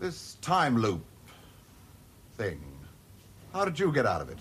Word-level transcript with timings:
This 0.00 0.38
time 0.40 0.78
loop 0.78 1.04
thing. 2.38 2.58
How 3.52 3.66
did 3.66 3.78
you 3.78 3.92
get 3.92 4.06
out 4.06 4.22
of 4.22 4.30
it? 4.30 4.38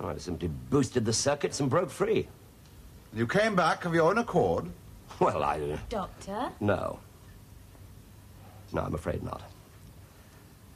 Oh, 0.00 0.08
I 0.08 0.16
simply 0.16 0.48
boosted 0.68 1.04
the 1.04 1.12
circuits 1.12 1.60
and 1.60 1.70
broke 1.70 1.90
free. 1.90 2.26
You 3.14 3.28
came 3.28 3.54
back 3.54 3.84
of 3.84 3.94
your 3.94 4.10
own 4.10 4.18
accord? 4.18 4.66
Well, 5.20 5.44
I. 5.44 5.78
Doctor? 5.88 6.50
no. 6.60 6.98
No, 8.72 8.82
I'm 8.82 8.94
afraid 8.94 9.22
not. 9.22 9.42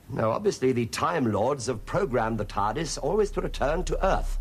No, 0.08 0.30
obviously, 0.30 0.70
the 0.72 0.86
Time 0.86 1.30
Lords 1.30 1.66
have 1.66 1.84
programmed 1.84 2.38
the 2.38 2.44
TARDIS 2.44 2.98
always 3.02 3.32
to 3.32 3.40
return 3.40 3.82
to 3.84 4.06
Earth. 4.06 4.38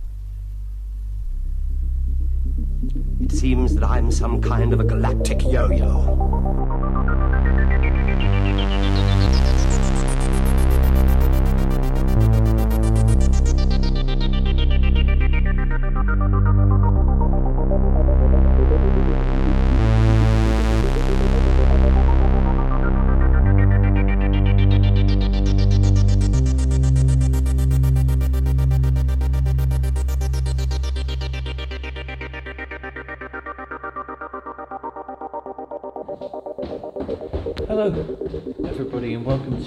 It 3.21 3.31
seems 3.31 3.73
that 3.73 3.83
I'm 3.83 4.11
some 4.11 4.39
kind 4.39 4.71
of 4.71 4.79
a 4.79 4.83
galactic 4.83 5.43
yo 5.43 5.67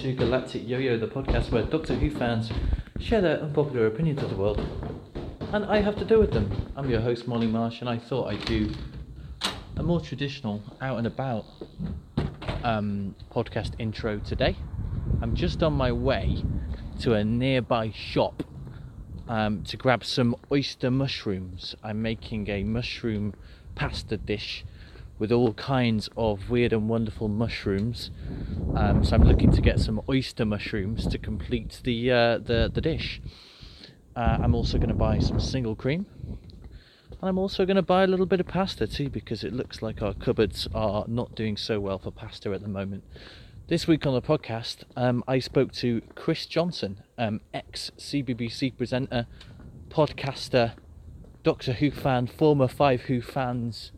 to 0.02 0.12
Galactic 0.12 0.66
Yo-Yo, 0.66 0.98
the 0.98 1.06
podcast 1.06 1.52
where 1.52 1.62
Doctor 1.62 1.95
Who 1.95 2.10
fans 2.10 2.51
share 2.99 3.21
their 3.21 3.38
unpopular 3.38 3.87
opinions 3.87 4.21
of 4.21 4.30
the 4.30 4.35
world, 4.35 4.60
and 5.52 5.65
I 5.65 5.80
have 5.80 5.95
to 5.95 6.04
do 6.04 6.18
with 6.18 6.32
them. 6.32 6.51
I'm 6.74 6.90
your 6.90 7.01
host, 7.01 7.29
Molly 7.29 7.46
Marsh, 7.46 7.79
and 7.79 7.88
I 7.88 7.99
thought 7.99 8.26
I'd 8.26 8.45
do 8.45 8.73
a 9.76 9.82
more 9.85 10.01
traditional, 10.01 10.60
out 10.80 10.99
and 10.99 11.07
about 11.07 11.45
um, 12.65 13.15
podcast 13.30 13.74
intro 13.79 14.18
today. 14.18 14.57
I'm 15.21 15.37
just 15.37 15.63
on 15.63 15.74
my 15.74 15.93
way 15.93 16.43
to 17.02 17.15
a 17.15 17.23
nearby 17.23 17.93
shop 17.93 18.43
um, 19.29 19.63
to 19.63 19.76
grab 19.76 20.04
some 20.04 20.35
oyster 20.51 20.91
mushrooms. 20.91 21.76
I'm 21.80 22.02
making 22.02 22.51
a 22.51 22.65
mushroom 22.65 23.35
pasta 23.76 24.16
dish 24.16 24.65
with 25.23 25.30
all 25.30 25.54
kinds 25.54 26.10
of 26.16 26.51
weird 26.51 26.73
and 26.73 26.88
wonderful 26.88 27.28
mushrooms. 27.28 28.10
Um, 28.74 29.04
so 29.04 29.15
I'm 29.15 29.23
looking 29.23 29.52
to 29.52 29.60
get 29.60 29.79
some 29.79 30.02
oyster 30.09 30.45
mushrooms 30.45 31.06
to 31.06 31.16
complete 31.16 31.80
the 31.84 32.10
uh, 32.10 32.38
the, 32.38 32.68
the 32.74 32.80
dish. 32.80 33.23
Uh, 34.16 34.38
I'm 34.42 34.52
also 34.52 34.79
going 34.79 34.88
to 34.88 34.96
buy 34.96 35.20
some 35.20 35.38
single 35.38 35.76
cream. 35.76 36.06
And 36.26 37.29
I'm 37.29 37.38
also 37.38 37.64
going 37.64 37.76
to 37.76 37.82
buy 37.82 38.02
a 38.02 38.09
little 38.09 38.26
bit 38.26 38.40
of 38.40 38.48
pasta 38.48 38.88
too 38.88 39.09
because 39.10 39.45
it 39.45 39.52
looks 39.52 39.80
like 39.80 40.02
our 40.02 40.12
cupboards 40.12 40.66
are 40.74 41.04
not 41.06 41.36
doing 41.36 41.57
so 41.57 41.79
well 41.79 42.01
for 42.01 42.10
pasta 42.10 42.51
at 42.51 42.60
the 42.60 42.68
moment. 42.68 43.04
This 43.68 43.86
week 43.86 44.04
on 44.04 44.14
the 44.14 44.23
podcast, 44.23 44.79
um, 44.96 45.23
I 45.29 45.38
spoke 45.38 45.70
to 45.74 46.02
Chris 46.16 46.46
Johnson, 46.46 47.01
um, 47.16 47.42
ex 47.54 47.92
CBBC 47.96 48.76
presenter, 48.76 49.29
podcaster, 49.88 50.73
Doctor 51.45 51.74
Who 51.74 51.92
fan, 51.92 52.26
former 52.26 52.66
Five 52.66 53.02
Who 53.02 53.23
fans 53.23 53.92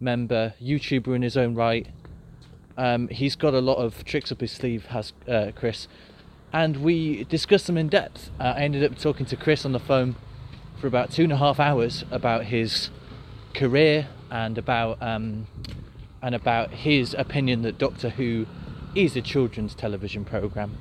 member, 0.00 0.54
YouTuber 0.62 1.14
in 1.14 1.22
his 1.22 1.36
own 1.36 1.54
right. 1.54 1.86
Um, 2.76 3.08
he's 3.08 3.34
got 3.34 3.54
a 3.54 3.60
lot 3.60 3.76
of 3.76 4.04
tricks 4.04 4.30
up 4.30 4.40
his 4.40 4.52
sleeve, 4.52 4.86
has 4.86 5.12
uh, 5.26 5.50
Chris, 5.54 5.88
and 6.52 6.78
we 6.78 7.24
discussed 7.24 7.66
them 7.66 7.76
in 7.76 7.88
depth. 7.88 8.30
Uh, 8.38 8.54
I 8.56 8.60
ended 8.60 8.84
up 8.84 8.98
talking 8.98 9.26
to 9.26 9.36
Chris 9.36 9.64
on 9.64 9.72
the 9.72 9.80
phone 9.80 10.16
for 10.80 10.86
about 10.86 11.10
two 11.10 11.24
and 11.24 11.32
a 11.32 11.36
half 11.36 11.58
hours 11.58 12.04
about 12.10 12.44
his 12.44 12.90
career 13.54 14.06
and 14.30 14.56
about 14.56 15.02
um, 15.02 15.46
and 16.22 16.34
about 16.34 16.70
his 16.70 17.14
opinion 17.14 17.62
that 17.62 17.78
Doctor 17.78 18.10
Who 18.10 18.46
is 18.94 19.16
a 19.16 19.22
children's 19.22 19.74
television 19.74 20.24
program. 20.24 20.78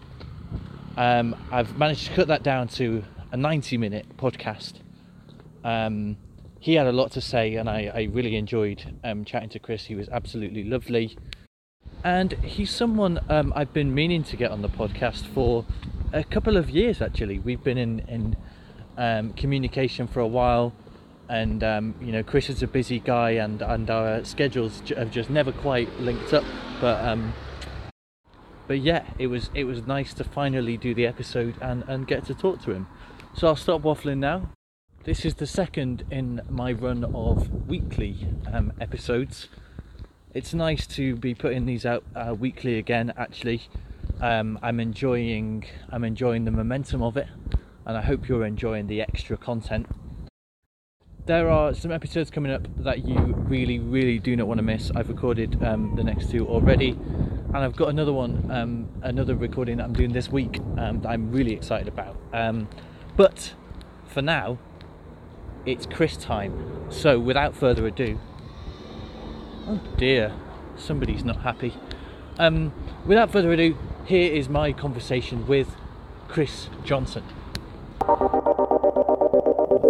Um, 0.96 1.36
I've 1.52 1.78
managed 1.78 2.08
to 2.08 2.14
cut 2.14 2.28
that 2.28 2.42
down 2.42 2.68
to 2.70 3.04
a 3.32 3.38
90-minute 3.38 4.18
podcast. 4.18 4.74
Um, 5.64 6.18
he 6.60 6.74
had 6.76 6.88
a 6.88 6.92
lot 6.92 7.12
to 7.12 7.22
say, 7.22 7.56
and 7.56 7.70
I, 7.70 7.92
I 7.94 8.04
really 8.12 8.36
enjoyed 8.36 9.00
um, 9.04 9.26
chatting 9.26 9.50
to 9.50 9.60
Chris. 9.60 9.86
He 9.86 9.96
was 9.96 10.10
absolutely 10.10 10.64
lovely. 10.64 11.18
And 12.04 12.34
he's 12.44 12.70
someone 12.70 13.20
um, 13.30 13.54
I've 13.56 13.74
been 13.74 13.94
meaning 13.94 14.24
to 14.24 14.38
get 14.38 14.52
on 14.52 14.62
the 14.62 14.70
podcast 14.70 15.26
for 15.26 15.66
a 16.14 16.24
couple 16.24 16.58
of 16.58 16.70
years, 16.70 17.02
actually. 17.02 17.40
We've 17.40 17.64
been 17.64 17.78
in, 17.78 18.00
in 18.08 18.38
um, 18.98 19.34
communication 19.34 20.08
for 20.08 20.20
a 20.20 20.28
while, 20.28 20.74
and 21.30 21.64
um, 21.64 21.96
you 22.02 22.12
know, 22.12 22.24
Chris 22.24 22.50
is 22.50 22.64
a 22.64 22.68
busy 22.68 23.00
guy, 23.00 23.32
and, 23.32 23.62
and 23.62 23.90
our 23.90 24.24
schedules 24.24 24.82
have 24.96 25.12
just 25.12 25.30
never 25.30 25.52
quite 25.52 25.92
linked 26.00 26.34
up. 26.34 26.44
But 26.80 27.04
um, 27.06 27.34
but 28.68 28.80
yeah, 28.80 29.06
it 29.18 29.28
was 29.28 29.50
it 29.54 29.64
was 29.64 29.86
nice 29.88 30.14
to 30.16 30.24
finally 30.24 30.78
do 30.78 30.94
the 30.94 31.08
episode 31.08 31.56
and, 31.62 31.84
and 31.88 32.08
get 32.08 32.26
to 32.26 32.34
talk 32.34 32.62
to 32.64 32.72
him. 32.72 32.88
So 33.36 33.48
I'll 33.48 33.56
stop 33.56 33.82
waffling 33.82 34.18
now. 34.18 34.50
This 35.08 35.24
is 35.24 35.36
the 35.36 35.48
second 35.48 36.04
in 36.12 36.42
my 36.50 36.74
run 36.74 37.06
of 37.16 37.70
weekly 37.70 38.28
um, 38.52 38.74
episodes. 38.82 39.48
It's 40.34 40.54
nice 40.54 40.86
to 40.88 41.16
be 41.16 41.34
putting 41.34 41.66
these 41.66 41.86
out 41.86 42.04
uh, 42.14 42.36
weekly 42.38 42.78
again. 42.78 43.14
Actually, 43.16 43.70
um, 44.20 44.60
I'm 44.62 44.82
enjoying 44.82 45.64
I'm 45.90 46.04
enjoying 46.04 46.44
the 46.44 46.52
momentum 46.52 47.02
of 47.02 47.16
it, 47.16 47.30
and 47.86 47.98
I 47.98 48.02
hope 48.02 48.28
you're 48.28 48.44
enjoying 48.44 48.88
the 48.88 49.00
extra 49.00 49.38
content. 49.38 49.88
There 51.26 51.50
are 51.50 51.74
some 51.74 51.94
episodes 51.94 52.30
coming 52.30 52.52
up 52.52 52.68
that 52.84 53.08
you 53.08 53.18
really, 53.48 53.80
really 53.80 54.20
do 54.20 54.36
not 54.36 54.48
want 54.48 54.58
to 54.58 54.64
miss. 54.64 54.92
I've 54.94 55.08
recorded 55.08 55.64
um, 55.64 55.96
the 55.96 56.04
next 56.04 56.32
two 56.32 56.46
already, 56.46 56.90
and 56.90 57.56
I've 57.56 57.78
got 57.78 57.88
another 57.88 58.12
one, 58.12 58.52
um, 58.52 58.90
another 59.04 59.36
recording 59.36 59.78
that 59.78 59.86
I'm 59.86 59.94
doing 59.94 60.12
this 60.12 60.30
week 60.30 60.60
um, 60.78 61.00
that 61.00 61.08
I'm 61.08 61.32
really 61.32 61.54
excited 61.54 61.88
about. 61.88 62.18
Um, 62.34 62.68
but 63.16 63.54
for 64.06 64.22
now, 64.22 64.58
it's 65.68 65.86
Chris 65.86 66.16
time. 66.18 66.90
So 66.90 67.20
without 67.20 67.56
further 67.56 67.86
ado, 67.86 68.18
oh 69.68 69.82
dear, 69.98 70.34
somebody's 70.78 71.24
not 71.24 71.42
happy. 71.42 71.74
Um, 72.40 72.72
without 73.06 73.32
further 73.32 73.52
ado, 73.52 73.78
here 74.06 74.32
is 74.32 74.48
my 74.48 74.72
conversation 74.72 75.46
with 75.46 75.76
Chris 76.30 76.70
Johnson. 76.86 77.24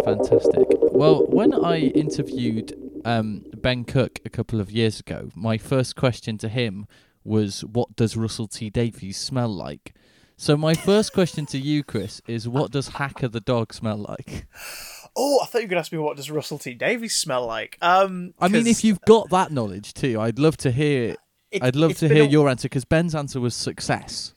Fantastic. 0.04 0.66
Well, 0.92 1.26
when 1.26 1.52
I 1.52 1.78
interviewed 1.78 2.74
um, 3.04 3.44
Ben 3.54 3.84
Cook 3.84 4.18
a 4.24 4.30
couple 4.30 4.60
of 4.60 4.70
years 4.72 4.98
ago, 4.98 5.30
my 5.34 5.58
first 5.58 5.94
question 5.94 6.38
to 6.38 6.48
him 6.48 6.86
was, 7.22 7.64
"What 7.64 7.94
does 7.94 8.16
Russell 8.16 8.48
T 8.48 8.70
Davies 8.70 9.16
smell 9.16 9.48
like?" 9.48 9.94
So 10.36 10.56
my 10.56 10.74
first 10.74 11.12
question 11.12 11.46
to 11.46 11.58
you, 11.58 11.84
Chris, 11.84 12.22
is, 12.26 12.48
"What 12.48 12.70
does 12.72 12.88
Hacker 12.88 13.28
the 13.28 13.40
dog 13.40 13.72
smell 13.72 13.98
like?" 13.98 14.46
Oh, 15.20 15.40
I 15.42 15.46
thought 15.46 15.58
you 15.58 15.64
were 15.64 15.70
going 15.70 15.76
to 15.78 15.80
ask 15.80 15.90
me 15.92 15.98
what 15.98 16.16
does 16.16 16.30
Russell 16.30 16.58
T 16.58 16.74
Davies 16.74 17.16
smell 17.16 17.44
like. 17.44 17.76
Um, 17.82 18.34
I 18.38 18.46
mean, 18.48 18.66
if 18.68 18.84
you've 18.84 19.00
got 19.02 19.28
that 19.30 19.50
knowledge 19.50 19.92
too, 19.92 20.20
I'd 20.20 20.38
love 20.38 20.56
to 20.58 20.70
hear. 20.70 21.16
it- 21.50 21.62
I'd 21.62 21.74
love 21.76 21.96
to 21.98 22.08
hear 22.08 22.22
a- 22.22 22.26
your 22.26 22.48
answer 22.48 22.68
because 22.68 22.84
Ben's 22.84 23.14
answer 23.14 23.40
was 23.40 23.54
success. 23.54 24.32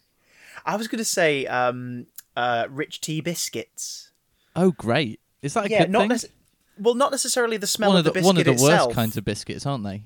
I 0.66 0.76
was 0.78 0.88
going 0.88 0.98
to 1.00 1.06
say 1.06 1.46
um, 1.46 2.08
uh, 2.36 2.66
Rich 2.70 3.02
Tea 3.02 3.22
biscuits. 3.22 4.12
Oh, 4.56 4.72
great! 4.72 5.20
Is 5.42 5.54
that 5.54 5.66
a 5.66 5.70
yeah, 5.70 5.80
good 5.84 5.92
not 5.92 6.08
nec- 6.08 6.32
well, 6.80 6.96
not 6.96 7.12
necessarily 7.12 7.58
the 7.58 7.68
smell 7.68 7.90
one 7.92 7.98
of 8.00 8.04
the, 8.06 8.12
the 8.12 8.22
one 8.22 8.38
of 8.38 8.46
the 8.46 8.52
itself. 8.54 8.88
worst 8.88 8.96
kinds 8.96 9.18
of 9.18 9.24
biscuits, 9.26 9.66
aren't 9.66 9.84
they? 9.84 10.04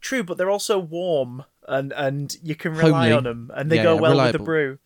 True, 0.00 0.22
but 0.22 0.36
they're 0.38 0.50
also 0.50 0.78
warm 0.78 1.44
and 1.68 1.92
and 1.92 2.36
you 2.42 2.54
can 2.54 2.72
rely 2.72 3.08
Homely. 3.08 3.12
on 3.12 3.24
them, 3.24 3.50
and 3.54 3.70
they 3.70 3.76
Yeah, 3.76 3.82
go 3.84 3.96
well 3.96 4.12
reliable. 4.12 4.32
with 4.32 4.40
the 4.40 4.44
brew. 4.44 4.78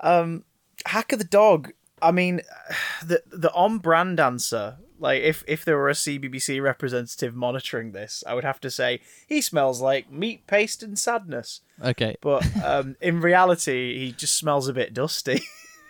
Um, 0.00 0.44
Hacker 0.86 1.16
the 1.16 1.24
dog. 1.24 1.72
I 2.02 2.10
mean, 2.10 2.40
the 3.04 3.22
the 3.32 3.52
on 3.52 3.78
brand 3.78 4.20
answer. 4.20 4.76
Like 4.98 5.22
if 5.22 5.42
if 5.48 5.64
there 5.64 5.76
were 5.76 5.88
a 5.88 5.94
CBBC 5.94 6.62
representative 6.62 7.34
monitoring 7.34 7.90
this, 7.90 8.22
I 8.26 8.34
would 8.34 8.44
have 8.44 8.60
to 8.60 8.70
say 8.70 9.00
he 9.26 9.40
smells 9.40 9.80
like 9.80 10.12
meat 10.12 10.46
paste 10.46 10.82
and 10.82 10.96
sadness. 10.96 11.60
Okay. 11.84 12.16
But 12.20 12.44
um, 12.64 12.94
in 13.00 13.20
reality, 13.20 13.98
he 13.98 14.12
just 14.12 14.36
smells 14.36 14.68
a 14.68 14.72
bit 14.72 14.94
dusty. 14.94 15.40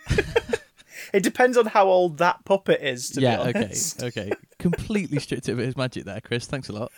it 1.13 1.21
depends 1.21 1.57
on 1.57 1.67
how 1.67 1.87
old 1.87 2.17
that 2.17 2.43
puppet 2.45 2.81
is. 2.81 3.11
To 3.11 3.21
yeah. 3.21 3.35
be 3.43 3.49
Okay. 3.49 3.59
honest. 3.65 4.01
Okay. 4.01 4.31
Completely 4.57 5.19
stripped 5.19 5.47
it 5.47 5.51
of 5.51 5.59
his 5.59 5.77
magic 5.77 6.05
there, 6.05 6.21
Chris. 6.21 6.47
Thanks 6.47 6.69
a 6.69 6.73
lot. 6.73 6.91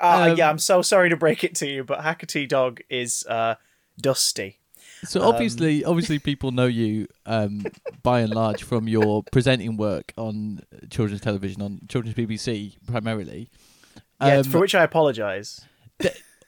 Uh, 0.00 0.28
Um, 0.32 0.36
yeah, 0.36 0.50
I'm 0.50 0.58
so 0.58 0.82
sorry 0.82 1.08
to 1.08 1.16
break 1.16 1.44
it 1.44 1.54
to 1.56 1.66
you, 1.66 1.82
but 1.84 2.02
Hacker 2.02 2.26
the 2.26 2.46
Dog 2.46 2.80
is 2.90 3.24
uh, 3.26 3.54
dusty. 3.98 4.58
So 5.04 5.20
Um, 5.22 5.28
obviously, 5.28 5.84
obviously, 5.84 6.18
people 6.18 6.50
know 6.50 6.66
you 6.66 7.06
um, 7.26 7.64
by 8.02 8.20
and 8.20 8.34
large 8.34 8.62
from 8.62 8.88
your 8.88 9.22
presenting 9.32 9.76
work 9.76 10.12
on 10.16 10.60
children's 10.90 11.20
television, 11.20 11.62
on 11.62 11.80
children's 11.88 12.16
BBC 12.16 12.76
primarily. 12.86 13.50
Yeah, 14.20 14.38
Um, 14.38 14.44
for 14.44 14.60
which 14.60 14.74
I 14.74 14.82
apologise. 14.84 15.60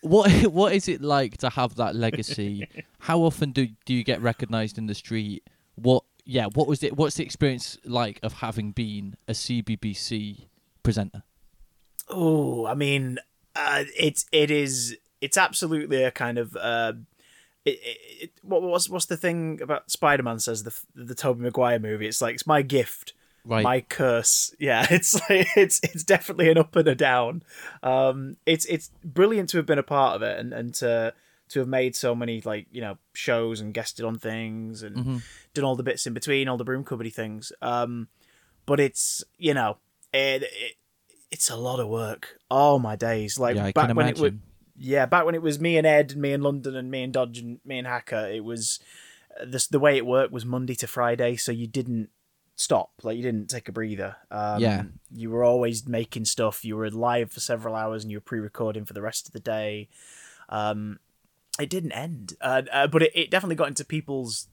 what 0.01 0.31
what 0.47 0.73
is 0.73 0.89
it 0.89 1.01
like 1.01 1.37
to 1.39 1.51
have 1.51 1.75
that 1.77 1.95
legacy? 1.97 2.67
How 3.01 3.21
often 3.21 3.53
do 3.53 3.69
do 3.85 3.95
you 3.95 4.05
get 4.05 4.21
recognised 4.21 4.79
in 4.79 4.87
the 4.87 4.95
street? 4.95 5.43
What 5.75 6.05
yeah, 6.25 6.47
what 6.47 6.67
was 6.67 6.83
it? 6.83 6.97
What's 6.97 7.17
the 7.17 7.25
experience 7.25 7.79
like 7.85 8.19
of 8.23 8.35
having 8.35 8.73
been 8.73 9.17
a 9.29 9.33
CBBC 9.33 10.47
presenter? 10.83 11.23
Oh, 12.09 12.67
I 12.67 12.75
mean, 12.75 13.19
uh, 13.55 13.85
it's 13.97 14.27
it 14.33 14.51
is 14.51 14.97
it's 15.21 15.37
absolutely 15.37 16.03
a 16.05 16.11
kind 16.11 16.39
of 16.39 16.57
uh, 16.57 16.93
it, 17.67 17.79
it, 17.83 17.99
it, 18.23 18.31
what 18.43 18.63
what's 18.63 18.89
what's 18.89 19.07
the 19.07 19.17
thing 19.19 19.61
about 19.61 19.91
Spider 19.91 20.23
Man 20.23 20.39
says 20.39 20.63
the 20.63 20.75
the 20.95 21.15
Tobey 21.15 21.43
Maguire 21.43 21.79
movie? 21.79 22.07
It's 22.07 22.23
like 22.23 22.35
it's 22.35 22.47
my 22.47 22.63
gift, 22.63 23.13
Right. 23.45 23.63
my 23.65 23.81
curse. 23.83 24.55
Yeah, 24.59 24.87
it's 24.91 25.15
like 25.29 25.49
it's 25.57 25.81
it's 25.83 26.05
definitely 26.05 26.51
an 26.51 26.57
up 26.59 26.75
and 26.77 26.89
a 26.89 26.95
down. 26.95 27.43
Um, 27.83 28.37
it's 28.47 28.65
it's 28.67 28.91
brilliant 29.05 29.51
to 29.51 29.57
have 29.59 29.67
been 29.67 29.79
a 29.79 29.83
part 29.83 30.17
of 30.17 30.23
it 30.23 30.39
and 30.39 30.53
and 30.55 30.73
to 30.77 31.13
to 31.49 31.59
have 31.61 31.69
made 31.69 31.95
so 31.95 32.15
many 32.15 32.41
like 32.45 32.67
you 32.73 32.81
know 32.81 32.99
shows 33.13 33.61
and 33.61 33.75
guested 33.75 34.05
on 34.05 34.19
things 34.19 34.83
and 34.83 34.97
Mm-hmm. 34.97 35.17
done 35.55 35.65
all 35.65 35.77
the 35.77 35.83
bits 35.85 36.07
in 36.07 36.15
between, 36.15 36.49
all 36.49 36.57
the 36.57 36.65
broom 36.65 36.85
cupboardy 36.85 37.13
things. 37.13 37.53
Um, 37.63 38.09
but 38.65 38.81
it's 38.81 39.23
you 39.39 39.55
know 39.55 39.77
it, 40.13 40.43
it 40.43 40.77
it's 41.31 41.51
a 41.51 41.57
lot 41.57 41.81
of 41.81 41.89
work. 41.89 42.39
Oh 42.51 42.79
my 42.79 42.95
days! 42.97 43.39
Like 43.39 43.57
yeah, 43.57 43.71
back 43.73 43.95
when 43.95 44.07
it 44.09 44.15
was 44.15 44.21
imagine. 44.33 44.43
Yeah, 44.79 45.07
back 45.07 45.25
when 45.25 45.35
it 45.35 45.43
was 45.43 45.61
me 45.61 45.77
and 45.77 45.87
Ed, 45.87 46.13
and 46.13 46.21
me 46.23 46.33
and 46.33 46.43
London, 46.43 46.77
and 46.77 46.91
me 46.91 47.03
and 47.03 47.13
Dodge, 47.13 47.39
and 47.39 47.61
me 47.65 47.79
and 47.79 47.87
Hacker, 47.87 48.27
it 48.27 48.45
was 48.45 48.79
uh, 49.41 49.45
this 49.47 49.67
the 49.67 49.79
way 49.79 49.97
it 49.97 50.07
worked 50.07 50.33
was 50.33 50.45
Monday 50.45 50.75
to 50.77 50.87
Friday, 50.87 51.37
so 51.37 51.53
you 51.53 51.67
didn't 51.67 52.11
stop, 52.57 52.91
like 53.03 53.17
you 53.17 53.23
didn't 53.23 53.49
take 53.51 53.69
a 53.69 53.73
breather. 53.73 54.17
Um, 54.31 54.61
Yeah. 54.63 54.83
you 55.13 55.31
were 55.31 55.45
always 55.45 55.87
making 55.87 56.25
stuff. 56.25 56.65
You 56.65 56.77
were 56.77 56.91
live 56.91 57.31
for 57.31 57.41
several 57.41 57.75
hours, 57.75 58.03
and 58.03 58.11
you 58.11 58.19
were 58.19 58.23
pre-recording 58.23 58.85
for 58.85 58.93
the 58.93 59.03
rest 59.03 59.27
of 59.27 59.33
the 59.33 59.41
day. 59.41 59.89
Um, 60.49 60.99
it 61.59 61.71
didn't 61.71 61.93
end, 61.93 62.35
uh, 62.41 62.63
uh, 62.73 62.87
but 62.87 63.03
it, 63.03 63.13
it 63.15 63.31
definitely 63.31 63.57
got 63.57 63.69
into 63.69 63.85
people's 63.85 64.49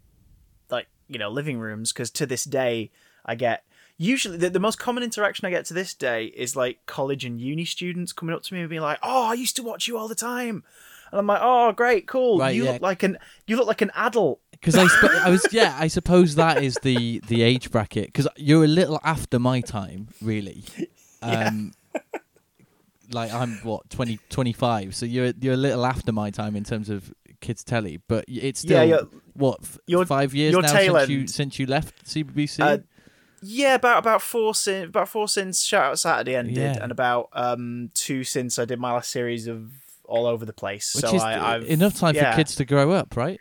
like 0.69 0.87
you 1.07 1.19
know 1.19 1.29
living 1.29 1.59
rooms 1.59 1.91
because 1.91 2.09
to 2.11 2.25
this 2.25 2.45
day 2.45 2.91
I 3.25 3.35
get 3.35 3.63
usually 4.03 4.37
the, 4.37 4.49
the 4.49 4.59
most 4.59 4.79
common 4.79 5.03
interaction 5.03 5.45
I 5.45 5.49
get 5.49 5.65
to 5.65 5.73
this 5.73 5.93
day 5.93 6.25
is 6.25 6.55
like 6.55 6.79
college 6.85 7.25
and 7.25 7.39
uni 7.39 7.65
students 7.65 8.13
coming 8.13 8.35
up 8.35 8.43
to 8.43 8.53
me 8.53 8.59
and 8.61 8.69
being 8.69 8.81
like, 8.81 8.99
"Oh, 9.03 9.25
I 9.27 9.33
used 9.33 9.55
to 9.57 9.63
watch 9.63 9.87
you 9.87 9.97
all 9.97 10.07
the 10.07 10.15
time," 10.15 10.63
and 11.11 11.19
I'm 11.19 11.27
like, 11.27 11.39
"Oh, 11.41 11.71
great, 11.71 12.07
cool. 12.07 12.39
Right, 12.39 12.55
you 12.55 12.65
yeah. 12.65 12.71
look 12.73 12.81
like 12.81 13.03
an 13.03 13.17
you 13.47 13.55
look 13.57 13.67
like 13.67 13.81
an 13.81 13.91
adult." 13.95 14.39
Because 14.51 14.75
I, 14.75 14.87
sp- 14.87 15.19
I 15.25 15.29
was, 15.29 15.45
yeah, 15.51 15.75
I 15.77 15.87
suppose 15.87 16.35
that 16.35 16.63
is 16.63 16.77
the 16.83 17.19
the 17.27 17.41
age 17.41 17.69
bracket. 17.71 18.07
Because 18.07 18.27
you're 18.37 18.63
a 18.63 18.67
little 18.67 18.99
after 19.03 19.39
my 19.39 19.61
time, 19.61 20.09
really. 20.21 20.63
Um, 21.25 21.71
like 23.11 23.31
I'm 23.33 23.53
what 23.63 23.89
20, 23.89 24.19
25, 24.29 24.95
so 24.95 25.05
you're 25.05 25.31
you're 25.39 25.53
a 25.53 25.57
little 25.57 25.85
after 25.85 26.11
my 26.11 26.31
time 26.31 26.55
in 26.57 26.63
terms 26.65 26.89
of 26.89 27.13
kids 27.39 27.63
telly, 27.63 28.01
but 28.07 28.25
it's 28.27 28.63
Yeah, 28.65 28.79
still 28.79 28.85
you're- 28.87 29.07
what 29.33 29.59
f- 29.63 30.07
five 30.07 30.33
years 30.33 30.53
now 30.55 30.67
since 30.67 31.09
you 31.09 31.27
since 31.27 31.59
you 31.59 31.65
left 31.65 32.05
CBBC. 32.05 32.59
Uh, 32.59 32.77
Yeah, 33.43 33.75
about 33.75 33.99
about 33.99 34.21
four 34.21 34.55
since 34.55 34.87
about 34.89 35.09
four 35.09 35.27
since 35.27 35.63
Shout 35.63 35.83
Out 35.85 35.99
Saturday 35.99 36.35
ended, 36.35 36.57
Yeah. 36.57 36.77
and 36.81 36.91
about 36.91 37.29
um 37.33 37.91
two 37.93 38.23
since 38.23 38.57
I 38.59 38.65
did 38.65 38.79
my 38.79 38.93
last 38.93 39.11
series 39.11 39.47
of 39.47 39.71
all 40.05 40.25
over 40.25 40.45
the 40.45 40.53
place. 40.53 40.93
which 40.95 41.05
so 41.05 41.15
is 41.15 41.21
I, 41.21 41.55
I've 41.55 41.63
enough 41.69 41.95
time 41.95 42.15
yeah. 42.15 42.31
for 42.31 42.37
kids 42.37 42.55
to 42.55 42.65
grow 42.65 42.91
up, 42.91 43.15
right? 43.15 43.39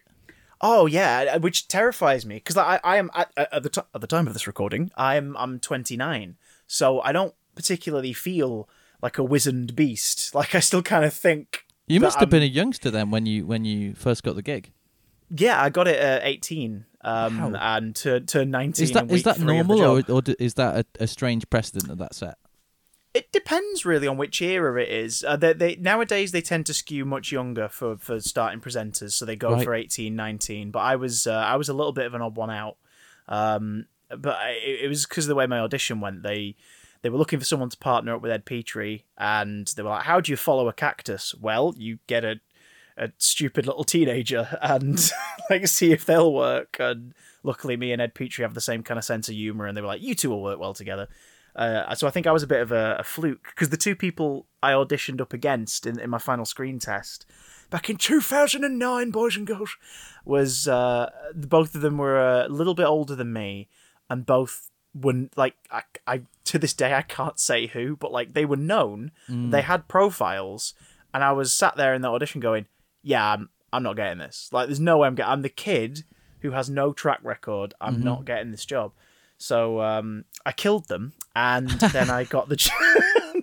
Oh 0.60 0.86
yeah, 0.86 1.36
which 1.38 1.66
terrifies 1.68 2.24
me 2.24 2.36
because 2.36 2.56
I, 2.56 2.78
I 2.84 2.96
am 2.98 3.10
at, 3.14 3.32
at 3.36 3.62
the 3.62 3.68
t- 3.68 3.80
at 3.94 4.00
the 4.00 4.06
time 4.06 4.26
of 4.26 4.32
this 4.32 4.46
recording, 4.46 4.90
I'm 4.96 5.36
I'm 5.36 5.58
29, 5.58 6.36
so 6.66 7.00
I 7.00 7.10
don't 7.12 7.34
particularly 7.54 8.12
feel 8.12 8.68
like 9.02 9.18
a 9.18 9.24
wizened 9.24 9.74
beast. 9.74 10.34
Like 10.34 10.54
I 10.54 10.60
still 10.60 10.82
kind 10.82 11.04
of 11.04 11.12
think. 11.12 11.64
You 11.88 11.98
must 12.00 12.14
have 12.16 12.22
I'm- 12.28 12.30
been 12.30 12.42
a 12.42 12.46
youngster 12.46 12.90
then 12.90 13.10
when 13.10 13.26
you 13.26 13.44
when 13.46 13.64
you 13.64 13.94
first 13.94 14.22
got 14.22 14.36
the 14.36 14.42
gig. 14.42 14.70
Yeah, 15.34 15.60
I 15.62 15.68
got 15.70 15.88
it 15.88 15.98
at 15.98 16.22
18, 16.24 16.84
um, 17.02 17.52
Wow. 17.52 17.76
and 17.76 17.94
to 17.96 18.20
to 18.20 18.44
19. 18.44 18.82
Is 18.84 18.92
that 18.92 19.10
is 19.10 19.22
that 19.24 19.36
three 19.36 19.58
of 19.58 19.68
the 19.68 19.74
normal 19.76 20.02
or 20.08 20.18
or 20.18 20.22
is 20.38 20.54
that 20.54 20.86
a, 20.98 21.04
a 21.04 21.06
strange 21.06 21.48
precedent 21.50 21.90
of 21.90 21.98
that 21.98 22.14
set? 22.14 22.38
It 23.14 23.30
depends 23.30 23.84
really 23.84 24.08
on 24.08 24.16
which 24.16 24.40
era 24.40 24.80
it 24.82 24.88
is. 24.88 25.22
Uh, 25.22 25.36
they, 25.36 25.52
they 25.52 25.76
nowadays 25.76 26.32
they 26.32 26.40
tend 26.40 26.64
to 26.66 26.74
skew 26.74 27.04
much 27.04 27.30
younger 27.30 27.68
for, 27.68 27.98
for 27.98 28.20
starting 28.20 28.60
presenters, 28.60 29.12
so 29.12 29.26
they 29.26 29.36
go 29.36 29.52
Right. 29.52 29.64
for 29.64 29.74
18, 29.74 30.16
19. 30.16 30.70
But 30.70 30.78
I 30.78 30.96
was 30.96 31.26
uh, 31.26 31.32
I 31.34 31.56
was 31.56 31.68
a 31.68 31.74
little 31.74 31.92
bit 31.92 32.06
of 32.06 32.14
an 32.14 32.22
odd 32.22 32.36
one 32.36 32.50
out. 32.50 32.78
Um, 33.28 33.86
but 34.16 34.36
I, 34.36 34.50
it 34.52 34.84
it 34.84 34.88
was 34.88 35.04
because 35.06 35.24
of 35.26 35.28
the 35.28 35.34
way 35.34 35.46
my 35.46 35.58
audition 35.60 36.00
went. 36.00 36.22
They 36.22 36.56
they 37.02 37.08
were 37.10 37.18
looking 37.18 37.38
for 37.38 37.44
someone 37.44 37.68
to 37.68 37.76
partner 37.78 38.14
up 38.14 38.22
with 38.22 38.30
Ed 38.30 38.44
Petrie, 38.46 39.04
and 39.18 39.66
they 39.76 39.82
were 39.82 39.90
like, 39.90 40.04
"How 40.04 40.20
do 40.20 40.32
you 40.32 40.36
follow 40.36 40.68
a 40.68 40.72
cactus?" 40.72 41.34
Well, 41.34 41.74
you 41.76 41.98
get 42.06 42.24
a 42.24 42.36
a 42.96 43.10
stupid 43.18 43.66
little 43.66 43.84
teenager 43.84 44.58
and 44.60 45.10
like 45.50 45.66
see 45.66 45.92
if 45.92 46.04
they'll 46.04 46.32
work. 46.32 46.76
And 46.78 47.14
luckily, 47.42 47.76
me 47.76 47.92
and 47.92 48.02
Ed 48.02 48.14
Petrie 48.14 48.42
have 48.42 48.54
the 48.54 48.60
same 48.60 48.82
kind 48.82 48.98
of 48.98 49.04
sense 49.04 49.28
of 49.28 49.34
humor, 49.34 49.66
and 49.66 49.76
they 49.76 49.80
were 49.80 49.86
like, 49.86 50.02
"You 50.02 50.14
two 50.14 50.30
will 50.30 50.42
work 50.42 50.58
well 50.58 50.74
together." 50.74 51.08
Uh, 51.54 51.94
so 51.94 52.06
I 52.06 52.10
think 52.10 52.26
I 52.26 52.32
was 52.32 52.42
a 52.42 52.46
bit 52.46 52.62
of 52.62 52.72
a, 52.72 52.96
a 53.00 53.04
fluke 53.04 53.48
because 53.50 53.68
the 53.68 53.76
two 53.76 53.94
people 53.94 54.46
I 54.62 54.72
auditioned 54.72 55.20
up 55.20 55.34
against 55.34 55.86
in, 55.86 56.00
in 56.00 56.08
my 56.08 56.18
final 56.18 56.46
screen 56.46 56.78
test 56.78 57.26
back 57.72 57.90
in 57.90 57.96
2009, 57.96 59.10
boys 59.10 59.36
and 59.36 59.46
girls, 59.46 59.76
was 60.24 60.68
uh, 60.68 61.10
both 61.34 61.74
of 61.74 61.80
them 61.80 61.98
were 61.98 62.42
a 62.42 62.48
little 62.48 62.74
bit 62.74 62.86
older 62.86 63.16
than 63.16 63.32
me, 63.32 63.68
and 64.08 64.24
both 64.24 64.70
were 64.94 65.28
like 65.36 65.54
I, 65.70 65.82
I 66.06 66.22
to 66.44 66.58
this 66.58 66.74
day 66.74 66.94
I 66.94 67.02
can't 67.02 67.40
say 67.40 67.66
who, 67.66 67.96
but 67.96 68.12
like 68.12 68.34
they 68.34 68.44
were 68.44 68.56
known, 68.56 69.10
they 69.50 69.62
had 69.62 69.88
profiles, 69.88 70.74
and 71.12 71.24
I 71.24 71.32
was 71.32 71.52
sat 71.52 71.76
there 71.76 71.94
in 71.94 72.02
the 72.02 72.10
audition 72.10 72.40
going, 72.40 72.66
yeah, 73.02 73.32
I'm 73.32 73.48
I'm 73.72 73.82
not 73.82 73.96
getting 73.96 74.18
this. 74.18 74.50
Like, 74.52 74.66
there's 74.66 74.80
no 74.80 74.98
way 74.98 75.08
I'm 75.08 75.14
getting. 75.14 75.32
I'm 75.32 75.42
the 75.42 75.48
kid 75.48 76.04
who 76.40 76.50
has 76.50 76.68
no 76.68 76.92
track 76.92 77.20
record. 77.22 77.74
I'm 77.80 78.00
not 78.00 78.24
getting 78.24 78.50
this 78.50 78.64
job. 78.64 78.92
So 79.38 79.80
um, 79.80 80.24
I 80.46 80.52
killed 80.52 80.88
them, 80.88 81.14
and 81.34 81.68
then 81.92 82.10
I 82.10 82.24
got 82.24 82.48
the. 82.48 82.70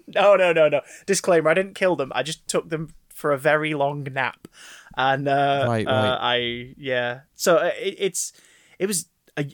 no, 0.08 0.36
no, 0.36 0.54
no, 0.54 0.70
no. 0.70 0.82
Disclaimer: 1.06 1.50
I 1.50 1.54
didn't 1.54 1.76
kill 1.76 1.96
them. 1.96 2.12
I 2.16 2.24
just 2.24 2.48
took 2.48 2.70
them 2.70 2.94
for 3.14 3.32
a 3.32 3.38
very 3.38 3.74
long 3.74 4.04
nap, 4.04 4.48
and 4.96 5.28
uh, 5.28 5.66
Right, 5.68 5.88
uh. 5.88 6.18
I 6.22 6.74
yeah. 6.78 7.22
So 7.36 7.58
uh, 7.58 7.72
it, 7.78 7.96
it's 8.00 8.34
it 8.78 8.86
was 8.86 9.08
a 9.36 9.46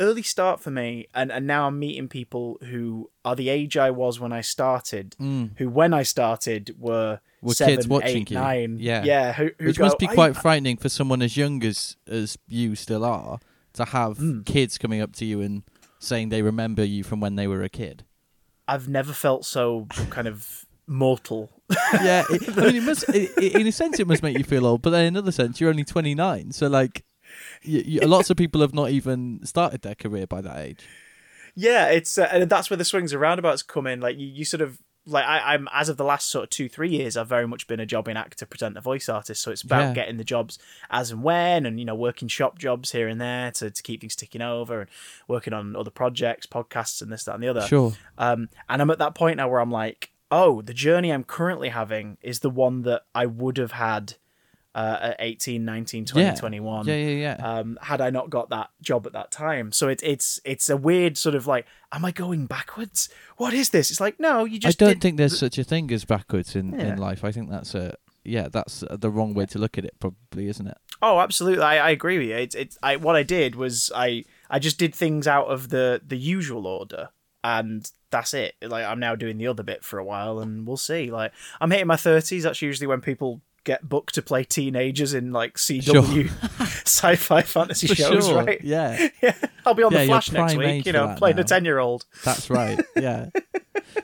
early 0.00 0.22
start 0.22 0.60
for 0.60 0.70
me, 0.70 1.06
and 1.14 1.30
and 1.32 1.46
now 1.46 1.66
I'm 1.66 1.78
meeting 1.78 2.08
people 2.08 2.58
who 2.62 3.10
are 3.24 3.34
the 3.36 3.48
age 3.48 3.76
I 3.76 3.90
was 3.90 4.18
when 4.20 4.32
I 4.32 4.40
started. 4.40 5.14
Who 5.18 5.68
when 5.68 5.92
I 5.94 6.02
started 6.02 6.74
were. 6.78 7.16
Mm. 7.16 7.20
Were 7.40 7.54
seven, 7.54 7.74
kids 7.76 7.86
watching 7.86 8.22
eight, 8.22 8.30
you. 8.32 8.36
nine. 8.36 8.76
Yeah. 8.80 9.04
yeah. 9.04 9.32
Who, 9.32 9.50
who 9.60 9.66
Which 9.68 9.78
go, 9.78 9.84
must 9.84 9.98
be 10.00 10.08
"I- 10.08 10.14
quite 10.14 10.36
frightening 10.36 10.76
for 10.76 10.88
someone 10.88 11.22
as 11.22 11.36
young 11.36 11.62
as 11.64 11.96
as 12.08 12.36
you 12.48 12.74
still 12.74 13.04
are 13.04 13.38
to 13.74 13.84
have 13.84 14.16
Hmm. 14.18 14.40
kids 14.42 14.76
coming 14.76 15.00
up 15.00 15.12
to 15.16 15.24
you 15.24 15.40
and 15.40 15.62
saying 16.00 16.30
they 16.30 16.42
remember 16.42 16.82
you 16.84 17.04
from 17.04 17.20
when 17.20 17.36
they 17.36 17.46
were 17.46 17.62
a 17.62 17.68
kid. 17.68 18.04
I've 18.66 18.88
never 18.88 19.12
felt 19.12 19.44
so 19.44 19.86
kind 20.10 20.26
of 20.26 20.64
mortal. 20.88 21.50
Yeah, 21.92 22.24
it, 22.28 22.58
I 22.58 22.60
mean, 22.66 22.76
it 22.76 22.82
must. 22.82 23.04
It- 23.14 23.54
in 23.54 23.66
a 23.68 23.72
sense, 23.72 24.00
it 24.00 24.06
must 24.08 24.22
make 24.22 24.36
you 24.36 24.42
feel 24.44 24.66
old, 24.66 24.82
but 24.82 24.90
then 24.90 25.02
in 25.06 25.14
another 25.16 25.30
sense, 25.32 25.60
you're 25.60 25.70
only 25.70 25.84
29, 25.84 26.50
so 26.52 26.66
like, 26.66 27.04
you, 27.62 27.82
you, 27.86 28.00
lots 28.00 28.30
of 28.30 28.36
people 28.36 28.60
have 28.60 28.74
not 28.74 28.90
even 28.90 29.40
started 29.44 29.82
their 29.82 29.94
career 29.94 30.26
by 30.26 30.40
that 30.40 30.56
age. 30.58 30.86
yeah, 31.54 31.86
it's 31.88 32.18
uh, 32.18 32.28
and 32.30 32.48
that's 32.50 32.70
where 32.70 32.76
the 32.76 32.84
swings 32.84 33.12
and 33.12 33.20
roundabouts 33.20 33.62
come 33.62 33.86
in. 33.86 34.00
Like 34.00 34.18
you, 34.18 34.26
you 34.26 34.44
sort 34.44 34.60
of 34.60 34.78
like 35.06 35.24
I, 35.24 35.54
I'm 35.54 35.68
as 35.72 35.88
of 35.88 35.96
the 35.96 36.04
last 36.04 36.28
sort 36.28 36.44
of 36.44 36.50
two 36.50 36.68
three 36.68 36.90
years, 36.90 37.16
I've 37.16 37.28
very 37.28 37.48
much 37.48 37.66
been 37.66 37.80
a 37.80 37.86
jobbing 37.86 38.16
actor, 38.18 38.44
presenter, 38.44 38.80
voice 38.80 39.08
artist. 39.08 39.42
So 39.42 39.50
it's 39.50 39.62
about 39.62 39.80
Yeah. 39.88 39.94
getting 39.94 40.18
the 40.18 40.24
jobs 40.24 40.58
as 40.90 41.10
and 41.10 41.22
when, 41.22 41.64
and 41.66 41.78
you 41.78 41.84
know 41.86 41.94
working 41.94 42.28
shop 42.28 42.58
jobs 42.58 42.92
here 42.92 43.08
and 43.08 43.20
there 43.20 43.50
to 43.52 43.70
to 43.70 43.82
keep 43.82 44.00
things 44.02 44.14
ticking 44.16 44.42
over, 44.42 44.82
and 44.82 44.90
working 45.26 45.52
on 45.54 45.74
other 45.76 45.90
projects, 45.90 46.46
podcasts, 46.46 47.00
and 47.00 47.10
this 47.10 47.24
that 47.24 47.34
and 47.34 47.42
the 47.42 47.48
other. 47.48 47.62
Sure. 47.62 47.94
Um, 48.18 48.48
and 48.68 48.82
I'm 48.82 48.90
at 48.90 48.98
that 48.98 49.14
point 49.14 49.38
now 49.38 49.48
where 49.48 49.60
I'm 49.60 49.70
like, 49.70 50.10
oh, 50.30 50.60
the 50.60 50.74
journey 50.74 51.10
I'm 51.10 51.24
currently 51.24 51.70
having 51.70 52.18
is 52.20 52.40
the 52.40 52.50
one 52.50 52.82
that 52.82 53.02
I 53.14 53.24
would 53.24 53.56
have 53.56 53.72
had 53.72 54.16
uh, 54.74 54.98
at 55.00 55.16
18, 55.18 55.64
19, 55.64 56.04
20, 56.04 56.26
Yeah. 56.26 56.34
21. 56.34 56.86
Yeah, 56.86 56.94
yeah, 56.94 57.36
yeah. 57.38 57.52
Um, 57.58 57.78
had 57.82 58.00
I 58.00 58.10
not 58.10 58.30
got 58.30 58.50
that 58.50 58.70
job 58.80 59.06
at 59.06 59.12
that 59.14 59.30
time, 59.30 59.72
so 59.72 59.88
it's 59.88 60.02
it's 60.02 60.40
it's 60.44 60.68
a 60.70 60.76
weird 60.76 61.16
sort 61.16 61.34
of 61.34 61.46
like, 61.46 61.66
am 61.92 62.04
I 62.04 62.10
going 62.12 62.46
backwards? 62.46 63.08
What 63.36 63.54
is 63.54 63.70
this? 63.70 63.90
It's 63.90 64.00
like, 64.00 64.20
no, 64.20 64.44
you 64.44 64.58
just. 64.58 64.80
I 64.80 64.84
don't 64.86 64.94
did 64.94 65.00
think 65.02 65.16
there's 65.16 65.38
such 65.38 65.58
a 65.58 65.64
thing 65.64 65.90
as 65.92 66.04
backwards 66.04 66.54
in, 66.54 66.72
Yeah. 66.72 66.92
in 66.92 66.98
life. 66.98 67.24
I 67.24 67.32
think 67.32 67.50
that's 67.50 67.74
a 67.74 67.96
yeah, 68.24 68.48
that's 68.48 68.84
the 68.90 69.10
wrong 69.10 69.32
way 69.32 69.46
to 69.46 69.58
look 69.58 69.78
at 69.78 69.84
it, 69.86 69.94
probably, 70.00 70.48
isn't 70.48 70.66
it? 70.66 70.76
Oh, 71.00 71.18
absolutely. 71.20 71.64
I, 71.64 71.78
I 71.88 71.90
agree 71.90 72.18
with 72.18 72.28
you. 72.28 72.36
It's 72.36 72.54
it's 72.54 72.78
I 72.82 72.96
what 72.96 73.16
I 73.16 73.22
did 73.22 73.54
was 73.56 73.90
I 73.94 74.24
I 74.50 74.58
just 74.58 74.78
did 74.78 74.94
things 74.94 75.26
out 75.26 75.46
of 75.46 75.70
the 75.70 76.00
the 76.06 76.18
usual 76.18 76.66
order 76.66 77.08
and 77.42 77.90
that's 78.10 78.34
it. 78.34 78.54
Like 78.62 78.84
I'm 78.84 79.00
now 79.00 79.14
doing 79.14 79.38
the 79.38 79.46
other 79.46 79.62
bit 79.62 79.82
for 79.84 79.98
a 79.98 80.04
while 80.04 80.40
and 80.40 80.66
we'll 80.66 80.76
see. 80.76 81.10
Like 81.10 81.32
I'm 81.60 81.70
hitting 81.70 81.86
my 81.86 81.96
30s. 81.96 82.42
That's 82.42 82.60
usually 82.62 82.86
when 82.86 83.00
people 83.00 83.40
get 83.68 83.88
booked 83.88 84.14
to 84.14 84.22
play 84.22 84.42
teenagers 84.44 85.12
in 85.14 85.30
like 85.32 85.54
CW 85.56 86.28
sci-fi 86.86 87.42
fantasy 87.42 87.86
For 87.86 87.94
shows, 87.94 88.26
sure. 88.26 88.42
right? 88.44 88.60
Yeah, 88.64 89.08
Yeah. 89.22 89.34
I'll 89.66 89.74
be 89.74 89.82
on 89.82 89.92
Yeah, 89.92 90.00
the 90.00 90.06
Flash 90.06 90.32
next 90.32 90.56
week, 90.56 90.86
you 90.86 90.92
know, 90.92 91.14
playing 91.18 91.38
a 91.38 91.44
10-year-old. 91.44 92.06
that's 92.24 92.48
right. 92.50 92.80
Yeah. 92.96 93.28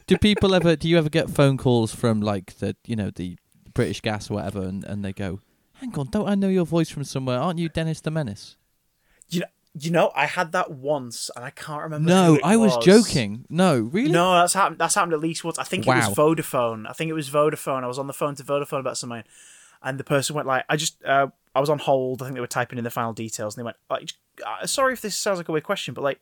do 0.07 0.19
people 0.19 0.55
ever? 0.55 0.77
Do 0.77 0.89
you 0.89 0.99
ever 0.99 1.09
get 1.09 1.31
phone 1.31 1.57
calls 1.57 1.95
from 1.95 2.21
like 2.21 2.59
the 2.59 2.77
you 2.87 2.95
know 2.97 3.11
the 3.11 3.39
British 3.73 4.01
Gas 4.03 4.31
or 4.31 4.35
whatever, 4.35 4.63
and, 4.63 4.85
and 4.85 5.05
they 5.05 5.13
go, 5.13 5.41
"Hang 5.81 5.93
on, 5.99 6.07
don't 6.11 6.29
I 6.29 6.35
know 6.37 6.49
your 6.49 6.67
voice 6.67 6.89
from 6.91 7.05
somewhere? 7.05 7.39
Aren't 7.41 7.59
you 7.59 7.69
Dennis 7.69 8.01
the 8.01 8.11
Menace?" 8.11 8.57
You 9.31 9.41
know, 9.41 9.47
you 9.77 9.91
know, 9.91 10.13
I 10.15 10.27
had 10.27 10.53
that 10.53 10.71
once, 10.71 11.31
and 11.35 11.45
I 11.45 11.51
can't 11.51 11.83
remember. 11.83 12.09
No, 12.09 12.39
I 12.45 12.57
was 12.57 12.77
joking. 12.85 13.47
No, 13.49 13.81
really? 13.81 14.13
No, 14.13 14.33
that's 14.35 14.55
happened. 14.55 14.79
That's 14.79 14.95
happened 14.95 15.15
at 15.15 15.21
least 15.21 15.43
once. 15.43 15.59
I 15.59 15.65
think 15.65 15.87
it 15.87 15.91
was 15.91 16.15
Vodafone. 16.15 16.89
I 16.89 16.93
think 16.93 17.09
it 17.11 17.15
was 17.15 17.29
Vodafone. 17.31 17.83
I 17.83 17.89
was 17.89 17.99
on 17.99 18.07
the 18.07 18.13
phone 18.13 18.35
to 18.37 18.45
Vodafone 18.45 18.81
about 18.81 18.97
something, 18.97 19.25
and 19.85 20.01
the 20.01 20.05
person 20.05 20.35
went 20.35 20.49
like, 20.49 20.65
"I 20.69 20.77
just, 20.77 21.05
uh, 21.05 21.29
I 21.55 21.61
was 21.61 21.71
on 21.71 21.79
hold. 21.79 22.21
I 22.23 22.25
think 22.25 22.35
they 22.35 22.41
were 22.41 22.47
typing 22.49 22.79
in 22.79 22.85
the 22.85 22.91
final 22.91 23.13
details, 23.13 23.55
and 23.57 23.63
they 23.63 23.65
went, 23.65 23.77
like, 23.89 24.13
uh, 24.45 24.67
"Sorry 24.67 24.93
if 24.95 25.01
this 25.01 25.15
sounds 25.15 25.39
like 25.39 25.49
a 25.49 25.53
weird 25.53 25.63
question, 25.65 25.95
but 25.95 26.03
like, 26.03 26.21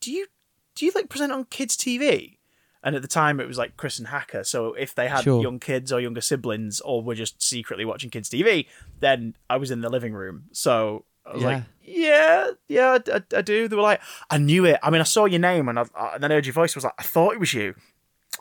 do 0.00 0.10
you, 0.12 0.26
do 0.74 0.86
you 0.86 0.92
like 0.94 1.08
present 1.10 1.32
on 1.32 1.44
kids' 1.46 1.76
TV?" 1.76 2.38
And 2.82 2.94
at 2.94 3.02
the 3.02 3.08
time, 3.08 3.40
it 3.40 3.48
was 3.48 3.58
like 3.58 3.76
Chris 3.76 3.98
and 3.98 4.06
Hacker. 4.08 4.44
So 4.44 4.72
if 4.74 4.94
they 4.94 5.08
had 5.08 5.24
Sure. 5.24 5.42
young 5.42 5.58
kids 5.58 5.92
or 5.92 6.00
younger 6.00 6.20
siblings, 6.20 6.80
or 6.80 7.02
were 7.02 7.16
just 7.16 7.42
secretly 7.42 7.84
watching 7.84 8.10
kids' 8.10 8.30
TV, 8.30 8.66
then 9.00 9.34
I 9.50 9.56
was 9.56 9.72
in 9.72 9.80
the 9.80 9.88
living 9.90 10.12
room. 10.14 10.44
So 10.52 11.04
I 11.26 11.34
was 11.34 11.42
like, 11.42 11.64
yeah, 11.82 12.50
yeah, 12.68 12.98
I, 13.08 13.16
I- 13.16 13.38
I 13.38 13.42
do. 13.42 13.66
They 13.66 13.74
were 13.74 13.82
like, 13.82 14.00
I 14.30 14.38
knew 14.38 14.64
it. 14.64 14.78
I 14.84 14.90
mean, 14.90 15.00
I 15.00 15.04
saw 15.04 15.24
your 15.24 15.40
name, 15.40 15.68
and, 15.68 15.80
I, 15.80 15.84
I- 15.96 16.14
and 16.14 16.22
then 16.22 16.30
I 16.30 16.34
heard 16.36 16.46
your 16.46 16.52
voice. 16.52 16.76
I 16.76 16.78
was 16.78 16.84
like, 16.84 16.94
I 16.98 17.02
thought 17.02 17.32
it 17.34 17.40
was 17.40 17.52
you. 17.52 17.74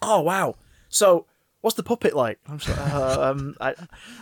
Oh 0.04 0.22
wow. 0.22 0.56
So 0.90 1.26
what's 1.66 1.76
the 1.76 1.84
puppet 1.84 2.16
like? 2.16 2.38
I'm 2.48 2.60
just 2.60 2.78
like, 2.78 2.94
uh, 2.94 3.22
um, 3.32 3.56
I, 3.60 3.74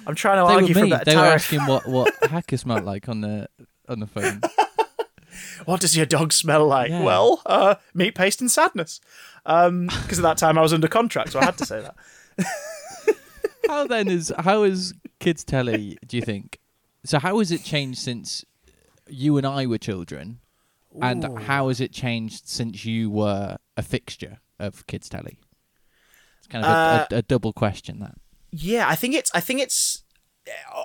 I'm 0.08 0.16
trying 0.16 0.38
to 0.38 0.48
They 0.48 0.56
argue 0.56 0.74
for 0.74 0.86
a 0.86 0.88
better 0.88 1.04
They 1.04 1.16
were 1.18 1.24
asking 1.24 1.60
what 1.66 1.86
what 1.88 2.14
hacker 2.24 2.56
smelled 2.56 2.86
like 2.86 3.10
on 3.10 3.20
the 3.22 3.50
on 3.88 4.00
the 4.00 4.08
phone. 4.08 4.42
What 5.66 5.82
does 5.82 5.98
your 5.98 6.06
dog 6.06 6.32
smell 6.32 6.68
like? 6.68 6.92
Yeah. 6.92 7.02
Well, 7.02 7.42
uh, 7.48 7.76
meat 7.96 8.14
paste 8.14 8.40
and 8.40 8.52
sadness. 8.52 9.02
Um, 9.48 9.88
because 9.88 10.20
at 10.20 10.22
that 10.22 10.38
time 10.38 10.60
I 10.60 10.62
was 10.62 10.74
under 10.74 10.88
contract, 10.88 11.32
so 11.32 11.40
I 11.40 11.46
had 11.46 11.58
to 11.58 11.66
say 11.66 11.82
that. 11.82 11.96
how 13.68 13.88
then 13.88 14.10
is 14.10 14.32
how 14.38 14.62
is 14.62 14.94
kids 15.20 15.44
telly? 15.44 15.98
Do 16.06 16.18
you 16.18 16.22
think? 16.22 16.60
So 17.04 17.18
how 17.18 17.40
has 17.40 17.52
it 17.52 17.64
changed 17.64 18.00
since 18.00 18.46
you 19.08 19.38
and 19.38 19.48
I 19.48 19.66
were 19.66 19.80
children, 19.80 20.40
and 21.02 21.40
how 21.40 21.70
has 21.70 21.82
it 21.82 21.92
changed 21.92 22.48
since 22.48 22.86
you 22.86 23.10
were 23.10 23.58
a 23.76 23.82
fixture 23.82 24.40
of 24.60 24.86
kids 24.86 25.10
telly? 25.10 25.40
It's 26.44 26.48
kind 26.48 26.66
of 26.66 26.70
a, 26.72 26.74
Uh, 26.74 27.06
a, 27.12 27.16
a 27.18 27.22
double 27.22 27.54
question. 27.54 28.00
That 28.00 28.16
Yeah, 28.52 28.88
I 28.88 28.96
think 28.96 29.16
it's 29.16 29.32
I 29.34 29.40
think 29.40 29.62
it's 29.62 30.04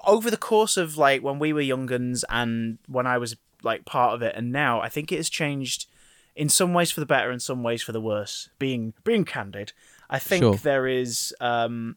over 0.06 0.30
the 0.30 0.36
course 0.36 0.76
of 0.76 0.96
like 0.96 1.22
when 1.22 1.38
we 1.38 1.52
were 1.52 1.60
younguns 1.62 2.22
and 2.28 2.78
when 2.86 3.06
I 3.06 3.18
was 3.18 3.36
like 3.64 3.84
part 3.84 4.14
of 4.14 4.22
it 4.22 4.36
and 4.36 4.52
now 4.52 4.80
I 4.80 4.88
think 4.88 5.10
it 5.10 5.16
has 5.16 5.28
changed 5.28 5.86
in 6.36 6.48
some 6.48 6.72
ways 6.72 6.92
for 6.92 7.00
the 7.00 7.06
better 7.06 7.30
and 7.32 7.42
some 7.42 7.64
ways 7.64 7.82
for 7.82 7.90
the 7.92 8.00
worse. 8.00 8.48
Being 8.60 8.94
being 9.04 9.24
candid, 9.24 9.72
I 10.08 10.18
think 10.20 10.42
Sure. 10.42 10.54
there 10.56 10.86
is 10.86 11.34
um 11.40 11.96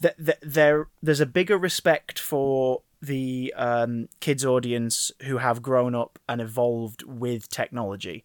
th- 0.00 0.16
th- 0.16 0.38
there 0.42 0.86
there's 1.02 1.20
a 1.20 1.26
bigger 1.26 1.58
respect 1.58 2.18
for 2.18 2.82
the 3.02 3.52
um, 3.56 4.08
kids 4.20 4.44
audience 4.44 5.10
who 5.22 5.38
have 5.38 5.62
grown 5.62 5.94
up 5.94 6.18
and 6.28 6.40
evolved 6.40 7.02
with 7.02 7.48
technology. 7.48 8.24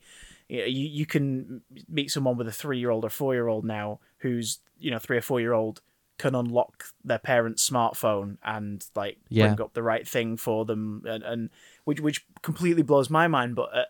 You, 0.49 0.63
you 0.65 0.87
you 0.89 1.05
can 1.05 1.61
meet 1.87 2.11
someone 2.11 2.37
with 2.37 2.47
a 2.47 2.51
three 2.51 2.77
year 2.77 2.91
old 2.91 3.05
or 3.05 3.09
four 3.09 3.33
year 3.33 3.47
old 3.47 3.65
now 3.65 3.99
who's 4.25 4.59
you 4.79 4.91
know 4.91 4.99
three 4.99 5.17
or 5.17 5.21
four 5.21 5.39
year 5.39 5.53
old 5.53 5.81
can 6.17 6.33
unlock 6.33 6.85
their 7.03 7.19
parents' 7.19 7.69
smartphone 7.69 8.37
and 8.43 8.85
like 8.95 9.17
Yeah. 9.29 9.47
bring 9.47 9.61
up 9.61 9.73
the 9.73 9.83
right 9.83 10.07
thing 10.07 10.37
for 10.37 10.63
them 10.65 11.03
and, 11.05 11.23
and 11.23 11.49
which 11.83 11.99
which 11.99 12.25
completely 12.41 12.83
blows 12.83 13.09
my 13.09 13.27
mind. 13.27 13.55
But 13.55 13.69
at, 13.75 13.87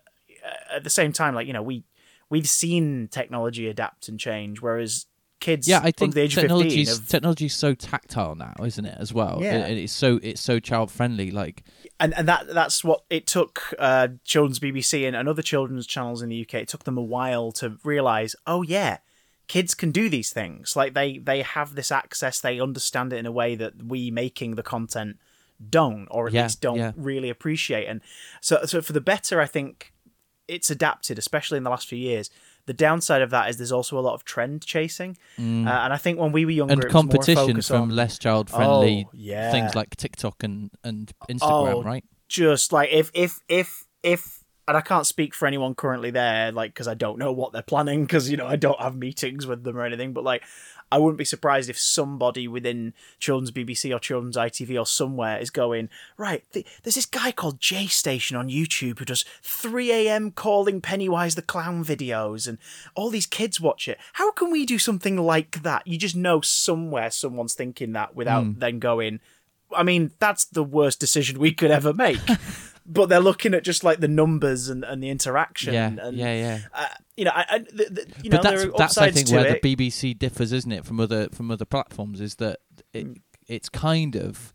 at 0.76 0.84
the 0.84 0.90
same 0.90 1.12
time, 1.12 1.34
like 1.34 1.46
you 1.46 1.52
know 1.52 1.62
we 1.62 1.84
we've 2.28 2.48
seen 2.48 3.08
technology 3.08 3.68
adapt 3.68 4.08
and 4.08 4.18
change, 4.18 4.60
whereas 4.60 5.06
kids 5.38 5.68
yeah, 5.68 5.80
I 5.84 5.90
think 5.92 6.14
the 6.14 6.22
age 6.22 6.34
of 6.36 6.40
technology's 6.40 6.88
15 6.88 7.02
have 7.02 7.08
technology's 7.08 7.54
so 7.54 7.74
tactile 7.74 8.34
now, 8.34 8.54
isn't 8.64 8.84
it? 8.86 8.96
As 8.98 9.12
well, 9.12 9.38
Yeah. 9.42 9.66
It- 9.66 9.78
it's 9.78 9.92
so 9.92 10.18
it's 10.22 10.40
so 10.40 10.58
child 10.58 10.90
friendly. 10.90 11.30
Like 11.30 11.62
and 12.00 12.12
and 12.14 12.26
that 12.28 12.48
that's 12.52 12.82
what 12.82 13.02
it 13.10 13.26
took 13.26 13.72
uh, 13.78 14.08
children's 14.24 14.58
BBC 14.58 15.06
and, 15.06 15.14
and 15.14 15.28
other 15.28 15.42
children's 15.42 15.86
channels 15.86 16.22
in 16.22 16.28
the 16.30 16.40
UK. 16.42 16.54
It 16.62 16.68
took 16.68 16.84
them 16.84 16.98
a 16.98 17.02
while 17.16 17.52
to 17.52 17.78
realize, 17.84 18.34
oh 18.46 18.62
yeah, 18.62 18.98
kids 19.48 19.74
can 19.74 19.90
do 19.92 20.08
these 20.08 20.30
things. 20.32 20.74
Like 20.76 20.94
they 20.94 21.18
they 21.18 21.42
have 21.42 21.74
this 21.74 21.90
access. 21.92 22.40
They 22.40 22.60
understand 22.60 23.12
it 23.12 23.16
in 23.18 23.26
a 23.26 23.32
way 23.32 23.54
that 23.56 23.84
we 23.84 24.10
making 24.10 24.54
the 24.56 24.62
content 24.62 25.18
don't, 25.70 26.06
or 26.10 26.26
at 26.26 26.32
Yeah, 26.32 26.42
least 26.44 26.60
don't 26.60 26.78
yeah. 26.78 26.92
really 26.96 27.30
appreciate. 27.30 27.86
And 27.86 28.00
so 28.40 28.64
so 28.66 28.80
for 28.82 28.92
the 28.92 29.00
better, 29.00 29.40
I 29.40 29.46
think 29.46 29.92
it's 30.48 30.70
adapted, 30.70 31.18
especially 31.18 31.56
in 31.58 31.64
the 31.64 31.70
last 31.70 31.88
few 31.88 31.98
years. 31.98 32.30
The 32.66 32.72
downside 32.74 33.22
of 33.22 33.30
that 33.30 33.48
is 33.48 33.58
there's 33.58 33.70
also 33.70 33.96
a 33.96 34.00
lot 34.02 34.14
of 34.14 34.24
trend 34.24 34.64
chasing, 34.66 35.16
uh, 35.38 35.42
and 35.42 35.92
I 35.92 35.96
think 35.98 36.18
when 36.18 36.32
we 36.32 36.44
were 36.44 36.50
younger, 36.50 36.74
Mm. 36.74 36.82
and 36.82 36.90
competition 36.90 37.62
from 37.62 37.82
on- 37.82 37.90
less 37.90 38.18
child 38.18 38.50
friendly 38.50 39.04
Oh, 39.06 39.10
yeah. 39.14 39.52
things 39.52 39.74
like 39.76 39.94
TikTok 39.96 40.42
and 40.42 40.70
and 40.82 41.12
Instagram, 41.30 41.74
Oh, 41.74 41.82
right? 41.84 42.04
just 42.28 42.72
like 42.72 42.88
if 42.90 43.10
if 43.14 43.38
if 43.48 43.84
if 44.02 44.35
and 44.68 44.76
I 44.76 44.80
can't 44.80 45.06
speak 45.06 45.34
for 45.34 45.46
anyone 45.46 45.74
currently 45.74 46.10
there 46.10 46.50
like 46.52 46.72
because 46.74 46.88
I 46.88 46.94
don't 46.94 47.18
know 47.18 47.32
what 47.32 47.52
they're 47.52 47.62
planning 47.62 48.04
because 48.04 48.30
you 48.30 48.36
know 48.36 48.46
I 48.46 48.56
don't 48.56 48.80
have 48.80 48.96
meetings 48.96 49.46
with 49.46 49.62
them 49.64 49.76
or 49.76 49.84
anything 49.84 50.12
but 50.12 50.24
like 50.24 50.42
I 50.90 50.98
wouldn't 50.98 51.18
be 51.18 51.24
surprised 51.24 51.68
if 51.68 51.78
somebody 51.78 52.46
within 52.46 52.94
children's 53.18 53.50
BBC 53.50 53.94
or 53.94 53.98
children's 53.98 54.36
ITV 54.36 54.80
or 54.80 54.86
somewhere 54.86 55.38
is 55.38 55.50
going 55.50 55.88
right 56.16 56.44
th- 56.52 56.66
there's 56.82 56.94
this 56.94 57.06
guy 57.06 57.32
called 57.32 57.60
J 57.60 57.86
Station 57.86 58.36
on 58.36 58.48
YouTube 58.48 58.98
who 58.98 59.04
does 59.04 59.24
3 59.42 59.90
a.m. 59.92 60.30
calling 60.30 60.80
Pennywise 60.80 61.34
the 61.34 61.42
clown 61.42 61.84
videos 61.84 62.46
and 62.48 62.58
all 62.94 63.10
these 63.10 63.26
kids 63.26 63.60
watch 63.60 63.88
it 63.88 63.98
how 64.14 64.30
can 64.32 64.50
we 64.50 64.64
do 64.66 64.78
something 64.78 65.16
like 65.16 65.62
that 65.62 65.86
you 65.86 65.96
just 65.98 66.16
know 66.16 66.40
somewhere 66.40 67.10
someone's 67.10 67.54
thinking 67.54 67.92
that 67.92 68.14
without 68.14 68.44
Hmm. 68.44 68.58
then 68.58 68.78
going 68.78 69.20
I 69.76 69.82
mean, 69.82 70.12
that's 70.20 70.44
the 70.44 70.62
worst 70.62 71.00
decision 71.00 71.40
we 71.40 71.50
could 71.52 71.72
ever 71.72 71.92
make. 71.92 72.20
but 72.88 73.08
they're 73.08 73.20
looking 73.20 73.52
at 73.54 73.64
just 73.64 73.82
like 73.84 74.00
the 74.00 74.08
numbers 74.08 74.68
and, 74.68 74.84
and 74.84 75.02
the 75.02 75.08
interaction. 75.10 75.74
Yeah, 75.74 75.88
and, 76.00 76.16
yeah, 76.16 76.34
yeah. 76.34 76.58
Uh, 76.72 76.86
you 77.16 77.24
know, 77.24 77.32
I, 77.34 77.44
I, 77.48 77.58
the, 77.58 77.84
the, 77.90 78.06
you 78.22 78.30
know, 78.30 78.40
that's 78.42 78.66
that's 78.78 78.98
I 78.98 79.10
think 79.10 79.30
where 79.30 79.46
it. 79.46 79.62
the 79.62 79.76
BBC 79.76 80.18
differs, 80.18 80.52
isn't 80.52 80.70
it, 80.72 80.84
from 80.84 81.00
other 81.00 81.28
from 81.30 81.50
other 81.50 81.64
platforms? 81.64 82.20
Is 82.20 82.36
that 82.36 82.60
it, 82.92 83.06
Mm. 83.06 83.20
it's 83.48 83.68
kind 83.68 84.16
of 84.16 84.52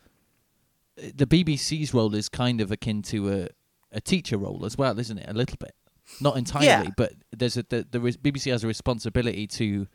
the 0.98 1.26
BBC's 1.26 1.94
role 1.94 2.14
is 2.16 2.30
kind 2.30 2.62
of 2.62 2.72
akin 2.72 3.02
to 3.04 3.32
a 3.32 3.48
a 3.92 4.00
teacher 4.02 4.38
role 4.38 4.66
as 4.66 4.78
well, 4.78 4.98
isn't 5.00 5.18
it? 5.18 5.28
A 5.30 5.34
little 5.34 5.58
bit, 5.60 5.74
not 6.22 6.38
entirely, 6.38 6.68
Yeah. 6.68 6.86
but 6.96 7.14
there's 7.32 7.58
a 7.58 7.64
the, 7.64 7.86
the 7.90 8.00
BBC 8.00 8.52
has 8.52 8.64
a 8.64 8.68
responsibility 8.68 9.48
to 9.48 9.88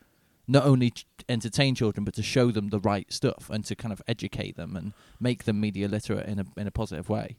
not 0.48 0.64
only 0.64 0.92
entertain 1.28 1.74
children 1.74 2.04
but 2.04 2.14
to 2.14 2.22
show 2.22 2.50
them 2.52 2.68
the 2.68 2.78
right 2.80 3.12
stuff 3.12 3.50
and 3.50 3.64
to 3.64 3.74
kind 3.74 3.92
of 3.92 4.00
educate 4.06 4.56
them 4.56 4.76
and 4.76 4.92
make 5.18 5.42
them 5.44 5.60
media 5.60 5.88
literate 5.88 6.26
in 6.28 6.38
a 6.38 6.44
in 6.56 6.66
a 6.66 6.70
positive 6.70 7.08
way. 7.08 7.36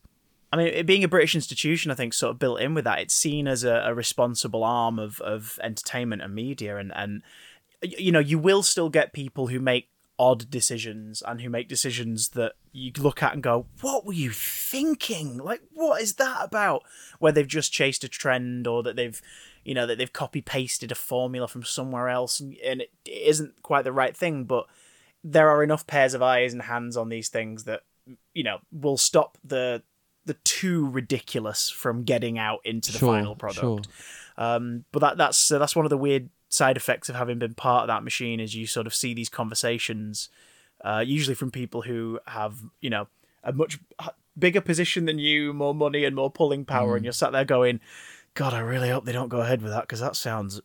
I 0.51 0.57
mean, 0.57 0.85
being 0.85 1.03
a 1.03 1.09
British 1.09 1.35
institution, 1.35 1.91
I 1.91 1.95
think, 1.95 2.13
sort 2.13 2.31
of 2.31 2.39
built 2.39 2.61
in 2.61 2.73
with 2.73 2.85
that. 2.85 2.99
It's 2.99 3.13
seen 3.13 3.47
as 3.47 3.63
a, 3.63 3.83
a 3.85 3.93
responsible 3.93 4.63
arm 4.63 4.97
of, 4.97 5.19
of 5.21 5.59
entertainment 5.61 6.21
and 6.21 6.33
media, 6.33 6.77
and 6.77 6.91
and 6.95 7.21
you 7.81 8.11
know, 8.11 8.19
you 8.19 8.39
will 8.39 8.63
still 8.63 8.89
get 8.89 9.13
people 9.13 9.47
who 9.47 9.59
make 9.59 9.89
odd 10.19 10.49
decisions 10.49 11.21
and 11.27 11.41
who 11.41 11.49
make 11.49 11.67
decisions 11.67 12.29
that 12.29 12.53
you 12.71 12.91
look 12.97 13.21
at 13.21 13.33
and 13.33 13.43
go, 13.43 13.65
"What 13.81 14.05
were 14.05 14.13
you 14.13 14.31
thinking? 14.31 15.37
Like, 15.37 15.61
what 15.73 16.01
is 16.01 16.15
that 16.15 16.43
about?" 16.43 16.83
Where 17.19 17.31
they've 17.31 17.47
just 17.47 17.73
chased 17.73 18.03
a 18.03 18.07
trend, 18.07 18.67
or 18.67 18.83
that 18.83 18.95
they've, 18.95 19.21
you 19.65 19.73
know, 19.73 19.85
that 19.85 19.97
they've 19.97 20.13
copy 20.13 20.41
pasted 20.41 20.91
a 20.91 20.95
formula 20.95 21.47
from 21.49 21.63
somewhere 21.63 22.07
else, 22.07 22.39
and, 22.39 22.55
and 22.63 22.81
it 22.81 22.91
isn't 23.05 23.61
quite 23.63 23.83
the 23.83 23.91
right 23.91 24.15
thing. 24.15 24.45
But 24.45 24.65
there 25.23 25.49
are 25.49 25.61
enough 25.61 25.85
pairs 25.87 26.13
of 26.13 26.21
eyes 26.21 26.53
and 26.53 26.63
hands 26.63 26.95
on 26.95 27.09
these 27.09 27.27
things 27.27 27.65
that 27.65 27.81
you 28.33 28.43
know 28.43 28.59
will 28.71 28.97
stop 28.97 29.37
the 29.43 29.83
the 30.27 30.35
too 30.43 30.87
ridiculous 30.87 31.69
from 31.69 32.03
getting 32.03 32.37
out 32.37 32.59
into 32.63 32.91
the 32.91 32.99
Sure, 32.99 33.13
final 33.15 33.35
product. 33.35 33.59
sure. 33.59 33.81
Um, 34.37 34.85
but 34.91 34.99
that 34.99 35.17
that's 35.17 35.51
uh, 35.51 35.57
that's 35.57 35.75
one 35.75 35.85
of 35.85 35.89
the 35.89 35.97
weird 35.97 36.29
side 36.49 36.77
effects 36.77 37.09
of 37.09 37.15
having 37.15 37.39
been 37.39 37.53
part 37.55 37.81
of 37.83 37.87
that 37.87 38.03
machine 38.03 38.39
is 38.39 38.55
you 38.55 38.67
sort 38.67 38.85
of 38.87 38.93
see 38.95 39.13
these 39.13 39.29
conversations, 39.29 40.29
uh, 40.85 41.03
usually 41.05 41.33
from 41.35 41.49
people 41.51 41.81
who 41.81 42.19
have 42.27 42.59
you 42.79 42.89
know 42.89 43.07
a 43.43 43.51
much 43.51 43.79
bigger 44.37 44.61
position 44.61 45.05
than 45.05 45.17
you, 45.17 45.53
more 45.53 45.73
money 45.73 46.05
and 46.05 46.15
more 46.15 46.29
pulling 46.29 46.63
power, 46.65 46.93
Mm. 46.93 46.95
and 46.97 47.05
you're 47.05 47.13
sat 47.13 47.31
there 47.31 47.43
going, 47.45 47.79
"God, 48.35 48.53
I 48.53 48.59
really 48.59 48.89
hope 48.89 49.05
they 49.05 49.11
don't 49.11 49.29
go 49.29 49.41
ahead 49.41 49.61
with 49.63 49.71
that 49.71 49.81
because 49.81 49.99
that 50.01 50.15
sounds 50.15 50.61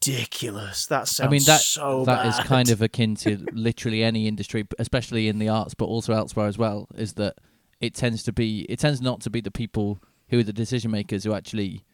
ridiculous. 0.00 0.86
That 0.86 1.08
sounds 1.08 1.26
I 1.28 1.30
mean 1.30 1.42
that 1.46 1.60
so 1.60 2.04
that 2.06 2.26
is 2.26 2.36
bad." 2.38 2.46
kind 2.46 2.70
of 2.70 2.80
akin 2.88 3.14
to 3.16 3.44
literally 3.52 4.02
any 4.02 4.26
industry, 4.26 4.66
especially 4.78 5.28
in 5.28 5.38
the 5.38 5.48
arts, 5.48 5.74
but 5.74 5.86
also 5.86 6.12
elsewhere 6.14 6.46
as 6.46 6.56
well. 6.58 6.88
Is 6.94 7.14
that 7.14 7.36
it 7.80 7.94
tends 7.94 8.22
to 8.24 8.32
be 8.32 8.62
it 8.68 8.78
tends 8.78 9.00
not 9.00 9.20
to 9.22 9.30
be 9.30 9.40
the 9.40 9.50
people 9.50 9.98
who 10.28 10.38
are 10.40 10.42
the 10.42 10.52
decision 10.52 10.90
makers 10.90 11.24
who 11.24 11.32
actually 11.32 11.84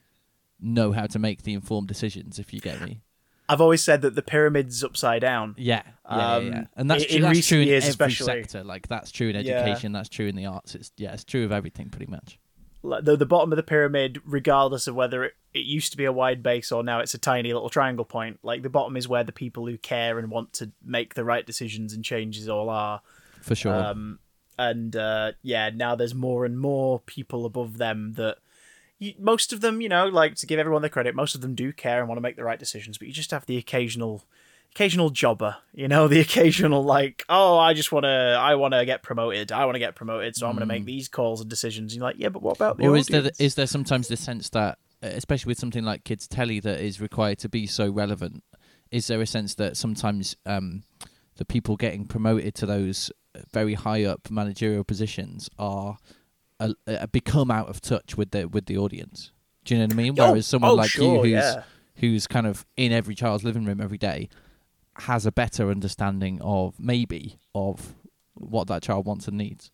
know 0.60 0.92
how 0.92 1.06
to 1.06 1.18
make 1.18 1.42
the 1.42 1.52
informed 1.54 1.88
decisions. 1.88 2.38
If 2.38 2.52
you 2.54 2.60
get 2.60 2.80
me, 2.80 3.00
I've 3.48 3.60
always 3.60 3.82
said 3.82 4.02
that 4.02 4.14
the 4.14 4.22
pyramid's 4.22 4.82
upside 4.82 5.20
down. 5.20 5.54
yeah, 5.58 5.82
yeah, 6.10 6.16
yeah, 6.16 6.34
Um, 6.34 6.46
yeah. 6.46 6.64
and 6.76 6.90
that's 6.90 7.04
in- 7.04 7.08
true, 7.08 7.16
in 7.16 7.22
that's 7.34 7.46
true 7.46 7.60
in 7.60 7.68
every 7.68 7.88
especially. 7.88 8.26
sector. 8.26 8.64
Like 8.64 8.88
that's 8.88 9.10
true 9.10 9.28
in 9.28 9.44
Yeah. 9.44 9.52
education, 9.58 9.92
that's 9.92 10.08
true 10.08 10.26
in 10.26 10.36
the 10.36 10.46
arts. 10.46 10.74
It's 10.74 10.92
yeah, 10.96 11.12
it's 11.12 11.24
true 11.24 11.44
of 11.44 11.52
everything 11.52 11.90
pretty 11.90 12.10
much. 12.10 12.38
like, 12.82 13.04
the 13.04 13.16
the 13.16 13.26
bottom 13.26 13.52
of 13.52 13.56
the 13.56 13.62
pyramid, 13.62 14.20
regardless 14.26 14.86
of 14.86 14.94
whether 14.94 15.24
it, 15.24 15.34
it 15.54 15.64
used 15.66 15.90
to 15.92 15.96
be 15.96 16.04
a 16.04 16.12
wide 16.12 16.42
base 16.42 16.70
or 16.72 16.82
now 16.82 17.00
it's 17.00 17.14
a 17.14 17.18
tiny 17.18 17.52
little 17.52 17.70
triangle 17.70 18.04
point. 18.04 18.38
Like 18.42 18.62
the 18.62 18.68
bottom 18.70 18.96
is 18.96 19.08
where 19.08 19.24
the 19.24 19.32
people 19.32 19.66
who 19.66 19.78
care 19.78 20.18
and 20.18 20.30
want 20.30 20.52
to 20.54 20.70
make 20.84 21.14
the 21.14 21.24
right 21.24 21.46
decisions 21.46 21.92
and 21.94 22.04
changes 22.04 22.48
all 22.48 22.68
are. 22.70 23.00
For 23.42 23.54
sure. 23.54 23.74
Um, 23.74 24.18
and 24.58 24.94
uh, 24.96 25.32
yeah, 25.42 25.70
now 25.74 25.94
there's 25.94 26.14
more 26.14 26.44
and 26.44 26.58
more 26.58 27.00
people 27.00 27.44
above 27.46 27.78
them 27.78 28.14
that 28.14 28.38
you, 28.98 29.14
most 29.18 29.52
of 29.52 29.60
them, 29.60 29.80
you 29.80 29.88
know, 29.88 30.06
like 30.06 30.36
to 30.36 30.46
give 30.46 30.58
everyone 30.58 30.82
the 30.82 30.88
credit, 30.88 31.14
most 31.14 31.34
of 31.34 31.40
them 31.40 31.54
do 31.54 31.72
care 31.72 31.98
and 32.00 32.08
want 32.08 32.16
to 32.16 32.22
make 32.22 32.36
the 32.36 32.44
right 32.44 32.58
decisions, 32.58 32.98
but 32.98 33.08
you 33.08 33.14
just 33.14 33.30
have 33.32 33.46
the 33.46 33.56
occasional 33.56 34.24
occasional 34.72 35.10
jobber, 35.10 35.56
you 35.72 35.86
know, 35.86 36.08
the 36.14 36.20
occasional 36.20 36.82
like, 36.82 37.24
oh, 37.28 37.58
I 37.58 37.74
just 37.74 37.92
want 37.92 38.04
to 38.04 38.08
I 38.08 38.54
want 38.56 38.74
to 38.74 38.84
get 38.84 39.02
promoted. 39.02 39.52
I 39.52 39.64
want 39.64 39.74
to 39.76 39.80
get 39.80 39.94
promoted, 39.94 40.36
so 40.36 40.46
I'm 40.46 40.54
going 40.54 40.60
to 40.60 40.66
make 40.66 40.84
these 40.84 41.08
calls 41.08 41.40
and 41.40 41.50
decisions. 41.50 41.92
And 41.92 42.00
you're 42.00 42.08
like, 42.08 42.16
yeah, 42.18 42.28
but 42.28 42.42
what 42.42 42.56
about 42.56 42.76
the 42.76 42.84
Mm. 42.84 42.86
or 42.86 42.90
audience? 42.90 43.10
is 43.10 43.22
there 43.22 43.32
is 43.38 43.54
there 43.56 43.66
sometimes 43.66 44.08
the 44.08 44.16
sense 44.16 44.50
that, 44.50 44.78
especially 45.02 45.50
with 45.50 45.58
something 45.58 45.84
like 45.84 46.04
kids 46.04 46.26
telly 46.26 46.60
that 46.60 46.80
is 46.80 47.00
required 47.00 47.38
to 47.38 47.48
be 47.48 47.66
so 47.66 47.88
relevant, 47.90 48.42
is 48.90 49.06
there 49.08 49.20
a 49.20 49.26
sense 49.26 49.54
that 49.56 49.76
sometimes 49.76 50.36
um, 50.46 50.82
the 51.36 51.44
people 51.44 51.76
getting 51.76 52.06
promoted 52.06 52.54
to 52.56 52.66
those 52.66 53.10
very 53.52 53.74
high 53.74 54.04
up 54.04 54.30
managerial 54.30 54.84
positions 54.84 55.50
are 55.58 55.98
uh, 56.60 56.72
uh, 56.86 57.06
become 57.06 57.50
out 57.50 57.68
of 57.68 57.80
touch 57.80 58.16
with 58.16 58.30
the 58.30 58.46
with 58.46 58.66
the 58.66 58.78
audience? 58.78 59.32
Do 59.64 59.74
you 59.74 59.80
know 59.80 59.86
what 59.86 59.94
I 59.94 59.96
mean? 59.96 60.20
Oh, 60.20 60.30
Whereas 60.30 60.46
someone 60.46 60.70
oh, 60.72 60.74
like 60.74 60.90
sure, 60.90 61.26
you, 61.26 61.34
who's 61.34 61.44
yeah. 61.44 61.62
who's 61.96 62.26
kind 62.26 62.46
of 62.46 62.64
in 62.76 62.92
every 62.92 63.14
child's 63.14 63.44
living 63.44 63.64
room 63.64 63.80
every 63.80 63.98
day, 63.98 64.28
has 64.96 65.26
a 65.26 65.32
better 65.32 65.70
understanding 65.70 66.40
of 66.42 66.78
maybe 66.78 67.38
of 67.54 67.94
what 68.34 68.66
that 68.68 68.82
child 68.82 69.06
wants 69.06 69.28
and 69.28 69.36
needs. 69.36 69.70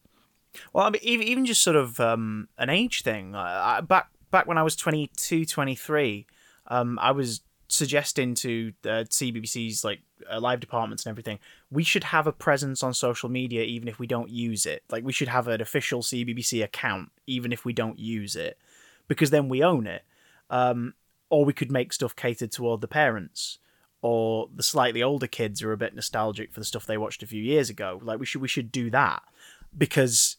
Well, 0.73 0.87
I 0.87 0.91
mean, 0.91 1.01
even, 1.03 1.27
even 1.27 1.47
just 1.47 1.63
sort 1.63 1.77
of 1.77 2.01
um, 2.01 2.49
an 2.59 2.71
age 2.71 3.03
thing. 3.03 3.35
I, 3.35 3.79
I, 3.79 3.81
back 3.81 4.09
back 4.31 4.47
when 4.47 4.59
I 4.59 4.63
was 4.63 4.77
22, 4.77 5.45
23, 5.45 6.27
um, 6.69 6.99
I 7.01 7.13
was 7.13 7.43
suggesting 7.71 8.35
to 8.35 8.73
uh, 8.85 9.05
CBBC's 9.09 9.85
like 9.85 10.01
uh, 10.31 10.41
live 10.41 10.61
departments 10.61 11.07
and 11.07 11.11
everything, 11.11 11.39
we 11.71 11.85
should 11.85 12.05
have 12.05 12.27
a 12.27 12.33
presence 12.33 12.83
on 12.83 12.93
social 12.93 13.29
media 13.29 13.63
even 13.63 13.89
if 13.89 13.99
we 13.99 14.07
don't 14.07 14.29
use 14.29 14.67
it. 14.67 14.83
Like 14.91 15.05
we 15.05 15.13
should 15.13 15.29
have 15.29 15.47
an 15.47 15.61
official 15.61 16.03
CBBC 16.03 16.65
account 16.65 17.11
even 17.27 17.53
if 17.53 17.65
we 17.65 17.73
don't 17.73 17.99
use 17.99 18.35
it, 18.35 18.59
because 19.07 19.31
then 19.31 19.49
we 19.49 19.63
own 19.63 19.87
it. 19.87 20.03
Um, 20.51 20.95
or 21.29 21.45
we 21.45 21.53
could 21.53 21.71
make 21.71 21.93
stuff 21.93 22.17
catered 22.17 22.51
toward 22.51 22.81
the 22.81 22.89
parents 22.89 23.59
or 24.03 24.49
the 24.55 24.65
slightly 24.65 25.01
older 25.01 25.29
kids 25.29 25.63
are 25.63 25.73
a 25.73 25.77
bit 25.77 25.95
nostalgic 25.95 26.53
for 26.53 26.59
the 26.59 26.67
stuff 26.67 26.87
they 26.87 26.99
watched 26.99 27.23
a 27.23 27.27
few 27.27 27.43
years 27.43 27.71
ago. 27.71 28.01
Like 28.03 28.19
we 28.19 28.27
should 28.27 28.41
we 28.41 28.49
should 28.49 28.73
do 28.73 28.91
that 28.91 29.23
because 29.77 30.39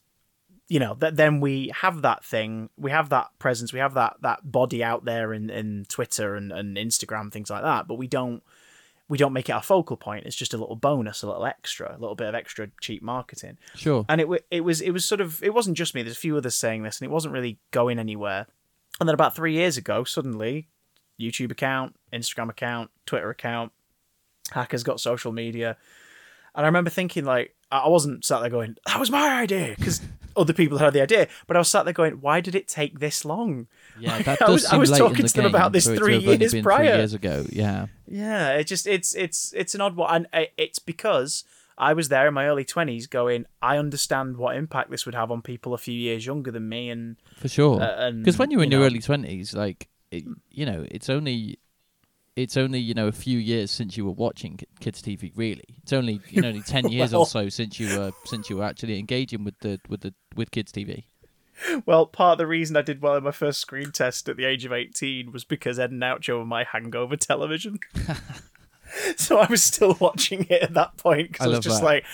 you 0.72 0.80
know 0.80 0.96
that 1.00 1.18
then 1.18 1.42
we 1.42 1.70
have 1.75 2.01
that 2.04 2.24
thing 2.24 2.70
we 2.78 2.92
have 2.92 3.10
that 3.10 3.28
presence 3.40 3.74
we 3.74 3.80
have 3.80 3.96
that 3.96 4.16
that 4.22 4.40
body 4.50 4.82
out 4.82 5.04
there 5.04 5.34
in 5.34 5.50
in 5.50 5.86
twitter 5.90 6.36
and, 6.36 6.54
and 6.54 6.78
instagram 6.78 7.30
things 7.30 7.50
like 7.50 7.62
that 7.62 7.90
but 7.90 7.96
we 7.96 8.08
don't 8.08 8.42
we 9.10 9.18
don't 9.18 9.34
make 9.34 9.50
it 9.50 9.51
our 9.51 9.62
focal 9.62 9.98
point. 9.98 10.25
It's 10.25 10.38
just 10.38 10.54
a 10.54 10.58
little 10.58 10.78
bonus 10.78 11.22
a 11.22 11.28
little 11.28 11.46
extra 11.46 11.94
a 11.94 12.00
little 12.00 12.16
bit 12.16 12.30
of 12.30 12.36
extra 12.36 12.70
cheap 12.80 13.04
marketing. 13.04 13.58
Sure. 13.75 14.06
and 14.08 14.22
it 14.22 14.28
it 14.50 14.62
was 14.62 14.80
it 14.80 14.92
was 14.92 15.04
sort 15.04 15.20
of 15.20 15.44
it 15.44 15.54
wasn't 15.54 15.75
just 15.75 15.94
me 15.94 16.01
there's 16.01 16.16
a 16.16 16.20
few 16.20 16.38
others 16.38 16.56
saying 16.56 16.84
this 16.84 17.01
and 17.01 17.10
it 17.10 17.12
wasn't 17.12 17.34
really 17.34 17.60
going 17.72 18.00
anywhere. 18.00 18.48
And 19.01 19.10
then 19.10 19.13
about 19.13 19.36
three 19.36 19.51
years 19.51 19.75
ago 19.75 20.06
suddenly 20.06 20.70
youtube 21.20 21.51
account 21.51 21.94
instagram 22.13 22.50
account 22.50 22.90
twitter 23.06 23.30
account 23.30 23.74
hackers 24.51 24.84
got 24.84 25.01
social 25.01 25.34
media. 25.34 25.75
And 26.56 26.66
I 26.66 26.68
remember 26.68 26.90
thinking, 26.90 27.25
like, 27.25 27.54
I 27.70 27.80
I 27.80 27.88
wasn't 27.90 28.24
sat 28.24 28.40
there 28.40 28.50
going, 28.50 28.75
that 28.86 29.00
was 29.00 29.12
my 29.12 29.42
idea, 29.42 29.75
because 29.78 30.01
other 30.36 30.54
people 30.54 30.78
had 30.78 30.94
the 30.94 31.02
idea. 31.02 31.28
But 31.48 31.58
I 31.58 31.60
was 31.60 31.70
sat 31.70 31.86
there 31.86 31.94
going, 31.94 32.14
why 32.22 32.42
did 32.42 32.56
it 32.56 32.68
take 32.68 33.00
this 33.00 33.26
long? 33.26 33.68
Yeah, 34.00 34.12
Like, 34.18 34.26
that 34.26 34.42
I 34.42 34.46
does 34.46 34.54
was, 34.54 34.66
I 34.66 34.78
was 34.78 34.92
late 34.92 34.98
talking 35.00 35.24
the 35.24 35.28
to 35.30 35.34
them 35.34 35.46
about 35.46 35.72
this 35.72 35.86
three 35.86 36.18
years 36.18 36.54
prior. 36.62 36.78
Three 36.90 36.98
years 36.98 37.14
ago, 37.14 37.46
yeah. 37.50 37.88
Yeah, 38.08 38.54
it 38.54 38.66
just 38.66 38.88
it's 38.88 39.16
it's 39.16 39.54
it's 39.54 39.76
an 39.76 39.82
odd 39.82 39.96
one, 39.96 40.28
and 40.34 40.48
it's 40.58 40.80
because 40.80 41.44
I 41.78 41.94
was 41.94 42.10
there 42.10 42.28
in 42.28 42.34
my 42.34 42.48
early 42.48 42.66
twenties, 42.66 43.08
going, 43.08 43.46
I 43.62 43.78
understand 43.78 44.38
what 44.38 44.56
impact 44.56 44.92
this 44.92 45.06
would 45.06 45.16
have 45.16 45.32
on 45.32 45.42
people 45.42 45.74
a 45.74 45.78
few 45.78 45.94
years 45.94 46.26
younger 46.26 46.52
than 46.52 46.68
me, 46.70 46.90
and 46.90 47.16
For 47.38 47.48
sure. 47.48 47.82
Uh, 47.82 48.12
Because 48.12 48.38
when 48.38 48.52
you're 48.52 48.64
in 48.64 48.72
you 48.72 48.78
your 48.78 48.86
early 48.86 49.00
twenties, 49.00 49.54
like 49.54 49.88
it, 50.12 50.26
you 50.52 50.66
know, 50.66 50.86
it's 50.92 51.10
only 51.10 51.60
it's 52.36 52.56
only 52.58 52.80
you 52.80 52.94
know 52.94 53.08
a 53.08 53.12
few 53.12 53.38
years 53.38 53.72
since 53.72 53.98
you 53.98 54.06
were 54.06 54.12
watching 54.12 54.60
kids 54.80 55.02
TV. 55.02 55.32
Really, 55.36 55.63
it's 55.82 55.94
only 55.94 56.22
you 56.30 56.41
know 56.41 56.50
only 56.50 56.62
ten 56.62 56.88
years 56.91 57.13
or 57.13 57.26
so 57.26 57.50
since 57.50 57.80
you 57.80 57.98
were 57.98 58.12
since 58.26 58.50
you 58.50 58.58
were 58.58 58.63
actually 58.63 59.00
engaging 59.00 59.44
with 59.44 59.60
the 59.60 59.80
with 59.89 60.02
the 60.02 60.13
with 60.36 60.52
kids 60.52 60.72
TV. 60.72 61.06
well, 61.86 62.06
part 62.06 62.34
of 62.34 62.38
the 62.38 62.48
reason 62.48 62.78
I 62.78 62.82
did 62.82 63.02
well 63.02 63.15
in 63.15 63.24
my 63.24 63.32
first 63.32 63.60
screen 63.60 63.91
test 63.91 64.30
at 64.30 64.38
the 64.38 64.46
age 64.46 64.65
of 64.65 64.72
eighteen 64.72 65.32
was 65.32 65.44
because 65.44 65.78
Ed 65.80 65.91
and 65.91 66.02
Oucho 66.02 66.39
were 66.39 66.46
my 66.46 66.63
hangover 66.63 67.17
television. 67.17 67.80
so 69.17 69.38
I 69.38 69.48
was 69.48 69.63
still 69.63 69.98
watching 70.00 70.48
it 70.50 70.63
at 70.63 70.74
that 70.74 70.98
point 70.98 71.34
because 71.34 71.48
I 71.48 71.50
I, 71.50 71.56
was 71.56 71.60
just 71.60 71.82
that. 71.82 71.86
like, 71.86 72.06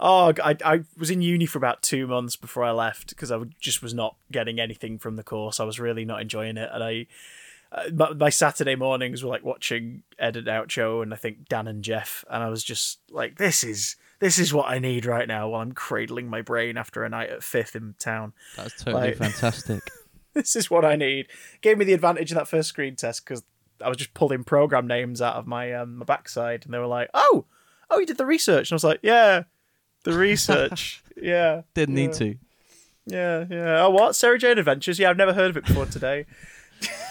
oh, 0.00 0.32
I, 0.42 0.56
I 0.64 0.80
was 0.98 1.10
in 1.10 1.22
uni 1.22 1.46
for 1.46 1.58
about 1.58 1.82
two 1.82 2.08
months 2.08 2.34
before 2.34 2.64
I 2.64 2.72
left 2.72 3.10
because 3.10 3.30
I 3.30 3.38
just 3.60 3.82
was 3.82 3.94
not 3.94 4.16
getting 4.32 4.58
anything 4.58 4.98
from 4.98 5.14
the 5.16 5.22
course. 5.22 5.60
I 5.60 5.64
was 5.64 5.78
really 5.78 6.04
not 6.04 6.20
enjoying 6.20 6.56
it, 6.56 6.70
and 6.72 6.82
I. 6.82 7.06
Uh, 7.72 8.12
my, 8.16 8.30
Saturday 8.30 8.74
mornings 8.74 9.22
were 9.22 9.30
like 9.30 9.44
watching 9.44 10.02
Ed 10.18 10.36
and 10.36 10.46
Oucho 10.48 11.02
and 11.04 11.12
I 11.14 11.16
think 11.16 11.48
Dan 11.48 11.68
and 11.68 11.84
Jeff, 11.84 12.24
and 12.28 12.42
I 12.42 12.48
was 12.48 12.64
just 12.64 12.98
like, 13.10 13.38
"This 13.38 13.62
is 13.62 13.94
this 14.18 14.38
is 14.40 14.52
what 14.52 14.68
I 14.68 14.80
need 14.80 15.06
right 15.06 15.28
now." 15.28 15.48
While 15.50 15.60
I'm 15.60 15.72
cradling 15.72 16.28
my 16.28 16.42
brain 16.42 16.76
after 16.76 17.04
a 17.04 17.08
night 17.08 17.30
at 17.30 17.44
Fifth 17.44 17.76
in 17.76 17.94
town, 17.98 18.32
That's 18.56 18.82
totally 18.82 19.08
Like- 19.08 19.16
fantastic. 19.18 19.82
this 20.34 20.56
is 20.56 20.68
what 20.68 20.84
I 20.84 20.96
need. 20.96 21.28
Gave 21.60 21.78
me 21.78 21.84
the 21.84 21.92
advantage 21.92 22.32
of 22.32 22.36
that 22.38 22.48
first 22.48 22.68
screen 22.68 22.96
test 22.96 23.24
because 23.24 23.44
I 23.84 23.88
was 23.88 23.96
just 23.98 24.14
pulling 24.14 24.42
program 24.42 24.88
names 24.88 25.22
out 25.22 25.36
of 25.36 25.46
my 25.46 25.72
um, 25.72 25.98
my 25.98 26.04
backside, 26.04 26.64
and 26.64 26.74
they 26.74 26.78
were 26.78 26.86
like, 26.86 27.08
"Oh, 27.14 27.44
oh, 27.88 28.00
you 28.00 28.06
did 28.06 28.18
the 28.18 28.26
research," 28.26 28.70
and 28.70 28.74
I 28.74 28.76
was 28.76 28.84
like, 28.84 29.00
"Yeah, 29.04 29.44
the 30.02 30.12
research, 30.12 31.04
yeah." 31.16 31.62
Didn't 31.74 31.96
yeah, 31.96 32.06
need 32.06 32.12
to. 32.14 32.34
Yeah, 33.06 33.44
yeah. 33.48 33.84
Oh, 33.84 33.90
what? 33.90 34.16
Sarah 34.16 34.38
Jane 34.38 34.58
Adventures? 34.58 34.98
Yeah, 34.98 35.10
I've 35.10 35.16
never 35.16 35.32
heard 35.32 35.50
of 35.50 35.56
it 35.56 35.66
before 35.66 35.86
today. 35.86 36.26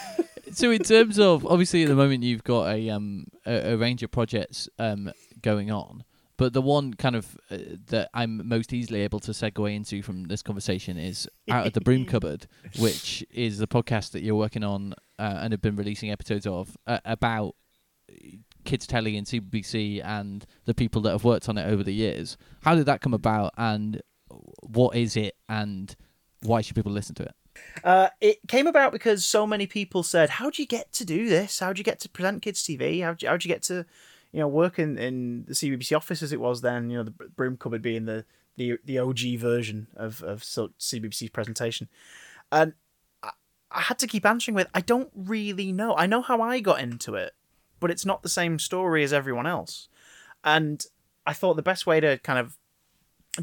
So 0.52 0.70
in 0.70 0.82
terms 0.82 1.18
of 1.18 1.46
obviously 1.46 1.82
at 1.82 1.88
the 1.88 1.94
moment 1.94 2.22
you've 2.24 2.44
got 2.44 2.68
a 2.74 2.90
um 2.90 3.26
a, 3.46 3.72
a 3.72 3.76
range 3.76 4.02
of 4.02 4.10
projects 4.10 4.68
um 4.78 5.12
going 5.42 5.70
on, 5.70 6.04
but 6.36 6.52
the 6.52 6.62
one 6.62 6.94
kind 6.94 7.16
of 7.16 7.36
uh, 7.50 7.58
that 7.88 8.08
I'm 8.14 8.48
most 8.48 8.72
easily 8.72 9.02
able 9.02 9.20
to 9.20 9.32
segue 9.32 9.74
into 9.74 10.02
from 10.02 10.24
this 10.24 10.42
conversation 10.42 10.96
is 10.96 11.28
out 11.50 11.66
of 11.66 11.72
the 11.74 11.80
broom 11.82 12.04
cupboard, 12.12 12.46
which 12.78 13.24
is 13.30 13.58
the 13.58 13.66
podcast 13.66 14.12
that 14.12 14.22
you're 14.22 14.34
working 14.34 14.64
on 14.64 14.94
uh, 15.18 15.38
and 15.42 15.52
have 15.52 15.60
been 15.60 15.76
releasing 15.76 16.10
episodes 16.10 16.46
of 16.46 16.76
uh, 16.86 16.98
about 17.04 17.56
kids 18.64 18.86
telly 18.86 19.16
and 19.16 19.26
CBBC 19.26 20.04
and 20.04 20.46
the 20.64 20.74
people 20.74 21.02
that 21.02 21.10
have 21.12 21.24
worked 21.24 21.48
on 21.48 21.58
it 21.58 21.66
over 21.66 21.82
the 21.82 21.94
years. 21.94 22.36
How 22.62 22.74
did 22.74 22.86
that 22.86 23.00
come 23.00 23.14
about, 23.14 23.52
and 23.56 24.00
what 24.62 24.96
is 24.96 25.16
it, 25.16 25.36
and 25.48 25.94
why 26.42 26.60
should 26.62 26.74
people 26.76 26.92
listen 26.92 27.14
to 27.16 27.24
it? 27.24 27.34
Uh, 27.82 28.08
it 28.20 28.38
came 28.48 28.66
about 28.66 28.92
because 28.92 29.24
so 29.24 29.46
many 29.46 29.66
people 29.66 30.02
said, 30.02 30.30
"How 30.30 30.50
do 30.50 30.62
you 30.62 30.66
get 30.66 30.92
to 30.92 31.04
do 31.04 31.28
this? 31.28 31.60
How 31.60 31.72
do 31.72 31.80
you 31.80 31.84
get 31.84 32.00
to 32.00 32.08
present 32.08 32.42
kids 32.42 32.62
TV? 32.62 33.02
How 33.02 33.14
do 33.14 33.24
you, 33.24 33.30
how 33.30 33.36
do 33.36 33.48
you 33.48 33.54
get 33.54 33.62
to, 33.64 33.86
you 34.32 34.40
know, 34.40 34.48
work 34.48 34.78
in, 34.78 34.98
in 34.98 35.44
the 35.46 35.54
CBBC 35.54 35.96
office 35.96 36.22
as 36.22 36.32
it 36.32 36.40
was 36.40 36.60
then? 36.60 36.90
You 36.90 36.98
know, 36.98 37.04
the 37.04 37.10
broom 37.10 37.56
cupboard 37.56 37.82
being 37.82 38.04
the 38.04 38.24
the 38.56 38.78
the 38.84 38.98
OG 38.98 39.38
version 39.38 39.88
of 39.96 40.22
of 40.22 40.42
CBBC's 40.42 41.30
presentation." 41.30 41.88
And 42.52 42.74
I, 43.22 43.30
I 43.70 43.80
had 43.82 43.98
to 44.00 44.06
keep 44.06 44.26
answering 44.26 44.54
with, 44.54 44.68
"I 44.74 44.80
don't 44.80 45.10
really 45.14 45.72
know. 45.72 45.96
I 45.96 46.06
know 46.06 46.22
how 46.22 46.40
I 46.42 46.60
got 46.60 46.80
into 46.80 47.14
it, 47.14 47.34
but 47.78 47.90
it's 47.90 48.06
not 48.06 48.22
the 48.22 48.28
same 48.28 48.58
story 48.58 49.02
as 49.02 49.12
everyone 49.12 49.46
else." 49.46 49.88
And 50.44 50.84
I 51.26 51.32
thought 51.32 51.56
the 51.56 51.62
best 51.62 51.86
way 51.86 52.00
to 52.00 52.18
kind 52.18 52.38
of 52.38 52.56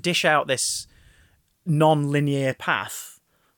dish 0.01 0.25
out 0.25 0.47
this 0.47 0.87
non-linear 1.65 2.53
path 2.53 3.16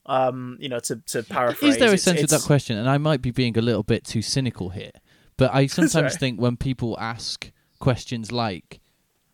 um, 0.10 0.58
you 0.60 0.68
know, 0.68 0.80
to, 0.80 0.98
to 0.98 1.24
paraphrase. 1.24 1.76
Is 1.76 1.78
there 1.80 1.90
a 1.90 1.94
it's- 1.94 2.04
sense 2.04 2.22
of 2.24 2.30
that 2.30 2.42
question? 2.42 2.78
And 2.78 2.90
I 2.90 2.98
might 2.98 3.22
be 3.22 3.32
being 3.32 3.58
a 3.58 3.62
little 3.62 3.84
bit 3.84 4.04
too 4.04 4.22
cynical 4.22 4.70
here, 4.70 4.92
but 5.38 5.54
I 5.54 5.68
sometimes 5.80 6.18
think 6.18 6.42
when 6.42 6.58
people 6.58 6.98
ask 7.00 7.52
questions 7.80 8.32
like, 8.32 8.82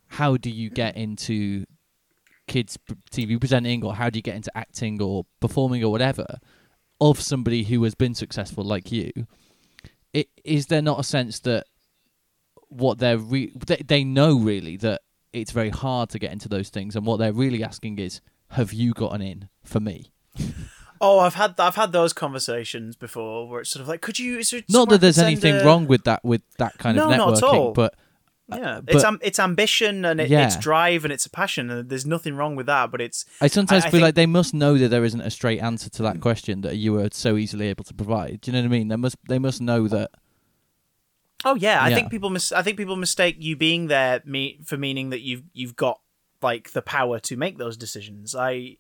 "How 0.07 0.35
do 0.37 0.51
you 0.51 0.69
get 0.69 0.97
into 0.97 1.65
kids 2.47 2.77
TV 3.09 3.39
presenting?" 3.39 3.83
or 3.83 3.95
"How 3.95 4.09
do 4.09 4.17
you 4.17 4.21
get 4.21 4.35
into 4.35 4.55
acting 4.55 5.01
or 5.01 5.25
performing 5.39 5.83
or 5.83 5.91
whatever?" 5.91 6.27
of 7.01 7.19
somebody 7.19 7.63
who 7.63 7.83
has 7.83 7.93
been 7.93 8.15
successful 8.15 8.63
like 8.63 8.89
you, 8.89 9.11
it, 10.13 10.29
is 10.45 10.67
there 10.67 10.81
not 10.81 10.97
a 10.97 11.03
sense 11.03 11.41
that 11.41 11.65
what 12.69 12.99
they're 12.99 13.17
re- 13.17 13.51
they, 13.67 13.81
they 13.85 14.03
know 14.03 14.39
really 14.39 14.77
that 14.77 15.01
it's 15.33 15.51
very 15.51 15.69
hard 15.69 16.09
to 16.09 16.19
get 16.19 16.31
into 16.31 16.49
those 16.49 16.69
things, 16.69 16.95
and 16.95 17.05
what 17.05 17.17
they're 17.17 17.33
really 17.33 17.63
asking 17.63 17.97
is, 17.99 18.19
"Have 18.49 18.73
you 18.73 18.93
gotten 18.93 19.21
in 19.21 19.47
for 19.63 19.79
me?" 19.79 20.11
Oh, 21.05 21.19
I've 21.19 21.35
had 21.35 21.55
I've 21.59 21.75
had 21.75 21.91
those 21.91 22.13
conversations 22.13 22.95
before 22.95 23.47
where 23.47 23.61
it's 23.61 23.69
sort 23.69 23.81
of 23.81 23.87
like, 23.87 24.01
could 24.01 24.17
you? 24.19 24.41
Not 24.69 24.89
that 24.89 25.01
there's 25.01 25.19
anything 25.19 25.55
a- 25.57 25.63
wrong 25.65 25.85
with 25.87 26.03
that 26.05 26.23
with 26.23 26.41
that 26.57 26.77
kind 26.77 26.97
of 26.97 27.09
No, 27.09 27.15
not 27.15 27.37
at 27.37 27.43
all. 27.43 27.71
networking 27.71 27.75
but 27.75 27.95
Yeah, 28.49 28.77
uh, 28.77 28.81
but- 28.81 28.95
it's 28.95 29.03
am- 29.03 29.19
it's 29.21 29.39
ambition 29.39 30.05
and 30.05 30.19
it, 30.21 30.29
Yeah. 30.29 30.45
it's 30.45 30.55
drive 30.57 31.03
and 31.05 31.11
it's 31.11 31.25
a 31.25 31.29
passion, 31.29 31.69
and 31.71 31.89
there's 31.89 32.05
nothing 32.05 32.35
wrong 32.35 32.55
with 32.55 32.65
that. 32.67 32.91
But 32.91 33.01
it's 33.01 33.25
I 33.41 33.47
sometimes 33.47 33.83
I 33.83 33.87
feel 33.89 33.91
think- 33.99 34.03
like 34.03 34.15
they 34.15 34.25
must 34.27 34.53
know 34.53 34.77
that 34.77 34.89
there 34.89 35.03
isn't 35.05 35.21
a 35.21 35.31
straight 35.31 35.59
answer 35.59 35.89
to 35.89 36.03
that 36.03 36.21
question 36.21 36.61
that 36.61 36.77
you 36.77 36.93
were 36.93 37.09
so 37.11 37.37
easily 37.37 37.67
able 37.69 37.83
to 37.85 37.93
provide. 37.93 38.41
Do 38.41 38.51
you 38.51 38.53
know 38.53 38.61
what 38.61 38.65
I 38.73 38.77
mean? 38.77 38.87
They 38.89 38.95
must 38.97 39.17
they 39.29 39.39
must 39.39 39.61
know 39.61 39.87
that. 39.87 40.11
oh 41.43 41.55
yeah, 41.55 41.81
I 41.81 41.89
Yeah. 41.89 41.95
think 41.95 42.11
people 42.11 42.29
mis- 42.29 42.51
I 42.51 42.61
think 42.61 42.77
people 42.77 42.95
mistake 42.95 43.35
you 43.39 43.55
being 43.55 43.87
there 43.87 44.21
me- 44.25 44.59
for 44.65 44.77
meaning 44.77 45.09
that 45.11 45.21
you've 45.21 45.43
you've 45.53 45.75
got 45.75 45.99
like 46.41 46.71
the 46.71 46.81
power 46.81 47.19
to 47.19 47.35
make 47.37 47.57
those 47.57 47.77
decisions. 47.77 48.35
I, 48.35 48.77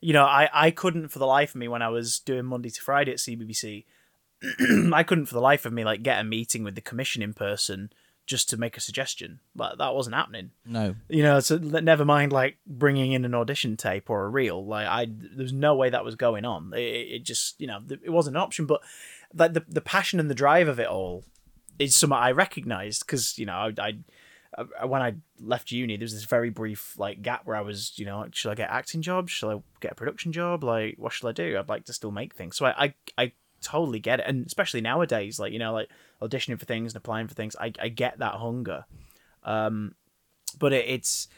you 0.00 0.12
know, 0.12 0.24
I 0.24 0.48
I 0.52 0.70
couldn't 0.70 1.08
for 1.08 1.18
the 1.18 1.26
life 1.26 1.50
of 1.50 1.56
me 1.56 1.68
when 1.68 1.82
I 1.82 1.88
was 1.88 2.18
doing 2.20 2.44
Monday 2.44 2.70
to 2.70 2.80
Friday 2.82 3.12
at 3.12 3.18
CBBC. 3.18 3.84
I 4.92 5.02
couldn't 5.02 5.26
for 5.26 5.34
the 5.34 5.40
life 5.40 5.66
of 5.66 5.72
me 5.72 5.84
like 5.84 6.02
get 6.02 6.20
a 6.20 6.24
meeting 6.24 6.62
with 6.64 6.74
the 6.76 6.80
commission 6.80 7.22
in 7.22 7.34
person 7.34 7.90
just 8.24 8.48
to 8.50 8.56
make 8.56 8.76
a 8.76 8.80
suggestion. 8.80 9.40
Like 9.56 9.78
that 9.78 9.94
wasn't 9.94 10.14
happening. 10.14 10.50
No. 10.64 10.94
you 11.08 11.22
know 11.22 11.40
so 11.40 11.56
never 11.56 12.04
mind 12.04 12.32
like 12.32 12.58
bringing 12.66 13.12
in 13.12 13.24
an 13.24 13.34
audition 13.34 13.76
tape 13.76 14.08
or 14.10 14.24
a 14.24 14.28
reel 14.28 14.64
like 14.64 14.86
i 14.86 15.06
there's 15.10 15.52
no 15.52 15.74
way 15.74 15.88
that 15.90 16.04
was 16.04 16.14
going 16.14 16.44
on 16.44 16.72
it, 16.74 16.78
it 16.78 17.22
just 17.24 17.58
you 17.60 17.66
know 17.66 17.80
it 17.88 18.10
wasn't 18.10 18.36
an 18.36 18.42
option 18.42 18.66
but 18.66 18.82
like 19.34 19.54
the, 19.54 19.64
the 19.66 19.80
passion 19.80 20.20
and 20.20 20.28
the 20.28 20.34
drive 20.34 20.68
of 20.68 20.78
it 20.78 20.86
all 20.86 21.24
is 21.78 21.96
something 21.96 22.18
i 22.18 22.30
recognized 22.30 23.00
because 23.06 23.38
you 23.38 23.46
know 23.46 23.54
I 23.54 23.72
I- 23.82 23.98
when 24.86 25.02
I 25.02 25.14
left 25.40 25.70
uni, 25.70 25.96
there 25.96 26.04
was 26.04 26.14
this 26.14 26.24
very 26.24 26.50
brief 26.50 26.94
like 26.98 27.22
gap 27.22 27.42
where 27.44 27.56
I 27.56 27.60
was, 27.60 27.92
you 27.96 28.06
know, 28.06 28.26
should 28.32 28.50
I 28.50 28.54
get 28.54 28.70
acting 28.70 29.02
jobs? 29.02 29.30
Should 29.30 29.50
I 29.50 29.62
get 29.80 29.92
a 29.92 29.94
production 29.94 30.32
job? 30.32 30.64
Like, 30.64 30.94
what 30.98 31.12
should 31.12 31.28
I 31.28 31.32
do? 31.32 31.58
I'd 31.58 31.68
like 31.68 31.84
to 31.86 31.92
still 31.92 32.10
make 32.10 32.34
things. 32.34 32.56
So 32.56 32.66
I, 32.66 32.84
I, 32.84 32.94
I 33.16 33.32
totally 33.60 34.00
get 34.00 34.20
it, 34.20 34.26
and 34.26 34.46
especially 34.46 34.80
nowadays, 34.80 35.38
like 35.38 35.52
you 35.52 35.58
know, 35.58 35.72
like 35.72 35.90
auditioning 36.22 36.58
for 36.58 36.64
things 36.64 36.92
and 36.92 36.98
applying 36.98 37.28
for 37.28 37.34
things, 37.34 37.56
I, 37.60 37.72
I 37.80 37.88
get 37.88 38.18
that 38.18 38.34
hunger. 38.34 38.84
Um, 39.44 39.94
but 40.58 40.72
it, 40.72 40.86
it's 40.88 41.28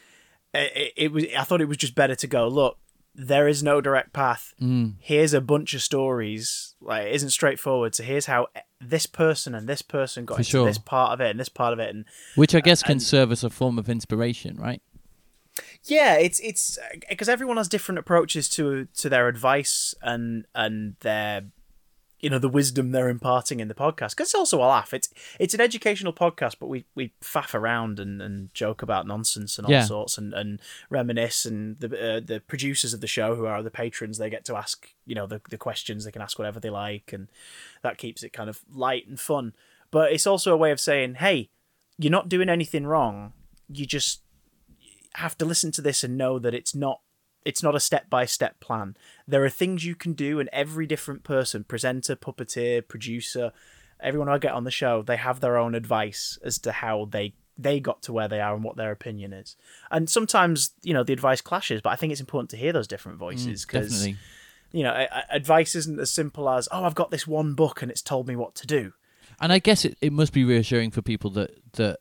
it, 0.53 0.93
it 0.95 1.11
was 1.11 1.25
I 1.37 1.43
thought 1.43 1.61
it 1.61 1.67
was 1.67 1.77
just 1.77 1.95
better 1.95 2.15
to 2.15 2.27
go 2.27 2.47
look 2.47 2.77
there 3.13 3.47
is 3.47 3.61
no 3.61 3.81
direct 3.81 4.13
path 4.13 4.53
Mm. 4.61 4.95
here's 4.99 5.33
a 5.33 5.41
bunch 5.41 5.73
of 5.73 5.81
stories 5.81 6.75
like 6.81 7.07
it 7.07 7.13
isn't 7.15 7.31
straightforward 7.31 7.93
so 7.95 8.03
here's 8.03 8.25
how 8.27 8.47
this 8.79 9.05
person 9.05 9.53
and 9.53 9.67
this 9.67 9.81
person 9.81 10.25
got 10.25 10.35
For 10.35 10.39
into 10.41 10.49
sure. 10.51 10.65
this 10.65 10.77
part 10.77 11.11
of 11.13 11.21
it 11.21 11.29
and 11.31 11.39
this 11.39 11.49
part 11.49 11.73
of 11.73 11.79
it 11.79 11.93
and 11.93 12.05
Which 12.35 12.55
I 12.55 12.61
guess 12.61 12.81
can 12.81 12.99
serve 12.99 13.31
as 13.31 13.43
a 13.43 13.49
form 13.49 13.77
of 13.77 13.89
inspiration, 13.89 14.55
right? 14.57 14.81
yeah 15.85 16.15
it's 16.15 16.39
it's 16.39 16.79
because 17.09 17.27
everyone 17.27 17.57
has 17.57 17.67
different 17.67 17.99
approaches 17.99 18.47
to 18.49 18.87
to 18.95 19.09
their 19.09 19.27
advice 19.27 19.93
and 20.01 20.45
and 20.55 20.95
their 21.01 21.41
you 22.21 22.29
know 22.29 22.37
the 22.39 22.49
wisdom 22.49 22.91
they're 22.91 23.09
imparting 23.09 23.59
in 23.59 23.67
the 23.67 23.73
podcast. 23.73 24.11
Because 24.11 24.27
it's 24.27 24.35
also 24.35 24.59
a 24.59 24.65
laugh. 24.67 24.93
It's 24.93 25.09
it's 25.39 25.53
an 25.53 25.61
educational 25.61 26.13
podcast 26.13 26.55
but 26.59 26.67
we 26.67 26.85
we 26.95 27.13
faff 27.21 27.53
around 27.53 27.99
and, 27.99 28.21
and 28.21 28.53
joke 28.53 28.81
about 28.81 29.07
nonsense 29.07 29.57
and 29.57 29.65
all 29.65 29.71
Yeah. 29.73 29.83
sorts 29.85 30.17
and, 30.17 30.33
and 30.33 30.59
reminisce 30.89 31.45
and 31.45 31.79
the 31.79 31.87
uh, 31.87 32.19
the 32.19 32.39
producers 32.47 32.93
of 32.93 33.01
the 33.01 33.07
show 33.07 33.35
who 33.35 33.45
are 33.45 33.63
the 33.63 33.71
patrons 33.71 34.17
they 34.17 34.29
get 34.29 34.45
to 34.45 34.55
ask 34.55 34.89
you 35.05 35.15
know 35.15 35.27
the, 35.27 35.41
the 35.49 35.57
questions. 35.57 36.05
They 36.05 36.11
can 36.11 36.21
ask 36.21 36.37
whatever 36.37 36.59
they 36.59 36.69
like 36.69 37.11
and 37.13 37.27
that 37.81 37.97
keeps 37.97 38.23
it 38.23 38.33
kind 38.33 38.49
of 38.49 38.61
light 38.73 39.07
and 39.07 39.19
fun. 39.19 39.53
But 39.89 40.11
it's 40.13 40.27
also 40.27 40.53
a 40.53 40.57
way 40.57 40.71
of 40.71 40.79
saying 40.79 41.15
hey 41.15 41.49
you're 41.97 42.11
not 42.11 42.29
doing 42.29 42.49
anything 42.49 42.85
wrong. 42.87 43.33
You 43.67 43.85
just 43.85 44.21
have 45.15 45.37
to 45.37 45.45
listen 45.45 45.71
to 45.73 45.81
this 45.81 46.03
and 46.03 46.17
know 46.17 46.39
that 46.39 46.53
it's 46.53 46.73
not 46.73 47.01
it's 47.45 47.63
not 47.63 47.75
a 47.75 47.79
step 47.79 48.09
by 48.09 48.25
step 48.25 48.59
plan. 48.59 48.95
There 49.27 49.43
are 49.43 49.49
things 49.49 49.85
you 49.85 49.95
can 49.95 50.13
do, 50.13 50.39
and 50.39 50.49
every 50.51 50.85
different 50.85 51.23
person, 51.23 51.63
presenter, 51.63 52.15
puppeteer, 52.15 52.87
producer, 52.87 53.51
everyone 54.01 54.29
I 54.29 54.37
get 54.37 54.53
on 54.53 54.63
the 54.63 54.71
show, 54.71 55.01
they 55.01 55.17
have 55.17 55.39
their 55.39 55.57
own 55.57 55.75
advice 55.75 56.37
as 56.43 56.57
to 56.59 56.71
how 56.71 57.05
they 57.09 57.33
they 57.57 57.79
got 57.79 58.01
to 58.01 58.13
where 58.13 58.27
they 58.27 58.39
are 58.39 58.55
and 58.55 58.63
what 58.63 58.75
their 58.75 58.91
opinion 58.91 59.33
is. 59.33 59.55
And 59.91 60.09
sometimes 60.09 60.71
you 60.83 60.93
know 60.93 61.03
the 61.03 61.13
advice 61.13 61.41
clashes, 61.41 61.81
but 61.81 61.91
I 61.91 61.95
think 61.95 62.11
it's 62.11 62.21
important 62.21 62.49
to 62.51 62.57
hear 62.57 62.73
those 62.73 62.87
different 62.87 63.17
mm, 63.17 63.21
voices 63.21 63.65
because 63.65 63.91
Definitely. 63.91 64.17
you 64.71 64.83
know 64.83 65.07
advice 65.29 65.75
isn't 65.75 65.99
as 65.99 66.11
simple 66.11 66.49
as 66.49 66.67
oh 66.71 66.83
I've 66.83 66.95
got 66.95 67.11
this 67.11 67.27
one 67.27 67.53
book 67.53 67.81
and 67.81 67.91
it's 67.91 68.01
told 68.01 68.27
me 68.27 68.35
what 68.35 68.55
to 68.55 68.67
do. 68.67 68.93
And 69.39 69.51
I 69.51 69.59
guess 69.59 69.85
it, 69.85 69.97
it 70.01 70.13
must 70.13 70.33
be 70.33 70.43
reassuring 70.43 70.91
for 70.91 71.01
people 71.01 71.29
that 71.31 71.51
that 71.73 71.99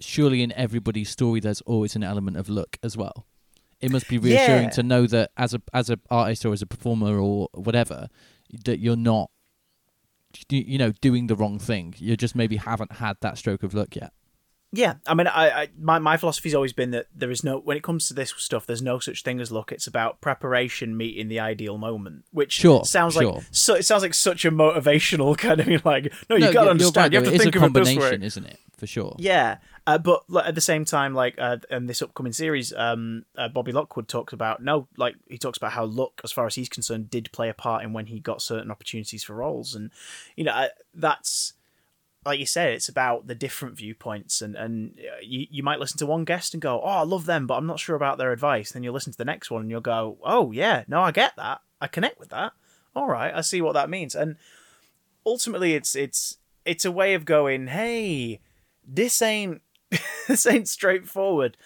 surely 0.00 0.42
in 0.42 0.52
everybody's 0.52 1.08
story 1.08 1.40
there's 1.40 1.60
always 1.62 1.94
an 1.94 2.02
element 2.02 2.36
of 2.36 2.48
luck 2.48 2.78
as 2.82 2.96
well. 2.96 3.26
It 3.84 3.90
must 3.92 4.08
be 4.08 4.18
reassuring 4.18 4.64
Yeah. 4.64 4.70
to 4.70 4.82
know 4.82 5.06
that 5.06 5.30
as 5.36 5.54
a 5.54 5.60
as 5.72 5.90
a 5.90 5.98
artist 6.10 6.44
or 6.44 6.52
as 6.52 6.62
a 6.62 6.66
performer 6.66 7.18
or 7.18 7.48
whatever 7.52 8.08
that 8.64 8.78
you're 8.78 8.96
not 8.96 9.30
you 10.48 10.64
you 10.66 10.78
know 10.78 10.92
doing 11.00 11.26
the 11.28 11.36
wrong 11.36 11.58
thing. 11.58 11.94
You 11.98 12.16
just 12.16 12.34
maybe 12.34 12.56
haven't 12.56 12.92
had 12.92 13.16
that 13.20 13.38
stroke 13.38 13.62
of 13.62 13.74
luck 13.74 13.94
yet. 13.96 14.12
Yeah, 14.76 14.94
I 15.06 15.14
mean, 15.14 15.28
I, 15.28 15.50
I 15.62 15.68
my 15.78 16.00
my 16.00 16.16
philosophy's 16.16 16.52
always 16.54 16.72
been 16.72 16.90
that 16.90 17.06
there 17.14 17.30
is 17.30 17.44
no 17.44 17.58
when 17.60 17.76
it 17.76 17.84
comes 17.84 18.08
to 18.08 18.14
this 18.14 18.34
stuff, 18.36 18.66
there's 18.66 18.82
no 18.82 18.98
such 18.98 19.22
thing 19.22 19.38
as 19.40 19.52
luck. 19.52 19.70
It's 19.70 19.86
about 19.86 20.20
preparation 20.20 20.96
meeting 20.96 21.28
the 21.28 21.38
ideal 21.38 21.78
moment, 21.78 22.24
which 22.32 22.50
Sure, 22.54 22.84
sounds 22.84 23.14
sure. 23.14 23.34
like 23.34 23.44
so. 23.52 23.74
It 23.74 23.84
sounds 23.84 24.02
like 24.02 24.14
such 24.14 24.44
a 24.44 24.50
motivational 24.50 25.38
kind 25.46 25.60
of 25.60 25.84
like. 25.84 26.12
No, 26.28 26.34
you 26.34 26.46
No, 26.46 26.52
got 26.52 26.64
to 26.64 26.70
understand. 26.70 27.12
You're 27.12 27.22
you 27.22 27.30
right, 27.30 27.32
have 27.40 27.40
to 27.40 27.50
think 27.52 27.54
it 27.54 27.58
is 27.58 27.62
a 27.62 27.66
of 27.66 27.76
it 27.76 27.84
this 27.84 27.96
way. 28.20 28.26
isn't 28.26 28.46
it? 28.46 28.58
For 28.76 28.86
sure. 28.86 29.14
Yeah, 29.18 29.58
uh, 29.86 29.98
but 29.98 30.24
at 30.44 30.54
the 30.54 30.60
same 30.60 30.84
time, 30.84 31.14
like 31.14 31.34
uh, 31.38 31.58
in 31.70 31.86
this 31.86 32.02
upcoming 32.02 32.32
series, 32.32 32.72
um, 32.72 33.24
uh, 33.36 33.48
Bobby 33.48 33.70
Lockwood 33.70 34.08
talks 34.08 34.32
about 34.32 34.62
no, 34.62 34.88
like 34.96 35.14
he 35.28 35.38
talks 35.38 35.58
about 35.58 35.72
how 35.72 35.84
luck, 35.84 36.20
as 36.24 36.32
far 36.32 36.46
as 36.46 36.54
he's 36.54 36.68
concerned, 36.68 37.10
did 37.10 37.30
play 37.32 37.48
a 37.48 37.54
part 37.54 37.84
in 37.84 37.92
when 37.92 38.06
he 38.06 38.18
got 38.18 38.42
certain 38.42 38.70
opportunities 38.70 39.22
for 39.22 39.34
roles, 39.34 39.74
and 39.74 39.90
you 40.36 40.44
know 40.44 40.68
that's 40.92 41.52
like 42.26 42.38
you 42.38 42.46
said, 42.46 42.72
it's 42.72 42.88
about 42.88 43.26
the 43.26 43.34
different 43.34 43.76
viewpoints, 43.76 44.42
and 44.42 44.56
and 44.56 44.98
uh, 44.98 45.20
you 45.22 45.46
you 45.50 45.62
might 45.62 45.78
listen 45.78 45.98
to 45.98 46.06
one 46.06 46.24
guest 46.24 46.54
and 46.54 46.62
go, 46.62 46.80
oh, 46.82 46.88
I 46.88 47.02
love 47.02 47.26
them, 47.26 47.46
but 47.46 47.54
I'm 47.54 47.66
not 47.66 47.78
sure 47.78 47.96
about 47.96 48.18
their 48.18 48.32
advice. 48.32 48.72
Then 48.72 48.82
you'll 48.82 48.94
listen 48.94 49.12
to 49.12 49.18
the 49.18 49.24
next 49.24 49.50
one 49.50 49.62
and 49.62 49.70
you'll 49.70 49.80
go, 49.80 50.18
oh 50.24 50.50
yeah, 50.50 50.84
no, 50.88 51.02
I 51.02 51.12
get 51.12 51.36
that, 51.36 51.60
I 51.80 51.86
connect 51.86 52.18
with 52.18 52.30
that. 52.30 52.52
All 52.96 53.08
right, 53.08 53.34
I 53.34 53.42
see 53.42 53.60
what 53.60 53.74
that 53.74 53.90
means, 53.90 54.14
and 54.14 54.36
ultimately, 55.26 55.74
it's 55.74 55.94
it's 55.94 56.38
it's 56.64 56.84
a 56.84 56.92
way 56.92 57.14
of 57.14 57.24
going, 57.24 57.66
hey 57.68 58.40
this 58.86 59.22
ain't 59.22 59.62
this 60.28 60.46
ain't 60.46 60.68
straightforward, 60.68 61.56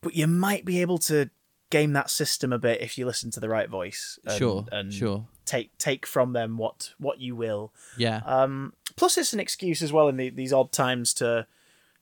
but 0.00 0.14
you 0.14 0.26
might 0.26 0.64
be 0.64 0.80
able 0.80 0.98
to 0.98 1.30
game 1.70 1.92
that 1.92 2.08
system 2.10 2.52
a 2.52 2.58
bit 2.58 2.80
if 2.80 2.96
you 2.96 3.04
listen 3.04 3.30
to 3.32 3.40
the 3.40 3.48
right 3.48 3.68
voice. 3.68 4.18
And, 4.24 4.38
sure. 4.38 4.64
and 4.70 4.92
sure. 4.92 5.26
take 5.44 5.76
take 5.78 6.06
from 6.06 6.32
them 6.32 6.56
what 6.56 6.94
what 6.98 7.20
you 7.20 7.34
will. 7.34 7.72
Yeah. 7.96 8.20
Um, 8.24 8.74
plus, 8.96 9.18
it's 9.18 9.32
an 9.32 9.40
excuse 9.40 9.82
as 9.82 9.92
well 9.92 10.08
in 10.08 10.16
the, 10.16 10.30
these 10.30 10.52
odd 10.52 10.72
times 10.72 11.14
to 11.14 11.46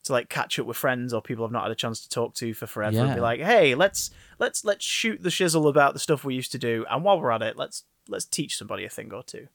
to 0.04 0.12
like 0.12 0.28
catch 0.28 0.58
up 0.58 0.66
with 0.66 0.76
friends 0.76 1.14
or 1.14 1.22
people 1.22 1.44
I've 1.44 1.52
not 1.52 1.62
had 1.62 1.72
a 1.72 1.76
chance 1.76 2.00
to 2.00 2.08
talk 2.08 2.34
to 2.34 2.54
for 2.54 2.66
forever 2.66 2.98
and 2.98 3.14
be 3.14 3.20
like, 3.20 3.40
hey, 3.40 3.74
let's 3.74 4.10
let's 4.38 4.64
let's 4.64 4.84
shoot 4.84 5.22
the 5.22 5.28
shizzle 5.28 5.68
about 5.68 5.94
the 5.94 6.00
stuff 6.00 6.24
we 6.24 6.34
used 6.34 6.52
to 6.52 6.58
do, 6.58 6.84
and 6.90 7.04
while 7.04 7.20
we're 7.20 7.30
at 7.30 7.42
it, 7.42 7.56
let's 7.56 7.84
let's 8.08 8.24
teach 8.24 8.56
somebody 8.56 8.84
a 8.84 8.90
thing 8.90 9.12
or 9.12 9.22
two. 9.22 9.48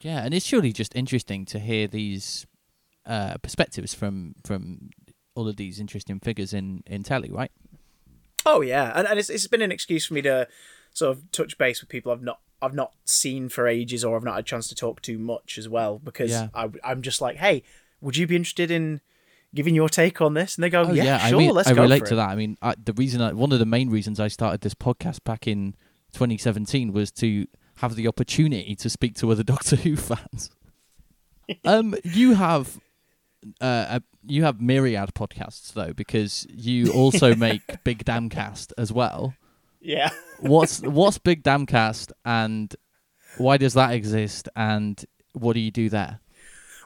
Yeah, 0.00 0.24
and 0.24 0.32
it's 0.32 0.46
surely 0.46 0.72
just 0.72 0.96
interesting 0.96 1.44
to 1.46 1.58
hear 1.58 1.86
these 1.86 2.46
uh, 3.06 3.36
perspectives 3.42 3.94
from 3.94 4.34
from 4.44 4.90
all 5.34 5.48
of 5.48 5.56
these 5.56 5.80
interesting 5.80 6.20
figures 6.20 6.52
in 6.52 6.82
in 6.86 7.02
telly, 7.02 7.30
right? 7.30 7.50
Oh 8.46 8.60
yeah, 8.60 8.92
and, 8.94 9.06
and 9.06 9.18
it's 9.18 9.30
it's 9.30 9.46
been 9.46 9.62
an 9.62 9.72
excuse 9.72 10.06
for 10.06 10.14
me 10.14 10.22
to 10.22 10.48
sort 10.92 11.16
of 11.16 11.30
touch 11.30 11.56
base 11.58 11.80
with 11.80 11.88
people 11.88 12.10
I've 12.12 12.22
not 12.22 12.40
I've 12.62 12.74
not 12.74 12.92
seen 13.04 13.48
for 13.48 13.66
ages 13.68 14.04
or 14.04 14.16
I've 14.16 14.24
not 14.24 14.34
had 14.34 14.40
a 14.40 14.46
chance 14.46 14.68
to 14.68 14.74
talk 14.74 15.00
to 15.02 15.18
much 15.18 15.56
as 15.58 15.68
well 15.68 15.98
because 15.98 16.30
Yeah. 16.30 16.48
I, 16.54 16.68
I'm 16.84 17.00
just 17.02 17.20
like, 17.20 17.36
hey, 17.36 17.62
would 18.00 18.16
you 18.16 18.26
be 18.26 18.36
interested 18.36 18.70
in 18.70 19.00
giving 19.54 19.74
your 19.74 19.88
take 19.88 20.20
on 20.20 20.34
this? 20.34 20.56
And 20.56 20.64
they 20.64 20.68
go, 20.70 20.82
Oh 20.82 20.92
yeah, 20.92 21.04
yeah, 21.04 21.18
sure, 21.28 21.38
I 21.38 21.38
mean, 21.38 21.54
let's 21.54 21.68
I 21.68 21.74
go 21.74 21.82
I 21.82 21.84
relate 21.84 22.06
to 22.06 22.14
it. 22.14 22.16
that. 22.16 22.28
I 22.28 22.34
mean, 22.34 22.56
I, 22.60 22.74
the 22.82 22.92
reason, 22.92 23.20
I, 23.22 23.32
one 23.32 23.52
of 23.52 23.58
the 23.60 23.66
main 23.66 23.88
reasons 23.88 24.20
I 24.20 24.28
started 24.28 24.60
this 24.62 24.74
podcast 24.74 25.22
back 25.24 25.46
in 25.46 25.74
2017 26.12 26.92
was 26.92 27.10
to 27.12 27.46
have 27.76 27.94
the 27.94 28.06
opportunity 28.08 28.74
to 28.76 28.90
speak 28.90 29.14
to 29.16 29.30
other 29.30 29.42
Doctor 29.54 29.76
Who 29.76 29.96
fans. 29.96 30.50
um, 31.64 31.94
you 32.04 32.34
have, 32.34 32.78
uh, 33.60 34.00
you 34.26 34.44
have 34.44 34.60
myriad 34.60 35.14
podcasts 35.14 35.72
though, 35.72 35.92
because 35.92 36.46
you 36.50 36.92
also 36.92 37.34
make 37.36 37.82
Big 37.84 38.04
Damcast 38.04 38.72
as 38.78 38.92
well. 38.92 39.34
Yeah. 39.80 40.10
What's 40.40 40.80
what's 40.82 41.18
Big 41.18 41.42
Damcast 41.42 42.12
and 42.24 42.74
why 43.38 43.56
does 43.56 43.74
that 43.74 43.92
exist 43.92 44.48
and 44.56 45.02
what 45.32 45.54
do 45.54 45.60
you 45.60 45.70
do 45.70 45.88
there? 45.88 46.20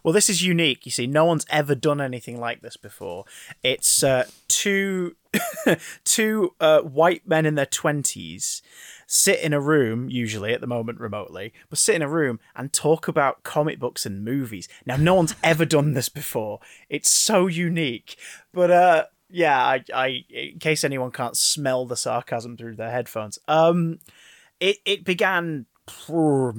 Well, 0.03 0.12
this 0.12 0.29
is 0.29 0.43
unique. 0.43 0.85
You 0.85 0.93
see, 0.93 1.07
no 1.07 1.25
one's 1.25 1.47
ever 1.49 1.75
done 1.75 1.99
anything 1.99 2.38
like 2.38 2.61
this 2.61 2.77
before. 2.77 3.25
It's 3.62 4.03
uh, 4.03 4.27
two 4.49 5.17
two 6.05 6.55
uh, 6.61 6.81
white 6.81 7.27
men 7.27 7.47
in 7.47 7.55
their 7.55 7.67
twenties 7.67 8.61
sit 9.07 9.40
in 9.40 9.53
a 9.53 9.61
room, 9.61 10.09
usually 10.09 10.53
at 10.53 10.61
the 10.61 10.67
moment 10.67 11.01
remotely, 11.01 11.53
but 11.69 11.79
sit 11.79 11.95
in 11.95 12.03
a 12.03 12.09
room 12.09 12.40
and 12.55 12.73
talk 12.73 13.09
about 13.09 13.43
comic 13.43 13.79
books 13.79 14.07
and 14.07 14.25
movies. 14.25 14.69
Now, 14.87 14.97
no 14.97 15.14
one's 15.14 15.35
ever 15.43 15.64
done 15.64 15.93
this 15.93 16.09
before. 16.09 16.61
It's 16.88 17.11
so 17.11 17.47
unique. 17.47 18.17
But 18.53 18.71
uh, 18.71 19.05
yeah, 19.31 19.59
I, 19.59 19.85
I, 19.95 20.25
in 20.29 20.59
case 20.59 20.85
anyone 20.85 21.11
can't 21.11 21.37
smell 21.37 21.87
the 21.87 21.97
sarcasm 21.97 22.57
through 22.57 22.77
their 22.77 22.90
headphones, 22.90 23.38
um, 23.49 23.99
it 24.61 24.79
it 24.85 25.05
began 25.05 25.67
four, 25.87 26.55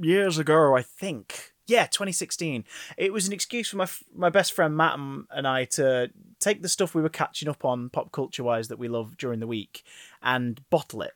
years 0.00 0.38
ago, 0.38 0.76
I 0.76 0.82
think. 0.82 1.52
Yeah, 1.66 1.86
2016. 1.86 2.64
It 2.96 3.12
was 3.12 3.26
an 3.28 3.32
excuse 3.32 3.68
for 3.68 3.76
my 3.76 3.84
f- 3.84 4.02
my 4.14 4.30
best 4.30 4.52
friend 4.52 4.76
Matt 4.76 4.98
and 4.98 5.46
I 5.46 5.64
to 5.66 6.10
take 6.40 6.60
the 6.60 6.68
stuff 6.68 6.94
we 6.94 7.02
were 7.02 7.08
catching 7.08 7.48
up 7.48 7.64
on 7.64 7.88
pop 7.88 8.10
culture 8.10 8.42
wise 8.42 8.68
that 8.68 8.78
we 8.78 8.88
love 8.88 9.16
during 9.16 9.38
the 9.38 9.46
week 9.46 9.84
and 10.22 10.60
bottle 10.70 11.02
it 11.02 11.12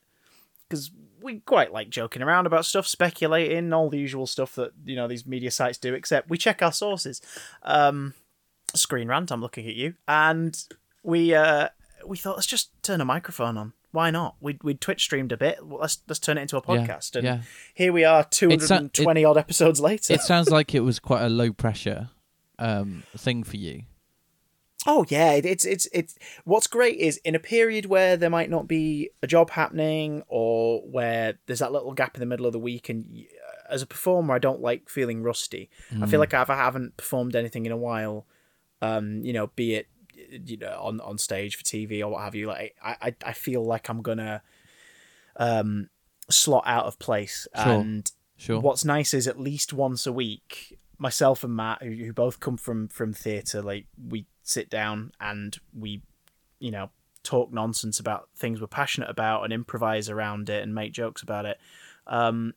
because 0.68 0.90
we 1.20 1.40
quite 1.40 1.72
like 1.72 1.90
joking 1.90 2.22
around 2.22 2.46
about 2.46 2.64
stuff, 2.64 2.86
speculating, 2.86 3.72
all 3.72 3.88
the 3.88 3.98
usual 3.98 4.26
stuff 4.26 4.54
that 4.54 4.72
you 4.84 4.96
know 4.96 5.08
these 5.08 5.26
media 5.26 5.50
sites 5.50 5.78
do. 5.78 5.94
Except 5.94 6.30
we 6.30 6.38
check 6.38 6.62
our 6.62 6.72
sources. 6.72 7.20
Um, 7.62 8.14
Screen 8.74 9.08
Rant, 9.08 9.30
I'm 9.30 9.40
looking 9.40 9.66
at 9.66 9.74
you, 9.74 9.94
and 10.06 10.56
we 11.02 11.34
uh, 11.34 11.68
we 12.06 12.16
thought 12.16 12.36
let's 12.36 12.46
just 12.46 12.70
turn 12.82 13.00
a 13.00 13.04
microphone 13.04 13.56
on. 13.56 13.72
Why 13.92 14.10
not? 14.10 14.36
We 14.40 14.58
we 14.62 14.74
Twitch 14.74 15.02
streamed 15.02 15.32
a 15.32 15.36
bit. 15.36 15.64
Let's 15.64 15.98
let's 16.08 16.18
turn 16.18 16.38
it 16.38 16.42
into 16.42 16.58
a 16.58 16.62
Yeah, 16.68 16.86
podcast. 16.86 17.16
And 17.16 17.24
yeah. 17.24 17.40
here 17.74 17.92
we 17.92 18.04
are, 18.04 18.24
220 18.24 19.24
odd 19.24 19.38
episodes 19.38 19.80
later. 19.80 20.12
It 20.12 20.20
sounds 20.20 20.50
like 20.56 20.74
it 20.74 20.80
was 20.80 20.98
quite 20.98 21.22
a 21.22 21.30
low 21.30 21.52
pressure 21.52 22.10
um, 22.58 23.04
thing 23.16 23.42
for 23.42 23.56
you. 23.56 23.84
Oh 24.86 25.04
yeah, 25.08 25.32
it's 25.32 25.64
it's 25.64 25.88
it's 25.92 26.16
what's 26.44 26.66
great 26.66 26.98
is 26.98 27.16
in 27.18 27.34
a 27.34 27.38
period 27.38 27.86
where 27.86 28.16
there 28.16 28.30
might 28.30 28.50
not 28.50 28.68
be 28.68 29.10
a 29.22 29.26
job 29.26 29.50
happening 29.50 30.22
or 30.28 30.80
where 30.82 31.38
there's 31.46 31.58
that 31.58 31.72
little 31.72 31.92
gap 31.92 32.14
in 32.14 32.20
the 32.20 32.26
middle 32.26 32.46
of 32.46 32.52
the 32.52 32.58
week 32.58 32.88
and 32.88 33.04
as 33.68 33.82
a 33.82 33.86
performer 33.86 34.34
I 34.34 34.38
don't 34.38 34.60
like 34.60 34.88
feeling 34.88 35.22
rusty. 35.22 35.70
I 36.02 36.06
feel 36.06 36.20
like 36.20 36.32
if 36.34 36.50
I 36.50 36.56
haven't 36.56 36.96
performed 36.96 37.34
anything 37.34 37.66
in 37.66 37.72
a 37.72 37.76
while, 37.76 38.26
um, 38.80 39.22
you 39.22 39.32
know, 39.32 39.48
be 39.56 39.74
it 39.74 39.88
you 40.30 40.56
know 40.56 40.78
on 40.80 41.00
on 41.00 41.18
stage 41.18 41.56
for 41.56 41.64
TV 41.64 42.00
or 42.00 42.08
what 42.08 42.22
have 42.22 42.34
you, 42.34 42.46
like 42.46 42.76
I 42.82 42.96
I, 43.02 43.14
I 43.24 43.32
feel 43.32 43.64
like 43.64 43.88
I'm 43.88 44.02
gonna 44.02 44.42
um 45.36 45.88
slot 46.30 46.64
out 46.66 46.86
of 46.86 46.98
place 46.98 47.46
Sure. 47.54 47.72
and 47.72 48.10
Sure. 48.38 48.60
What's 48.60 48.84
nice 48.84 49.14
is 49.14 49.26
at 49.26 49.40
least 49.40 49.72
once 49.72 50.06
a 50.06 50.12
week, 50.12 50.78
myself 50.98 51.42
and 51.42 51.56
Matt, 51.56 51.82
who, 51.82 51.90
who 51.90 52.12
both 52.12 52.38
come 52.38 52.58
from 52.58 52.86
from 52.88 53.14
theatre, 53.14 53.62
like 53.62 53.86
we 54.08 54.26
sit 54.46 54.70
down 54.70 55.12
and 55.20 55.58
we, 55.78 56.02
you 56.60 56.70
know, 56.70 56.90
talk 57.22 57.52
nonsense 57.52 57.98
about 57.98 58.28
things 58.36 58.60
we're 58.60 58.66
passionate 58.68 59.10
about 59.10 59.42
and 59.42 59.52
improvise 59.52 60.08
around 60.08 60.48
it 60.48 60.62
and 60.62 60.74
make 60.74 60.92
jokes 60.92 61.22
about 61.22 61.44
it. 61.44 61.58
Um, 62.06 62.54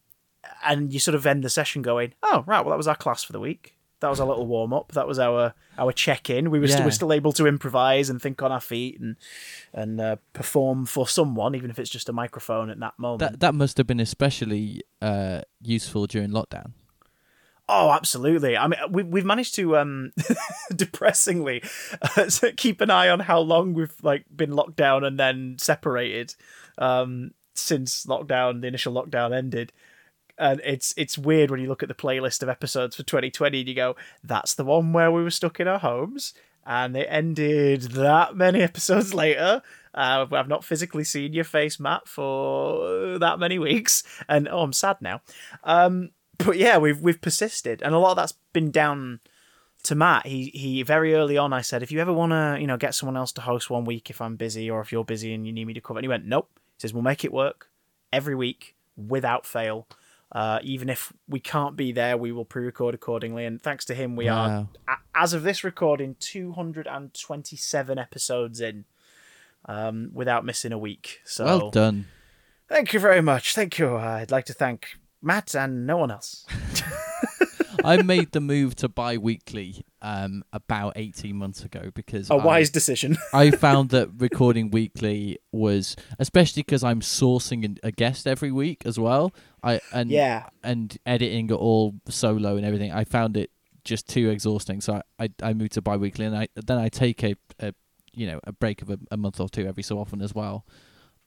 and 0.63 0.93
you 0.93 0.99
sort 0.99 1.15
of 1.15 1.25
end 1.25 1.43
the 1.43 1.49
session 1.49 1.81
going, 1.81 2.13
"Oh, 2.23 2.43
right, 2.47 2.61
well 2.61 2.69
that 2.69 2.77
was 2.77 2.87
our 2.87 2.95
class 2.95 3.23
for 3.23 3.33
the 3.33 3.39
week. 3.39 3.75
That 4.01 4.09
was 4.09 4.21
our 4.21 4.27
little 4.27 4.45
warm 4.47 4.71
up. 4.73 4.93
That 4.93 5.07
was 5.07 5.19
our 5.19 5.53
our 5.77 5.91
check 5.91 6.29
in. 6.29 6.51
We 6.51 6.59
were 6.59 6.67
still, 6.67 6.79
Yeah. 6.81 6.85
we're 6.85 6.91
still 6.91 7.11
able 7.11 7.33
to 7.33 7.47
improvise 7.47 8.09
and 8.09 8.21
think 8.21 8.41
on 8.41 8.51
our 8.51 8.61
feet 8.61 8.99
and 9.01 9.17
and 9.73 9.99
uh, 9.99 10.15
perform 10.33 10.85
for 10.85 11.07
someone, 11.07 11.55
even 11.55 11.69
if 11.69 11.79
it's 11.79 11.89
just 11.89 12.07
a 12.07 12.13
microphone 12.13 12.69
at 12.69 12.79
that 12.79 12.97
moment." 12.99 13.19
That 13.31 13.39
that 13.41 13.55
must 13.55 13.77
have 13.77 13.87
been 13.87 13.99
especially 13.99 14.81
uh, 15.01 15.41
useful 15.61 16.05
during 16.07 16.29
lockdown. 16.29 16.73
Oh, 17.71 17.91
absolutely. 17.91 18.57
I 18.57 18.67
mean, 18.67 18.79
we, 18.89 19.03
we've 19.03 19.25
managed 19.25 19.53
to, 19.55 19.77
um, 19.77 20.11
depressingly, 20.75 21.63
uh, 22.01 22.27
keep 22.57 22.81
an 22.81 22.89
eye 22.89 23.09
on 23.09 23.19
how 23.19 23.39
long 23.39 23.75
we've 23.75 23.93
like 24.01 24.25
been 24.35 24.53
locked 24.53 24.75
down 24.75 25.03
and 25.03 25.19
then 25.19 25.55
separated 25.59 26.33
um, 26.79 27.31
since 27.53 28.07
lockdown, 28.07 28.61
the 28.61 28.67
initial 28.67 28.91
lockdown 28.91 29.37
ended. 29.37 29.71
And 30.39 30.61
it's 30.63 30.95
it's 30.97 31.17
weird 31.17 31.51
when 31.51 31.59
you 31.59 31.67
look 31.67 31.83
at 31.83 31.89
the 31.89 31.95
playlist 31.95 32.41
of 32.41 32.49
episodes 32.49 32.95
for 32.95 33.03
2020 33.03 33.59
and 33.59 33.69
you 33.69 33.75
go, 33.75 33.95
that's 34.23 34.55
the 34.55 34.63
one 34.63 34.91
where 34.93 35.11
we 35.11 35.21
were 35.21 35.29
stuck 35.29 35.59
in 35.59 35.67
our 35.67 35.79
homes, 35.79 36.33
and 36.65 36.95
it 36.95 37.07
ended 37.11 37.81
that 37.91 38.35
many 38.35 38.61
episodes 38.63 39.13
later. 39.13 39.61
Uh, 39.93 40.25
I've 40.31 40.47
not 40.47 40.63
physically 40.63 41.03
seen 41.03 41.33
your 41.33 41.43
face, 41.43 41.79
Matt, 41.79 42.07
for 42.07 43.19
that 43.19 43.37
many 43.37 43.59
weeks, 43.59 44.01
and 44.29 44.47
oh, 44.47 44.61
I'm 44.61 44.71
sad 44.71 44.97
now. 45.01 45.21
Um, 45.65 46.11
but 46.45 46.57
yeah, 46.57 46.77
we've 46.77 46.99
we've 47.01 47.21
persisted, 47.21 47.81
and 47.81 47.93
a 47.93 47.99
lot 47.99 48.11
of 48.11 48.17
that's 48.17 48.33
been 48.53 48.71
down 48.71 49.19
to 49.83 49.95
Matt. 49.95 50.25
He 50.25 50.45
he 50.53 50.83
very 50.83 51.13
early 51.15 51.37
on, 51.37 51.53
I 51.53 51.61
said, 51.61 51.83
if 51.83 51.91
you 51.91 51.99
ever 51.99 52.11
want 52.13 52.31
to, 52.31 52.57
you 52.59 52.67
know, 52.67 52.77
get 52.77 52.95
someone 52.95 53.15
else 53.17 53.31
to 53.33 53.41
host 53.41 53.69
one 53.69 53.85
week 53.85 54.09
if 54.09 54.19
I'm 54.21 54.35
busy, 54.35 54.69
or 54.69 54.81
if 54.81 54.91
you're 54.91 55.05
busy 55.05 55.33
and 55.33 55.45
you 55.47 55.53
need 55.53 55.65
me 55.65 55.73
to 55.73 55.81
cover, 55.81 55.99
and 55.99 56.03
he 56.05 56.09
went, 56.09 56.25
nope. 56.25 56.49
He 56.55 56.81
says 56.81 56.93
we'll 56.93 57.03
make 57.03 57.23
it 57.23 57.31
work 57.33 57.69
every 58.11 58.35
week 58.35 58.75
without 58.97 59.45
fail. 59.45 59.87
Uh, 60.31 60.59
even 60.61 60.89
if 60.89 61.11
we 61.27 61.39
can't 61.39 61.75
be 61.75 61.91
there, 61.91 62.15
we 62.15 62.31
will 62.31 62.45
pre-record 62.45 62.93
accordingly. 62.93 63.45
And 63.45 63.59
thanks 63.61 63.83
to 63.85 63.95
him, 63.95 64.15
we 64.15 64.27
are, 64.27 64.47
Wow. 64.47 64.69
a- 64.87 65.19
as 65.19 65.33
of 65.33 65.41
this 65.43 65.63
recording, 65.63 66.15
227 66.19 67.97
episodes 67.97 68.61
in, 68.61 68.85
um, 69.65 70.11
without 70.13 70.45
missing 70.45 70.71
a 70.71 70.77
week. 70.77 71.19
So 71.25 71.45
Well 71.45 71.71
done. 71.71 72.07
thank 72.67 72.93
you 72.93 72.99
very 72.99 73.21
much. 73.21 73.55
Thank 73.55 73.79
you. 73.79 73.95
I'd 73.97 74.29
like 74.31 74.45
to 74.45 74.53
thank 74.53 74.97
Matt 75.21 75.55
and 75.55 75.85
no 75.85 75.97
one 75.97 76.11
else. 76.11 76.45
I 77.83 78.01
made 78.01 78.33
the 78.33 78.41
move 78.41 78.75
to 78.77 78.89
bi-weekly 78.89 79.85
um, 80.01 80.43
about 80.51 80.93
18 80.97 81.35
months 81.35 81.63
ago 81.63 81.91
because 81.93 82.29
A 82.29 82.33
I- 82.33 82.43
wise 82.45 82.69
decision. 82.69 83.17
I 83.33 83.51
found 83.51 83.89
that 83.91 84.09
recording 84.17 84.69
weekly 84.69 85.39
was, 85.53 85.95
especially 86.19 86.63
because 86.63 86.83
I'm 86.83 86.99
sourcing 86.99 87.77
a 87.83 87.91
guest 87.91 88.27
every 88.27 88.51
week 88.51 88.81
as 88.85 88.99
well. 88.99 89.33
I 89.63 89.79
and 89.93 90.11
Yeah. 90.11 90.47
and 90.63 90.97
editing 91.05 91.49
it 91.49 91.53
all 91.53 91.95
solo 92.09 92.57
and 92.57 92.65
everything. 92.65 92.91
I 92.91 93.05
found 93.05 93.37
it 93.37 93.49
just 93.85 94.07
too 94.09 94.29
exhausting. 94.29 94.81
So 94.81 94.95
I 95.19 95.23
I, 95.25 95.29
I 95.41 95.53
moved 95.53 95.73
to 95.73 95.81
bi-weekly, 95.81 96.25
and 96.25 96.35
I 96.35 96.47
then 96.55 96.77
I 96.77 96.89
take 96.89 97.23
a, 97.23 97.35
a 97.59 97.73
you 98.13 98.27
know 98.27 98.39
a 98.43 98.51
break 98.51 98.81
of 98.81 98.89
a, 98.89 98.99
a 99.11 99.15
month 99.17 99.39
or 99.39 99.47
two 99.47 99.65
every 99.67 99.83
so 99.83 99.99
often 99.99 100.21
as 100.21 100.35
well. 100.35 100.65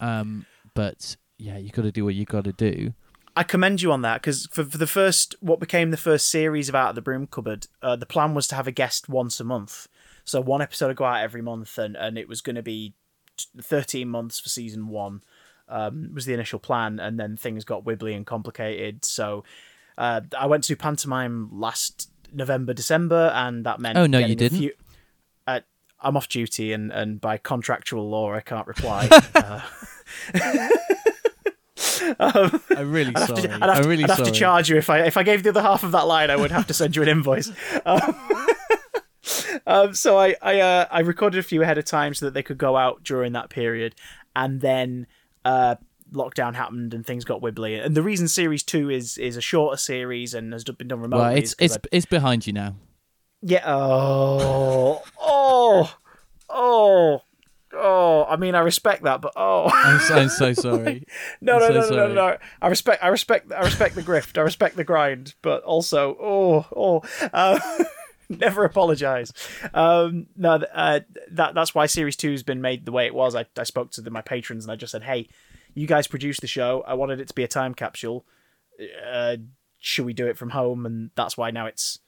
Um, 0.00 0.44
but 0.74 1.16
yeah, 1.38 1.56
you 1.56 1.70
got 1.70 1.82
to 1.82 1.92
do 1.92 2.04
what 2.04 2.14
you 2.14 2.26
got 2.26 2.44
to 2.44 2.52
do. 2.52 2.92
I 3.34 3.42
commend 3.44 3.80
you 3.80 3.92
on 3.92 4.02
that 4.02 4.20
because 4.20 4.46
for, 4.46 4.64
for 4.64 4.78
the 4.78 4.86
first, 4.86 5.34
what 5.40 5.60
became 5.60 5.90
the 5.90 5.96
first 5.96 6.28
series 6.28 6.68
of 6.68 6.74
Out 6.74 6.90
of 6.90 6.94
the 6.94 7.02
Broom 7.02 7.26
Cupboard, 7.26 7.66
uh, 7.82 7.96
the 7.96 8.06
plan 8.06 8.34
was 8.34 8.46
to 8.48 8.54
have 8.56 8.66
a 8.66 8.72
guest 8.72 9.08
once 9.08 9.40
a 9.40 9.44
month. 9.44 9.88
So 10.24 10.40
one 10.40 10.60
episode 10.62 10.88
would 10.88 10.96
go 10.96 11.04
out 11.04 11.22
every 11.22 11.42
month, 11.42 11.78
and, 11.78 11.96
and 11.96 12.18
it 12.18 12.28
was 12.28 12.40
going 12.42 12.56
to 12.56 12.62
be 12.62 12.94
13 13.60 14.08
months 14.08 14.38
for 14.38 14.48
season 14.48 14.88
one, 14.88 15.22
um, 15.68 16.10
was 16.14 16.26
the 16.26 16.34
initial 16.34 16.58
plan. 16.58 17.00
And 17.00 17.18
then 17.18 17.36
things 17.36 17.64
got 17.64 17.84
wibbly 17.84 18.14
and 18.14 18.26
complicated. 18.26 19.04
So 19.04 19.44
uh, 19.96 20.20
I 20.38 20.46
went 20.46 20.64
to 20.64 20.76
pantomime 20.76 21.48
last 21.52 22.10
November, 22.32 22.74
December, 22.74 23.32
and 23.34 23.64
that 23.66 23.80
meant. 23.80 23.96
Oh, 23.98 24.06
no, 24.06 24.18
you 24.18 24.34
didn't? 24.36 24.58
few- 24.58 24.74
uh, 25.46 25.60
I'm 26.00 26.16
off 26.16 26.28
duty, 26.28 26.72
and, 26.72 26.92
and 26.92 27.20
by 27.20 27.38
contractual 27.38 28.08
law, 28.08 28.34
I 28.34 28.40
can't 28.40 28.66
reply. 28.66 29.08
uh, 32.20 32.58
I'm 32.76 32.92
really 32.92 33.12
I'd 33.14 33.18
have, 33.20 33.28
sorry. 33.28 33.42
to, 33.42 33.52
I'd 33.54 33.60
have, 33.62 33.70
I'm 33.70 33.82
to- 33.82 33.88
really 33.88 34.04
I'd 34.04 34.10
have 34.10 34.18
sorry. 34.18 34.30
to 34.30 34.38
charge 34.38 34.68
you 34.70 34.76
if 34.76 34.88
I 34.90 35.00
if 35.00 35.16
I 35.16 35.22
gave 35.22 35.42
the 35.42 35.50
other 35.50 35.62
half 35.62 35.82
of 35.84 35.92
that 35.92 36.06
line. 36.06 36.30
I 36.30 36.36
would 36.36 36.50
have 36.50 36.66
to 36.68 36.74
send 36.74 36.96
you 36.96 37.02
an 37.02 37.08
invoice. 37.08 37.50
Um, 37.84 38.36
um, 39.66 39.94
so 39.94 40.18
I 40.18 40.34
I 40.42 40.60
uh, 40.60 40.86
I 40.90 41.00
recorded 41.00 41.38
a 41.38 41.42
few 41.42 41.62
ahead 41.62 41.78
of 41.78 41.84
time 41.84 42.14
so 42.14 42.26
that 42.26 42.34
they 42.34 42.42
could 42.42 42.58
go 42.58 42.76
out 42.76 43.02
during 43.04 43.32
that 43.32 43.50
period, 43.50 43.94
and 44.34 44.60
then 44.60 45.06
uh, 45.44 45.76
lockdown 46.12 46.54
happened 46.54 46.92
and 46.94 47.06
things 47.06 47.24
got 47.24 47.40
wibbly. 47.40 47.82
And 47.84 47.94
the 47.96 48.02
reason 48.02 48.28
series 48.28 48.62
two 48.62 48.90
is 48.90 49.18
is 49.18 49.36
a 49.36 49.40
shorter 49.40 49.76
series 49.76 50.34
and 50.34 50.52
has 50.52 50.64
been 50.64 50.88
done 50.88 51.00
remotely. 51.00 51.24
well, 51.26 51.36
it's 51.36 51.54
it's 51.58 51.76
I- 51.76 51.88
it's 51.92 52.06
behind 52.06 52.46
you 52.46 52.52
now. 52.52 52.76
yeah. 53.42 53.62
Oh 53.66 55.02
oh 55.20 55.94
oh 56.48 57.22
oh. 57.74 58.24
I 58.28 58.36
mean, 58.36 58.54
I 58.54 58.60
respect 58.60 59.02
that, 59.04 59.20
but 59.20 59.32
oh. 59.36 59.70
I'm 59.72 60.00
so, 60.00 60.14
I'm 60.14 60.28
so 60.28 60.52
sorry. 60.60 61.04
No, 61.40 61.56
I'm 61.56 61.60
no, 61.60 61.66
so 61.68 61.72
no, 61.72 61.80
no, 61.80 61.80
no, 61.80 62.14
sorry. 62.14 62.14
no. 62.14 62.38
I 62.60 62.68
respect, 62.68 63.02
I 63.02 63.08
respect, 63.08 63.52
I 63.52 63.60
respect 63.60 63.94
the 63.94 64.02
grift. 64.02 64.38
I 64.38 64.42
respect 64.42 64.76
the 64.76 64.84
grind, 64.84 65.34
but 65.42 65.62
also, 65.64 66.16
oh, 66.20 66.66
oh, 66.74 67.02
uh, 67.32 67.58
never 68.28 68.64
apologize. 68.64 69.32
Um, 69.74 70.26
no, 70.36 70.54
uh, 70.54 71.00
that 71.32 71.54
that's 71.54 71.74
why 71.74 71.86
series 71.86 72.16
two 72.16 72.30
has 72.30 72.42
been 72.42 72.60
made 72.60 72.84
the 72.84 72.92
way 72.92 73.06
it 73.06 73.14
was. 73.14 73.34
I, 73.34 73.46
I 73.56 73.64
spoke 73.64 73.90
to 73.92 74.00
the, 74.00 74.10
my 74.10 74.22
patrons 74.22 74.64
and 74.64 74.72
I 74.72 74.76
just 74.76 74.92
said, 74.92 75.02
hey, 75.02 75.28
you 75.74 75.86
guys 75.86 76.06
produced 76.06 76.40
the 76.40 76.46
show. 76.46 76.84
I 76.86 76.94
wanted 76.94 77.20
it 77.20 77.28
to 77.28 77.34
be 77.34 77.44
a 77.44 77.48
time 77.48 77.74
capsule. 77.74 78.26
Uh, 79.10 79.36
should 79.78 80.06
we 80.06 80.12
do 80.12 80.26
it 80.26 80.38
from 80.38 80.50
home? 80.50 80.86
And 80.86 81.10
that's 81.14 81.36
why 81.36 81.50
now 81.50 81.66
it's 81.66 81.98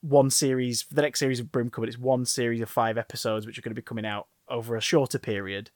one 0.00 0.30
series 0.30 0.82
for 0.82 0.94
the 0.94 1.02
next 1.02 1.20
series 1.20 1.40
of 1.40 1.50
Broom 1.50 1.70
Cupboard. 1.70 1.88
It's 1.88 1.98
one 1.98 2.26
series 2.26 2.60
of 2.60 2.68
five 2.68 2.98
episodes, 2.98 3.46
which 3.46 3.58
are 3.58 3.62
going 3.62 3.74
to 3.74 3.80
be 3.80 3.82
coming 3.82 4.06
out 4.06 4.28
over 4.48 4.76
a 4.76 4.80
shorter 4.80 5.18
period. 5.18 5.70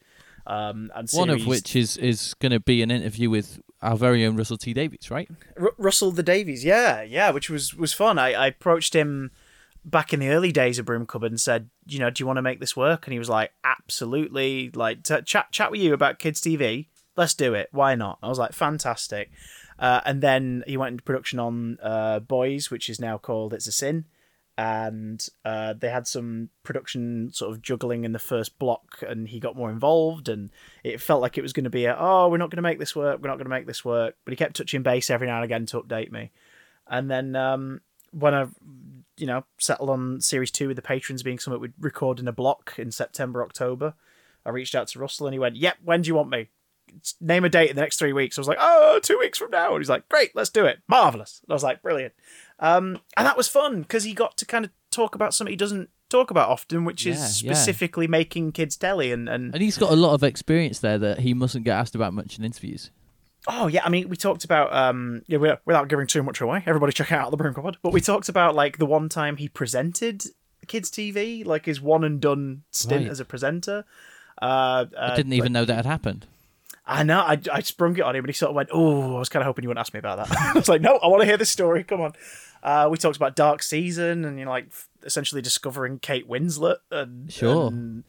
Um, 0.47 0.91
and 0.95 1.11
One 1.11 1.29
of 1.31 1.47
which 1.47 1.77
is 1.77 1.97
is 1.99 2.35
going 2.35 2.53
to 2.53 2.61
be 2.61 2.83
an 2.83 2.91
interview 2.91 3.29
with 3.29 3.61
our 3.83 3.97
very 3.97 4.25
own 4.25 4.37
Russell 4.37 4.57
T 4.57 4.73
Davies, 4.73 5.11
right? 5.11 5.29
R- 5.61 5.75
Russell 5.77 6.13
T 6.13 6.23
Davies, 6.23 6.65
yeah, 6.65 7.03
yeah, 7.03 7.31
which 7.31 7.51
was 7.51 7.75
was 7.75 7.93
fun. 7.93 8.19
I, 8.19 8.33
I 8.33 8.47
approached 8.47 8.95
him 8.95 9.31
back 9.85 10.13
in 10.13 10.21
the 10.21 10.29
early 10.29 10.53
days 10.53 10.79
of 10.79 10.87
Broom 10.87 11.07
Cupboard 11.07 11.33
and 11.33 11.41
said, 11.41 11.69
you 11.87 11.99
know, 11.99 12.11
do 12.11 12.23
you 12.23 12.27
want 12.27 12.37
to 12.39 12.43
make 12.43 12.61
this 12.61 12.77
work? 12.77 13.07
And 13.07 13.13
he 13.13 13.19
was 13.19 13.29
like, 13.29 13.53
absolutely. 13.65 14.71
Like, 14.75 15.03
t- 15.03 15.23
chat 15.23 15.53
chat 15.53 15.71
with 15.71 15.81
you 15.81 15.95
about 15.95 16.19
kids 16.19 16.41
TV. 16.41 16.87
Let's 17.17 17.35
do 17.35 17.55
it. 17.55 17.69
Why 17.73 17.95
not? 17.95 18.19
I 18.23 18.29
was 18.29 18.39
like, 18.39 18.53
fantastic. 18.53 19.31
Uh, 19.79 20.01
and 20.05 20.23
then 20.23 20.65
he 20.67 20.77
went 20.77 20.93
into 20.93 21.05
production 21.05 21.39
on 21.39 21.79
uh, 21.83 22.21
Boys, 22.21 22.71
which 22.71 22.89
is 22.89 23.01
now 23.01 23.19
called 23.19 23.53
It's 23.53 23.67
a 23.67 23.73
Sin. 23.73 24.05
And 24.59 25.25
uh, 25.45 25.75
they 25.75 25.89
had 25.89 26.09
some 26.09 26.51
production 26.65 27.31
sort 27.33 27.53
of 27.53 27.63
juggling 27.63 28.03
in 28.05 28.11
the 28.11 28.19
first 28.19 28.59
block, 28.59 28.99
and 29.07 29.29
he 29.29 29.39
got 29.39 29.55
more 29.55 29.71
involved. 29.71 30.29
And 30.29 30.51
it 30.83 31.01
felt 31.01 31.23
like 31.23 31.39
it 31.39 31.43
was 31.43 31.53
going 31.53 31.63
to 31.63 31.71
be 31.71 31.85
a, 31.85 31.97
oh, 31.97 32.29
we're 32.29 32.39
not 32.39 32.51
going 32.51 32.57
to 32.57 32.63
make 32.63 32.81
this 32.81 32.97
work, 32.97 33.23
we're 33.23 33.29
not 33.29 33.37
going 33.37 33.45
to 33.45 33.51
make 33.51 33.69
this 33.69 33.85
work. 33.85 34.17
But 34.25 34.33
he 34.33 34.37
kept 34.37 34.57
touching 34.57 34.83
base 34.83 35.11
every 35.11 35.29
now 35.29 35.37
and 35.37 35.45
again 35.45 35.65
to 35.67 35.81
update 35.81 36.11
me. 36.11 36.33
And 36.89 37.09
then 37.09 37.37
um, 37.37 37.83
when 38.11 38.35
I, 38.35 38.47
you 39.17 39.27
know, 39.27 39.45
settled 39.59 39.91
on 39.91 40.21
series 40.21 40.51
two 40.51 40.67
with 40.67 40.77
the 40.77 40.83
patrons 40.83 41.23
being 41.23 41.39
something 41.39 41.61
we'd 41.61 41.73
record 41.79 42.19
in 42.19 42.27
a 42.27 42.33
block 42.33 42.75
in 42.79 42.91
September, 42.91 43.45
October, 43.45 43.95
I 44.45 44.51
reached 44.51 44.75
out 44.75 44.89
to 44.89 44.99
Russell 44.99 45.29
and 45.29 45.35
he 45.35 45.39
went, 45.39 45.57
"Yep, 45.57 45.77
when 45.85 46.03
do 46.03 46.09
you 46.09 46.15
want 46.15 46.31
me? 46.31 46.49
Name 47.21 47.45
a 47.45 47.49
date 47.49 47.71
in 47.71 47.77
the 47.77 47.83
next 47.83 47.99
three 47.99 48.13
weeks." 48.13 48.39
I 48.39 48.41
was 48.41 48.49
like, 48.49 48.59
oh, 48.61 48.99
two 49.03 49.19
weeks 49.19 49.39
from 49.39 49.51
now." 49.51 49.73
And 49.73 49.81
he's 49.81 49.91
like, 49.91 50.09
"Great, 50.09 50.35
let's 50.35 50.51
do 50.51 50.65
it. 50.65 50.81
Marvelous." 50.89 51.43
And 51.45 51.53
I 51.53 51.55
was 51.55 51.63
like, 51.63 51.83
"Brilliant," 51.83 52.15
um, 52.61 53.01
and 53.17 53.27
that 53.27 53.37
was 53.37 53.49
fun 53.49 53.83
because 53.83 54.05
he 54.05 54.15
got 54.15 54.37
to 54.39 54.45
kind 54.47 54.65
of 54.65 54.71
talk 54.91 55.15
about 55.15 55.35
something 55.35 55.53
he 55.53 55.57
doesn't 55.57 55.91
talk 56.09 56.31
about 56.31 56.49
often, 56.49 56.85
which 56.85 57.05
Yeah, 57.07 57.13
is 57.15 57.43
yeah. 57.43 57.53
specifically 57.53 58.07
making 58.07 58.53
kids 58.53 58.77
telly 58.77 59.13
and 59.13 59.29
and 59.29 59.55
And 59.55 59.63
he's 59.63 59.77
got 59.79 59.93
a 59.93 59.97
lot 59.97 60.15
of 60.15 60.23
experience 60.23 60.79
there 60.81 60.99
that 60.99 61.21
he 61.21 61.35
mustn't 61.35 61.65
get 61.65 61.77
asked 61.79 61.95
about 61.95 62.13
much 62.15 62.39
in 62.39 62.45
interviews. 62.45 62.91
Oh 63.47 63.67
yeah, 63.69 63.83
I 63.85 63.89
mean, 63.89 64.09
we 64.09 64.17
talked 64.17 64.45
about 64.45 64.73
um, 64.75 65.23
yeah, 65.27 65.39
without 65.65 65.89
giving 65.89 66.07
too 66.07 66.23
much 66.23 66.41
away. 66.41 66.63
Everybody 66.67 66.93
check 66.93 67.13
out 67.13 67.31
the 67.31 67.37
Broom 67.37 67.55
Pod. 67.55 67.79
But 67.83 67.93
we 67.93 68.01
talked 68.01 68.29
about 68.29 68.55
like 68.55 68.79
the 68.79 68.87
one 68.87 69.09
time 69.09 69.37
he 69.37 69.49
presented 69.49 70.25
kids 70.67 70.91
TV, 70.91 71.47
like 71.47 71.65
his 71.67 71.81
one 71.81 72.05
and 72.05 72.21
done 72.21 72.63
stint 72.73 73.03
Right. 73.05 73.11
as 73.11 73.21
a 73.21 73.25
presenter. 73.25 73.85
Uh, 74.43 74.87
I 74.99 75.17
didn't 75.17 75.33
even 75.33 75.53
know 75.53 75.65
that 75.65 75.77
had 75.77 75.87
happened. 75.87 76.27
I 76.87 77.03
know. 77.03 77.21
I, 77.21 77.39
I 77.53 77.61
sprung 77.61 77.97
it 77.97 78.03
on 78.03 78.17
him, 78.17 78.25
and 78.25 78.29
he 78.29 78.33
sort 78.35 78.51
of 78.51 78.57
went, 78.57 78.71
"Oh, 78.73 79.17
I 79.17 79.19
was 79.19 79.29
kind 79.29 79.43
of 79.43 79.47
hoping 79.47 79.63
you 79.63 79.69
wouldn't 79.69 79.81
ask 79.81 79.93
me 79.93 79.99
about 79.99 80.19
that." 80.29 80.37
I 80.57 80.59
was 80.59 80.69
like, 80.69 80.81
"No, 80.81 80.97
I 80.97 81.07
want 81.09 81.21
to 81.23 81.27
hear 81.27 81.37
this 81.37 81.51
story. 81.51 81.85
Come 81.85 82.01
on." 82.01 82.13
Uh, 82.63 82.89
we 82.91 82.97
talked 82.99 83.17
about 83.17 83.37
Dark 83.37 83.63
Season 83.63 84.25
and 84.25 84.39
you 84.39 84.45
know, 84.45 84.51
like 84.51 84.67
f- 84.67 84.89
essentially 85.05 85.43
discovering 85.43 85.99
Kate 85.99 86.29
Winslet 86.29 86.79
and 86.91 87.33
Sure. 87.33 87.69
and, 87.69 88.05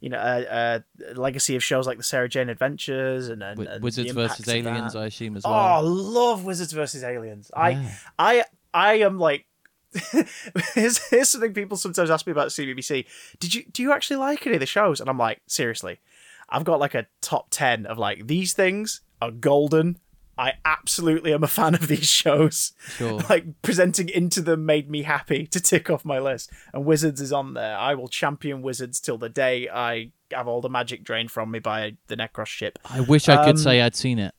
you 0.00 0.10
know, 0.10 0.18
uh, 0.18 0.80
uh, 1.00 1.14
legacy 1.14 1.56
of 1.56 1.64
shows 1.64 1.86
like 1.86 1.96
the 1.96 2.02
Sarah 2.04 2.28
Jane 2.28 2.48
Adventures 2.50 3.28
and, 3.28 3.42
and, 3.42 3.58
and 3.60 3.82
Wizards 3.82 4.12
versus 4.12 4.46
Aliens, 4.48 4.92
that. 4.92 4.98
I 4.98 5.06
assume 5.06 5.36
as 5.36 5.44
well. 5.44 5.52
Oh, 5.54 5.56
well. 5.56 5.84
love 5.84 6.44
Wizards 6.44 6.72
versus 6.72 7.02
Aliens. 7.02 7.50
Yeah. 7.54 7.62
I, 7.62 7.94
I, 8.18 8.44
I 8.74 8.94
am 8.98 9.18
like. 9.18 9.46
here's, 10.74 10.98
here's 11.08 11.28
something 11.28 11.54
people 11.54 11.76
sometimes 11.76 12.10
ask 12.10 12.26
me 12.26 12.32
about 12.32 12.48
CBBC. 12.48 13.06
Did 13.38 13.54
you 13.54 13.62
do 13.72 13.80
you 13.80 13.92
actually 13.92 14.16
like 14.16 14.44
any 14.44 14.56
of 14.56 14.60
the 14.60 14.66
shows? 14.66 15.00
And 15.00 15.08
I'm 15.08 15.18
like, 15.18 15.40
seriously, 15.46 16.00
I've 16.48 16.64
got 16.64 16.80
like 16.80 16.94
a 16.94 17.06
top 17.20 17.46
ten 17.50 17.86
of 17.86 17.96
like 17.96 18.26
these 18.26 18.52
things 18.54 19.02
are 19.22 19.30
golden. 19.30 20.00
I 20.36 20.54
absolutely 20.64 21.32
am 21.32 21.42
a 21.44 21.48
fan 21.48 21.74
of 21.74 21.86
these 21.88 22.08
shows. 22.08 22.72
Sure. 22.96 23.20
Like 23.28 23.46
presenting 23.62 24.08
into 24.08 24.40
them 24.42 24.66
made 24.66 24.90
me 24.90 25.02
happy 25.02 25.46
to 25.48 25.60
tick 25.60 25.88
off 25.90 26.04
my 26.04 26.18
list. 26.18 26.50
And 26.72 26.84
Wizards 26.84 27.20
is 27.20 27.32
on 27.32 27.54
there. 27.54 27.76
I 27.76 27.94
will 27.94 28.08
champion 28.08 28.60
Wizards 28.62 29.00
till 29.00 29.18
the 29.18 29.28
day 29.28 29.68
I 29.68 30.10
have 30.32 30.48
all 30.48 30.60
the 30.60 30.68
magic 30.68 31.04
drained 31.04 31.30
from 31.30 31.50
me 31.50 31.58
by 31.60 31.96
the 32.08 32.16
Nekross 32.16 32.46
ship. 32.48 32.78
I 32.84 33.00
wish 33.00 33.28
I 33.28 33.36
could 33.44 33.50
Um, 33.50 33.56
say 33.56 33.80
I'd 33.80 33.94
seen 33.94 34.18
it. 34.18 34.34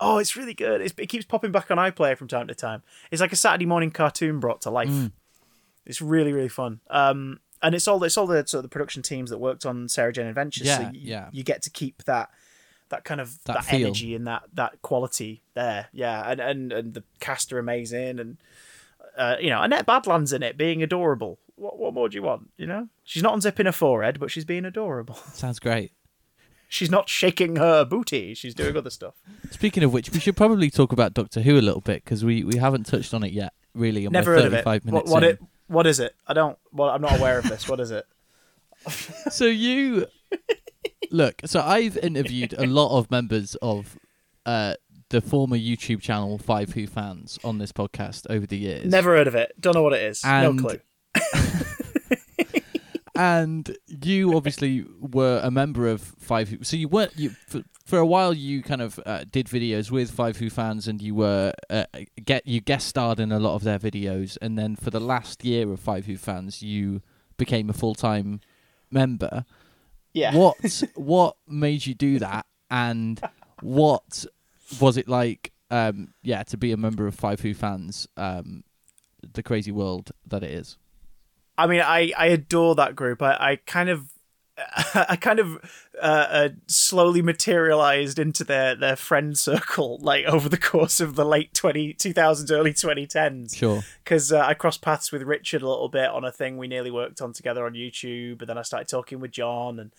Oh, 0.00 0.18
it's 0.18 0.34
really 0.36 0.54
good. 0.54 0.80
It's, 0.80 0.94
it 0.98 1.06
keeps 1.08 1.24
popping 1.24 1.52
back 1.52 1.70
on 1.70 1.76
iPlayer 1.78 2.16
from 2.16 2.26
time 2.28 2.48
to 2.48 2.54
time. 2.54 2.82
It's 3.10 3.20
like 3.20 3.32
a 3.32 3.36
Saturday 3.36 3.66
morning 3.66 3.90
cartoon 3.90 4.40
brought 4.40 4.62
to 4.62 4.70
life. 4.70 4.88
Mm. 4.88 5.12
It's 5.86 6.00
really 6.00 6.32
really 6.32 6.48
fun. 6.48 6.80
Um, 6.90 7.40
and 7.62 7.74
it's 7.74 7.86
all 7.86 8.02
it's 8.02 8.16
all 8.16 8.26
the 8.26 8.38
sort 8.46 8.60
of 8.60 8.62
the 8.62 8.68
production 8.72 9.02
teams 9.02 9.30
that 9.30 9.38
worked 9.38 9.64
on 9.66 9.88
Sarah 9.88 10.12
Jane 10.12 10.26
Adventures. 10.26 10.68
so 10.68 10.80
Yeah, 10.80 10.90
you, 10.92 11.00
yeah. 11.02 11.28
You 11.32 11.44
get 11.44 11.62
to 11.62 11.70
keep 11.70 12.02
that 12.04 12.30
that 12.92 13.04
kind 13.04 13.20
of 13.20 13.42
That 13.44 13.64
that, 13.64 13.72
energy 13.72 14.14
and 14.14 14.26
that 14.28 14.44
that 14.54 14.80
quality 14.82 15.42
there. 15.54 15.88
Yeah, 15.92 16.30
and 16.30 16.40
and 16.40 16.72
and 16.72 16.94
the 16.94 17.02
cast 17.20 17.52
are 17.52 17.58
amazing, 17.58 18.20
and 18.20 18.36
uh, 19.18 19.36
you 19.40 19.50
know 19.50 19.60
Annette 19.60 19.86
Badland's 19.86 20.32
in 20.32 20.42
it, 20.44 20.56
being 20.56 20.82
adorable. 20.82 21.38
What 21.56 21.78
what 21.78 21.92
more 21.92 22.08
do 22.08 22.14
you 22.16 22.22
want? 22.22 22.50
You 22.56 22.66
know, 22.66 22.88
she's 23.04 23.22
not 23.22 23.34
unzipping 23.34 23.66
her 23.66 23.72
forehead, 23.72 24.20
but 24.20 24.30
she's 24.30 24.44
being 24.44 24.64
adorable. 24.64 25.14
Sounds 25.32 25.58
great. 25.58 25.92
she's 26.68 26.90
not 26.90 27.08
shaking 27.08 27.56
her 27.56 27.84
booty. 27.84 28.34
She's 28.34 28.54
doing 28.54 28.76
other 28.76 28.90
stuff. 28.90 29.14
Speaking 29.50 29.82
of 29.84 29.92
which, 29.92 30.10
we 30.12 30.20
should 30.20 30.36
probably 30.36 30.70
talk 30.70 30.92
about 30.92 31.12
Doctor 31.14 31.40
Who 31.42 31.58
a 31.58 31.60
little 31.60 31.80
bit 31.82 32.04
because 32.04 32.24
we, 32.24 32.42
we 32.44 32.56
haven't 32.56 32.84
touched 32.86 33.12
on 33.14 33.22
it 33.24 33.32
yet. 33.32 33.52
Really, 33.74 34.06
on 34.06 34.12
Never 34.12 34.34
heard 34.34 34.44
of 34.46 34.54
it. 34.54 34.64
35 34.64 34.84
What, 34.84 34.92
minutes. 34.92 35.10
what 35.12 35.24
it 35.24 35.38
what 35.68 35.86
is 35.86 36.00
it? 36.00 36.14
I 36.26 36.32
don't. 36.34 36.58
Well, 36.72 36.88
I'm 36.90 37.00
not 37.02 37.18
aware 37.18 37.38
of 37.38 37.44
this. 37.48 37.68
What 37.68 37.80
is 37.80 37.90
it? 37.90 38.06
So 39.30 39.44
you 39.46 40.06
look. 41.10 41.42
So 41.44 41.60
I've 41.60 41.96
interviewed 41.98 42.54
a 42.56 42.66
lot 42.66 42.96
of 42.98 43.10
members 43.10 43.54
of 43.56 43.98
uh, 44.46 44.74
the 45.10 45.20
former 45.20 45.56
YouTube 45.56 46.00
channel 46.00 46.38
Five 46.38 46.72
Who 46.72 46.86
fans 46.86 47.38
on 47.44 47.58
this 47.58 47.72
podcast 47.72 48.26
over 48.30 48.46
the 48.46 48.58
years. 48.58 48.86
Never 48.86 49.10
heard 49.16 49.28
of 49.28 49.34
it. 49.34 49.52
Don't 49.60 49.74
know 49.74 49.82
what 49.82 49.92
it 49.92 50.02
is. 50.02 50.22
And- 50.24 50.56
no 50.56 50.62
clue. 50.62 50.78
and 53.14 53.76
you 53.86 54.34
obviously 54.34 54.84
were 55.00 55.40
a 55.42 55.50
member 55.50 55.88
of 55.88 56.00
Five 56.00 56.48
Who. 56.48 56.64
So 56.64 56.76
you 56.76 56.88
weren't 56.88 57.12
you 57.16 57.30
for, 57.46 57.62
for 57.84 57.98
a 57.98 58.06
while. 58.06 58.32
You 58.32 58.62
kind 58.62 58.80
of 58.80 58.98
uh, 59.04 59.24
did 59.30 59.46
videos 59.46 59.90
with 59.90 60.10
Five 60.10 60.38
Who 60.38 60.50
fans, 60.50 60.88
and 60.88 61.02
you 61.02 61.14
were 61.14 61.52
uh, 61.68 61.84
get 62.24 62.46
you 62.46 62.60
guest 62.60 62.88
starred 62.88 63.20
in 63.20 63.30
a 63.30 63.38
lot 63.38 63.54
of 63.54 63.64
their 63.64 63.78
videos. 63.78 64.38
And 64.40 64.58
then 64.58 64.76
for 64.76 64.90
the 64.90 65.00
last 65.00 65.44
year 65.44 65.70
of 65.70 65.80
Five 65.80 66.06
Who 66.06 66.16
fans, 66.16 66.62
you 66.62 67.02
became 67.36 67.68
a 67.68 67.74
full 67.74 67.94
time 67.94 68.40
member. 68.90 69.44
Yeah. 70.14 70.34
What 70.34 70.82
what 70.94 71.36
made 71.46 71.86
you 71.86 71.94
do 71.94 72.18
that, 72.18 72.46
and 72.70 73.20
what 73.60 74.24
was 74.80 74.96
it 74.96 75.08
like? 75.08 75.52
Um, 75.70 76.12
yeah, 76.22 76.42
to 76.44 76.56
be 76.56 76.72
a 76.72 76.76
member 76.76 77.06
of 77.06 77.14
Five 77.14 77.40
Who 77.40 77.54
fans, 77.54 78.06
um, 78.16 78.64
the 79.32 79.42
crazy 79.42 79.72
world 79.72 80.12
that 80.26 80.42
it 80.42 80.50
is. 80.50 80.76
I 81.56 81.66
mean, 81.66 81.80
I 81.80 82.12
I 82.16 82.26
adore 82.26 82.74
that 82.76 82.96
group. 82.96 83.22
I 83.22 83.32
I 83.32 83.56
kind 83.66 83.88
of. 83.88 84.08
I 84.94 85.16
kind 85.16 85.38
of 85.38 85.56
uh, 86.00 86.26
uh, 86.30 86.48
slowly 86.66 87.22
materialized 87.22 88.18
into 88.18 88.44
their, 88.44 88.74
their 88.74 88.96
friend 88.96 89.38
circle, 89.38 89.98
like 90.02 90.26
over 90.26 90.48
the 90.48 90.58
course 90.58 91.00
of 91.00 91.14
the 91.14 91.24
late 91.24 91.54
20, 91.54 91.94
2000s, 91.94 92.50
early 92.50 92.72
2010s. 92.72 93.56
Sure. 93.56 93.82
because 94.04 94.30
uh, 94.30 94.40
I 94.40 94.54
crossed 94.54 94.82
paths 94.82 95.10
with 95.10 95.22
Richard 95.22 95.62
a 95.62 95.68
little 95.68 95.88
bit 95.88 96.10
on 96.10 96.24
a 96.24 96.32
thing 96.32 96.58
we 96.58 96.68
nearly 96.68 96.90
worked 96.90 97.22
on 97.22 97.32
together 97.32 97.64
on 97.64 97.72
YouTube, 97.72 98.40
and 98.40 98.48
then 98.48 98.58
I 98.58 98.62
started 98.62 98.88
talking 98.88 99.20
with 99.20 99.30
John, 99.30 99.78
and 99.78 99.92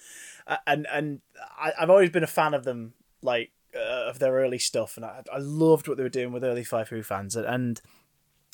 uh, 0.45 0.57
and 0.67 0.87
and 0.91 1.21
I, 1.57 1.71
I've 1.79 1.89
always 1.89 2.11
been 2.11 2.23
a 2.23 2.27
fan 2.27 2.53
of 2.53 2.63
them, 2.63 2.93
like 3.21 3.51
uh, 3.75 4.09
of 4.09 4.19
their 4.19 4.33
early 4.33 4.59
stuff, 4.59 4.97
and 4.97 5.05
I, 5.05 5.23
I 5.33 5.39
loved 5.39 5.87
what 5.87 5.97
they 5.97 6.03
were 6.03 6.09
doing 6.09 6.31
with 6.31 6.43
early 6.43 6.63
Five 6.63 6.89
Who 6.89 7.01
fans, 7.01 7.35
and, 7.35 7.45
and 7.45 7.81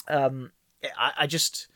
um, 0.08 0.52
I, 0.98 1.12
I 1.20 1.28
just. 1.28 1.68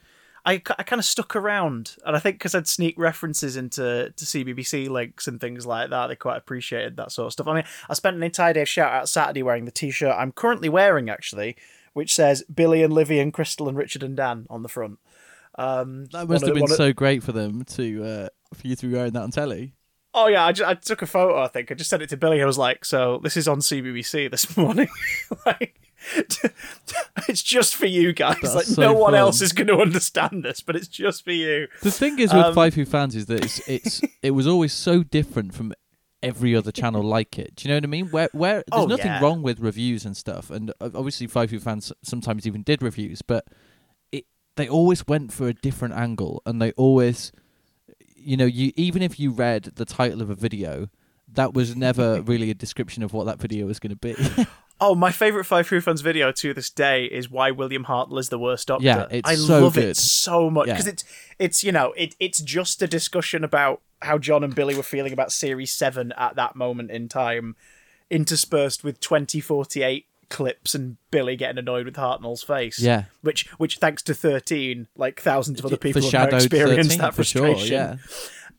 I, 0.46 0.54
I 0.78 0.84
kind 0.84 1.00
of 1.00 1.06
stuck 1.06 1.36
around, 1.38 1.96
and 2.06 2.16
I 2.16 2.20
think 2.20 2.36
because 2.36 2.54
I'd 2.54 2.68
sneak 2.68 2.96
references 2.98 3.56
into 3.56 4.12
to 4.16 4.26
CBBC 4.26 4.90
links 4.90 5.26
and 5.28 5.40
things 5.40 5.66
like 5.66 5.90
that, 5.92 6.08
they 6.08 6.16
quite 6.18 6.36
appreciated 6.38 6.98
that 6.98 7.12
sort 7.14 7.28
of 7.28 7.34
stuff. 7.34 7.48
I 7.48 7.54
mean, 7.56 7.64
I 7.90 7.94
spent 7.94 8.18
an 8.18 8.24
entire 8.24 8.52
day 8.54 8.64
of 8.64 8.68
shout 8.70 8.92
out 8.92 9.08
Saturday 9.08 9.42
wearing 9.42 9.64
the 9.66 9.72
T-shirt 9.72 10.14
I'm 10.18 10.34
currently 10.34 10.68
wearing, 10.68 11.10
actually, 11.10 11.56
which 11.94 12.14
says 12.14 12.44
Billy 12.54 12.84
and 12.84 12.92
Livy 12.92 13.20
and 13.20 13.32
Crystal 13.34 13.70
and 13.70 13.78
Richard 13.78 14.04
and 14.04 14.18
Dan 14.18 14.46
on 14.50 14.64
the 14.64 14.70
front. 14.70 15.00
Um, 15.56 16.08
That 16.12 16.28
must 16.28 16.46
have 16.46 16.54
been 16.54 16.64
one 16.64 16.72
of- 16.72 16.78
so 16.78 16.92
great 16.94 17.24
for 17.24 17.32
them 17.32 17.64
to 17.66 18.04
uh, 18.04 18.28
for 18.54 18.68
you 18.68 18.76
to 18.76 18.88
be 18.88 18.94
wearing 18.94 19.14
that 19.14 19.22
on 19.24 19.32
telly. 19.32 19.74
Oh 20.16 20.28
yeah, 20.28 20.46
I, 20.46 20.52
ju- 20.52 20.66
I 20.66 20.74
took 20.76 21.02
a 21.02 21.08
photo. 21.08 21.42
I 21.42 21.48
think 21.48 21.72
I 21.72 21.76
just 21.76 21.90
sent 21.90 22.04
it 22.04 22.10
to 22.10 22.18
Billy. 22.18 22.42
I 22.42 22.46
was 22.46 22.58
like, 22.58 22.86
"So 22.86 23.20
this 23.24 23.36
is 23.38 23.48
on 23.48 23.60
CBBC 23.60 24.30
this 24.30 24.58
morning. 24.58 24.90
like, 25.46 25.80
it's 27.28 27.42
just 27.44 27.76
for 27.76 27.86
you 27.86 28.14
guys. 28.14 28.38
That's 28.42 28.56
like 28.56 28.66
so 28.66 28.82
no 28.82 28.94
one 28.94 29.12
fun. 29.14 29.20
else 29.20 29.42
is 29.42 29.54
going 29.54 29.68
to 29.68 29.78
understand 29.78 30.44
this, 30.44 30.62
but 30.62 30.76
it's 30.76 30.88
just 30.88 31.24
for 31.24 31.32
you." 31.32 31.68
The 31.82 31.92
thing 31.92 32.20
is 32.20 32.34
with 32.34 32.46
Um, 32.46 32.54
Five 32.56 32.74
Who 32.76 32.86
fans 32.86 33.16
is 33.16 33.26
that 33.28 33.44
it's, 33.44 33.68
it's 33.68 34.02
it 34.22 34.32
was 34.32 34.48
always 34.48 34.74
so 34.74 35.04
different 35.04 35.54
from 35.54 35.74
every 36.22 36.56
other 36.56 36.72
channel 36.72 37.04
like 37.04 37.38
it. 37.38 37.56
Do 37.56 37.68
you 37.68 37.74
know 37.74 37.78
what 37.78 37.84
I 37.84 37.88
mean? 37.88 38.08
Where 38.08 38.30
where 38.34 38.64
there's 38.72 38.84
Oh, 38.84 38.86
nothing 38.86 39.08
yeah. 39.08 39.22
wrong 39.22 39.42
with 39.42 39.60
reviews 39.60 40.06
and 40.06 40.16
stuff, 40.16 40.50
and 40.50 40.74
obviously 40.82 41.28
Five 41.28 41.52
Who 41.52 41.60
fans 41.60 41.92
sometimes 42.04 42.46
even 42.48 42.64
did 42.64 42.82
reviews, 42.82 43.22
but 43.22 43.46
it 44.12 44.26
they 44.56 44.68
always 44.68 45.08
went 45.08 45.32
for 45.34 45.48
a 45.48 45.54
different 45.54 45.94
angle, 45.96 46.42
and 46.46 46.62
they 46.62 46.72
always, 46.74 47.32
you 48.16 48.38
know, 48.38 48.46
you 48.46 48.72
even 48.76 49.02
if 49.02 49.20
you 49.20 49.32
read 49.32 49.64
the 49.76 49.86
title 49.86 50.22
of 50.22 50.30
a 50.30 50.36
video. 50.36 50.90
That 51.36 51.56
was 51.56 51.76
never 51.76 52.22
really 52.26 52.52
a 52.52 52.54
description 52.54 53.02
of 53.02 53.12
what 53.12 53.26
that 53.26 53.40
video 53.40 53.66
was 53.66 53.80
going 53.80 53.90
to 53.90 53.96
be. 53.96 54.14
Oh, 54.86 54.96
my 54.96 55.14
favorite 55.14 55.46
Five 55.46 55.70
Who 55.70 55.80
fans 55.80 56.02
video 56.02 56.34
to 56.34 56.54
this 56.54 56.70
day 56.70 57.06
is 57.06 57.30
why 57.30 57.52
William 57.52 57.86
Hartnell 57.86 58.20
is 58.20 58.28
the 58.28 58.38
worst 58.38 58.68
Doctor. 58.68 58.84
Yeah, 58.86 59.08
it's 59.10 59.30
I 59.30 59.36
so 59.36 59.62
love 59.62 59.76
good. 59.76 59.86
it 59.86 59.98
so 59.98 60.50
much 60.50 60.68
Yeah. 60.68 60.74
because 60.74 60.88
it's 60.88 61.04
it's 61.40 61.64
you 61.64 61.72
know 61.72 61.94
it 61.96 62.16
it's 62.20 62.40
just 62.42 62.82
a 62.82 62.88
discussion 62.88 63.46
about 63.46 63.82
how 64.02 64.18
John 64.18 64.44
and 64.44 64.54
Billy 64.54 64.76
were 64.76 64.84
feeling 64.84 65.14
about 65.14 65.32
Series 65.32 65.72
Seven 65.72 66.12
at 66.18 66.36
that 66.36 66.58
moment 66.58 66.92
in 66.92 67.08
time, 67.08 67.56
interspersed 68.10 68.84
with 68.84 69.00
twenty 69.00 69.40
forty 69.40 69.84
eight 69.84 70.06
clips 70.30 70.76
and 70.76 70.98
Billy 71.12 71.36
getting 71.38 71.60
annoyed 71.60 71.86
with 71.86 71.96
Hartnell's 71.96 72.44
face. 72.44 72.80
Yeah. 72.80 73.06
which 73.22 73.48
which 73.58 73.78
thanks 73.78 74.02
to 74.04 74.14
thirteen, 74.14 74.88
like 74.98 75.22
thousands 75.22 75.60
of 75.60 75.66
other 75.66 75.78
people 75.78 76.02
have 76.12 76.34
experienced 76.34 76.90
13, 76.90 77.02
that 77.02 77.14
for 77.14 77.24
sure, 77.24 77.46
frustration 77.54 77.74
yeah. 77.74 77.96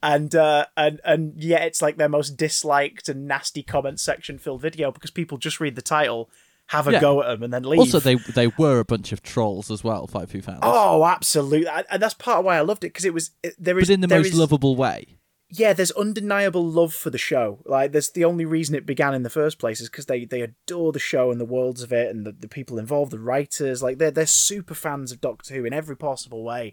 And 0.04 0.34
uh, 0.36 0.66
and 0.76 1.00
and 1.04 1.32
yeah, 1.42 1.64
it's 1.64 1.82
like 1.82 1.96
their 1.96 2.08
most 2.08 2.36
disliked 2.36 3.08
and 3.08 3.26
nasty 3.26 3.62
comment 3.64 3.98
section 3.98 4.38
filled 4.38 4.60
video 4.60 4.92
because 4.92 5.10
people 5.10 5.38
just 5.38 5.58
read 5.58 5.74
the 5.74 5.82
title, 5.82 6.30
have 6.66 6.86
a 6.86 6.92
Yeah. 6.92 7.00
go 7.00 7.22
at 7.22 7.26
them, 7.28 7.42
and 7.42 7.52
then 7.52 7.62
leave. 7.64 7.80
Also, 7.80 7.98
they 7.98 8.14
they 8.16 8.48
were 8.58 8.78
a 8.78 8.84
bunch 8.84 9.10
of 9.12 9.22
trolls 9.22 9.70
as 9.70 9.82
well. 9.82 10.06
Five 10.06 10.30
Who 10.30 10.42
fans. 10.42 10.60
oh, 10.62 11.04
absolutely, 11.04 11.66
and 11.68 11.86
and 11.90 12.00
that's 12.02 12.14
part 12.14 12.38
of 12.40 12.44
why 12.44 12.56
I 12.56 12.60
loved 12.60 12.84
it 12.84 12.88
because 12.92 13.04
it 13.06 13.14
was 13.14 13.30
it, 13.42 13.54
there 13.58 13.78
is 13.78 13.88
but 13.88 13.94
in 13.94 14.00
the 14.02 14.08
most 14.08 14.26
is- 14.28 14.34
lovable 14.38 14.76
way. 14.76 15.16
yeah, 15.48 15.72
there's 15.72 15.92
undeniable 15.92 16.66
love 16.66 16.92
for 16.92 17.10
the 17.10 17.18
show. 17.18 17.60
Like, 17.64 17.92
there's 17.92 18.10
the 18.10 18.24
only 18.24 18.44
reason 18.44 18.74
it 18.74 18.86
began 18.86 19.14
in 19.14 19.22
the 19.22 19.30
first 19.30 19.58
place 19.58 19.80
is 19.80 19.88
because 19.88 20.06
they 20.06 20.24
they 20.26 20.42
adore 20.42 20.92
the 20.92 20.98
show 20.98 21.30
and 21.30 21.40
the 21.40 21.44
worlds 21.46 21.82
of 21.82 21.92
it 21.92 22.10
and 22.14 22.26
the, 22.26 22.32
the 22.32 22.48
people 22.48 22.78
involved, 22.78 23.10
the 23.12 23.18
writers. 23.20 23.82
Like, 23.82 23.96
they're 23.98 24.10
they're 24.10 24.26
super 24.26 24.74
fans 24.74 25.12
of 25.12 25.20
Doctor 25.22 25.54
Who 25.54 25.64
in 25.64 25.72
every 25.72 25.96
possible 25.96 26.42
way, 26.44 26.72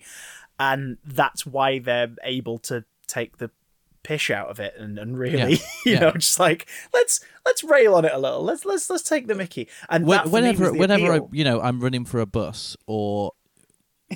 and 0.60 0.98
that's 1.06 1.46
why 1.46 1.80
they're 1.80 2.14
able 2.24 2.58
to 2.60 2.84
take 3.12 3.38
the 3.38 3.52
pish 4.04 4.32
out 4.32 4.48
of 4.50 4.60
it 4.60 4.74
and, 4.78 4.98
and 4.98 5.18
really, 5.18 5.38
Yeah. 5.38 5.48
you 5.86 5.92
Yeah. 5.94 6.00
know, 6.00 6.12
just 6.14 6.40
like 6.40 6.68
let's 6.94 7.20
let's 7.46 7.64
rail 7.64 7.94
on 7.96 8.06
it 8.06 8.12
a 8.14 8.18
little. 8.18 8.44
Let's 8.44 8.66
let's 8.66 8.90
let's 8.90 9.04
take 9.04 9.28
the 9.28 9.36
Mickey. 9.36 9.68
And 9.90 10.08
When- 10.08 10.32
whenever 10.32 10.74
whenever 10.74 11.14
I, 11.14 11.20
you 11.32 11.44
know 11.44 11.62
I'm 11.62 11.80
running 11.80 12.06
for 12.06 12.20
a 12.20 12.26
bus 12.26 12.76
or 12.88 13.34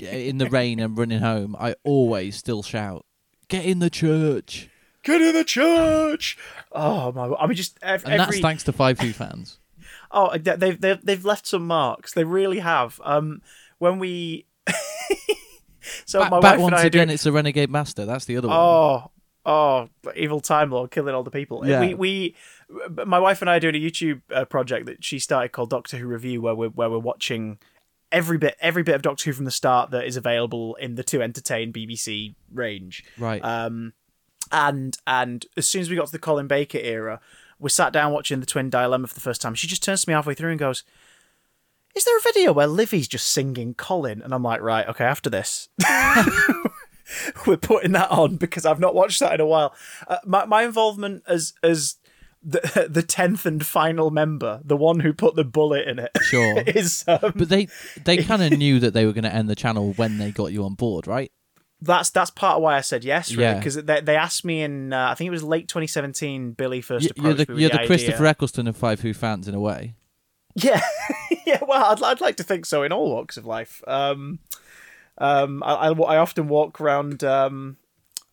in 0.00 0.38
the 0.38 0.48
rain 0.50 0.80
and 0.80 0.96
running 0.98 1.20
home, 1.20 1.56
I 1.58 1.74
always 1.84 2.36
still 2.36 2.62
shout, 2.62 3.06
"Get 3.48 3.64
in 3.64 3.78
the 3.78 3.90
church!" 3.90 4.68
get 5.04 5.20
in 5.20 5.34
the 5.34 5.42
church. 5.44 6.36
Oh 6.70 7.10
my! 7.12 7.26
I 7.36 7.46
mean, 7.46 7.56
just 7.56 7.78
ev- 7.82 8.04
And 8.04 8.14
every 8.14 8.26
that's 8.36 8.40
thanks 8.40 8.62
to 8.64 8.72
Five 8.72 8.98
Who 9.00 9.12
fans. 9.12 9.58
Oh, 10.14 10.36
they've 10.36 10.78
they've 10.78 11.00
they've 11.02 11.24
left 11.24 11.46
some 11.46 11.66
marks. 11.66 12.12
They 12.12 12.24
really 12.24 12.58
have. 12.58 13.00
Um, 13.02 13.40
when 13.78 13.98
we, 13.98 14.44
so 16.04 16.20
back 16.20 16.30
my 16.30 16.40
back 16.40 16.52
wife 16.52 16.60
once 16.60 16.72
and 16.72 16.80
I 16.82 16.86
again, 16.86 17.08
do. 17.08 17.14
it's 17.14 17.26
a 17.26 17.32
Renegade 17.32 17.70
Master. 17.70 18.04
That's 18.04 18.24
the 18.24 18.36
other 18.36 18.48
one. 18.48 18.56
Oh, 18.56 19.10
oh, 19.46 19.88
evil 20.14 20.40
Time 20.40 20.70
Lord 20.70 20.90
killing 20.90 21.14
all 21.14 21.22
the 21.22 21.30
people. 21.30 21.66
Yeah. 21.66 21.80
We 21.80 21.94
we, 21.94 22.36
my 23.06 23.18
wife 23.18 23.40
and 23.40 23.50
I 23.50 23.56
are 23.56 23.60
doing 23.60 23.74
a 23.74 23.80
YouTube 23.80 24.22
uh, 24.32 24.44
project 24.44 24.86
that 24.86 25.04
she 25.04 25.18
started 25.18 25.52
called 25.52 25.70
Doctor 25.70 25.98
Who 25.98 26.06
Review, 26.06 26.40
where 26.42 26.54
we're 26.54 26.68
where 26.68 26.90
we're 26.90 26.98
watching 26.98 27.58
every 28.10 28.38
bit 28.38 28.56
every 28.60 28.82
bit 28.82 28.94
of 28.94 29.02
Doctor 29.02 29.30
Who 29.30 29.32
from 29.32 29.44
the 29.44 29.50
start 29.50 29.90
that 29.90 30.04
is 30.04 30.16
available 30.16 30.74
in 30.76 30.94
the 30.94 31.04
to 31.04 31.22
entertain 31.22 31.72
BBC 31.72 32.34
range. 32.52 33.04
Right. 33.18 33.42
Um, 33.44 33.94
and 34.50 34.96
and 35.06 35.46
as 35.56 35.66
soon 35.66 35.80
as 35.80 35.90
we 35.90 35.96
got 35.96 36.06
to 36.06 36.12
the 36.12 36.18
Colin 36.18 36.46
Baker 36.46 36.78
era, 36.78 37.20
we 37.58 37.70
sat 37.70 37.92
down 37.92 38.12
watching 38.12 38.40
the 38.40 38.46
Twin 38.46 38.70
Dilemma 38.70 39.06
for 39.06 39.14
the 39.14 39.20
first 39.20 39.40
time. 39.40 39.54
She 39.54 39.66
just 39.66 39.82
turns 39.82 40.04
to 40.04 40.10
me 40.10 40.14
halfway 40.14 40.34
through 40.34 40.50
and 40.50 40.58
goes, 40.58 40.84
"Is 41.94 42.04
there 42.04 42.16
a 42.18 42.22
video 42.22 42.52
where 42.52 42.66
Livy's 42.66 43.08
just 43.08 43.28
singing 43.28 43.74
Colin?" 43.74 44.22
And 44.22 44.32
I'm 44.34 44.42
like, 44.42 44.60
"Right, 44.60 44.86
okay, 44.88 45.04
after 45.04 45.30
this." 45.30 45.68
We're 47.46 47.58
putting 47.58 47.92
that 47.92 48.10
on 48.10 48.36
because 48.36 48.64
I've 48.64 48.80
not 48.80 48.94
watched 48.94 49.20
that 49.20 49.34
in 49.34 49.40
a 49.40 49.46
while. 49.46 49.74
Uh, 50.08 50.18
my 50.24 50.44
my 50.46 50.62
involvement 50.62 51.22
as 51.26 51.52
as 51.62 51.96
the 52.42 52.86
the 52.90 53.02
tenth 53.02 53.44
and 53.44 53.64
final 53.66 54.10
member, 54.10 54.60
the 54.64 54.76
one 54.76 55.00
who 55.00 55.12
put 55.12 55.34
the 55.34 55.44
bullet 55.44 55.86
in 55.88 55.98
it, 55.98 56.10
Sure. 56.22 56.58
is 56.66 57.04
um, 57.08 57.32
but 57.36 57.48
they 57.50 57.68
they 58.04 58.18
kind 58.18 58.42
of 58.42 58.58
knew 58.58 58.78
that 58.80 58.94
they 58.94 59.04
were 59.04 59.12
going 59.12 59.24
to 59.24 59.34
end 59.34 59.50
the 59.50 59.54
channel 59.54 59.92
when 59.94 60.16
they 60.18 60.30
got 60.30 60.52
you 60.52 60.64
on 60.64 60.74
board, 60.74 61.06
right? 61.06 61.30
that's 61.84 62.10
that's 62.10 62.30
part 62.30 62.56
of 62.58 62.62
why 62.62 62.76
I 62.76 62.80
said 62.80 63.02
yes, 63.04 63.32
really, 63.32 63.42
Yeah. 63.42 63.54
because 63.58 63.74
they 63.74 64.00
they 64.00 64.14
asked 64.16 64.44
me 64.44 64.62
in 64.62 64.92
uh, 64.92 65.08
I 65.10 65.14
think 65.14 65.26
it 65.26 65.32
was 65.32 65.42
late 65.42 65.66
2017. 65.68 66.52
Billy 66.52 66.80
first 66.80 67.04
Y- 67.04 67.10
approached 67.10 67.24
You're 67.38 67.46
the 67.46 67.52
me 67.54 67.60
you're 67.62 67.70
the 67.70 67.74
the 67.74 67.80
idea. 67.80 67.86
Christopher 67.88 68.26
Eccleston 68.26 68.68
of 68.68 68.76
Five 68.76 69.00
Who 69.00 69.12
fans 69.12 69.48
in 69.48 69.54
a 69.56 69.60
way. 69.60 69.96
Yeah, 70.54 70.80
yeah. 71.46 71.60
Well, 71.66 71.84
I'd, 71.92 72.02
I'd 72.02 72.20
like 72.20 72.36
to 72.36 72.42
think 72.42 72.66
so 72.66 72.82
in 72.82 72.92
all 72.92 73.10
walks 73.10 73.36
of 73.36 73.46
life. 73.46 73.82
Um, 73.86 74.38
um, 75.18 75.62
I, 75.62 75.74
I, 75.74 75.92
I 75.92 76.16
often 76.18 76.48
walk 76.48 76.80
around. 76.80 77.24
Um, 77.24 77.76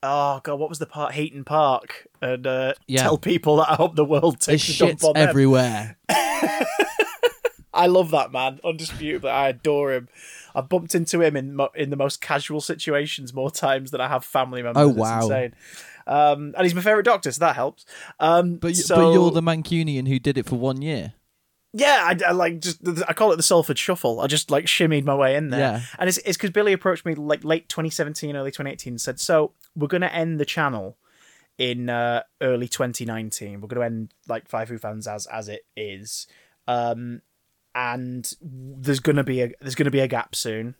oh 0.03 0.39
god, 0.43 0.59
what 0.59 0.70
was 0.70 0.80
the 0.80 0.86
part? 0.86 1.13
Heaton 1.13 1.43
Park, 1.45 2.07
and 2.22 2.45
uh, 2.45 2.74
Yeah. 2.88 3.03
tell 3.03 3.17
people 3.17 3.57
that 3.57 3.72
I 3.72 3.76
hope 3.76 3.95
the 3.95 4.05
world 4.05 4.39
There's 4.41 4.65
takes 4.65 4.82
a 4.82 4.86
dump 4.86 5.03
on 5.03 5.13
them. 5.13 5.30
everywhere. 5.30 5.97
I 7.72 7.86
love 7.88 8.11
that 8.11 8.32
man, 8.32 8.59
undisputably. 8.65 9.30
I 9.30 9.49
adore 9.49 9.93
him. 9.93 10.09
I've 10.55 10.67
bumped 10.67 10.95
into 10.95 11.22
him 11.22 11.38
in 11.38 11.55
mo- 11.55 11.70
in 11.76 11.91
the 11.91 11.95
most 11.95 12.20
casual 12.20 12.59
situations 12.61 13.34
more 13.34 13.51
times 13.51 13.91
than 13.91 14.01
I 14.01 14.07
have 14.07 14.26
family 14.26 14.61
members. 14.61 14.84
Oh, 14.84 14.89
It's 14.89 14.97
wow. 14.97 15.22
insane. 15.22 15.53
Um, 16.07 16.53
and 16.57 16.63
he's 16.65 16.74
my 16.76 16.82
favorite 16.82 17.03
doctor, 17.03 17.32
so 17.32 17.39
that 17.39 17.55
helps. 17.55 17.86
Um, 18.20 18.55
But, 18.55 18.76
so, 18.76 18.95
but 18.95 19.13
you're 19.13 19.32
the 19.32 19.41
Mancunian 19.43 20.07
who 20.07 20.17
did 20.20 20.38
it 20.38 20.45
for 20.47 20.55
one 20.55 20.82
year. 20.82 21.13
Yeah, 21.74 22.01
I, 22.03 22.30
I 22.30 22.32
like 22.32 22.61
just 22.61 22.80
I 23.07 23.13
call 23.13 23.32
it 23.32 23.36
the 23.36 23.43
Salford 23.43 23.78
Shuffle. 23.78 24.22
I 24.22 24.28
just 24.28 24.49
like 24.49 24.65
shimmied 24.65 25.03
my 25.05 25.13
way 25.15 25.36
in 25.36 25.49
there, 25.49 25.59
Yeah. 25.59 25.82
and 25.99 26.09
it's 26.09 26.17
it's 26.20 26.36
because 26.38 26.49
Billy 26.49 26.74
approached 26.74 27.05
me 27.05 27.13
like 27.15 27.43
late 27.43 27.70
2017, 27.70 28.36
early 28.36 28.49
2018, 28.51 28.93
and 28.93 29.01
said, 29.01 29.20
"So 29.20 29.51
we're 29.76 29.88
going 29.88 30.01
to 30.01 30.13
end 30.13 30.39
the 30.39 30.45
channel 30.45 30.97
in 31.59 31.89
uh, 31.89 32.24
early 32.41 32.67
2019. 32.67 33.61
We're 33.61 33.67
going 33.67 33.80
to 33.82 33.86
end 33.86 34.13
like 34.28 34.47
Five 34.47 34.70
Who 34.70 34.80
fans 34.80 35.07
as 35.07 35.28
as 35.28 35.47
it 35.47 35.65
is, 35.78 36.26
um, 36.67 37.22
and 37.76 38.34
there's 38.41 38.99
going 38.99 39.17
to 39.17 39.24
be 39.24 39.41
a 39.43 39.51
there's 39.61 39.76
to 39.76 39.91
be 39.91 39.99
a 39.99 40.07
gap 40.07 40.34
soon. 40.36 40.74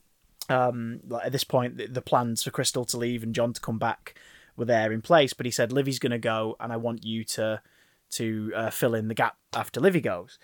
Um, 0.50 1.02
like 1.08 1.28
at 1.28 1.32
this 1.32 1.44
point, 1.44 1.78
the, 1.78 1.86
the 1.86 2.02
plans 2.02 2.42
for 2.42 2.50
Crystal 2.50 2.84
to 2.86 2.98
leave 2.98 3.22
and 3.22 3.36
John 3.36 3.54
to 3.54 3.62
come 3.62 3.78
back 3.78 4.16
were 4.58 4.66
there 4.66 4.92
in 4.92 5.04
place, 5.04 5.34
but 5.34 5.46
he 5.46 5.52
said 5.52 5.72
Livy's 5.72 6.00
going 6.00 6.12
to 6.14 6.18
go, 6.18 6.56
and 6.60 6.74
I 6.74 6.78
want 6.78 7.06
you 7.06 7.24
to 7.26 7.62
to 8.14 8.52
uh, 8.56 8.70
fill 8.72 8.96
in 8.96 9.08
the 9.08 9.14
gap 9.14 9.38
after 9.54 9.80
Livy 9.80 10.02
goes." 10.02 10.40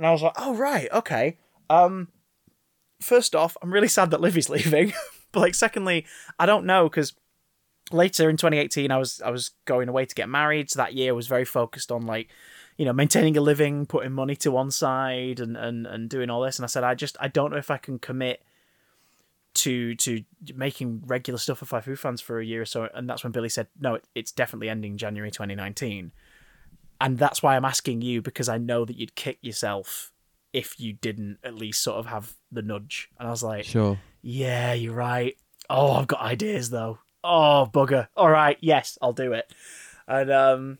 And 0.00 0.06
I 0.06 0.12
was 0.12 0.22
like, 0.22 0.32
oh, 0.38 0.54
right, 0.54 0.88
okay. 0.92 1.36
Um, 1.68 2.08
first 3.02 3.34
off, 3.34 3.54
I'm 3.60 3.70
really 3.70 3.86
sad 3.86 4.10
that 4.12 4.20
Livy's 4.22 4.48
leaving. 4.48 4.94
but, 5.30 5.40
like, 5.40 5.54
secondly, 5.54 6.06
I 6.38 6.46
don't 6.46 6.64
know 6.64 6.88
because 6.88 7.12
later 7.92 8.30
in 8.30 8.38
2018, 8.38 8.90
I 8.90 8.96
was 8.96 9.20
I 9.20 9.28
was 9.28 9.50
going 9.66 9.90
away 9.90 10.06
to 10.06 10.14
get 10.14 10.30
married. 10.30 10.70
So 10.70 10.78
that 10.78 10.94
year 10.94 11.14
was 11.14 11.26
very 11.26 11.44
focused 11.44 11.92
on, 11.92 12.06
like, 12.06 12.30
you 12.78 12.86
know, 12.86 12.94
maintaining 12.94 13.36
a 13.36 13.42
living, 13.42 13.84
putting 13.84 14.12
money 14.12 14.36
to 14.36 14.50
one 14.50 14.70
side 14.70 15.38
and, 15.38 15.54
and, 15.54 15.86
and 15.86 16.08
doing 16.08 16.30
all 16.30 16.40
this. 16.40 16.58
And 16.58 16.64
I 16.64 16.68
said, 16.68 16.82
I 16.82 16.94
just, 16.94 17.18
I 17.20 17.28
don't 17.28 17.50
know 17.50 17.58
if 17.58 17.70
I 17.70 17.76
can 17.76 17.98
commit 17.98 18.42
to 19.52 19.94
to 19.96 20.24
making 20.54 21.02
regular 21.04 21.36
stuff 21.36 21.58
for 21.58 21.66
Five 21.66 21.84
Who 21.84 21.94
fans 21.94 22.22
for 22.22 22.40
a 22.40 22.44
year 22.46 22.62
or 22.62 22.64
so. 22.64 22.88
And 22.94 23.06
that's 23.06 23.22
when 23.22 23.32
Billy 23.32 23.50
said, 23.50 23.66
no, 23.78 23.96
it, 23.96 24.04
it's 24.14 24.32
definitely 24.32 24.70
ending 24.70 24.96
January 24.96 25.30
2019 25.30 26.12
and 27.00 27.18
that's 27.18 27.42
why 27.42 27.56
I'm 27.56 27.64
asking 27.64 28.02
you 28.02 28.20
because 28.22 28.48
I 28.48 28.58
know 28.58 28.84
that 28.84 28.96
you'd 28.96 29.14
kick 29.14 29.38
yourself 29.42 30.12
if 30.52 30.78
you 30.80 30.92
didn't 30.92 31.38
at 31.44 31.54
least 31.54 31.80
sort 31.82 31.98
of 31.98 32.06
have 32.06 32.34
the 32.50 32.62
nudge. 32.62 33.08
And 33.18 33.28
I 33.28 33.30
was 33.30 33.42
like, 33.42 33.64
Sure. 33.64 33.98
yeah, 34.22 34.72
you're 34.72 34.94
right. 34.94 35.36
Oh, 35.68 35.92
I've 35.92 36.08
got 36.08 36.20
ideas 36.20 36.70
though. 36.70 36.98
Oh, 37.22 37.68
bugger. 37.72 38.08
All 38.16 38.30
right, 38.30 38.56
yes, 38.60 38.98
I'll 39.00 39.12
do 39.12 39.32
it. 39.32 39.52
And 40.08 40.30
um, 40.32 40.78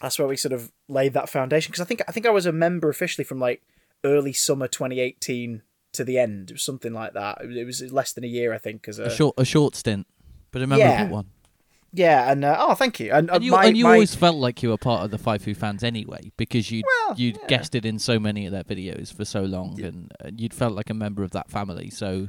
that's 0.00 0.18
where 0.18 0.26
we 0.28 0.36
sort 0.36 0.52
of 0.52 0.72
laid 0.88 1.12
that 1.14 1.28
foundation 1.28 1.70
because 1.70 1.82
I 1.82 1.84
think 1.84 2.00
I 2.08 2.12
think 2.12 2.24
I 2.26 2.30
was 2.30 2.46
a 2.46 2.52
member 2.52 2.88
officially 2.88 3.24
from 3.24 3.38
like 3.38 3.62
early 4.04 4.32
summer 4.32 4.66
2018 4.68 5.62
to 5.92 6.04
the 6.04 6.18
end. 6.18 6.50
It 6.50 6.54
was 6.54 6.62
something 6.62 6.92
like 6.94 7.12
that. 7.12 7.38
It 7.42 7.66
was, 7.66 7.82
it 7.82 7.84
was 7.86 7.92
less 7.92 8.12
than 8.14 8.24
a 8.24 8.28
year, 8.28 8.54
I 8.54 8.58
think. 8.58 8.88
As 8.88 8.98
a, 8.98 9.04
A 9.04 9.10
short 9.10 9.34
a 9.36 9.44
short 9.44 9.74
stint, 9.76 10.06
but 10.50 10.62
a 10.62 10.66
memorable 10.66 10.90
Yeah. 10.94 11.08
one. 11.10 11.26
Yeah, 11.92 12.30
and 12.30 12.44
uh, 12.44 12.56
oh, 12.58 12.74
thank 12.74 13.00
you. 13.00 13.12
And, 13.12 13.30
uh, 13.30 13.34
And 13.34 13.44
you, 13.44 13.52
my, 13.52 13.64
and 13.66 13.76
you 13.76 13.84
my- 13.84 13.92
always 13.94 14.14
felt 14.14 14.36
like 14.36 14.62
you 14.62 14.70
were 14.70 14.78
part 14.78 15.04
of 15.04 15.10
the 15.10 15.18
Five 15.18 15.44
Who 15.44 15.54
fans 15.54 15.84
anyway, 15.84 16.32
because 16.36 16.70
you'd 16.70 16.84
Well, 17.06 17.16
you'd 17.18 17.36
yeah. 17.42 17.46
guested 17.48 17.84
in 17.84 17.98
so 17.98 18.18
many 18.18 18.46
of 18.46 18.52
their 18.52 18.64
videos 18.64 19.14
for 19.14 19.24
so 19.24 19.42
long, 19.42 19.80
and, 19.80 20.12
and 20.20 20.40
you'd 20.40 20.54
felt 20.54 20.74
like 20.74 20.90
a 20.90 20.94
member 20.94 21.22
of 21.22 21.32
that 21.32 21.50
family. 21.50 21.90
So, 21.90 22.28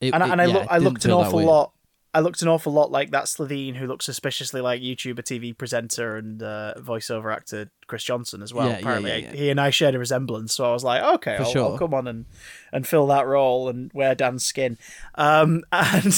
it, 0.00 0.12
and, 0.14 0.22
I- 0.22 0.26
it- 0.28 0.32
and 0.32 0.40
I, 0.40 0.44
yeah, 0.46 0.56
it 0.62 0.66
I 0.70 0.78
looked 0.78 1.04
an 1.04 1.10
awful 1.12 1.42
lot. 1.42 1.72
I 2.14 2.20
looked 2.20 2.40
an 2.40 2.48
awful 2.48 2.72
lot 2.72 2.90
like 2.90 3.10
that 3.10 3.28
Slovene 3.28 3.74
who 3.74 3.86
looks 3.86 4.06
suspiciously 4.06 4.62
like 4.62 4.80
YouTuber, 4.80 5.20
TV 5.20 5.56
presenter, 5.56 6.16
and 6.16 6.42
uh, 6.42 6.72
voiceover 6.78 7.32
actor 7.32 7.70
Chris 7.86 8.02
Johnson 8.02 8.42
as 8.42 8.52
well. 8.52 8.66
Yeah, 8.66 8.72
yeah, 8.72 8.78
Apparently, 8.78 9.10
yeah, 9.10 9.16
yeah. 9.18 9.32
he 9.32 9.50
and 9.50 9.60
I 9.60 9.68
shared 9.68 9.94
a 9.94 9.98
resemblance, 9.98 10.54
so 10.54 10.64
I 10.64 10.72
was 10.72 10.82
like, 10.82 11.02
okay, 11.16 11.36
I'll, 11.36 11.44
sure. 11.44 11.64
I'll 11.72 11.78
come 11.78 11.92
on 11.92 12.08
and 12.08 12.24
and 12.72 12.86
fill 12.88 13.06
that 13.08 13.26
role 13.26 13.68
and 13.68 13.90
wear 13.92 14.14
Dan's 14.14 14.44
skin. 14.44 14.78
Um, 15.16 15.64
and 15.72 16.16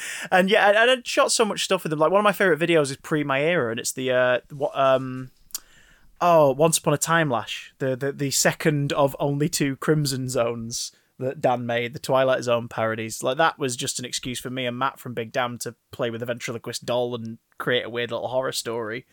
and 0.30 0.50
yeah, 0.50 0.68
and, 0.68 0.76
and 0.76 0.90
I 0.90 1.02
shot 1.04 1.32
so 1.32 1.44
much 1.44 1.64
stuff 1.64 1.82
with 1.82 1.92
him. 1.92 1.98
Like 1.98 2.10
one 2.10 2.20
of 2.20 2.24
my 2.24 2.32
favorite 2.32 2.60
videos 2.60 2.90
is 2.90 2.96
pre 2.96 3.24
my 3.24 3.40
era, 3.40 3.70
and 3.70 3.80
it's 3.80 3.92
the 3.92 4.12
uh, 4.12 4.40
what 4.50 4.76
um. 4.78 5.30
Oh, 6.20 6.50
Once 6.50 6.78
Upon 6.78 6.94
a 6.94 6.98
Timelash, 6.98 7.68
the, 7.78 7.94
the 7.94 8.10
the 8.10 8.32
second 8.32 8.92
of 8.92 9.14
only 9.20 9.48
two 9.48 9.76
Crimson 9.76 10.28
Zones 10.28 10.90
that 11.18 11.40
Dan 11.40 11.66
made, 11.66 11.94
the 11.94 11.98
Twilight 11.98 12.42
Zone 12.44 12.68
parodies. 12.68 13.22
Like 13.22 13.36
that 13.38 13.58
was 13.58 13.76
just 13.76 13.98
an 13.98 14.04
excuse 14.04 14.40
for 14.40 14.50
me 14.50 14.66
and 14.66 14.78
Matt 14.78 14.98
from 14.98 15.14
Big 15.14 15.32
Dam 15.32 15.58
to 15.58 15.74
play 15.90 16.10
with 16.10 16.22
a 16.22 16.26
ventriloquist 16.26 16.84
doll 16.84 17.14
and 17.14 17.38
create 17.58 17.84
a 17.84 17.90
weird 17.90 18.10
little 18.10 18.28
horror 18.28 18.52
story 18.52 19.06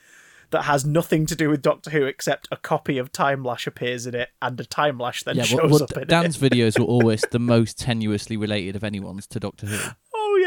that 0.51 0.63
has 0.63 0.85
nothing 0.85 1.25
to 1.25 1.35
do 1.35 1.49
with 1.49 1.61
Doctor 1.61 1.89
Who 1.89 2.05
except 2.05 2.47
a 2.51 2.57
copy 2.57 2.97
of 2.97 3.11
Timelash 3.11 3.65
appears 3.65 4.05
in 4.05 4.13
it 4.13 4.29
and 4.41 4.59
a 4.59 4.65
Timelash 4.65 5.23
then 5.23 5.37
Yeah, 5.37 5.43
shows 5.43 5.61
well, 5.61 5.69
well, 5.69 5.83
up 5.83 5.97
in 5.97 6.07
Dan's 6.07 6.41
it. 6.41 6.51
videos 6.51 6.79
were 6.79 6.85
always 6.85 7.23
the 7.31 7.39
most 7.39 7.79
tenuously 7.79 8.39
related 8.39 8.75
of 8.75 8.83
anyone's 8.83 9.27
to 9.27 9.39
Doctor 9.39 9.67
Who. 9.67 9.89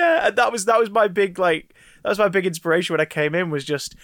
Yeah, 0.08 0.26
and 0.28 0.36
that 0.36 0.52
was 0.52 0.64
that 0.66 0.78
was 0.80 0.90
my 0.90 1.08
big 1.08 1.38
like 1.38 1.74
that 2.02 2.08
was 2.10 2.18
my 2.18 2.28
big 2.28 2.46
inspiration 2.46 2.94
when 2.94 3.00
I 3.00 3.04
came 3.06 3.34
in 3.34 3.50
was 3.50 3.64
just 3.64 3.94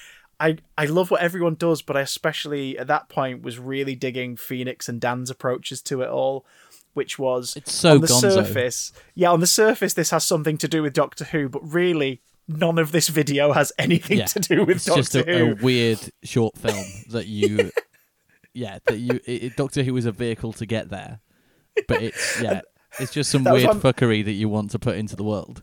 I 0.41 0.59
I 0.77 0.87
love 0.87 1.11
what 1.11 1.21
everyone 1.23 1.55
does, 1.55 1.83
but 1.83 1.97
I 1.97 2.01
especially 2.01 2.79
at 2.79 2.87
that 2.89 3.09
point 3.09 3.43
was 3.43 3.59
really 3.59 3.95
digging 3.95 4.37
Phoenix 4.37 4.89
and 4.89 5.01
Dan's 5.01 5.31
approaches 5.31 5.81
to 5.83 6.03
it 6.03 6.09
all, 6.09 6.45
which 6.93 7.19
was 7.19 7.57
It's 7.57 7.73
so 7.73 7.95
on 7.97 8.01
the 8.01 8.07
gonzo. 8.09 8.33
surface. 8.35 8.93
Yeah, 9.15 9.31
on 9.31 9.41
the 9.41 9.47
surface 9.47 9.95
this 9.95 10.11
has 10.11 10.25
something 10.25 10.59
to 10.59 10.69
do 10.69 10.83
with 10.83 10.93
Doctor 10.93 11.25
Who, 11.25 11.49
but 11.49 11.61
really 11.63 12.21
none 12.49 12.79
of 12.79 12.93
this 12.93 13.09
video 13.09 13.53
has 13.53 13.73
anything 13.79 14.19
Yeah, 14.19 14.27
to 14.27 14.41
do 14.41 14.65
with 14.65 14.77
it's 14.77 14.85
Doctor 14.85 15.01
just 15.03 15.15
a, 15.15 15.23
Who. 15.25 15.53
a 15.53 15.55
weird 15.55 16.01
short 16.25 16.59
film 16.59 16.85
that 17.11 17.27
you, 17.27 17.71
yeah, 18.53 18.79
that 18.87 18.99
you. 18.99 19.21
It, 19.25 19.57
Doctor 19.57 19.83
Who 19.83 19.97
is 19.97 20.05
a 20.05 20.13
vehicle 20.13 20.53
to 20.55 20.67
get 20.67 20.91
there, 20.91 21.21
but 21.89 22.03
it's 22.03 22.41
yeah, 22.41 22.61
it's 23.01 23.13
just 23.13 23.31
some 23.31 23.45
That 23.45 23.55
weird 23.55 23.71
fuckery 23.71 24.25
that 24.25 24.33
you 24.33 24.49
want 24.49 24.71
to 24.73 24.79
put 24.79 24.97
into 24.97 25.17
the 25.17 25.25
world. 25.25 25.63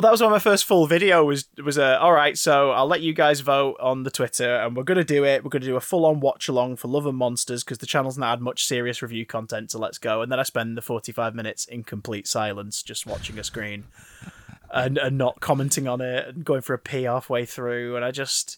Well, 0.00 0.08
that 0.08 0.12
was 0.12 0.22
when 0.22 0.30
my 0.30 0.38
first 0.38 0.64
full 0.64 0.86
video 0.86 1.22
was 1.26 1.46
was 1.62 1.76
uh, 1.76 1.98
all 2.00 2.14
right. 2.14 2.38
So 2.38 2.70
I'll 2.70 2.86
let 2.86 3.02
you 3.02 3.12
guys 3.12 3.40
vote 3.40 3.76
on 3.80 4.04
the 4.04 4.10
Twitter, 4.10 4.56
and 4.56 4.74
we're 4.74 4.82
gonna 4.82 5.04
do 5.04 5.26
it. 5.26 5.44
We're 5.44 5.50
gonna 5.50 5.66
do 5.66 5.76
a 5.76 5.80
full 5.82 6.06
on 6.06 6.20
watch 6.20 6.48
along 6.48 6.76
for 6.76 6.88
Love 6.88 7.04
and 7.04 7.18
Monsters 7.18 7.62
because 7.62 7.76
the 7.76 7.86
channel's 7.86 8.16
not 8.16 8.30
had 8.30 8.40
much 8.40 8.64
serious 8.64 9.02
review 9.02 9.26
content. 9.26 9.72
So 9.72 9.78
let's 9.78 9.98
go. 9.98 10.22
And 10.22 10.32
then 10.32 10.40
I 10.40 10.44
spend 10.44 10.78
the 10.78 10.80
forty 10.80 11.12
five 11.12 11.34
minutes 11.34 11.66
in 11.66 11.84
complete 11.84 12.26
silence, 12.26 12.82
just 12.82 13.04
watching 13.04 13.38
a 13.38 13.44
screen, 13.44 13.84
and 14.72 14.96
and 14.96 15.18
not 15.18 15.40
commenting 15.40 15.86
on 15.86 16.00
it, 16.00 16.28
and 16.28 16.46
going 16.46 16.62
for 16.62 16.72
a 16.72 16.78
pee 16.78 17.02
halfway 17.02 17.44
through. 17.44 17.94
And 17.96 18.02
I 18.02 18.10
just 18.10 18.56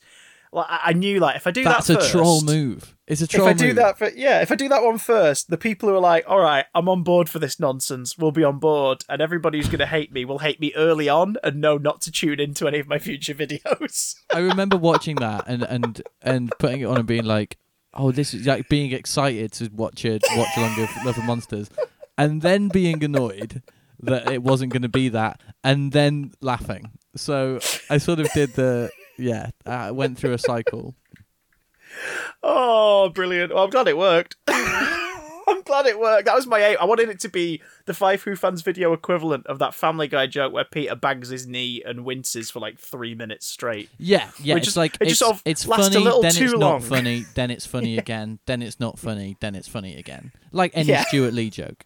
like 0.53 0.67
I 0.69 0.81
I 0.85 0.93
knew 0.93 1.19
like 1.19 1.37
if 1.37 1.47
I 1.47 1.51
do 1.51 1.65
that. 1.65 1.85
That's 1.85 1.87
that 1.89 2.05
a 2.05 2.09
troll 2.11 2.43
move. 2.43 2.95
It's 3.07 3.21
a 3.21 3.27
troll. 3.27 3.49
if 3.49 3.55
I 3.55 3.59
do 3.59 3.67
move. 3.69 3.77
that 3.77 3.99
for 3.99 4.11
yeah, 4.11 4.41
if 4.43 4.53
I 4.53 4.55
do 4.55 4.69
that 4.69 4.83
one 4.83 4.99
first, 4.99 5.49
the 5.49 5.57
people 5.57 5.89
who 5.89 5.95
are 5.95 6.01
like, 6.01 6.25
"All 6.29 6.41
right, 6.41 6.67
I'm 6.75 6.89
on 6.89 7.03
board 7.03 7.29
for 7.29 7.39
this 7.39 7.59
nonsense," 7.59 8.19
will 8.19 8.33
be 8.33 8.45
on 8.45 8.59
board, 8.59 9.05
and 9.09 9.23
everybody 9.23 9.59
who's 9.59 9.69
going 9.69 9.79
to 9.79 9.87
hate 9.87 10.13
me 10.13 10.25
will 10.25 10.39
hate 10.39 10.61
me 10.61 10.73
early 10.77 11.09
on 11.09 11.37
and 11.43 11.61
know 11.61 11.79
not 11.79 12.01
to 12.03 12.13
tune 12.13 12.39
into 12.39 12.69
any 12.69 12.79
of 12.79 12.87
my 12.87 12.99
future 12.99 13.35
videos. 13.35 14.15
I 14.33 14.39
remember 14.41 14.77
watching 14.77 15.17
that 15.17 15.45
and 15.47 15.63
and 15.63 16.03
and 16.21 16.53
putting 16.59 16.83
it 16.83 16.87
on 16.87 16.99
and 16.99 17.07
being 17.07 17.25
like, 17.25 17.57
"Oh, 17.95 18.13
this 18.13 18.35
is 18.35 18.47
like 18.47 18.69
being 18.69 18.93
excited 18.93 19.53
to 19.53 19.71
watch 19.73 20.05
it, 20.05 20.23
watch 20.37 20.57
along 20.57 20.79
with 20.79 20.91
Love 21.05 21.17
and 21.17 21.27
Monsters," 21.27 21.71
and 22.19 22.43
then 22.43 22.69
being 22.69 23.03
annoyed 23.03 23.63
that 24.01 24.31
it 24.31 24.43
wasn't 24.43 24.73
going 24.73 24.83
to 24.83 24.89
be 24.89 25.09
that, 25.09 25.41
and 25.65 25.93
then 25.93 26.33
laughing. 26.41 26.91
So 27.17 27.59
I 27.89 27.99
sort 27.99 28.21
of 28.21 28.31
did 28.33 28.55
the 28.55 28.91
yeah, 29.23 29.51
I 29.67 29.91
went 29.91 30.19
through 30.19 30.33
a 30.33 30.39
cycle. 30.39 30.95
oh, 32.43 33.09
brilliant! 33.11 33.55
Well, 33.55 33.65
I'm 33.65 33.71
glad 33.71 33.89
it 33.89 33.97
worked. 33.99 34.37
I'm 34.49 35.63
glad 35.63 35.87
it 35.87 35.99
worked. 35.99 36.27
That 36.27 36.35
was 36.37 36.47
my 36.47 36.61
aim. 36.61 36.77
I 36.81 36.85
wanted 36.85 37.09
it 37.09 37.21
to 37.21 37.29
be 37.29 37.61
the 37.87 37.93
Five 37.95 38.23
Who 38.23 38.37
fans 38.37 38.63
video 38.63 38.93
equivalent 38.93 39.47
of 39.49 39.59
that 39.59 39.75
Family 39.75 40.07
Guy 40.09 40.27
joke 40.27 40.53
where 40.53 40.65
Peter 40.65 40.95
bangs 40.95 41.29
his 41.29 41.47
knee 41.47 41.83
and 41.85 42.05
winces 42.05 42.51
for 42.51 42.61
like 42.61 42.79
three 42.79 43.15
minutes 43.15 43.47
straight. 43.47 43.91
Yeah, 43.99 44.31
yeah. 44.41 44.55
It 44.55 44.59
it's 44.59 44.67
just- 44.67 44.77
like 44.77 44.95
it 45.01 45.09
just 45.09 45.11
it's, 45.11 45.19
sort 45.19 45.33
of 45.35 45.43
it's 45.45 45.67
lasts 45.67 45.89
a 45.89 45.91
funny, 45.93 46.05
little 46.05 46.23
then 46.23 46.33
too 46.33 46.45
it's 46.45 46.53
long. 46.55 46.61
not 46.61 46.83
funny, 46.85 47.25
then 47.35 47.51
it's 47.51 47.67
funny 47.67 47.99
again, 48.07 48.39
then 48.47 48.63
it's 48.63 48.79
not 48.81 48.99
funny, 48.99 49.37
then 49.41 49.55
it's 49.55 49.69
funny 49.69 49.97
again. 49.97 50.33
Like 50.53 50.71
any 50.75 50.89
Yeah. 50.91 51.05
Stewart 51.05 51.35
Lee 51.35 51.51
joke. 51.51 51.85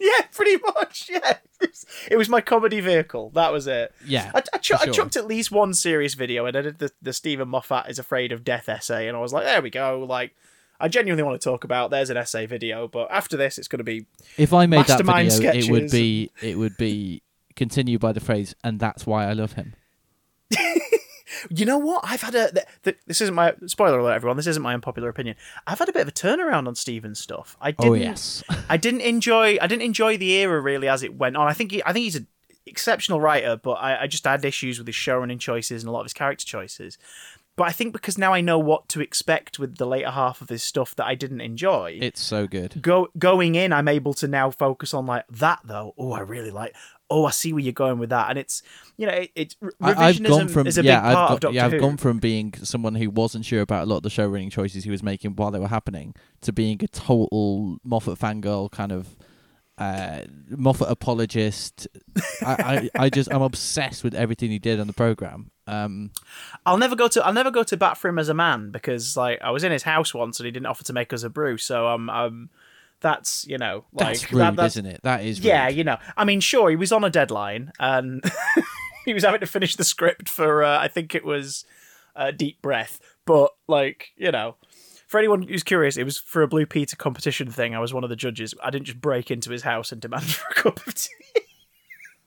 Yeah, 0.02 0.24
pretty 0.32 0.56
much. 0.74 1.10
Yeah, 1.12 1.36
it 2.10 2.16
was 2.16 2.30
my 2.30 2.40
comedy 2.40 2.80
vehicle. 2.80 3.30
That 3.34 3.52
was 3.52 3.66
it. 3.66 3.92
Yeah, 4.06 4.30
I, 4.34 4.42
I, 4.54 4.56
chu- 4.56 4.76
for 4.78 4.88
I 4.88 4.92
chucked 4.92 5.16
at 5.16 5.26
least 5.26 5.50
one 5.52 5.74
serious 5.74 6.14
video, 6.14 6.46
and 6.46 6.56
I 6.56 6.62
did 6.62 6.78
the, 6.78 6.90
the 7.02 7.12
Steven 7.12 7.48
Moffat 7.48 7.90
is 7.90 7.98
afraid 7.98 8.32
of 8.32 8.42
death 8.42 8.68
essay, 8.68 9.08
and 9.08 9.16
I 9.16 9.20
was 9.20 9.32
like, 9.34 9.44
there 9.44 9.60
we 9.60 9.68
go. 9.68 10.06
Like, 10.08 10.34
I 10.80 10.88
genuinely 10.88 11.22
want 11.22 11.38
to 11.38 11.44
talk 11.44 11.64
about. 11.64 11.90
There's 11.90 12.08
an 12.08 12.16
essay 12.16 12.46
video, 12.46 12.88
but 12.88 13.10
after 13.10 13.36
this, 13.36 13.58
it's 13.58 13.68
going 13.68 13.78
to 13.78 13.84
be 13.84 14.06
If 14.38 14.54
I 14.54 14.64
made 14.64 14.86
that 14.86 15.00
video, 15.00 15.12
Mastermind 15.12 15.56
it 15.56 15.70
would 15.70 15.90
be 15.90 16.30
it 16.40 16.56
would 16.56 16.78
be 16.78 17.22
continued 17.54 18.00
by 18.00 18.12
the 18.12 18.20
phrase, 18.20 18.54
and 18.64 18.80
that's 18.80 19.06
why 19.06 19.26
I 19.26 19.34
love 19.34 19.52
him. 19.52 19.74
You 21.48 21.64
know 21.64 21.78
what? 21.78 22.02
I've 22.04 22.22
had 22.22 22.34
a. 22.34 22.52
Th- 22.52 22.66
th- 22.84 22.98
this 23.06 23.20
isn't 23.20 23.34
my 23.34 23.54
spoiler 23.66 23.98
alert, 23.98 24.14
everyone. 24.14 24.36
This 24.36 24.46
isn't 24.46 24.62
my 24.62 24.74
unpopular 24.74 25.08
opinion. 25.08 25.36
I've 25.66 25.78
had 25.78 25.88
a 25.88 25.92
bit 25.92 26.02
of 26.02 26.08
a 26.08 26.12
turnaround 26.12 26.66
on 26.66 26.74
Steven's 26.74 27.20
stuff. 27.20 27.56
I 27.60 27.70
oh, 27.78 27.82
didn't. 27.82 27.92
Oh 27.92 27.94
yes, 27.94 28.42
I 28.68 28.76
didn't 28.76 29.02
enjoy. 29.02 29.58
I 29.60 29.66
didn't 29.66 29.82
enjoy 29.82 30.16
the 30.16 30.30
era 30.32 30.60
really 30.60 30.88
as 30.88 31.02
it 31.02 31.14
went 31.14 31.36
on. 31.36 31.46
I 31.46 31.52
think. 31.52 31.72
He, 31.72 31.82
I 31.84 31.92
think 31.92 32.04
he's 32.04 32.16
an 32.16 32.26
exceptional 32.66 33.20
writer, 33.20 33.56
but 33.56 33.72
I, 33.72 34.02
I 34.02 34.06
just 34.06 34.24
had 34.24 34.44
issues 34.44 34.78
with 34.78 34.86
his 34.86 34.96
showrunning 34.96 35.40
choices 35.40 35.82
and 35.82 35.88
a 35.88 35.92
lot 35.92 36.00
of 36.00 36.06
his 36.06 36.12
character 36.12 36.44
choices. 36.44 36.98
But 37.56 37.68
I 37.68 37.72
think 37.72 37.92
because 37.92 38.16
now 38.16 38.32
I 38.32 38.40
know 38.40 38.58
what 38.58 38.88
to 38.90 39.02
expect 39.02 39.58
with 39.58 39.76
the 39.76 39.86
later 39.86 40.10
half 40.10 40.40
of 40.40 40.48
his 40.48 40.62
stuff 40.62 40.96
that 40.96 41.04
I 41.04 41.14
didn't 41.14 41.42
enjoy. 41.42 41.98
it's 42.00 42.22
so 42.22 42.46
good. 42.46 42.80
go 42.80 43.08
going 43.18 43.54
in, 43.54 43.72
I'm 43.72 43.88
able 43.88 44.14
to 44.14 44.28
now 44.28 44.50
focus 44.50 44.94
on 44.94 45.04
like 45.04 45.26
that 45.28 45.60
though. 45.64 45.94
Oh, 45.98 46.12
I 46.12 46.20
really 46.20 46.50
like. 46.50 46.74
Oh, 47.10 47.24
I 47.24 47.30
see 47.30 47.52
where 47.52 47.62
you're 47.62 47.72
going 47.72 47.98
with 47.98 48.10
that, 48.10 48.30
and 48.30 48.38
it's 48.38 48.62
you 48.96 49.06
know 49.06 49.12
it, 49.12 49.30
it's 49.34 49.56
revisionism 49.56 49.96
I've 49.98 50.22
gone 50.24 50.48
from 50.48 50.66
is 50.66 50.78
a 50.78 50.82
yeah, 50.84 51.00
big 51.00 51.14
part 51.14 51.16
I've 51.16 51.22
of 51.22 51.28
got, 51.28 51.40
Doctor 51.40 51.56
yeah, 51.56 51.66
I've 51.66 51.72
Who. 51.72 51.80
gone 51.80 51.96
from 51.96 52.18
being 52.18 52.54
someone 52.62 52.94
who 52.94 53.10
wasn't 53.10 53.44
sure 53.44 53.62
about 53.62 53.84
a 53.84 53.86
lot 53.86 53.98
of 53.98 54.02
the 54.04 54.10
show 54.10 54.26
running 54.26 54.50
choices 54.50 54.84
he 54.84 54.90
was 54.90 55.02
making 55.02 55.36
while 55.36 55.50
they 55.50 55.58
were 55.58 55.68
happening 55.68 56.14
to 56.42 56.52
being 56.52 56.82
a 56.82 56.88
total 56.88 57.78
Moffat 57.84 58.18
fangirl 58.18 58.70
kind 58.70 58.92
of 58.92 59.16
uh, 59.78 60.20
Moffat 60.50 60.88
apologist. 60.90 61.88
I, 62.42 62.90
I, 62.96 63.04
I 63.04 63.10
just 63.10 63.32
I'm 63.32 63.42
obsessed 63.42 64.04
with 64.04 64.14
everything 64.14 64.50
he 64.50 64.58
did 64.58 64.78
on 64.78 64.86
the 64.86 64.92
program. 64.92 65.50
Um, 65.66 66.10
I'll 66.66 66.78
never 66.78 66.96
go 66.96 67.08
to 67.08 67.24
I'll 67.24 67.32
never 67.32 67.50
go 67.50 67.62
to 67.62 67.76
bat 67.76 67.96
for 67.96 68.08
him 68.08 68.18
as 68.18 68.28
a 68.28 68.34
man 68.34 68.70
because 68.70 69.16
like 69.16 69.40
I 69.42 69.50
was 69.50 69.64
in 69.64 69.72
his 69.72 69.84
house 69.84 70.12
once 70.12 70.38
and 70.38 70.44
he 70.44 70.50
didn't 70.52 70.66
offer 70.66 70.84
to 70.84 70.92
make 70.92 71.12
us 71.12 71.22
a 71.22 71.30
brew. 71.30 71.56
So 71.58 71.88
um 71.88 72.10
um 72.10 72.50
that's 73.00 73.46
you 73.46 73.58
know 73.58 73.84
like 73.92 74.08
that's 74.08 74.32
rude, 74.32 74.40
that, 74.40 74.56
that's, 74.56 74.76
isn't 74.76 74.86
it? 74.86 75.00
That 75.02 75.24
is 75.24 75.40
yeah 75.40 75.68
you 75.68 75.84
know 75.84 75.98
I 76.16 76.24
mean 76.24 76.40
sure 76.40 76.70
he 76.70 76.76
was 76.76 76.92
on 76.92 77.04
a 77.04 77.10
deadline 77.10 77.72
and 77.78 78.22
he 79.04 79.14
was 79.14 79.24
having 79.24 79.40
to 79.40 79.46
finish 79.46 79.76
the 79.76 79.84
script 79.84 80.28
for 80.28 80.62
uh, 80.62 80.78
I 80.78 80.88
think 80.88 81.14
it 81.14 81.24
was 81.24 81.64
uh, 82.16 82.30
Deep 82.30 82.60
Breath, 82.62 83.00
but 83.26 83.52
like 83.68 84.10
you 84.16 84.30
know. 84.30 84.56
For 85.06 85.18
anyone 85.18 85.42
who's 85.42 85.64
curious, 85.64 85.96
it 85.96 86.04
was 86.04 86.18
for 86.18 86.40
a 86.40 86.46
Blue 86.46 86.66
Peter 86.66 86.94
competition 86.94 87.50
thing. 87.50 87.74
I 87.74 87.80
was 87.80 87.92
one 87.92 88.04
of 88.04 88.10
the 88.10 88.14
judges. 88.14 88.54
I 88.62 88.70
didn't 88.70 88.86
just 88.86 89.00
break 89.00 89.28
into 89.32 89.50
his 89.50 89.62
house 89.62 89.90
and 89.90 90.00
demand 90.00 90.24
for 90.26 90.46
a 90.48 90.54
cup 90.54 90.86
of 90.86 90.94
tea. 90.94 91.10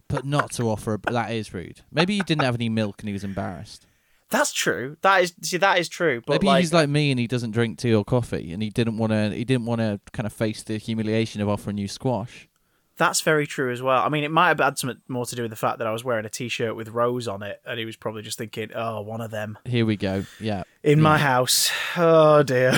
but 0.10 0.26
not 0.26 0.52
to 0.56 0.64
offer. 0.64 0.96
A, 0.96 1.12
that 1.14 1.32
is 1.32 1.54
rude. 1.54 1.80
Maybe 1.94 2.16
he 2.16 2.22
didn't 2.24 2.44
have 2.44 2.56
any 2.56 2.68
milk 2.68 2.98
and 3.00 3.08
he 3.08 3.14
was 3.14 3.24
embarrassed. 3.24 3.86
That's 4.34 4.52
true. 4.52 4.98
That 5.02 5.22
is 5.22 5.34
see, 5.44 5.58
that 5.58 5.78
is 5.78 5.88
true. 5.88 6.24
But 6.26 6.34
Maybe 6.34 6.48
like, 6.48 6.62
he's 6.62 6.74
like 6.74 6.90
me 6.90 7.12
and 7.12 7.20
he 7.20 7.28
doesn't 7.28 7.52
drink 7.52 7.78
tea 7.78 7.94
or 7.94 8.04
coffee, 8.04 8.52
and 8.52 8.64
he 8.64 8.72
didn't 8.72 8.98
want 8.98 9.12
to. 9.12 9.30
He 9.30 9.46
didn't 9.46 9.68
want 9.68 9.80
to 9.82 10.00
kind 10.12 10.26
of 10.26 10.34
face 10.34 10.64
the 10.64 10.78
humiliation 10.78 11.40
of 11.40 11.48
offering 11.48 11.78
you 11.78 11.88
squash. 11.88 12.50
That's 12.98 13.22
very 13.22 13.46
true 13.46 13.72
as 13.72 13.84
well. 13.84 14.02
I 14.02 14.10
mean, 14.10 14.24
it 14.24 14.32
might 14.32 14.48
have 14.48 14.60
had 14.60 14.80
something 14.80 15.00
more 15.08 15.28
to 15.28 15.36
do 15.36 15.44
with 15.44 15.52
the 15.52 15.58
fact 15.58 15.78
that 15.78 15.88
I 15.88 15.92
was 15.92 16.04
wearing 16.04 16.26
a 16.26 16.30
t-shirt 16.30 16.76
with 16.76 16.90
rose 16.90 17.28
on 17.28 17.44
it, 17.44 17.62
and 17.64 17.78
he 17.78 17.86
was 17.86 17.96
probably 17.96 18.24
just 18.24 18.40
thinking, 18.40 18.72
"Oh, 18.74 19.02
one 19.02 19.22
of 19.22 19.30
them 19.30 19.60
Here 19.66 19.86
we 19.86 19.98
go. 19.98 20.26
Yeah, 20.40 20.64
in 20.82 21.00
my 21.00 21.20
house." 21.20 21.72
Oh 21.96 22.42
dear, 22.42 22.76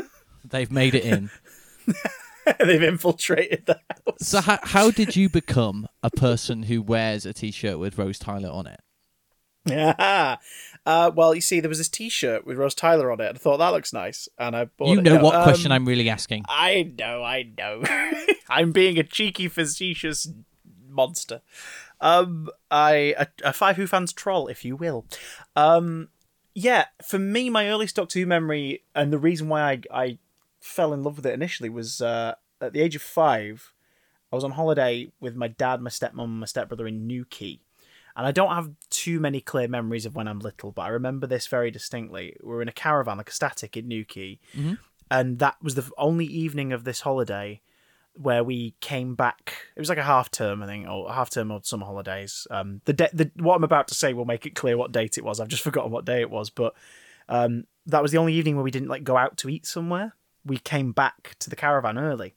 they've 0.44 0.70
made 0.70 0.94
it 0.94 1.04
in. 1.04 1.30
they've 2.60 2.82
infiltrated 2.82 3.64
the 3.64 3.80
house. 3.88 4.18
So 4.20 4.42
how 4.42 4.58
how 4.62 4.90
did 4.90 5.16
you 5.16 5.30
become 5.30 5.88
a 6.02 6.10
person 6.10 6.64
who 6.64 6.82
wears 6.82 7.24
a 7.24 7.32
t-shirt 7.32 7.78
with 7.78 7.96
Rose 7.96 8.18
Tyler 8.18 8.50
on 8.50 8.66
it? 8.66 8.80
Yeah. 9.68 10.36
Uh, 10.86 11.10
well, 11.14 11.34
you 11.34 11.40
see, 11.42 11.60
there 11.60 11.68
was 11.68 11.76
this 11.76 11.90
T-shirt 11.90 12.46
with 12.46 12.56
Rose 12.56 12.74
Tyler 12.74 13.12
on 13.12 13.20
it, 13.20 13.26
and 13.26 13.36
I 13.36 13.38
thought 13.38 13.58
that 13.58 13.72
looks 13.74 13.92
nice, 13.92 14.26
and 14.38 14.56
I 14.56 14.64
bought 14.64 14.88
you 14.88 15.02
know 15.02 15.16
No, 15.16 15.22
what 15.22 15.42
question 15.42 15.70
um, 15.70 15.76
I'm 15.76 15.84
really 15.86 16.08
asking. 16.08 16.44
I 16.48 16.94
know, 16.98 17.22
I 17.22 17.42
know. 17.58 17.82
I'm 18.48 18.72
being 18.72 18.98
a 18.98 19.02
cheeky, 19.02 19.48
facetious 19.48 20.28
monster. 20.88 21.42
Um, 22.00 22.48
I 22.70 23.14
a, 23.18 23.26
a 23.44 23.52
Five 23.52 23.76
Who 23.76 23.86
fans 23.86 24.14
troll, 24.14 24.48
if 24.48 24.64
you 24.64 24.76
will. 24.76 25.04
Um, 25.54 26.08
yeah, 26.54 26.86
for 27.06 27.18
me, 27.18 27.50
my 27.50 27.68
earliest 27.68 27.96
Doctor 27.96 28.20
Who 28.20 28.26
memory, 28.26 28.82
and 28.94 29.12
the 29.12 29.18
reason 29.18 29.50
why 29.50 29.72
I 29.72 29.82
I 29.92 30.18
fell 30.58 30.94
in 30.94 31.02
love 31.02 31.16
with 31.16 31.26
it 31.26 31.34
initially 31.34 31.68
was 31.68 32.00
uh, 32.00 32.36
at 32.62 32.72
the 32.72 32.80
age 32.80 32.96
of 32.96 33.02
five. 33.02 33.74
I 34.32 34.36
was 34.36 34.44
on 34.44 34.52
holiday 34.52 35.10
with 35.20 35.36
my 35.36 35.48
dad, 35.48 35.82
my 35.82 35.90
stepmom, 35.90 36.24
and 36.24 36.40
my 36.40 36.46
stepbrother 36.46 36.86
in 36.86 37.06
Newquay. 37.06 37.60
And 38.18 38.26
I 38.26 38.32
don't 38.32 38.50
have 38.50 38.70
too 38.90 39.20
many 39.20 39.40
clear 39.40 39.68
memories 39.68 40.04
of 40.04 40.16
when 40.16 40.26
I'm 40.26 40.40
little, 40.40 40.72
but 40.72 40.82
I 40.82 40.88
remember 40.88 41.28
this 41.28 41.46
very 41.46 41.70
distinctly. 41.70 42.36
We 42.42 42.48
were 42.48 42.60
in 42.62 42.68
a 42.68 42.72
caravan, 42.72 43.16
like 43.16 43.30
a 43.30 43.32
static 43.32 43.76
in 43.76 43.86
Newquay, 43.86 44.40
and 45.08 45.38
that 45.38 45.56
was 45.62 45.76
the 45.76 45.88
only 45.96 46.26
evening 46.26 46.72
of 46.72 46.82
this 46.82 47.02
holiday 47.02 47.60
where 48.14 48.42
we 48.42 48.74
came 48.80 49.14
back. 49.14 49.54
It 49.76 49.80
was 49.80 49.88
like 49.88 49.98
a 49.98 50.02
half 50.02 50.32
term, 50.32 50.64
I 50.64 50.66
think, 50.66 50.88
or 50.88 51.12
half 51.12 51.30
term 51.30 51.52
or 51.52 51.60
summer 51.62 51.86
holidays. 51.86 52.48
Um, 52.50 52.80
the, 52.86 52.92
de- 52.92 53.10
the 53.14 53.30
what 53.36 53.54
I'm 53.54 53.62
about 53.62 53.86
to 53.88 53.94
say 53.94 54.12
will 54.12 54.24
make 54.24 54.44
it 54.46 54.56
clear 54.56 54.76
what 54.76 54.90
date 54.90 55.16
it 55.16 55.24
was. 55.24 55.38
I've 55.38 55.46
just 55.46 55.62
forgotten 55.62 55.92
what 55.92 56.04
day 56.04 56.20
it 56.20 56.30
was, 56.30 56.50
but 56.50 56.74
um, 57.28 57.66
that 57.86 58.02
was 58.02 58.10
the 58.10 58.18
only 58.18 58.34
evening 58.34 58.56
where 58.56 58.64
we 58.64 58.72
didn't 58.72 58.88
like 58.88 59.04
go 59.04 59.16
out 59.16 59.36
to 59.38 59.48
eat 59.48 59.64
somewhere. 59.64 60.16
We 60.44 60.58
came 60.58 60.90
back 60.90 61.36
to 61.38 61.50
the 61.50 61.56
caravan 61.56 61.96
early 61.96 62.34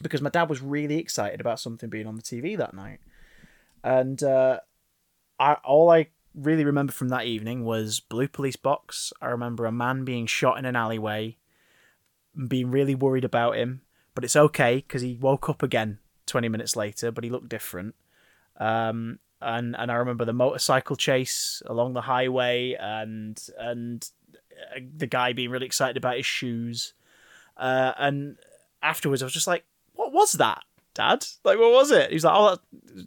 because 0.00 0.22
my 0.22 0.30
dad 0.30 0.48
was 0.48 0.62
really 0.62 0.96
excited 0.96 1.42
about 1.42 1.60
something 1.60 1.90
being 1.90 2.06
on 2.06 2.16
the 2.16 2.22
TV 2.22 2.56
that 2.56 2.72
night, 2.72 3.00
and 3.84 4.22
uh, 4.22 4.60
I 5.40 5.54
all 5.64 5.90
I 5.90 6.08
really 6.34 6.64
remember 6.64 6.92
from 6.92 7.08
that 7.08 7.24
evening 7.24 7.64
was 7.64 7.98
Blue 7.98 8.28
Police 8.28 8.56
Box. 8.56 9.12
I 9.20 9.26
remember 9.26 9.64
a 9.64 9.72
man 9.72 10.04
being 10.04 10.26
shot 10.26 10.58
in 10.58 10.66
an 10.66 10.76
alleyway, 10.76 11.38
being 12.46 12.70
really 12.70 12.94
worried 12.94 13.24
about 13.24 13.56
him, 13.56 13.80
but 14.14 14.22
it's 14.22 14.36
okay 14.36 14.76
because 14.76 15.02
he 15.02 15.16
woke 15.16 15.48
up 15.48 15.62
again 15.62 15.98
twenty 16.26 16.48
minutes 16.48 16.76
later, 16.76 17.10
but 17.10 17.24
he 17.24 17.30
looked 17.30 17.48
different. 17.48 17.94
Um, 18.58 19.18
and 19.40 19.74
and 19.78 19.90
I 19.90 19.94
remember 19.94 20.26
the 20.26 20.34
motorcycle 20.34 20.94
chase 20.94 21.62
along 21.66 21.94
the 21.94 22.02
highway, 22.02 22.76
and 22.78 23.40
and 23.58 24.08
uh, 24.76 24.80
the 24.94 25.06
guy 25.06 25.32
being 25.32 25.50
really 25.50 25.66
excited 25.66 25.96
about 25.96 26.18
his 26.18 26.26
shoes. 26.26 26.92
Uh, 27.56 27.92
and 27.98 28.36
afterwards, 28.82 29.22
I 29.22 29.26
was 29.26 29.32
just 29.32 29.46
like, 29.46 29.64
"What 29.94 30.12
was 30.12 30.32
that, 30.32 30.64
Dad? 30.92 31.26
Like, 31.44 31.58
what 31.58 31.72
was 31.72 31.90
it?" 31.90 32.12
He's 32.12 32.24
like, 32.24 32.34
"Oh, 32.36 32.58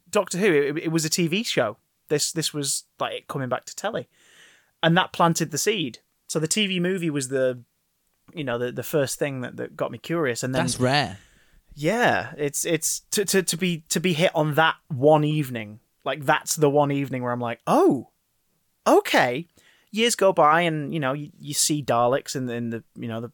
Doctor 0.09 0.39
Who. 0.39 0.51
It, 0.51 0.77
it 0.85 0.91
was 0.91 1.05
a 1.05 1.09
TV 1.11 1.45
show. 1.45 1.77
This 2.13 2.31
this 2.31 2.53
was 2.53 2.85
like 2.99 3.13
it 3.13 3.27
coming 3.27 3.49
back 3.49 3.65
to 3.65 3.75
telly." 3.75 4.07
and 4.83 4.97
that 4.97 5.13
planted 5.13 5.49
the 5.49 5.57
seed. 5.57 5.99
So 6.27 6.39
the 6.39 6.47
TV 6.47 6.79
movie 6.79 7.09
was 7.09 7.29
the, 7.29 7.63
you 8.33 8.43
know, 8.43 8.57
the, 8.57 8.71
the 8.71 8.83
first 8.83 9.17
thing 9.17 9.41
that, 9.41 9.55
that 9.57 9.75
got 9.75 9.91
me 9.91 9.97
curious, 9.97 10.43
and 10.43 10.53
then 10.53 10.65
That's 10.65 10.79
rare. 10.79 11.17
yeah, 11.73 12.33
it's 12.37 12.65
it's 12.65 12.99
to, 13.11 13.25
to 13.25 13.41
to 13.41 13.57
be 13.57 13.85
to 13.89 13.99
be 13.99 14.13
hit 14.13 14.31
on 14.35 14.55
that 14.55 14.75
one 14.89 15.23
evening 15.23 15.79
Like 16.03 16.25
that's 16.25 16.55
the 16.55 16.69
one 16.69 16.91
evening 16.91 17.23
where 17.23 17.31
I'm 17.31 17.39
like, 17.39 17.61
oh, 17.65 18.09
okay. 18.85 19.47
Years 19.91 20.15
go 20.15 20.33
by, 20.33 20.61
and 20.61 20.93
you 20.93 20.99
know 20.99 21.13
you, 21.13 21.29
you 21.39 21.53
see 21.53 21.83
Daleks 21.83 22.35
in 22.35 22.47
the, 22.47 22.53
in 22.53 22.69
the 22.71 22.83
you 22.95 23.07
know 23.07 23.21
the 23.21 23.31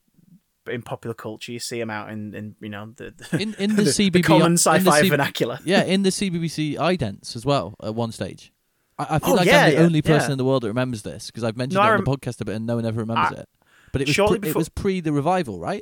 in 0.72 0.82
popular 0.82 1.14
culture. 1.14 1.54
You 1.54 1.60
see 1.60 1.80
them 1.80 1.90
out 1.90 2.12
in, 2.12 2.36
in 2.36 2.56
you 2.60 2.70
know 2.70 2.94
the, 2.98 3.14
the 3.16 3.42
In 3.42 3.54
in 3.56 3.76
the, 3.76 3.84
the, 3.84 3.90
CBB 3.90 4.14
the 4.14 4.22
common 4.24 4.48
in 4.48 4.54
the 4.54 4.60
sci-fi 4.60 5.08
vernacular. 5.08 5.60
Yeah, 5.64 5.84
in 5.84 6.04
the 6.04 6.10
CBBC 6.10 6.76
idents 6.76 7.36
as 7.36 7.46
well 7.46 7.76
at 7.82 7.96
one 7.96 8.12
stage. 8.12 8.52
I, 9.00 9.16
I 9.16 9.20
feel 9.20 9.30
Oh, 9.32 9.34
like 9.36 9.47
yeah, 9.47 9.64
I'm 9.66 9.70
the 9.72 9.76
yeah, 9.78 9.84
only 9.84 10.02
person 10.02 10.30
yeah. 10.30 10.34
in 10.34 10.38
the 10.38 10.45
world 10.45 10.64
that 10.64 10.68
remembers 10.68 11.02
this 11.04 11.28
because 11.28 11.43
I've 11.43 11.58
mentioned 11.58 11.82
No, 11.82 11.89
it 11.89 11.95
on 11.97 12.04
the 12.04 12.12
podcast 12.18 12.41
a 12.41 12.45
bit 12.45 12.56
and 12.56 12.66
no 12.68 12.76
one 12.76 12.86
ever 12.86 13.00
remembers 13.00 13.38
I- 13.38 13.41
it. 13.41 13.50
But 13.91 14.02
it 14.02 14.08
was 14.08 14.16
pre- 14.18 14.36
it 14.36 14.41
before- 14.41 14.60
was 14.60 14.70
pre 14.70 15.00
the 15.00 15.12
revival, 15.12 15.60
right? 15.60 15.82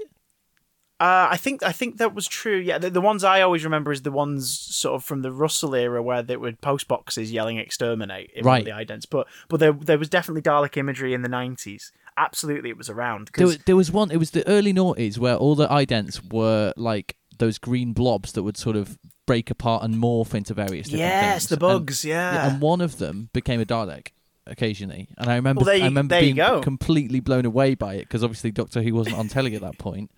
Uh, 1.00 1.28
I 1.30 1.38
think 1.38 1.62
I 1.62 1.72
think 1.72 1.98
that 1.98 2.16
was 2.16 2.28
true. 2.28 2.58
Yeah, 2.58 2.80
the, 2.80 2.90
the 2.90 3.02
ones 3.02 3.24
I 3.24 3.42
always 3.42 3.64
remember 3.64 3.92
is 3.92 4.02
the 4.02 4.12
ones 4.12 4.50
sort 4.50 4.96
of 4.96 5.04
from 5.04 5.22
the 5.22 5.32
Russell 5.32 5.76
era 5.76 6.02
where 6.02 6.24
they 6.24 6.38
would 6.38 6.60
post 6.60 6.88
boxes 6.88 7.32
yelling 7.32 7.58
"exterminate" 7.58 8.32
in 8.34 8.44
Right. 8.44 8.66
the 8.66 8.72
idents. 8.72 9.06
But 9.08 9.28
but 9.48 9.60
there 9.60 9.74
there 9.74 10.00
was 10.00 10.10
definitely 10.10 10.42
Dalek 10.42 10.76
imagery 10.76 11.14
in 11.14 11.22
the 11.22 11.30
nineties. 11.30 11.92
Absolutely, 12.18 12.72
it 12.72 12.78
was 12.78 12.90
around. 12.90 13.30
There, 13.36 13.46
was- 13.46 13.60
there 13.60 13.76
was 13.76 13.92
one. 13.92 14.10
It 14.10 14.18
was 14.18 14.32
the 14.32 14.48
early 14.48 14.74
noughties 14.74 15.20
where 15.20 15.36
all 15.36 15.54
the 15.54 15.68
idents 15.68 16.34
were 16.34 16.74
like 16.76 17.16
those 17.38 17.60
green 17.60 17.94
blobs 17.94 18.32
that 18.32 18.42
would 18.42 18.58
sort 18.58 18.76
of 18.76 18.98
break 19.28 19.52
apart 19.52 19.84
and 19.84 19.94
morph 19.96 20.34
into 20.34 20.56
various 20.56 20.88
different 20.88 21.12
things. 21.12 21.22
yes, 21.22 21.34
things. 21.48 21.50
the 21.60 21.66
And- 21.68 21.86
bugs. 21.86 22.04
yeah. 22.04 22.48
and 22.50 22.60
one 22.62 22.82
of 22.82 22.98
them 22.98 23.30
became 23.34 23.62
a 23.62 23.66
Dalek 23.66 24.08
occasionally, 24.48 25.08
and 25.18 25.30
I 25.30 25.36
remember 25.36 25.64
Well, 25.64 25.76
you- 25.76 25.84
I 25.84 25.88
remember 25.88 26.20
being 26.20 26.38
completely 26.62 27.20
blown 27.20 27.46
away 27.46 27.76
by 27.76 27.96
it 27.96 28.06
because 28.06 28.24
obviously 28.24 28.50
Doctor 28.52 28.82
Who 28.82 28.94
wasn't 28.96 29.18
on 29.18 29.28
telly 29.28 29.54
at 29.56 29.62
that 29.62 29.78
point, 29.78 30.10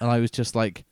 and 0.00 0.10
I 0.10 0.18
was 0.18 0.30
just 0.30 0.54
like, 0.54 0.84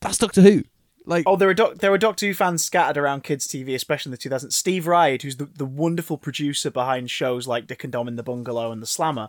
"That's 0.00 0.18
Doctor 0.18 0.42
Who." 0.42 0.62
Like, 1.04 1.24
Oh, 1.26 1.34
there 1.34 1.48
were 1.48 1.54
doc- 1.54 1.78
there 1.78 1.90
were 1.90 1.98
Doctor 1.98 2.26
Who 2.26 2.34
fans 2.34 2.62
scattered 2.62 2.96
around 2.96 3.24
kids' 3.24 3.48
TV, 3.48 3.74
especially 3.74 4.10
in 4.10 4.12
the 4.12 4.18
2000s. 4.18 4.54
Steve 4.54 4.86
Ryde, 4.86 5.22
who's 5.22 5.36
the, 5.36 5.46
the 5.46 5.66
wonderful 5.66 6.16
producer 6.16 6.70
behind 6.70 7.10
shows 7.10 7.48
like 7.48 7.66
Dick 7.66 7.82
and 7.82 7.92
Dom 7.92 8.06
in 8.06 8.14
the 8.14 8.22
Bungalow 8.22 8.70
and 8.70 8.80
The 8.80 8.86
Slammer, 8.86 9.28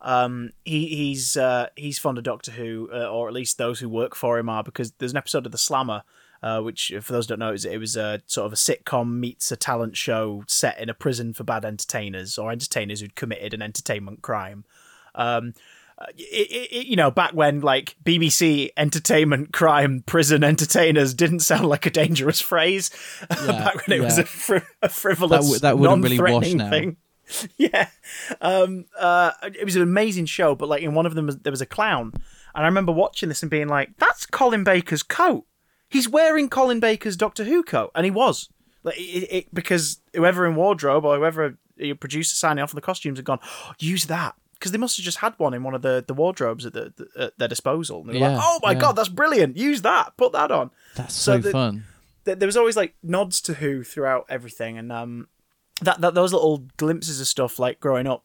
um, 0.00 0.50
he 0.64 0.86
he's 0.88 1.36
uh, 1.36 1.68
he's 1.76 1.98
fond 1.98 2.18
of 2.18 2.24
Doctor 2.24 2.50
Who, 2.52 2.88
uh, 2.92 3.06
or 3.08 3.28
at 3.28 3.34
least 3.34 3.56
those 3.58 3.78
who 3.78 3.88
work 3.88 4.16
for 4.16 4.36
him 4.38 4.48
are, 4.48 4.64
because 4.64 4.92
there's 4.98 5.12
an 5.12 5.18
episode 5.18 5.46
of 5.46 5.52
The 5.52 5.58
Slammer. 5.58 6.02
Uh, 6.42 6.60
which, 6.60 6.92
for 7.02 7.12
those 7.12 7.26
who 7.26 7.36
don't 7.36 7.38
know, 7.38 7.54
it 7.70 7.78
was 7.78 7.96
a 7.96 8.20
sort 8.26 8.46
of 8.46 8.52
a 8.52 8.56
sitcom 8.56 9.12
meets 9.12 9.52
a 9.52 9.56
talent 9.56 9.96
show 9.96 10.42
set 10.48 10.76
in 10.80 10.88
a 10.88 10.94
prison 10.94 11.32
for 11.32 11.44
bad 11.44 11.64
entertainers 11.64 12.36
or 12.36 12.50
entertainers 12.50 13.00
who'd 13.00 13.14
committed 13.14 13.54
an 13.54 13.62
entertainment 13.62 14.22
crime. 14.22 14.64
Um, 15.14 15.54
uh, 15.98 16.06
it, 16.16 16.72
it, 16.72 16.86
you 16.88 16.96
know, 16.96 17.12
back 17.12 17.32
when 17.32 17.60
like 17.60 17.94
BBC 18.02 18.70
entertainment 18.76 19.52
crime 19.52 20.02
prison 20.04 20.42
entertainers 20.42 21.14
didn't 21.14 21.40
sound 21.40 21.66
like 21.68 21.86
a 21.86 21.90
dangerous 21.90 22.40
phrase. 22.40 22.90
back 23.28 23.86
when 23.86 23.98
it 23.98 24.02
was 24.02 24.18
a, 24.18 24.24
fri- 24.24 24.62
a 24.82 24.88
frivolous, 24.88 25.30
That 25.30 25.42
w- 25.42 25.58
that 25.60 25.78
wouldn't 25.78 26.02
really 26.02 26.18
wash 26.18 26.52
non-threatening 26.52 26.56
now. 26.56 26.70
thing. 26.70 26.96
yeah, 27.56 27.88
um, 28.40 28.86
uh, 28.98 29.30
it 29.44 29.64
was 29.64 29.76
an 29.76 29.82
amazing 29.82 30.26
show. 30.26 30.56
But 30.56 30.68
like 30.68 30.82
in 30.82 30.94
one 30.94 31.06
of 31.06 31.14
them, 31.14 31.28
there 31.42 31.52
was 31.52 31.60
a 31.60 31.66
clown, 31.66 32.12
and 32.54 32.64
I 32.64 32.66
remember 32.66 32.90
watching 32.90 33.28
this 33.28 33.42
and 33.42 33.50
being 33.50 33.68
like, 33.68 33.90
"That's 33.98 34.26
Colin 34.26 34.64
Baker's 34.64 35.04
coat. 35.04 35.46
He's 35.92 36.08
wearing 36.08 36.48
Colin 36.48 36.80
Baker's 36.80 37.16
Doctor 37.16 37.44
Who 37.44 37.62
coat," 37.62 37.90
and 37.94 38.04
he 38.04 38.10
was. 38.10 38.48
Like, 38.82 38.98
it, 38.98 39.28
it, 39.30 39.54
because 39.54 40.00
whoever 40.14 40.44
in 40.46 40.56
wardrobe 40.56 41.04
or 41.04 41.16
whoever 41.16 41.56
your 41.76 41.94
producer 41.94 42.34
signing 42.34 42.62
off 42.62 42.72
on 42.72 42.74
the 42.76 42.80
costumes 42.80 43.18
had 43.18 43.24
gone, 43.24 43.38
"Oh, 43.44 43.72
use 43.78 44.06
that 44.06 44.34
because 44.54 44.72
they 44.72 44.78
must 44.78 44.96
have 44.96 45.04
just 45.04 45.18
had 45.18 45.34
one 45.38 45.54
in 45.54 45.62
one 45.64 45.74
of 45.74 45.82
the, 45.82 46.04
the 46.06 46.14
wardrobes 46.14 46.64
at, 46.64 46.72
the, 46.72 46.92
the, 46.96 47.24
at 47.24 47.38
their 47.38 47.48
disposal. 47.48 48.00
And 48.00 48.08
they 48.10 48.12
were 48.14 48.18
Yeah, 48.20 48.36
like, 48.36 48.44
oh 48.44 48.60
my 48.62 48.72
yeah. 48.72 48.80
god, 48.80 48.92
that's 48.96 49.08
brilliant! 49.08 49.56
Use 49.56 49.82
that, 49.82 50.16
put 50.16 50.32
that 50.32 50.50
on. 50.50 50.70
that's 50.96 51.14
so 51.14 51.34
so, 51.34 51.38
the- 51.38 51.50
fun. 51.52 51.84
There, 52.24 52.36
there 52.36 52.46
was 52.46 52.56
always 52.56 52.76
like 52.76 52.94
nods 53.02 53.40
to 53.42 53.54
Who 53.54 53.82
throughout 53.84 54.26
everything, 54.28 54.78
and 54.78 54.90
um, 54.92 55.28
that, 55.80 56.00
that 56.00 56.14
those 56.14 56.32
little 56.32 56.64
glimpses 56.76 57.20
of 57.20 57.26
stuff 57.26 57.58
like 57.58 57.80
growing 57.80 58.06
up, 58.06 58.24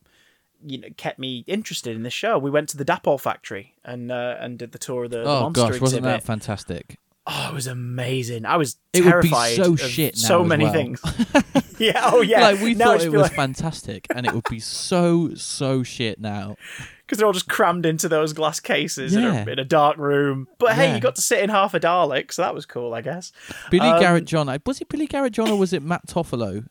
you 0.66 0.78
know, 0.80 0.90
kept 0.98 1.18
me 1.20 1.44
interested 1.48 1.96
in 1.96 2.04
this 2.04 2.14
show. 2.14 2.38
We 2.38 2.52
went 2.52 2.70
to 2.70 2.78
the 2.78 2.86
Dapol 2.86 3.20
factory 3.20 3.74
and 3.84 4.12
uh, 4.12 4.38
and 4.40 4.58
did 4.60 4.72
the 4.72 4.78
tour 4.80 5.06
of 5.06 5.12
the, 5.12 5.18
the 5.24 5.24
Oh 5.30 5.42
monster 5.42 5.62
gosh, 5.72 5.82
wasn't 5.82 6.04
that 6.04 6.22
fantastic? 6.24 6.98
Oh, 7.30 7.50
it 7.52 7.54
was 7.54 7.68
amazing. 7.68 8.46
I 8.46 8.56
was 8.58 8.78
It 8.94 9.04
would 9.04 9.22
be 9.22 9.30
terrified. 9.30 9.56
so 9.58 9.76
shit 9.76 10.16
now 10.16 10.28
so 10.28 10.44
many 10.46 10.64
well. 10.64 10.74
things. 10.74 11.02
yeah. 11.78 12.10
Oh 12.12 12.22
yeah. 12.22 12.42
like 12.42 12.62
we 12.62 12.74
now 12.74 12.86
thought 12.94 13.02
it 13.04 13.12
was 13.12 13.24
like- 13.24 13.34
fantastic, 13.34 14.08
and 14.16 14.26
it 14.26 14.34
would 14.34 14.46
be 14.50 14.60
so 14.90 15.34
so 15.36 15.84
shit 15.84 16.20
now. 16.22 16.56
because 17.06 17.18
they're 17.18 17.28
all 17.28 17.34
just 17.34 17.50
crammed 17.50 17.86
into 17.86 18.08
those 18.08 18.32
glass 18.34 18.60
cases 18.62 19.14
in, 19.16 19.24
a, 19.24 19.46
in 19.52 19.60
a 19.60 19.66
dark 19.66 19.98
room. 19.98 20.48
But 20.58 20.74
hey, 20.74 20.88
Yeah. 20.88 20.96
you 20.96 21.02
got 21.02 21.16
to 21.16 21.22
sit 21.22 21.40
in 21.44 21.50
half 21.50 21.74
a 21.74 21.80
Dalek, 21.80 22.32
so 22.32 22.42
that 22.44 22.54
was 22.56 22.66
cool, 22.66 22.94
I 22.94 23.02
guess. 23.02 23.32
Billy 23.72 23.88
Um, 23.90 24.00
Garrett 24.00 24.26
John, 24.26 24.48
was 24.66 24.80
it 24.82 24.88
Billy 24.90 25.08
Garrett 25.08 25.34
John 25.34 25.50
or 25.50 25.58
was 25.58 25.74
it 25.74 25.84
Matt 25.84 26.08
Toffolo? 26.08 26.66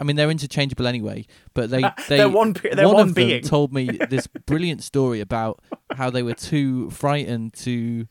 I 0.00 0.04
mean, 0.04 0.16
they're 0.16 0.30
interchangeable 0.30 0.86
anyway, 0.86 1.26
but 1.54 1.70
they 1.70 1.80
they 2.08 2.18
They're 2.18 2.28
one, 2.28 2.52
they're 2.54 2.86
one, 2.86 2.94
one 2.96 3.08
of 3.08 3.14
them 3.14 3.40
told 3.42 3.72
me 3.72 3.86
this 4.10 4.26
brilliant 4.26 4.82
story 4.82 5.20
about 5.20 5.60
how 5.96 6.10
they 6.10 6.22
were 6.22 6.34
too 6.34 6.90
frightened 6.90 7.54
to 7.54 8.06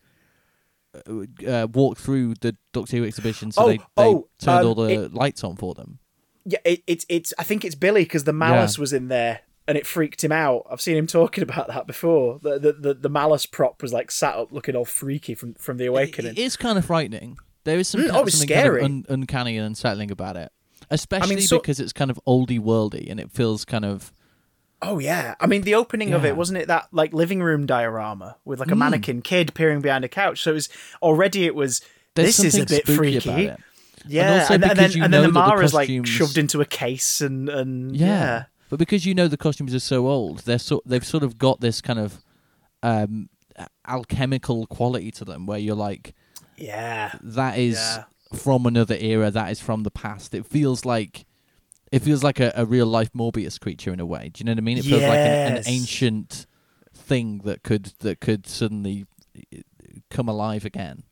uh, 1.07 1.49
uh, 1.49 1.67
walk 1.73 1.97
through 1.97 2.35
the 2.41 2.55
Doctor 2.73 2.97
Who 2.97 3.05
exhibition, 3.05 3.51
so 3.51 3.63
Oh, 3.63 3.67
they, 3.67 3.77
they 3.77 3.83
oh, 3.97 4.27
turned 4.39 4.59
um, 4.61 4.67
all 4.67 4.75
the 4.75 5.03
it- 5.05 5.13
lights 5.13 5.43
on 5.43 5.55
for 5.55 5.73
them. 5.73 5.99
Yeah, 6.45 6.59
it, 6.63 6.83
it's 6.85 7.05
it's. 7.09 7.33
I 7.39 7.43
think 7.43 7.65
it's 7.65 7.73
Billy 7.75 8.03
because 8.03 8.23
the 8.25 8.33
Malus 8.33 8.77
was 8.77 8.93
in 8.93 9.07
there 9.07 9.39
and 9.67 9.77
it 9.79 9.87
freaked 9.87 10.23
him 10.23 10.31
out. 10.31 10.67
I've 10.69 10.79
seen 10.79 10.95
him 10.95 11.07
talking 11.07 11.41
about 11.43 11.67
that 11.69 11.87
before. 11.87 12.39
The 12.41 12.59
the 12.59 12.73
the, 12.73 12.93
the 12.93 13.09
Malus 13.09 13.45
prop 13.47 13.81
was 13.81 13.91
like 13.91 14.11
sat 14.11 14.35
up 14.35 14.51
looking 14.51 14.75
all 14.75 14.85
freaky 14.85 15.33
from 15.33 15.55
from 15.55 15.77
the 15.77 15.87
awakening. 15.87 16.33
It 16.33 16.37
is 16.37 16.55
kind 16.55 16.77
of 16.77 16.85
frightening. 16.85 17.37
There 17.63 17.79
is 17.79 17.87
some 17.87 18.01
Mm, 18.01 18.11
oh, 18.13 18.23
it 18.25 18.31
something 18.31 18.47
kind 18.49 18.59
of 18.59 18.63
scary. 18.65 18.83
un- 18.83 19.05
uncanny 19.09 19.57
and 19.57 19.65
unsettling 19.65 20.11
about 20.11 20.37
it, 20.37 20.51
especially 20.91 21.41
so- 21.41 21.57
because 21.57 21.79
it's 21.79 21.93
kind 21.93 22.11
of 22.11 22.19
oldie 22.27 22.59
worldy 22.59 23.09
and 23.09 23.19
it 23.19 23.31
feels 23.31 23.65
kind 23.65 23.83
of 23.85 24.11
Oh 24.81 24.99
yeah, 24.99 25.35
I 25.39 25.47
mean 25.47 25.61
the 25.63 25.75
opening 25.75 26.13
of 26.13 26.25
it 26.25 26.35
wasn't 26.37 26.59
it 26.59 26.67
that 26.67 26.87
like 26.91 27.13
living 27.13 27.41
room 27.41 27.65
diorama 27.65 28.37
with 28.45 28.59
like 28.59 28.71
a 28.71 28.75
mannequin 28.75 29.21
kid 29.21 29.53
peering 29.53 29.81
behind 29.81 30.03
a 30.05 30.09
couch. 30.09 30.41
So 30.43 30.51
it 30.51 30.55
was 30.55 30.69
already 31.01 31.45
it 31.45 31.55
was. 31.55 31.81
there's 32.13 32.37
this 32.37 32.53
is 32.55 32.61
a 32.61 32.65
bit 32.65 32.85
freaky. 32.85 33.17
about 33.29 33.39
it. 33.39 33.59
Yeah, 34.07 34.41
also 34.41 34.53
and, 34.55 34.63
and 34.63 34.73
because 34.75 34.93
then 34.93 35.03
and 35.03 35.13
then 35.13 35.21
the 35.21 35.27
the 35.27 35.33
Mara's 35.33 35.73
like 35.73 35.89
shoved 36.05 36.37
into 36.37 36.61
a 36.61 36.65
case 36.65 37.21
and 37.21 37.49
and 37.49 37.95
Yeah. 37.95 38.05
yeah. 38.07 38.43
But 38.69 38.79
because 38.79 39.05
you 39.05 39.15
know 39.15 39.27
the 39.27 39.37
costumes 39.37 39.73
are 39.73 39.79
so 39.79 40.07
old, 40.07 40.39
they're 40.39 40.59
so 40.59 40.81
they've 40.85 41.05
sort 41.05 41.23
of 41.23 41.37
got 41.37 41.61
this 41.61 41.81
kind 41.81 41.97
of 41.99 42.21
um, 42.83 43.29
alchemical 43.87 44.65
quality 44.67 45.11
to 45.11 45.25
them, 45.25 45.45
where 45.45 45.57
you're 45.59 45.75
like, 45.75 46.13
Yeah. 46.57 47.13
that 47.21 47.57
is 47.57 47.75
Yeah. 47.75 48.03
from 48.33 48.65
another 48.65 48.95
era, 48.99 49.31
that 49.31 49.51
is 49.51 49.59
from 49.59 49.83
the 49.83 49.91
past. 49.91 50.33
It 50.33 50.45
feels 50.45 50.85
like 50.85 51.25
it 51.91 51.99
feels 52.01 52.23
like 52.23 52.39
a, 52.39 52.51
a 52.55 52.65
real 52.65 52.85
life 52.87 53.11
Morbius 53.13 53.59
creature 53.59 53.93
in 53.93 53.99
a 53.99 54.05
way. 54.05 54.29
Do 54.33 54.39
you 54.41 54.45
know 54.45 54.51
what 54.53 54.57
I 54.57 54.61
mean? 54.61 54.77
It 54.77 54.85
feels 54.85 55.03
like 55.03 55.19
an, 55.19 55.31
an 55.51 55.55
Yes. 55.57 55.67
ancient 55.67 56.45
thing 56.93 57.39
that 57.45 57.63
could 57.63 57.91
that 57.99 58.19
could 58.21 58.47
suddenly 58.47 59.05
uh, 59.53 59.59
come 60.09 60.27
alive 60.29 60.65
again. 60.65 61.03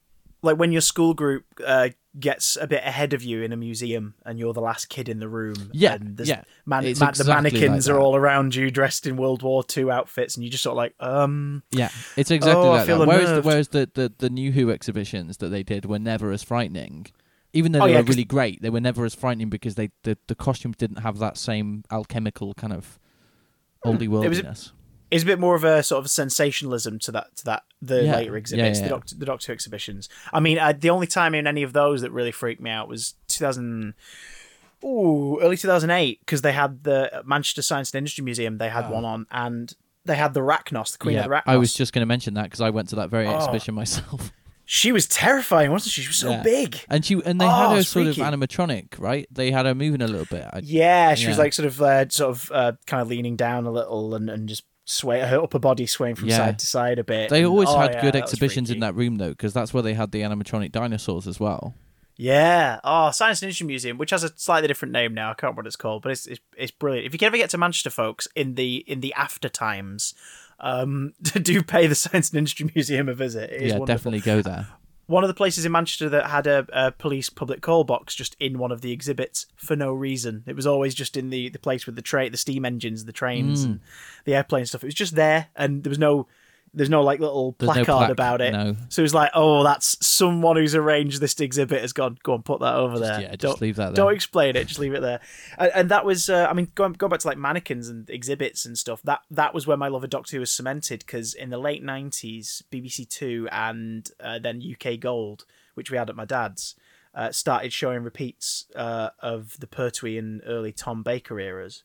Like 0.41 0.57
when 0.57 0.73
your 0.73 0.81
school 0.81 1.13
group 1.13 1.45
uh, 1.65 1.89
gets 2.19 2.57
a 2.59 2.67
bit 2.67 2.83
ahead 2.83 3.13
of 3.13 3.23
you 3.23 3.43
in 3.43 3.53
a 3.53 3.55
museum 3.55 4.15
and 4.25 4.37
you're 4.37 4.51
the 4.51 4.59
last 4.61 4.89
kid 4.89 5.07
in 5.07 5.19
the 5.19 5.29
room. 5.29 5.69
Yeah, 5.71 5.93
and 5.93 6.17
there's 6.17 6.27
yeah. 6.27 6.43
Man, 6.65 6.83
It's 6.83 6.99
ma- 6.99 7.09
exactly 7.09 7.23
the 7.33 7.41
mannequins 7.41 7.87
like 7.87 7.93
are 7.95 7.97
that. 7.97 8.03
all 8.03 8.15
around 8.17 8.53
you 8.53 8.69
dressed 8.69 9.07
in 9.07 9.15
World 9.15 9.41
War 9.41 9.63
II 9.77 9.89
outfits, 9.89 10.35
and 10.35 10.43
you 10.43 10.49
just 10.49 10.63
sort 10.63 10.73
of 10.73 10.77
like, 10.77 10.95
um, 10.99 11.63
Yeah, 11.71 11.87
it's 12.17 12.29
exactly 12.29 12.67
Oh, 12.67 12.71
I 12.71 12.77
like 12.79 12.87
feel 12.87 12.99
that. 12.99 13.07
Whereas, 13.07 13.23
the, 13.23 13.29
unnerved. 13.29 13.45
whereas 13.45 13.67
the, 13.69 13.89
the, 13.93 14.13
the 14.17 14.29
new 14.29 14.51
Who 14.51 14.69
exhibitions 14.69 15.37
that 15.37 15.47
they 15.47 15.63
did 15.63 15.85
were 15.85 15.99
never 15.99 16.31
as 16.33 16.43
frightening. 16.43 17.07
Even 17.53 17.71
though 17.71 17.81
Oh, 17.81 17.85
they 17.85 17.91
yeah, 17.93 17.99
were 17.99 18.03
really 18.05 18.23
great, 18.25 18.61
they 18.61 18.69
were 18.71 18.81
never 18.81 19.05
as 19.05 19.13
frightening 19.13 19.49
because 19.49 19.75
they 19.75 19.91
the, 20.03 20.17
the 20.27 20.35
costumes 20.35 20.75
didn't 20.77 20.97
have 20.97 21.19
that 21.19 21.37
same 21.37 21.83
alchemical 21.91 22.53
kind 22.55 22.73
of 22.73 22.99
oldie 23.85 24.07
Hmm. 24.07 24.23
It 24.23 24.29
was 24.29 24.39
a- 24.39 24.43
worldiness. 24.43 24.71
it's 25.11 25.23
a 25.23 25.25
bit 25.27 25.39
more 25.39 25.55
of 25.55 25.63
a 25.63 25.83
sort 25.83 26.03
of 26.03 26.09
sensationalism 26.09 26.97
to 26.99 27.11
that 27.11 27.35
to 27.37 27.45
that 27.45 27.63
the 27.81 28.03
Yeah, 28.05 28.15
later 28.15 28.37
exhibits, 28.37 28.79
yeah. 28.79 28.85
the 28.85 28.89
Doctor 28.89 29.15
the 29.15 29.25
Doctor 29.25 29.51
exhibitions. 29.51 30.09
I 30.33 30.39
mean, 30.39 30.57
the 30.79 30.89
only 30.89 31.05
time 31.07 31.35
in 31.35 31.45
any 31.47 31.61
of 31.63 31.73
those 31.73 32.01
that 32.01 32.11
really 32.11 32.31
freaked 32.31 32.61
me 32.61 32.69
out 32.71 32.87
was 32.87 33.13
2000. 33.27 33.93
Ooh, 34.85 35.39
early 35.41 35.55
2008 35.55 36.19
because 36.21 36.41
they 36.41 36.51
had 36.51 36.83
the 36.83 37.23
Manchester 37.25 37.61
Science 37.61 37.91
and 37.93 37.99
Industry 37.99 38.23
Museum. 38.23 38.57
They 38.57 38.69
had 38.69 38.89
one 38.89 39.05
on, 39.05 39.27
and 39.31 39.73
they 40.05 40.15
had 40.15 40.33
the 40.33 40.41
Racnoss, 40.41 40.91
the 40.93 40.97
Queen 40.97 41.15
Oh. 41.17 41.19
of 41.19 41.23
the 41.25 41.29
Racnoss. 41.35 41.43
I 41.45 41.55
was 41.57 41.73
just 41.73 41.93
going 41.93 42.01
to 42.01 42.05
mention 42.05 42.33
that 42.33 42.43
because 42.43 42.59
I 42.61 42.69
went 42.69 42.89
to 42.89 42.95
that 42.97 43.09
very 43.09 43.25
Oh. 43.27 43.35
exhibition 43.35 43.75
myself. 43.75 44.31
She 44.65 44.91
was 44.93 45.07
terrifying, 45.07 45.71
wasn't 45.71 45.91
she? 45.93 46.01
She 46.01 46.07
was 46.07 46.15
so 46.17 46.31
Yeah. 46.31 46.43
big. 46.43 46.79
And 46.89 47.03
she 47.05 47.21
and 47.25 47.39
they 47.39 47.45
Oh, 47.45 47.49
had 47.69 47.75
her 47.75 47.83
sort 47.83 48.07
of 48.07 48.15
animatronic, 48.15 48.97
right? 48.97 49.27
They 49.31 49.51
had 49.51 49.65
her 49.65 49.75
moving 49.75 50.01
a 50.01 50.07
little 50.07 50.25
bit. 50.25 50.45
I, 50.53 50.61
Yeah, 50.63 51.15
she 51.15 51.27
was 51.27 51.37
like 51.37 51.53
sort 51.53 51.65
of 51.67 51.81
uh, 51.81 52.07
sort 52.09 52.29
of 52.31 52.51
uh, 52.53 52.71
kind 52.87 53.01
of 53.01 53.09
leaning 53.09 53.35
down 53.35 53.65
a 53.65 53.71
little 53.71 54.15
and, 54.15 54.29
and 54.29 54.47
just 54.47 54.63
sway 54.85 55.19
her 55.21 55.41
upper 55.41 55.59
body 55.59 55.85
swaying 55.85 56.15
from 56.15 56.29
Yeah. 56.29 56.37
side 56.37 56.59
to 56.59 56.65
side 56.67 56.99
a 56.99 57.03
bit. 57.03 57.29
They 57.29 57.39
And- 57.39 57.47
always 57.47 57.69
oh, 57.69 57.77
had 57.77 57.93
yeah, 57.95 58.01
good 58.01 58.15
exhibitions 58.15 58.69
in 58.71 58.79
that 58.79 58.95
room 58.95 59.15
though, 59.17 59.29
because 59.29 59.53
that's 59.53 59.73
where 59.73 59.83
they 59.83 59.93
had 59.95 60.11
the 60.11 60.21
animatronic 60.21 60.71
dinosaurs 60.71 61.27
as 61.27 61.39
well. 61.39 61.75
Yeah. 62.15 62.79
Oh, 62.83 63.09
Science 63.11 63.41
and 63.41 63.47
Industry 63.47 63.67
Museum, 63.67 63.97
which 63.97 64.11
has 64.11 64.23
a 64.23 64.31
slightly 64.35 64.67
different 64.67 64.91
name 64.91 65.13
now. 65.13 65.31
I 65.31 65.33
can't 65.33 65.43
remember 65.43 65.61
what 65.63 65.67
it's 65.67 65.75
called, 65.75 66.03
but 66.03 66.11
it's 66.11 66.27
it's, 66.27 66.39
it's 66.57 66.71
brilliant. 66.71 67.07
If 67.07 67.13
you 67.13 67.19
can 67.19 67.25
ever 67.27 67.37
get 67.37 67.49
to 67.51 67.57
Manchester, 67.57 67.89
folks, 67.89 68.27
in 68.35 68.53
the 68.55 68.77
in 68.87 69.01
the 69.01 69.13
after 69.15 69.49
times, 69.49 70.13
um, 70.63 71.13
do 71.21 71.61
pay 71.61 71.85
the 71.85 71.93
Science 71.93 72.29
and 72.29 72.37
Industry 72.39 72.71
Museum 72.73 73.09
a 73.09 73.13
visit. 73.13 73.51
It 73.51 73.61
is 73.61 73.73
yeah, 73.73 73.79
definitely 73.85 74.21
go 74.21 74.41
there. 74.41 74.67
one 75.07 75.23
of 75.23 75.27
the 75.27 75.33
places 75.33 75.65
in 75.65 75.73
Manchester 75.73 76.07
that 76.09 76.29
had 76.29 76.47
a, 76.47 76.65
a 76.71 76.91
police 76.91 77.29
public 77.29 77.61
call 77.61 77.83
box 77.83 78.15
just 78.15 78.35
in 78.39 78.57
one 78.57 78.71
of 78.71 78.79
the 78.79 78.93
exhibits 78.93 79.45
for 79.57 79.75
no 79.75 79.91
reason. 79.91 80.43
It 80.47 80.55
was 80.55 80.65
always 80.65 80.95
just 80.95 81.17
in 81.17 81.29
the, 81.29 81.49
the 81.49 81.59
place 81.59 81.85
with 81.85 81.95
the 81.95 82.01
train, 82.01 82.31
the 82.31 82.37
steam 82.37 82.63
engines, 82.63 83.03
the 83.03 83.11
trains, 83.11 83.63
and 83.63 83.79
the 84.23 84.35
airplane 84.35 84.65
stuff. 84.65 84.83
It 84.83 84.87
was 84.87 84.95
just 84.95 85.15
there, 85.15 85.49
and 85.55 85.83
there 85.83 85.91
was 85.91 85.99
no 85.99 86.27
there's 86.73 86.89
no 86.89 87.03
like 87.03 87.19
little 87.19 87.55
There's 87.59 87.67
no 87.67 87.85
placard 87.85 87.97
plaque, 87.97 88.09
about 88.09 88.41
it. 88.41 88.51
no. 88.51 88.75
So 88.89 89.03
it's 89.03 89.13
like, 89.13 89.31
oh, 89.35 89.63
that's 89.63 89.95
someone 90.05 90.55
who's 90.55 90.73
arranged 90.73 91.21
this 91.21 91.39
exhibit 91.39 91.81
has 91.81 91.93
gone. 91.93 92.17
Go 92.23 92.33
and 92.33 92.43
put 92.43 92.61
that 92.61 92.75
over 92.75 92.99
there. 92.99 93.21
yeah, 93.21 93.29
just 93.29 93.41
don't, 93.41 93.61
leave 93.61 93.75
that 93.75 93.93
there. 93.93 94.05
Don't 94.05 94.13
explain 94.13 94.55
it. 94.55 94.67
Just 94.67 94.79
leave 94.79 94.93
it 94.93 95.01
there. 95.01 95.19
And, 95.57 95.71
and 95.75 95.89
that 95.89 96.03
was, 96.03 96.29
uh, 96.29 96.47
I 96.49 96.53
mean, 96.53 96.69
going 96.73 96.93
going 96.93 97.11
back 97.11 97.19
to 97.19 97.27
like 97.27 97.37
mannequins 97.37 97.89
and 97.89 98.09
exhibits 98.09 98.65
and 98.65 98.77
stuff. 98.77 99.01
That 99.03 99.21
that 99.29 99.53
was 99.53 99.67
where 99.67 99.77
my 99.77 99.87
love 99.87 100.03
of 100.03 100.09
Doctor 100.09 100.37
Who 100.37 100.39
was 100.39 100.51
cemented 100.51 100.99
because 100.99 101.33
in 101.35 101.51
the 101.51 101.59
late 101.59 101.83
'90s, 101.83 102.63
BBC 102.71 103.07
Two 103.07 103.47
and 103.51 104.09
uh, 104.19 104.39
then 104.39 104.61
UK 104.61 104.99
Gold, 104.99 105.45
which 105.75 105.91
we 105.91 105.97
had 105.97 106.09
at 106.09 106.15
my 106.15 106.25
dad's, 106.25 106.75
uh, 107.13 107.31
started 107.31 107.71
showing 107.71 108.03
repeats 108.03 108.65
uh, 108.75 109.09
of 109.19 109.59
the 109.59 109.67
Pertwee 109.67 110.17
and 110.17 110.41
early 110.45 110.71
Tom 110.71 111.03
Baker 111.03 111.39
eras 111.39 111.83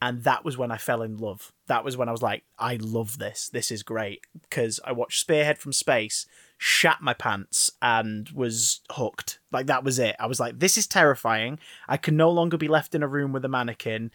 and 0.00 0.24
that 0.24 0.44
was 0.44 0.58
when 0.58 0.70
I 0.70 0.76
fell 0.76 1.02
in 1.02 1.16
love. 1.16 1.52
That 1.66 1.84
was 1.84 1.96
when 1.96 2.08
I 2.08 2.12
was 2.12 2.22
like, 2.22 2.44
I 2.58 2.76
love 2.76 3.18
this. 3.18 3.48
This 3.48 3.70
is 3.70 3.82
great 3.82 4.20
because 4.42 4.80
I 4.84 4.92
watched 4.92 5.20
Spearhead 5.20 5.58
from 5.58 5.72
Space, 5.72 6.26
shat 6.58 6.98
my 7.00 7.14
pants, 7.14 7.70
and 7.80 8.28
was 8.30 8.80
hooked. 8.92 9.38
Like 9.50 9.66
that 9.66 9.84
was 9.84 9.98
it. 9.98 10.16
I 10.18 10.26
was 10.26 10.40
like, 10.40 10.58
this 10.58 10.76
is 10.76 10.86
terrifying. 10.86 11.58
I 11.88 11.96
can 11.96 12.16
no 12.16 12.30
longer 12.30 12.56
be 12.56 12.68
left 12.68 12.94
in 12.94 13.02
a 13.02 13.08
room 13.08 13.32
with 13.32 13.44
a 13.44 13.48
mannequin. 13.48 14.10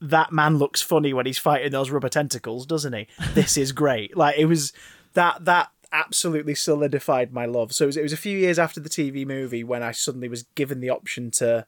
That 0.00 0.32
man 0.32 0.58
looks 0.58 0.82
funny 0.82 1.14
when 1.14 1.24
he's 1.24 1.38
fighting 1.38 1.72
those 1.72 1.90
rubber 1.90 2.10
tentacles, 2.10 2.66
doesn't 2.66 2.92
he? 2.92 3.06
This 3.32 3.56
is 3.56 3.72
great. 3.72 4.16
Like 4.16 4.36
it 4.38 4.46
was 4.46 4.72
that 5.14 5.46
that 5.46 5.70
absolutely 5.92 6.54
solidified 6.54 7.32
my 7.32 7.46
love. 7.46 7.72
So 7.72 7.84
it 7.84 7.86
was, 7.86 7.96
it 7.96 8.02
was 8.02 8.12
a 8.12 8.18
few 8.18 8.36
years 8.36 8.58
after 8.58 8.80
the 8.80 8.90
TV 8.90 9.26
movie 9.26 9.64
when 9.64 9.82
I 9.82 9.92
suddenly 9.92 10.28
was 10.28 10.42
given 10.54 10.80
the 10.80 10.90
option 10.90 11.30
to 11.32 11.66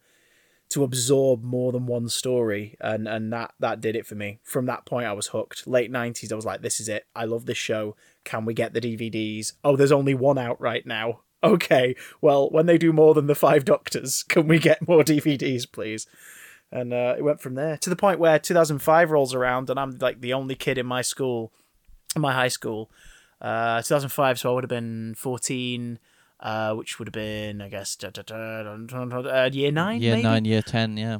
to 0.71 0.85
absorb 0.85 1.43
more 1.43 1.73
than 1.73 1.87
one 1.87 2.09
story 2.09 2.77
and 2.81 3.09
and 3.09 3.33
that 3.33 3.55
that 3.59 3.81
did 3.81 3.97
it 3.97 4.07
for 4.07 4.15
me. 4.15 4.39
From 4.43 4.67
that 4.67 4.85
point 4.87 5.07
i 5.07 5.13
was 5.13 5.29
hooked. 5.29 5.67
Late 5.67 5.91
90s 5.91 6.33
i 6.33 6.37
was 6.37 6.45
like 6.45 6.63
this 6.63 6.81
is 6.81 6.89
it. 6.89 7.07
I 7.15 7.25
love 7.25 7.47
this 7.47 7.59
show. 7.59 7.97
Can 8.25 8.45
we 8.45 8.55
get 8.55 8.75
the 8.75 8.81
dvds 8.81 9.53
oh 9.65 9.77
there's 9.77 9.93
only 9.93 10.15
one 10.15 10.39
out 10.39 10.61
right 10.61 10.87
now. 10.87 11.21
Okay. 11.45 11.95
Well 12.21 12.51
when 12.51 12.67
they 12.67 12.79
do 12.79 12.93
more 12.93 13.15
than 13.15 13.29
the 13.29 13.35
five 13.37 13.65
doctors 13.65 14.25
can 14.25 14.49
we 14.49 14.59
get 14.59 14.87
more 14.89 15.05
dvds 15.05 15.71
please? 15.71 16.07
And 16.73 16.93
uh, 16.93 17.15
it 17.17 17.23
went 17.23 17.41
from 17.41 17.55
there 17.55 17.77
to 17.79 17.89
the 17.89 17.97
point 17.97 18.19
where 18.19 18.41
2005 18.41 19.11
rolls 19.13 19.35
around 19.35 19.71
and 19.71 19.79
i'm 19.79 19.97
like 20.01 20.21
the 20.21 20.33
only 20.33 20.57
kid 20.57 20.79
in 20.79 20.87
my 20.87 21.01
school 21.01 21.53
in 22.17 22.23
my 22.23 22.33
high 22.33 22.49
school. 22.49 22.91
Uh 23.41 23.81
2005 23.83 24.41
so 24.41 24.51
i 24.51 24.55
would 24.55 24.65
have 24.65 24.69
been 24.69 25.15
14 25.17 26.01
uh, 26.41 26.75
which 26.75 26.99
would 26.99 27.09
have 27.09 27.13
been, 27.13 27.61
I 27.61 27.69
guess, 27.69 27.97
da, 27.97 28.11
da, 28.11 28.23
da, 28.23 28.63
uh, 28.63 29.51
year 29.53 29.73
nine. 29.73 30.01
Year 30.01 30.15
maybe? 30.15 30.23
nine, 30.23 30.45
year 30.45 30.63
ten, 30.63 30.97
yeah. 30.97 31.19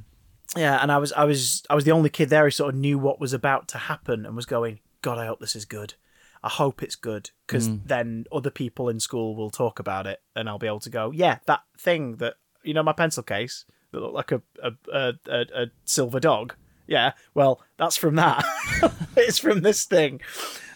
Yeah, 0.57 0.79
and 0.81 0.91
I 0.91 0.99
was, 0.99 1.13
I 1.13 1.25
was, 1.25 1.63
I 1.69 1.75
was 1.75 1.85
the 1.85 1.93
only 1.93 2.09
kid 2.09 2.31
there 2.31 2.45
who 2.45 2.51
sort 2.51 2.75
of 2.75 2.81
knew 2.81 2.99
what 2.99 3.21
was 3.21 3.33
about 3.33 3.69
to 3.69 3.79
happen 3.79 4.25
and 4.25 4.35
was 4.35 4.47
going, 4.47 4.81
God, 5.03 5.19
I 5.19 5.27
hope 5.27 5.41
this 5.41 5.55
is 5.55 5.65
good. 5.65 5.95
I 6.43 6.49
hope 6.49 6.83
it's 6.83 6.95
good 6.95 7.31
because 7.47 7.69
then 7.85 8.25
other 8.31 8.51
people 8.51 8.89
in 8.89 9.01
school 9.01 9.35
will 9.35 9.51
talk 9.51 9.81
about 9.81 10.07
it, 10.07 10.23
and 10.37 10.49
I'll 10.49 10.59
be 10.59 10.69
able 10.69 10.81
to 10.81 10.91
go, 10.91 11.11
yeah, 11.11 11.39
that 11.47 11.63
thing 11.77 12.17
that 12.17 12.35
you 12.63 12.75
know, 12.75 12.83
my 12.83 12.93
pencil 12.93 13.23
case 13.23 13.65
that 13.93 14.01
looked 14.01 14.15
like 14.15 14.33
a 14.33 14.43
a, 14.63 14.73
a, 14.93 15.13
a, 15.27 15.63
a 15.63 15.67
silver 15.85 16.21
dog. 16.21 16.55
Yeah, 16.87 17.13
well, 17.35 17.63
that's 17.77 17.97
from 17.97 18.17
that. 18.17 18.45
it's 19.17 19.39
from 19.39 19.61
this 19.61 19.85
thing, 19.85 20.21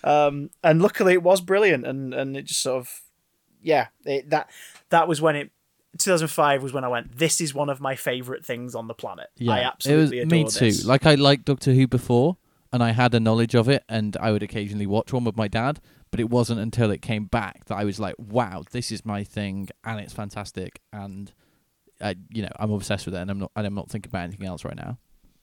um, 0.04 0.50
and 0.62 0.82
luckily 0.82 1.14
it 1.14 1.22
was 1.22 1.40
brilliant, 1.40 1.86
and 1.86 2.12
and 2.12 2.36
it 2.36 2.46
just 2.46 2.62
sort 2.62 2.80
of 2.80 3.01
yeah, 3.62 3.88
it, 4.04 4.30
that 4.30 4.50
that 4.90 5.08
was 5.08 5.20
when 5.20 5.36
it. 5.36 5.50
2005 5.98 6.62
was 6.62 6.72
when 6.72 6.84
I 6.84 6.88
went. 6.88 7.18
This 7.18 7.38
is 7.38 7.52
one 7.52 7.68
of 7.68 7.78
my 7.78 7.96
favorite 7.96 8.46
things 8.46 8.74
on 8.74 8.86
the 8.86 8.94
planet. 8.94 9.28
I 9.46 9.60
absolutely 9.60 10.20
it 10.20 10.24
was, 10.24 10.32
adore 10.32 10.44
me 10.44 10.50
too. 10.50 10.64
this. 10.64 10.86
Like 10.86 11.04
I 11.04 11.16
liked 11.16 11.44
Doctor 11.44 11.74
Who 11.74 11.86
before, 11.86 12.38
and 12.72 12.82
I 12.82 12.92
had 12.92 13.14
a 13.14 13.20
knowledge 13.20 13.54
of 13.54 13.68
it, 13.68 13.84
and 13.90 14.16
I 14.18 14.32
would 14.32 14.42
occasionally 14.42 14.86
watch 14.86 15.12
one 15.12 15.24
with 15.24 15.36
my 15.36 15.48
dad. 15.48 15.80
But 16.10 16.20
it 16.20 16.30
wasn't 16.30 16.60
until 16.60 16.90
it 16.90 17.02
came 17.02 17.26
back 17.26 17.66
that 17.66 17.76
I 17.76 17.84
was 17.84 18.00
like, 18.00 18.14
"Wow, 18.18 18.64
this 18.70 18.90
is 18.90 19.04
my 19.04 19.22
thing, 19.22 19.68
and 19.84 20.00
it's 20.00 20.14
fantastic." 20.14 20.80
And 20.92 21.30
I, 22.00 22.16
you 22.30 22.42
know, 22.42 22.50
I'm 22.56 22.70
obsessed 22.72 23.06
with 23.06 23.14
it, 23.14 23.18
and 23.18 23.30
I'm 23.30 23.38
not, 23.38 23.50
and 23.54 23.66
I'm 23.66 23.74
not 23.74 23.90
thinking 23.90 24.10
about 24.10 24.24
anything 24.24 24.46
else 24.46 24.64
right 24.64 24.76
now. 24.76 24.98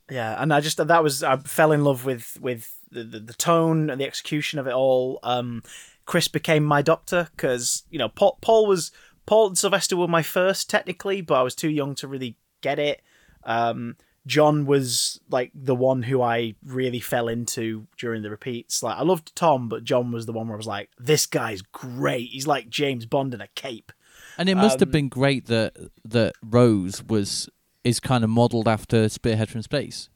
Yeah, 0.09 0.41
and 0.41 0.53
I 0.53 0.59
just 0.59 0.78
that 0.86 1.03
was 1.03 1.24
I 1.24 1.38
fell 1.38 1.72
in 1.72 1.84
love 1.84 2.05
with 2.05 2.38
with 2.41 2.76
the, 2.91 3.03
the, 3.03 3.20
the 3.20 3.34
tone 3.34 3.89
and 3.89 4.01
the 4.01 4.05
execution 4.05 4.59
of 4.59 4.67
it 4.67 4.74
all. 4.74 5.20
Um, 5.24 5.63
Chris 6.10 6.28
became 6.28 6.64
my 6.66 6.82
doctor 6.82 7.28
because 7.36 7.84
you 7.91 7.99
know 7.99 8.10
Paul, 8.10 8.39
Paul 8.41 8.66
was 8.66 8.91
Paul 9.28 9.49
and 9.49 9.57
Sylvester 9.57 9.95
were 9.95 10.07
my 10.07 10.24
first 10.24 10.68
technically, 10.68 11.22
but 11.22 11.36
I 11.36 11.43
was 11.43 11.53
too 11.53 11.70
young 11.70 11.93
to 11.95 12.07
really 12.07 12.36
get 12.62 12.80
it. 12.80 13.03
Um, 13.43 13.95
John 14.26 14.66
was 14.66 15.20
like 15.30 15.51
the 15.53 15.76
one 15.76 16.01
who 16.01 16.20
I 16.24 16.55
really 16.66 16.99
fell 16.99 17.28
into 17.28 17.86
during 17.95 18.24
the 18.24 18.32
repeats. 18.32 18.82
Like 18.82 18.97
I 18.97 19.03
loved 19.03 19.36
Tom, 19.36 19.70
but 19.70 19.84
John 19.84 20.12
was 20.12 20.26
the 20.26 20.34
one 20.34 20.47
where 20.47 20.55
I 20.55 20.57
was 20.57 20.66
like, 20.66 20.89
this 20.97 21.28
guy's 21.28 21.62
great. 21.62 22.30
He's 22.32 22.47
like 22.47 22.70
James 22.70 23.05
Bond 23.05 23.36
in 23.36 23.41
a 23.41 23.47
cape. 23.53 23.91
And 24.36 24.49
it 24.49 24.55
must 24.55 24.80
have 24.80 24.88
Um, 24.89 24.93
been 24.93 25.10
great 25.10 25.45
that 25.45 25.78
that 26.03 26.34
Rose 26.41 27.03
was 27.03 27.49
is 27.84 27.99
kind 27.99 28.24
of 28.24 28.32
modelled 28.32 28.68
after 28.68 29.10
Spearhead 29.10 29.49
from 29.51 29.62
Space. 29.62 30.10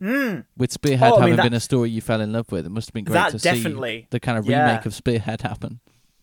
With 0.00 0.72
Spearhead 0.72 1.12
Oh, 1.12 1.16
I 1.16 1.20
mean, 1.20 1.20
having 1.22 1.36
that- 1.36 1.42
been 1.44 1.54
a 1.54 1.60
story 1.60 1.90
you 1.90 2.00
fell 2.00 2.20
in 2.20 2.32
love 2.32 2.50
with, 2.52 2.66
it 2.66 2.70
must 2.70 2.88
have 2.88 2.94
been 2.94 3.04
great 3.04 3.30
to 3.30 3.38
definitely- 3.38 4.02
see 4.02 4.08
the 4.10 4.20
kind 4.20 4.38
of 4.38 4.46
yeah. 4.46 4.66
remake 4.70 4.86
of 4.86 4.94
Spearhead 4.94 5.42
happen. 5.42 5.80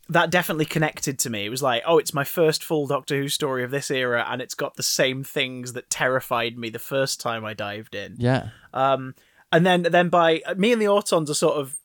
that 0.09 0.30
definitely 0.30 0.65
connected 0.65 1.17
to 1.17 1.30
me. 1.30 1.45
It 1.45 1.49
was 1.49 1.63
like, 1.63 1.82
oh, 1.88 1.97
it's 1.97 2.13
my 2.13 2.26
first 2.26 2.63
full 2.63 2.86
Doctor 2.88 3.15
Who 3.17 3.30
story 3.30 3.63
of 3.63 3.71
this 3.71 3.89
era, 3.89 4.26
and 4.30 4.41
it's 4.41 4.53
got 4.53 4.76
the 4.76 4.84
same 4.84 5.24
things 5.24 5.74
that 5.74 5.89
terrified 5.89 6.57
me 6.57 6.69
the 6.69 6.78
first 6.78 7.21
time 7.21 7.45
I 7.45 7.53
dived 7.53 7.95
in. 7.95 8.15
Yeah. 8.19 8.49
Um, 8.74 9.15
and 9.51 9.65
then 9.65 9.84
then 9.84 10.09
by 10.09 10.41
me 10.57 10.74
and 10.74 10.82
the 10.82 10.86
Autons 10.88 11.30
are 11.30 11.34
sort 11.34 11.55
of 11.55 11.78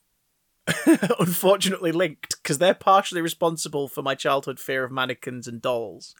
unfortunately 1.20 1.92
linked 1.92 2.36
because 2.42 2.58
they're 2.58 2.74
partially 2.74 3.20
responsible 3.20 3.88
for 3.88 4.02
my 4.02 4.14
childhood 4.14 4.58
fear 4.58 4.84
of 4.84 4.90
mannequins 4.92 5.46
and 5.46 5.62
dolls, 5.62 6.14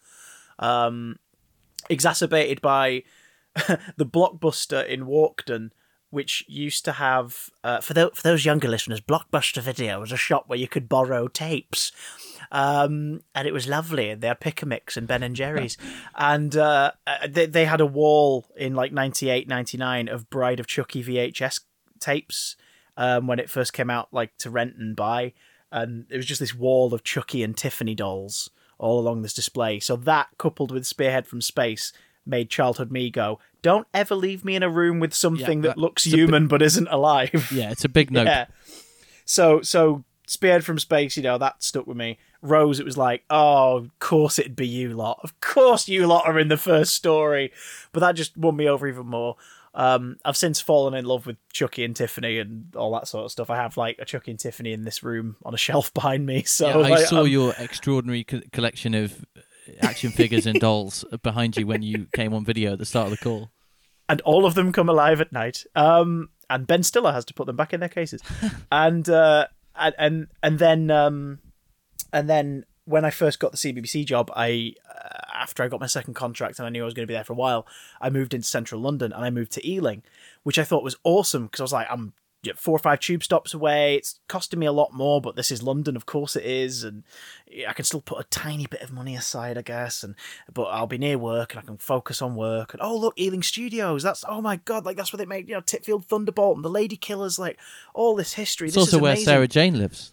um, 0.58 1.16
exacerbated 1.90 2.60
by 2.60 3.02
the 3.96 4.06
blockbuster 4.06 4.86
in 4.86 5.06
Walkden. 5.06 5.70
Which 6.11 6.42
used 6.48 6.86
to 6.86 6.92
have, 6.92 7.50
uh, 7.62 7.82
for, 7.82 7.92
tho- 7.92 8.12
for 8.14 8.22
those 8.22 8.46
younger 8.46 8.66
listeners, 8.66 8.98
Blockbuster 8.98 9.61
Video 9.61 10.00
was 10.00 10.11
a 10.11 10.16
shop 10.16 10.44
where 10.46 10.59
you 10.59 10.66
could 10.66 10.88
borrow 10.88 11.28
tapes 11.28 11.92
um, 12.50 13.20
and 13.34 13.46
it 13.46 13.52
was 13.52 13.68
lovely. 13.68 14.14
They 14.14 14.28
had 14.28 14.40
Picamix 14.40 14.96
and 14.96 15.06
Ben 15.06 15.22
and 15.22 15.36
Jerry's, 15.36 15.76
and 16.14 16.56
uh, 16.56 16.92
uh, 17.06 17.26
they 17.28 17.46
they 17.46 17.64
had 17.64 17.80
a 17.80 17.86
wall 17.86 18.46
in 18.56 18.74
like 18.74 18.92
98, 18.92 19.48
99 19.48 20.09
of 20.09 20.30
Bride 20.30 20.61
of 20.61 20.66
Chucky 20.66 21.02
VHS 21.02 21.61
tapes 22.00 22.56
um, 22.96 23.26
when 23.26 23.38
it 23.38 23.50
first 23.50 23.72
came 23.72 23.90
out, 23.90 24.09
like 24.12 24.36
to 24.38 24.50
rent 24.50 24.76
and 24.78 24.96
buy, 24.96 25.34
and 25.70 26.06
it 26.11 26.16
was 26.16 26.26
just 26.26 26.40
this 26.40 26.54
wall 26.54 26.94
of 26.94 27.04
Chucky 27.04 27.42
and 27.42 27.56
Tiffany 27.56 27.94
dolls 27.94 28.50
all 28.78 29.00
along 29.00 29.22
this 29.22 29.34
display. 29.34 29.80
So 29.80 29.96
that 29.96 30.28
coupled 30.38 30.70
with 30.70 30.86
Spearhead 30.86 31.26
from 31.26 31.40
Space 31.40 31.92
made 32.29 32.51
childhood 32.51 32.91
me 32.93 33.11
go, 33.11 33.39
"Don't 33.62 33.87
ever 33.95 34.14
leave 34.14 34.45
me 34.45 34.55
in 34.57 34.62
a 34.62 34.68
room 34.70 35.01
with 35.01 35.14
something 35.14 35.62
that, 35.62 35.68
that- 35.70 35.79
looks 35.79 36.05
human 36.05 36.47
but 36.49 36.62
isn't 36.62 36.89
alive." 36.89 37.49
Yeah, 37.53 37.70
it's 37.70 37.85
a 37.85 37.89
big 37.89 38.11
note. 38.11 38.26
Yeah. 38.26 38.47
So 39.24 39.62
so 39.62 40.05
Spearhead 40.26 40.64
from 40.64 40.79
Space, 40.79 41.16
you 41.16 41.22
know, 41.22 41.39
that 41.39 41.62
stuck 41.62 41.87
with 41.87 41.97
me. 41.97 42.18
Rose, 42.43 42.79
it 42.79 42.85
was 42.87 42.97
like, 42.97 43.24
oh, 43.31 43.76
of 43.79 43.99
course 43.99 44.39
it'd 44.39 44.55
be 44.55 44.66
you 44.68 44.91
lot. 44.95 45.18
Of 45.24 45.41
course 45.41 45.89
you 45.89 46.07
lot 46.07 46.26
are 46.26 46.39
in 46.39 46.49
the 46.49 46.57
first 46.57 46.95
story. 46.95 47.51
But 47.93 48.01
that 48.01 48.12
just 48.12 48.37
won 48.37 48.55
me 48.57 48.68
over 48.68 48.87
even 48.87 49.07
more. 49.07 49.37
Um, 49.74 50.18
I've 50.24 50.37
since 50.37 50.61
fallen 50.61 50.95
in 50.95 51.05
love 51.05 51.26
with 51.26 51.37
Chucky 51.53 51.85
and 51.85 51.95
Tiffany 51.97 52.39
and 52.39 52.74
all 52.76 52.93
that 52.95 53.09
sort 53.09 53.24
of 53.24 53.31
stuff. 53.33 53.49
I 53.51 53.57
have 53.57 53.76
like 53.76 53.97
a 53.99 54.05
Chucky 54.05 54.31
and 54.33 54.39
Tiffany 54.41 54.72
in 54.72 54.85
this 54.85 55.03
room 55.03 55.37
on 55.45 55.55
a 55.55 55.57
shelf 55.59 55.93
behind 55.95 56.26
me. 56.26 56.43
So 56.45 56.68
Yeah, 56.68 56.74
I 56.87 56.89
like, 56.91 57.07
saw 57.07 57.18
I'm- 57.18 57.29
your 57.29 57.55
extraordinary 57.59 58.24
co- 58.24 58.41
collection 58.53 58.95
of 58.95 59.24
action 59.82 60.10
figures 60.10 60.46
and 60.46 60.60
dolls 60.60 61.04
behind 61.22 61.56
you 61.56 61.66
when 61.66 61.82
you 61.82 62.06
came 62.14 62.34
on 62.34 62.44
video 62.44 62.72
at 62.72 62.78
the 62.78 62.86
start 62.86 63.10
of 63.12 63.18
the 63.18 63.24
call. 63.24 63.50
and 64.08 64.20
all 64.22 64.46
of 64.46 64.54
them 64.54 64.72
come 64.72 64.88
alive 64.88 65.20
at 65.20 65.32
night. 65.32 65.64
Um, 65.76 66.30
and 66.50 66.66
Ben 66.66 66.82
Stiller 66.82 67.12
has 67.12 67.24
to 67.26 67.34
put 67.34 67.46
them 67.46 67.56
back 67.56 67.72
in 67.74 67.80
their 67.80 67.88
cases, 67.88 68.22
and 68.72 69.08
uh, 69.08 69.46
and 69.76 69.94
and 69.98 70.26
and 70.42 70.58
then 70.58 70.90
um, 70.90 71.40
and 72.12 72.28
then 72.28 72.64
when 72.84 73.04
I 73.04 73.10
first 73.10 73.38
got 73.38 73.52
the 73.52 73.58
CBBC 73.58 74.06
job, 74.06 74.30
I 74.34 74.72
uh, 74.88 75.18
after 75.34 75.62
I 75.62 75.68
got 75.68 75.80
my 75.80 75.86
second 75.86 76.14
contract 76.14 76.58
and 76.58 76.66
I 76.66 76.70
knew 76.70 76.82
I 76.82 76.84
was 76.86 76.94
going 76.94 77.06
to 77.06 77.10
be 77.10 77.14
there 77.14 77.24
for 77.24 77.34
a 77.34 77.36
while, 77.36 77.66
I 78.00 78.08
moved 78.08 78.32
into 78.32 78.48
central 78.48 78.80
London 78.80 79.12
and 79.12 79.24
I 79.24 79.30
moved 79.30 79.52
to 79.52 79.68
Ealing, 79.68 80.02
which 80.42 80.58
I 80.58 80.64
thought 80.64 80.82
was 80.82 80.96
awesome 81.04 81.44
because 81.46 81.60
I 81.60 81.64
was 81.64 81.72
like, 81.72 81.86
I'm 81.90 82.14
four 82.57 82.76
or 82.76 82.78
five 82.78 83.01
tube 83.01 83.22
stops 83.22 83.55
away. 83.55 83.97
It's 83.97 84.20
costing 84.28 84.61
me 84.61 84.66
a 84.66 84.72
lot 84.72 84.93
more, 84.93 85.20
but 85.20 85.36
this 85.36 85.51
is 85.51 85.62
London, 85.62 85.97
of 85.97 86.07
course 86.07 86.36
it 86.36 86.45
is, 86.45 86.84
and 86.84 87.03
I 87.66 87.72
can 87.72 87.84
still 87.84 88.01
put 88.01 88.20
a 88.20 88.24
tiny 88.24 88.66
bit 88.66 88.82
of 88.82 88.93
money 88.93 89.16
aside, 89.16 89.59
I 89.59 89.62
guess. 89.62 90.03
And 90.03 90.14
but 90.53 90.64
I'll 90.64 90.86
be 90.86 90.99
near 90.99 91.18
work 91.18 91.53
and 91.53 91.61
I 91.61 91.66
can 91.66 91.78
focus 91.78 92.22
on 92.22 92.36
work. 92.36 92.72
And 92.72 92.82
oh 92.82 92.97
look, 92.97 93.18
Ealing 93.18 93.43
Studios. 93.43 94.03
That's 94.03 94.24
oh 94.28 94.41
my 94.41 94.57
god, 94.57 94.84
like 94.84 94.97
that's 94.97 95.12
where 95.12 95.18
they 95.18 95.26
made 95.26 95.49
you 95.49 95.55
know 95.55 95.61
Titfield 95.61 96.05
Thunderbolt 96.05 96.57
and 96.57 96.64
the 96.64 96.70
Lady 96.70 96.97
Killers, 96.97 97.39
like 97.39 97.59
all 97.95 98.14
this 98.14 98.34
history. 98.34 98.68
It's 98.68 98.74
this 98.74 98.82
also 98.82 98.99
is 98.99 99.03
where. 99.03 99.16
Sarah 99.16 99.49
Jane 99.49 99.78
lives. 99.78 100.12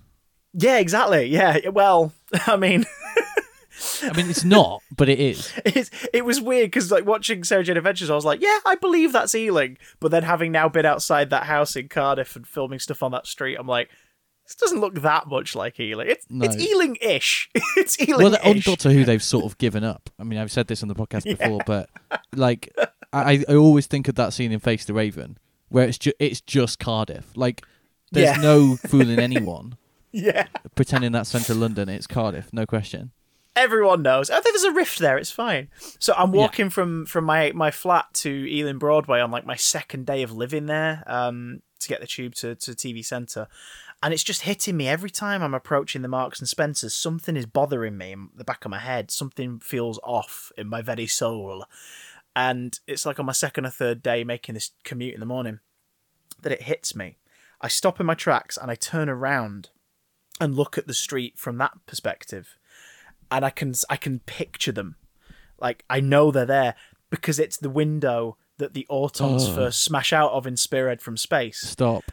Yeah, 0.53 0.77
exactly. 0.77 1.25
Yeah. 1.25 1.69
Well, 1.69 2.13
I 2.47 2.55
mean, 2.55 2.85
I 4.03 4.13
mean, 4.15 4.29
it's 4.29 4.43
not, 4.43 4.81
but 4.95 5.09
it 5.09 5.19
is. 5.19 5.51
It's, 5.65 5.89
it 6.13 6.25
was 6.25 6.39
weird 6.41 6.67
because 6.67 6.91
like 6.91 7.05
watching 7.05 7.43
Sarah 7.43 7.63
Jane 7.63 7.77
Adventures, 7.77 8.09
I 8.09 8.15
was 8.15 8.25
like, 8.25 8.41
yeah, 8.41 8.59
I 8.65 8.75
believe 8.75 9.11
that's 9.13 9.33
Ealing. 9.35 9.77
But 9.99 10.11
then 10.11 10.23
having 10.23 10.51
now 10.51 10.69
been 10.69 10.85
outside 10.85 11.29
that 11.31 11.43
house 11.43 11.75
in 11.75 11.87
Cardiff 11.89 12.35
and 12.35 12.47
filming 12.47 12.79
stuff 12.79 13.01
on 13.03 13.11
that 13.11 13.27
street, 13.27 13.55
I'm 13.59 13.67
like, 13.67 13.89
this 14.45 14.55
doesn't 14.55 14.79
look 14.79 15.01
that 15.01 15.27
much 15.27 15.55
like 15.55 15.79
Ealing. 15.79 16.07
It's 16.09 16.25
No. 16.29 16.45
it's 16.45 16.55
Ealing-ish. 16.57 17.49
it's 17.77 17.99
Ealing. 17.99 18.31
Well, 18.31 18.37
on. 18.43 18.59
Doctor 18.59 18.91
Who, 18.91 19.03
they've 19.03 19.23
sort 19.23 19.45
of 19.45 19.57
given 19.57 19.83
up. 19.83 20.09
I 20.19 20.23
mean, 20.23 20.37
I've 20.39 20.51
said 20.51 20.67
this 20.67 20.83
on 20.83 20.87
the 20.89 20.95
podcast 20.95 21.23
before, 21.23 21.61
but 21.65 21.89
like, 22.35 22.73
I, 23.11 23.43
I 23.49 23.55
always 23.55 23.87
think 23.87 24.07
of 24.07 24.15
that 24.15 24.33
scene 24.33 24.51
in 24.51 24.59
Face 24.59 24.85
the 24.85 24.93
Raven 24.93 25.37
where 25.69 25.87
it's 25.87 25.97
ju- 25.97 26.13
it's 26.19 26.41
just 26.41 26.77
Cardiff. 26.79 27.31
Like, 27.35 27.63
there's 28.11 28.37
Yeah. 28.37 28.41
no 28.43 28.75
fooling 28.87 29.19
anyone 29.19 29.77
yeah, 30.11 30.45
pretending 30.75 31.11
that's 31.11 31.29
central 31.29 31.57
London. 31.57 31.89
It's 31.89 32.07
Cardiff, 32.07 32.53
no 32.53 32.65
question. 32.67 33.11
Everyone 33.55 34.01
knows. 34.01 34.29
I 34.29 34.39
think 34.39 34.55
there's 34.55 34.71
a 34.71 34.75
rift 34.75 34.99
there. 34.99 35.17
It's 35.17 35.31
fine. 35.31 35.69
So 35.99 36.13
I'm 36.17 36.31
walking 36.31 36.69
from 36.69 37.05
from 37.05 37.25
my 37.25 37.51
my 37.53 37.71
flat 37.71 38.07
to 38.15 38.29
Ealing 38.29 38.77
Broadway 38.77 39.19
on 39.19 39.31
like 39.31 39.45
my 39.45 39.55
second 39.55 40.05
day 40.05 40.23
of 40.23 40.31
living 40.31 40.65
there 40.65 41.03
um, 41.07 41.61
to 41.79 41.87
get 41.87 42.01
the 42.01 42.07
tube 42.07 42.35
to 42.35 42.55
to 42.55 42.71
TV 42.71 43.03
Centre, 43.03 43.47
and 44.03 44.13
it's 44.13 44.23
just 44.23 44.41
hitting 44.41 44.77
me 44.77 44.87
every 44.87 45.09
time 45.09 45.41
I'm 45.41 45.53
approaching 45.53 46.01
the 46.01 46.07
Marks 46.07 46.39
and 46.39 46.49
Spencers. 46.49 46.93
Something 46.93 47.35
is 47.35 47.45
bothering 47.45 47.97
me 47.97 48.11
in 48.11 48.29
the 48.35 48.43
back 48.43 48.65
of 48.65 48.71
my 48.71 48.79
head. 48.79 49.11
Something 49.11 49.59
feels 49.59 49.99
off 50.03 50.51
in 50.57 50.67
my 50.67 50.81
very 50.81 51.07
soul, 51.07 51.65
and 52.35 52.79
it's 52.87 53.05
like 53.05 53.19
on 53.19 53.25
my 53.25 53.33
second 53.33 53.65
or 53.65 53.71
third 53.71 54.03
day 54.03 54.23
making 54.23 54.55
this 54.55 54.71
commute 54.83 55.13
in 55.13 55.19
the 55.19 55.25
morning 55.25 55.59
that 56.41 56.51
it 56.51 56.63
hits 56.63 56.95
me. 56.95 57.17
I 57.61 57.69
stop 57.69 57.99
in 57.99 58.05
my 58.05 58.13
tracks 58.13 58.57
and 58.57 58.69
I 58.69 58.75
turn 58.75 59.09
around 59.09 59.69
and 60.39 60.55
look 60.55 60.77
at 60.77 60.85
the 60.85 60.93
street 60.93 61.37
from 61.37 61.57
that 61.57 61.71
perspective 61.87 62.57
and 63.31 63.43
I 63.45 63.49
can 63.49 63.73
I 63.89 63.97
can 63.97 64.19
picture 64.19 64.71
them. 64.71 64.95
Like 65.59 65.83
I 65.89 65.99
know 65.99 66.31
they're 66.31 66.45
there 66.45 66.75
because 67.09 67.39
it's 67.39 67.57
the 67.57 67.69
window 67.69 68.37
that 68.57 68.73
the 68.73 68.85
Autons 68.89 69.49
Oh. 69.49 69.55
first 69.55 69.83
smash 69.83 70.13
out 70.13 70.31
of 70.31 70.47
in 70.47 70.57
Spearhead 70.57 71.01
from 71.01 71.17
space. 71.17 71.59
Stop. 71.59 72.03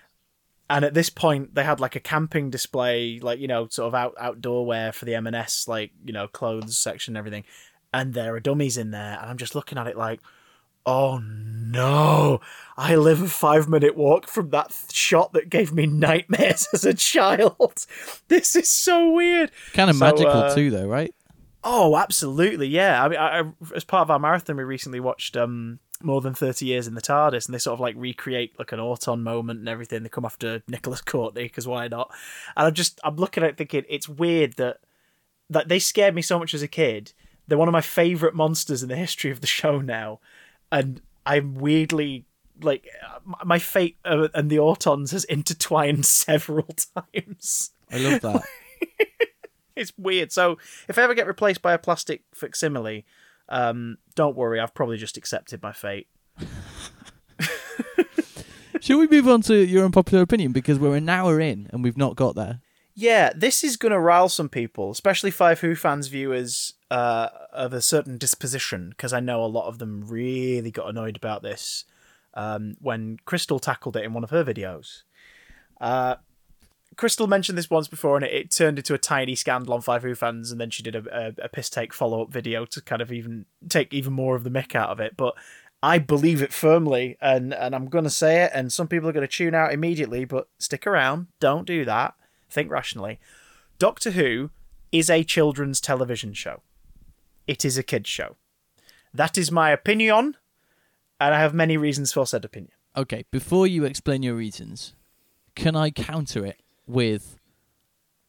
And 0.71 0.85
at 0.85 0.95
this 0.95 1.11
point, 1.11 1.55
they 1.55 1.65
had 1.65 1.81
like 1.81 1.97
a 1.97 2.01
camping 2.01 2.49
display, 2.51 3.19
like 3.21 3.39
you 3.39 3.47
know, 3.49 3.69
sort 3.69 3.89
of 3.89 3.95
out 3.95 4.15
outdoor 4.19 4.65
wear 4.65 4.91
for 4.93 5.05
the 5.05 5.15
M&S, 5.17 5.69
like 5.69 5.91
you 6.05 6.13
know, 6.13 6.29
clothes 6.29 6.79
section 6.79 7.13
and 7.13 7.19
everything. 7.19 7.45
And 7.93 8.15
there 8.15 8.35
are 8.35 8.41
dummies 8.41 8.79
in 8.79 8.91
there, 8.91 9.19
and 9.21 9.29
I'm 9.31 9.37
just 9.37 9.55
looking 9.55 9.77
at 9.77 9.87
it 9.87 9.99
like, 9.99 10.21
oh 10.87 11.19
no! 11.19 12.41
I 12.77 12.97
live 12.97 13.23
a 13.23 13.29
five 13.29 13.69
minute 13.69 13.97
walk 13.97 14.27
from 14.27 14.51
that 14.51 14.71
th- 14.71 14.93
shot 14.93 15.33
that 15.33 15.51
gave 15.51 15.73
me 15.73 15.87
nightmares 15.87 16.69
as 16.73 16.85
a 16.85 16.95
child. 16.95 17.87
This 18.29 18.57
is 18.57 18.69
so 18.69 19.11
weird. 19.13 19.51
Kind 19.75 19.91
of 19.91 19.97
So, 19.97 20.05
magical 20.05 20.33
uh, 20.33 20.55
too, 20.55 20.71
though, 20.71 20.87
right? 20.87 21.15
Oh, 21.65 21.97
absolutely, 21.97 22.67
yeah. 22.67 23.05
I 23.05 23.09
mean, 23.09 23.19
I, 23.19 23.41
I, 23.41 23.45
as 23.75 23.85
part 23.85 24.03
of 24.03 24.11
our 24.11 24.19
marathon, 24.19 24.57
we 24.57 24.65
recently 24.65 25.01
watched 25.01 25.37
um, 25.37 25.79
more 26.03 26.21
than 26.21 26.35
thirty 26.35 26.67
years 26.67 26.87
in 26.87 26.95
the 26.95 27.03
TARDIS, 27.03 27.47
and 27.47 27.55
they 27.55 27.59
sort 27.59 27.75
of 27.75 27.81
like 27.81 27.95
recreate 27.97 28.59
like 28.59 28.73
an 28.73 28.81
Auton 28.81 29.23
moment 29.23 29.61
and 29.61 29.69
everything. 29.69 30.03
They 30.03 30.09
come 30.09 30.25
after 30.25 30.63
Nicholas 30.67 31.03
Courtney 31.03 31.45
because 31.45 31.69
why 31.69 31.89
not? 31.89 32.11
And 32.57 32.67
I'm 32.69 32.75
just 32.75 33.01
I'm 33.05 33.17
looking 33.17 33.45
at 33.45 33.51
it 33.51 33.57
thinking 33.59 33.85
it's 33.89 34.09
weird 34.09 34.55
that 34.55 34.79
that 35.51 35.69
they 35.69 35.79
scared 35.79 36.15
me 36.15 36.23
so 36.23 36.39
much 36.39 36.55
as 36.55 36.63
a 36.63 36.69
kid. 36.69 37.13
They're 37.47 37.59
one 37.59 37.69
of 37.69 37.73
my 37.73 37.81
favorite 37.81 38.35
monsters 38.35 38.83
in 38.83 38.89
the 38.89 38.97
history 38.97 39.31
of 39.31 39.41
the 39.41 39.47
show 39.47 39.81
now, 39.81 40.21
and 40.73 41.01
I'm 41.25 41.55
weirdly 41.55 42.25
like 42.61 42.89
my 43.45 43.61
fate 43.61 43.99
uh, 44.05 44.29
and 44.35 44.51
the 44.51 44.57
Autons 44.57 45.13
has 45.13 45.25
intertwined 45.25 46.07
several 46.27 46.67
times. 46.97 47.71
I 47.93 47.99
love 47.99 48.21
that. 48.23 48.43
It's 49.75 49.93
weird. 49.97 50.33
So 50.33 50.59
if 50.87 50.99
I 50.99 51.03
ever 51.03 51.15
get 51.15 51.27
replaced 51.27 51.63
by 51.63 51.73
a 51.73 51.79
plastic 51.79 52.25
facsimile, 52.35 53.07
um, 53.49 53.97
don't 54.15 54.37
worry. 54.37 54.61
I've 54.61 54.75
probably 54.75 54.99
just 54.99 55.17
accepted 55.17 55.63
my 55.63 55.73
fate. 55.73 56.09
Shall 58.81 58.99
we 58.99 59.07
move 59.07 59.29
on 59.29 59.41
to 59.43 59.57
your 59.57 59.85
unpopular 59.85 60.23
opinion 60.23 60.53
because 60.53 60.79
we're 60.79 60.97
an 60.97 61.09
hour 61.09 61.41
in 61.41 61.69
and 61.73 61.83
we've 61.83 61.97
not 61.97 62.17
got 62.17 62.35
there? 62.35 62.61
Yeah, 62.95 63.33
this 63.35 63.65
is 63.65 63.77
going 63.77 63.93
to 63.93 63.99
rile 63.99 64.29
some 64.29 64.49
people, 64.49 64.91
especially 64.91 65.31
Five 65.31 65.61
Who 65.61 65.75
fans 65.75 66.09
viewers 66.09 66.75
uh, 66.91 67.29
of 67.53 67.73
a 67.73 67.81
certain 67.81 68.19
disposition, 68.19 68.91
because 68.91 69.13
I 69.13 69.21
know 69.21 69.43
a 69.43 69.47
lot 69.47 69.67
of 69.67 69.79
them 69.79 70.05
really 70.07 70.71
got 70.71 70.91
annoyed 70.91 71.17
about 71.17 71.43
this 71.43 71.85
um, 72.35 72.77
when 72.81 73.19
Crystal 73.25 73.59
tackled 73.59 73.97
it 73.97 74.05
in 74.05 74.13
one 74.13 74.25
of 74.25 74.31
her 74.31 74.45
videos. 74.45 75.03
Uh, 75.81 76.17
Crystal 76.97 77.27
mentioned 77.27 77.57
this 77.57 77.71
once 77.71 77.89
before, 77.89 78.17
and 78.17 78.27
it, 78.27 78.33
it 78.33 78.51
turned 78.51 78.79
into 78.79 78.93
a 78.93 78.99
tiny 78.99 79.35
scandal 79.35 79.73
on 79.73 79.81
Five 79.81 80.03
Who 80.03 80.15
fans, 80.15 80.53
and 80.53 80.61
then 80.61 80.69
she 80.69 80.83
did 80.83 80.95
a, 80.95 81.05
a, 81.11 81.45
a 81.45 81.49
piss 81.49 81.71
take 81.71 81.95
follow 81.95 82.23
up 82.23 82.31
video 82.31 82.67
to 82.67 82.83
kind 82.83 83.01
of 83.01 83.11
even 83.11 83.47
take 83.71 83.95
even 83.95 84.13
more 84.13 84.37
of 84.37 84.45
the 84.45 84.51
mick 84.51 84.75
out 84.75 84.91
of 84.91 85.01
it. 85.01 85.17
But 85.17 85.35
I 85.83 85.99
believe 85.99 86.43
it 86.43 86.53
firmly, 86.53 87.17
and 87.23 87.55
and 87.55 87.75
I'm 87.75 87.87
going 87.89 88.05
to 88.05 88.11
say 88.11 88.43
it, 88.43 88.51
and 88.53 88.71
some 88.71 88.87
people 88.87 89.09
are 89.09 89.13
going 89.13 89.27
to 89.27 89.33
tune 89.33 89.55
out 89.55 89.73
immediately, 89.73 90.27
but 90.27 90.49
stick 90.59 90.87
around. 90.87 91.29
Don't 91.41 91.67
do 91.67 91.87
that. 91.87 92.15
Think 92.53 92.71
rationally. 92.71 93.19
Doctor 93.79 94.11
Who 94.11 94.51
is 94.93 95.09
a 95.09 95.25
children's 95.25 95.81
television 95.81 96.35
show. 96.35 96.61
It 97.47 97.65
is 97.65 97.79
a 97.79 97.83
kids 97.83 98.11
show. 98.11 98.37
That 99.15 99.39
is 99.39 99.51
my 99.51 99.71
opinion, 99.71 100.37
and 101.19 101.35
I 101.35 101.41
have 101.41 101.55
many 101.55 101.79
reasons 101.79 102.13
for 102.13 102.27
said 102.27 102.45
opinion. 102.45 102.73
Okay, 102.95 103.25
before 103.31 103.67
you 103.67 103.85
explain 103.87 104.23
your 104.23 104.35
reasons, 104.35 104.95
can 105.57 105.75
I 105.75 105.91
counter 105.91 106.45
it 106.45 106.61
with 106.87 107.39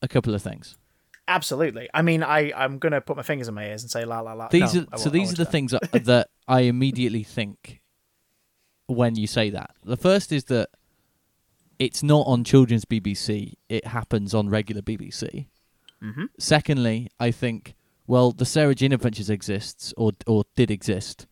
a 0.02 0.08
couple 0.08 0.34
of 0.34 0.42
things? 0.42 0.78
Absolutely. 1.28 1.90
I 1.94 2.02
mean, 2.02 2.24
I 2.24 2.54
I'm 2.56 2.80
gonna 2.80 3.02
put 3.02 3.18
my 3.18 3.24
fingers 3.24 3.50
in 3.50 3.54
my 3.54 3.66
ears 3.66 3.82
and 3.84 3.92
say 3.92 4.06
la 4.06 4.22
la 4.22 4.34
la. 4.34 4.48
These 4.48 4.74
No, 4.74 4.86
are 4.94 4.98
so 4.98 5.10
these 5.10 5.34
are 5.34 5.36
the 5.36 5.46
do 5.46 5.52
things 5.52 5.72
that, 5.72 5.92
that 6.06 6.30
I 6.48 6.62
immediately 6.62 7.24
think 7.24 7.82
when 8.88 9.16
you 9.16 9.28
say 9.28 9.50
that. 9.50 9.72
The 9.84 9.98
first 9.98 10.32
is 10.32 10.46
that 10.46 10.70
it's 11.80 12.04
not 12.04 12.26
on 12.28 12.44
children's 12.44 12.86
BBC; 12.86 13.54
it 13.70 13.88
happens 13.88 14.34
on 14.34 14.50
regular 14.50 14.82
BBC. 14.82 15.48
Mhm. 16.02 16.30
Secondly, 16.38 17.10
I 17.20 17.32
think 17.32 17.76
well, 18.06 18.32
the 18.32 18.46
Sarah 18.46 18.76
Jane 18.76 18.92
Adventures 18.92 19.30
exists 19.30 19.94
or 19.98 20.12
or 20.28 20.44
did 20.56 20.70
exist 20.70 21.26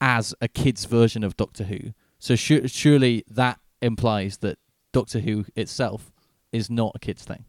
as 0.00 0.34
a 0.40 0.48
kids' 0.48 0.84
version 0.84 1.22
of 1.24 1.36
Doctor 1.36 1.64
Who. 1.64 1.92
So 2.18 2.34
su- 2.34 2.66
surely 2.68 3.24
that 3.28 3.60
implies 3.82 4.38
that 4.38 4.58
Doctor 4.92 5.20
Who 5.20 5.44
itself 5.54 6.10
is 6.52 6.70
not 6.70 6.92
a 6.94 6.98
kids' 6.98 7.24
thing. 7.24 7.44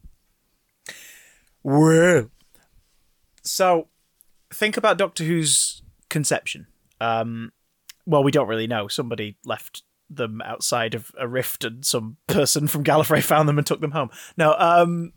Whoa. 1.62 2.30
So, 3.42 3.88
think 4.52 4.76
about 4.76 4.98
Doctor 4.98 5.24
Who's 5.24 5.82
conception. 6.08 6.66
Um, 7.00 7.52
well, 8.06 8.22
we 8.22 8.30
don't 8.30 8.48
really 8.48 8.66
know. 8.66 8.88
Somebody 8.88 9.36
left 9.44 9.82
them 10.10 10.42
outside 10.42 10.94
of 10.94 11.10
a 11.18 11.26
rift, 11.28 11.64
and 11.64 11.84
some 11.84 12.16
person 12.26 12.66
from 12.66 12.84
Gallifrey 12.84 13.22
found 13.22 13.48
them 13.48 13.58
and 13.58 13.66
took 13.66 13.80
them 13.80 13.92
home. 13.92 14.10
No, 14.36 14.54
um, 14.58 15.12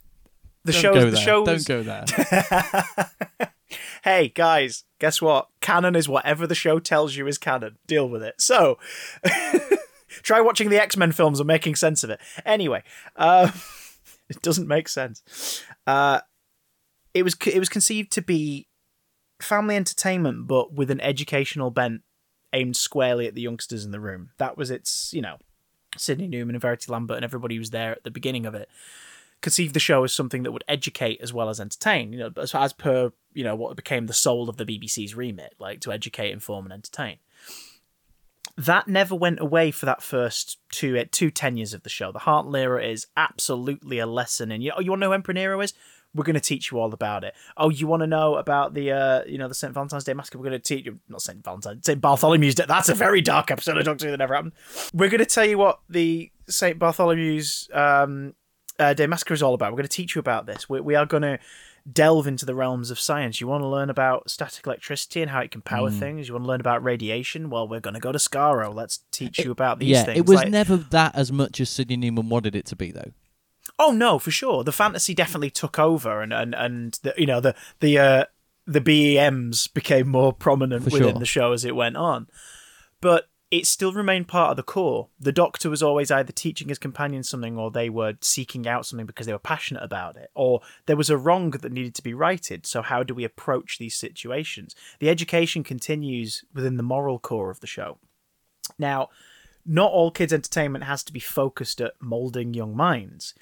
the 0.63 0.71
Don't 0.71 0.81
show. 0.81 0.93
go 0.93 1.05
The 1.05 1.11
there. 1.11 1.21
show. 1.23 1.45
Don't 1.45 1.65
go 1.65 1.83
there. 1.83 3.51
hey 4.03 4.29
guys, 4.29 4.83
guess 4.99 5.21
what? 5.21 5.47
Canon 5.61 5.95
is 5.95 6.07
whatever 6.07 6.45
the 6.47 6.55
show 6.55 6.79
tells 6.79 7.15
you 7.15 7.27
is 7.27 7.37
canon. 7.37 7.77
Deal 7.87 8.07
with 8.07 8.23
it. 8.23 8.35
So, 8.39 8.77
try 10.21 10.39
watching 10.41 10.69
the 10.69 10.81
X 10.81 10.95
Men 10.95 11.11
films 11.11 11.39
and 11.39 11.47
making 11.47 11.75
sense 11.75 12.03
of 12.03 12.09
it. 12.09 12.19
Anyway, 12.45 12.83
uh, 13.15 13.51
it 14.29 14.41
doesn't 14.41 14.67
make 14.67 14.87
sense. 14.87 15.63
Uh, 15.87 16.19
it 17.13 17.23
was 17.23 17.35
it 17.45 17.59
was 17.59 17.69
conceived 17.69 18.11
to 18.13 18.21
be 18.21 18.67
family 19.41 19.75
entertainment, 19.75 20.47
but 20.47 20.73
with 20.73 20.89
an 20.89 21.01
educational 21.01 21.71
bent 21.71 22.01
aimed 22.53 22.77
squarely 22.77 23.27
at 23.27 23.35
the 23.35 23.41
youngsters 23.41 23.83
in 23.83 23.91
the 23.91 23.99
room. 23.99 24.29
That 24.37 24.57
was 24.57 24.71
its, 24.71 25.13
you 25.13 25.21
know, 25.21 25.37
Sidney 25.97 26.27
Newman 26.27 26.55
and 26.55 26.61
Verity 26.61 26.91
Lambert 26.91 27.17
and 27.17 27.23
everybody 27.23 27.55
who 27.55 27.59
was 27.59 27.71
there 27.71 27.91
at 27.91 28.03
the 28.03 28.11
beginning 28.11 28.45
of 28.45 28.55
it 28.55 28.69
conceived 29.43 29.75
the 29.75 29.79
show 29.79 30.03
as 30.03 30.13
something 30.13 30.43
that 30.43 30.51
would 30.53 30.63
educate 30.67 31.19
as 31.21 31.33
well 31.33 31.49
as 31.49 31.59
entertain. 31.59 32.13
You 32.13 32.19
know, 32.19 32.31
as, 32.37 32.55
as 32.55 32.73
per 32.73 33.11
you 33.33 33.43
know 33.43 33.55
what 33.55 33.75
became 33.75 34.07
the 34.07 34.13
soul 34.13 34.49
of 34.49 34.57
the 34.57 34.65
BBC's 34.65 35.13
remit, 35.13 35.53
like 35.59 35.81
to 35.81 35.91
educate, 35.91 36.31
inform, 36.31 36.65
and 36.65 36.73
entertain. 36.73 37.17
That 38.55 38.87
never 38.87 39.15
went 39.15 39.39
away 39.39 39.71
for 39.71 39.85
that 39.85 40.01
first 40.01 40.57
two 40.71 40.95
eh, 40.95 41.05
two 41.11 41.29
tenures 41.29 41.73
of 41.73 41.83
the 41.83 41.89
show. 41.89 42.11
The 42.11 42.19
Hartnell 42.19 42.57
era 42.57 42.83
is 42.83 43.07
absolutely 43.15 43.99
a 43.99 44.07
lesson 44.07 44.51
in. 44.51 44.61
You 44.61 44.71
know, 44.71 44.79
you 44.79 44.91
want 44.91 45.01
to 45.01 45.05
know 45.05 45.09
who 45.09 45.15
Emperor 45.15 45.33
Nero 45.33 45.61
is? 45.61 45.73
We're 46.15 46.23
going 46.25 46.35
to 46.35 46.39
teach 46.39 46.71
you 46.71 46.79
all 46.79 46.93
about 46.93 47.23
it. 47.23 47.33
Oh, 47.57 47.69
you 47.69 47.87
want 47.87 48.01
to 48.01 48.07
know 48.07 48.35
about 48.35 48.73
the 48.73 48.91
uh, 48.91 49.23
you 49.25 49.37
know 49.37 49.47
the 49.47 49.55
St 49.55 49.73
Valentine's 49.73 50.03
Day 50.03 50.13
massacre? 50.13 50.37
We're 50.37 50.49
going 50.49 50.59
to 50.61 50.75
teach 50.75 50.85
you 50.85 50.99
not 51.09 51.21
St 51.21 51.43
Valentine's, 51.43 51.85
St 51.85 51.99
Bartholomew's 52.01 52.55
Day. 52.55 52.65
That's 52.67 52.89
a 52.89 52.93
very 52.95 53.21
dark 53.21 53.49
episode 53.51 53.77
of 53.77 53.85
Doctor 53.85 54.05
Who 54.05 54.11
that 54.11 54.17
never 54.17 54.35
happened. 54.35 54.53
We're 54.93 55.09
going 55.09 55.19
to 55.19 55.25
tell 55.25 55.45
you 55.45 55.57
what 55.57 55.79
the 55.89 56.31
St 56.47 56.77
Bartholomew's 56.79 57.67
um, 57.73 58.33
uh, 58.79 58.93
Day 58.93 59.07
Massacre 59.07 59.33
is 59.33 59.41
all 59.43 59.53
about. 59.53 59.71
We're 59.71 59.77
going 59.77 59.87
to 59.87 59.95
teach 59.95 60.15
you 60.15 60.19
about 60.19 60.45
this. 60.45 60.69
We, 60.69 60.81
we 60.81 60.95
are 60.95 61.05
going 61.05 61.23
to 61.23 61.39
delve 61.91 62.27
into 62.27 62.45
the 62.45 62.55
realms 62.55 62.91
of 62.91 62.99
science. 62.99 63.41
You 63.41 63.47
want 63.47 63.61
to 63.61 63.67
learn 63.67 63.89
about 63.89 64.29
static 64.29 64.65
electricity 64.65 65.21
and 65.21 65.29
how 65.31 65.41
it 65.41 65.51
can 65.51 65.61
power 65.61 65.89
Hmm. 65.89 65.99
things. 65.99 66.27
You 66.27 66.33
want 66.33 66.45
to 66.45 66.47
learn 66.47 66.61
about 66.61 66.81
radiation. 66.83 67.49
Well, 67.49 67.67
we're 67.67 67.81
going 67.81 67.93
to 67.95 67.99
go 67.99 68.11
to 68.11 68.17
Skaro. 68.19 68.73
Let's 68.73 68.99
teach 69.11 69.39
you 69.39 69.51
about 69.51 69.79
these 69.79 69.89
yeah, 69.89 70.03
things. 70.03 70.17
it 70.19 70.25
was 70.25 70.37
Like- 70.37 70.49
never 70.49 70.77
that 70.77 71.13
as 71.15 71.31
much 71.31 71.59
as 71.59 71.69
Sidney 71.69 71.97
Newman 71.97 72.29
wanted 72.29 72.55
it 72.55 72.65
to 72.67 72.75
be, 72.75 72.91
though. 72.91 73.11
Oh 73.79 73.91
no, 73.91 74.19
for 74.19 74.31
sure. 74.31 74.63
The 74.63 74.71
fantasy 74.71 75.13
definitely 75.13 75.49
took 75.49 75.79
over, 75.79 76.21
and 76.21 76.31
and 76.31 76.53
and 76.53 76.99
the, 77.03 77.13
you 77.17 77.25
know 77.25 77.39
the 77.39 77.55
the 77.79 77.97
uh, 77.97 78.25
the 78.65 78.81
BEMs 78.81 79.73
became 79.73 80.07
more 80.07 80.33
prominent 80.33 80.83
For 80.83 80.91
within 80.91 81.13
sure. 81.15 81.19
the 81.19 81.25
show 81.25 81.51
as 81.53 81.65
it 81.65 81.75
went 81.75 81.97
on. 81.97 82.27
But 83.01 83.29
it 83.51 83.67
still 83.67 83.93
remained 83.93 84.27
part 84.27 84.49
of 84.49 84.57
the 84.57 84.63
core. 84.63 85.09
The 85.19 85.31
Doctor 85.31 85.69
was 85.69 85.83
always 85.83 86.09
either 86.09 86.31
teaching 86.31 86.69
his 86.69 86.79
companions 86.79 87.29
something 87.29 87.55
or 87.55 87.69
they 87.69 87.87
were 87.87 88.15
seeking 88.19 88.67
out 88.67 88.85
something 88.85 89.05
because 89.05 89.27
they 89.27 89.31
were 89.31 89.37
passionate 89.37 89.83
about 89.83 90.15
it, 90.15 90.31
or 90.33 90.61
there 90.85 90.95
was 90.95 91.11
a 91.11 91.17
wrong 91.17 91.51
that 91.51 91.71
needed 91.71 91.93
to 91.95 92.01
be 92.03 92.15
righted. 92.15 92.65
So, 92.65 92.81
how 92.81 93.03
do 93.03 93.13
we 93.13 93.23
approach 93.23 93.77
these 93.77 93.95
situations? 93.95 94.75
The 94.99 95.09
education 95.09 95.63
continues 95.63 96.43
within 96.53 96.77
the 96.77 96.83
moral 96.83 97.19
core 97.19 97.51
of 97.51 97.59
the 97.59 97.67
show. 97.67 97.99
Now, 98.79 99.09
not 99.65 99.91
all 99.91 100.09
kids' 100.11 100.33
entertainment 100.33 100.85
has 100.85 101.03
to 101.03 101.13
be 101.13 101.19
focused 101.19 101.79
at 101.79 101.93
molding 102.01 102.53
young 102.53 102.75
minds, 102.75 103.33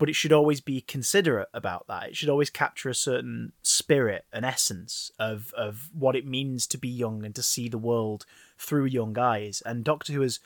but 0.00 0.08
it 0.08 0.14
should 0.14 0.32
always 0.32 0.62
be 0.62 0.80
considerate 0.80 1.48
about 1.52 1.86
that. 1.86 2.08
It 2.08 2.16
should 2.16 2.30
always 2.30 2.48
capture 2.48 2.88
a 2.88 2.94
certain 2.94 3.52
spirit, 3.62 4.24
an 4.32 4.44
essence 4.44 5.12
of 5.18 5.52
of 5.56 5.90
what 5.92 6.16
it 6.16 6.26
means 6.26 6.66
to 6.68 6.78
be 6.78 6.88
young 6.88 7.22
and 7.22 7.34
to 7.34 7.42
see 7.42 7.68
the 7.68 7.78
world 7.78 8.24
through 8.58 8.86
young 8.86 9.16
eyes. 9.18 9.62
And 9.64 9.84
Doctor 9.84 10.14
Who 10.14 10.22
has 10.22 10.40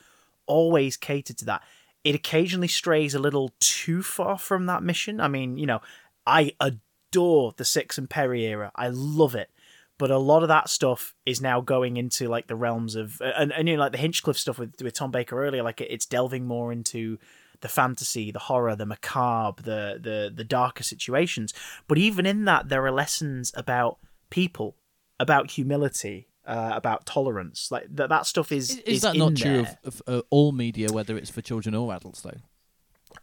always 0.45 0.97
catered 0.97 1.37
to 1.39 1.45
that. 1.45 1.63
It 2.03 2.13
occasionally 2.13 2.67
strays 2.67 3.15
a 3.15 3.19
little 3.19 3.53
too 3.59 4.03
far 4.03 4.37
from 4.37 4.65
that 4.65 4.83
mission. 4.83 5.19
I 5.21 5.29
mean, 5.29 5.57
you 5.57 5.65
know, 5.65 5.81
I 6.27 6.51
adore 6.59 7.53
the 7.55 7.65
Six 7.65 7.97
and 7.97 8.09
Peri 8.09 8.43
era. 8.45 8.71
I 8.75 8.89
love 8.89 9.33
it 9.33 9.49
but 9.97 10.11
a 10.11 10.17
lot 10.17 10.43
of 10.43 10.49
that 10.49 10.67
stuff 10.67 11.15
is 11.25 11.41
now 11.41 11.61
going 11.61 11.95
into 11.95 12.27
like 12.27 12.47
the 12.47 12.55
realms 12.55 12.95
of 12.95 13.21
and, 13.21 13.53
and 13.53 13.69
you 13.69 13.75
know 13.77 13.83
like 13.83 13.93
the 13.93 13.97
Hinchcliffe 13.97 14.37
stuff 14.37 14.59
with 14.59 14.73
with 14.81 14.93
Tom 14.93 15.09
Baker 15.09 15.41
earlier 15.41 15.63
like 15.63 15.79
it's 15.79 16.05
delving 16.05 16.45
more 16.45 16.73
into 16.73 17.17
the 17.61 17.67
fantasy 17.67 18.31
the 18.31 18.39
horror 18.39 18.75
the 18.75 18.85
macabre 18.85 19.61
the 19.63 19.99
the 20.01 20.31
the 20.33 20.43
darker 20.43 20.83
situations 20.83 21.53
but 21.87 21.97
even 21.97 22.25
in 22.25 22.45
that 22.45 22.69
there 22.69 22.85
are 22.85 22.91
lessons 22.91 23.51
about 23.55 23.97
people 24.29 24.75
about 25.19 25.51
humility 25.51 26.27
uh, 26.47 26.73
about 26.75 27.05
tolerance 27.05 27.71
like 27.71 27.87
that 27.89 28.09
that 28.09 28.25
stuff 28.25 28.51
is 28.51 28.71
Is, 28.71 28.79
is, 28.79 29.01
that 29.01 29.15
not 29.15 29.35
true 29.35 29.61
of, 29.61 29.77
of 29.83 30.01
uh, 30.07 30.21
all 30.29 30.51
media, 30.51 30.89
whether 30.91 31.17
it's 31.17 31.29
for 31.29 31.41
children 31.41 31.73
or 31.73 31.93
adults? 31.93 32.21
Though 32.21 32.37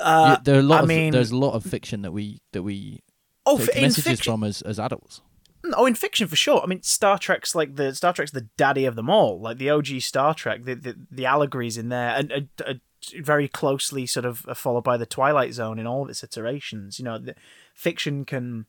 uh, 0.00 0.36
Yeah, 0.36 0.42
there 0.42 0.56
are 0.56 0.60
a 0.60 0.62
lot. 0.62 0.80
I 0.80 0.82
of, 0.82 0.88
mean- 0.88 1.12
there's 1.12 1.30
a 1.30 1.36
lot 1.36 1.52
of 1.52 1.64
fiction 1.64 2.02
that 2.02 2.12
we 2.12 2.40
that 2.52 2.62
we 2.62 3.00
oh 3.46 3.58
take 3.58 3.80
messages 3.80 4.04
fiction, 4.04 4.32
from 4.32 4.44
as 4.44 4.62
as 4.62 4.78
adults. 4.78 5.20
Oh, 5.74 5.86
in 5.86 5.94
fiction 5.94 6.26
for 6.26 6.34
sure. 6.34 6.60
I 6.60 6.66
mean, 6.66 6.82
Star 6.82 7.18
Trek's 7.18 7.54
like 7.54 7.76
the 7.76 7.94
Star 7.94 8.12
Trek's 8.12 8.32
the 8.32 8.48
daddy 8.56 8.84
of 8.84 8.96
them 8.96 9.08
all. 9.08 9.40
Like 9.40 9.58
the 9.58 9.70
OG 9.70 10.00
Star 10.00 10.34
Trek, 10.34 10.64
the 10.64 10.74
the, 10.74 10.96
the 11.10 11.26
allegories 11.26 11.78
in 11.78 11.88
there, 11.88 12.16
and 12.16 12.48
very 13.20 13.48
closely 13.48 14.06
sort 14.06 14.24
of 14.24 14.46
uh, 14.48 14.54
followed 14.54 14.84
by 14.84 14.96
the 14.96 15.06
Twilight 15.06 15.54
Zone 15.54 15.78
in 15.78 15.86
all 15.86 16.02
of 16.02 16.10
its 16.10 16.22
iterations. 16.22 16.98
You 16.98 17.04
know, 17.04 17.18
the, 17.18 17.34
fiction 17.74 18.24
can 18.24 18.66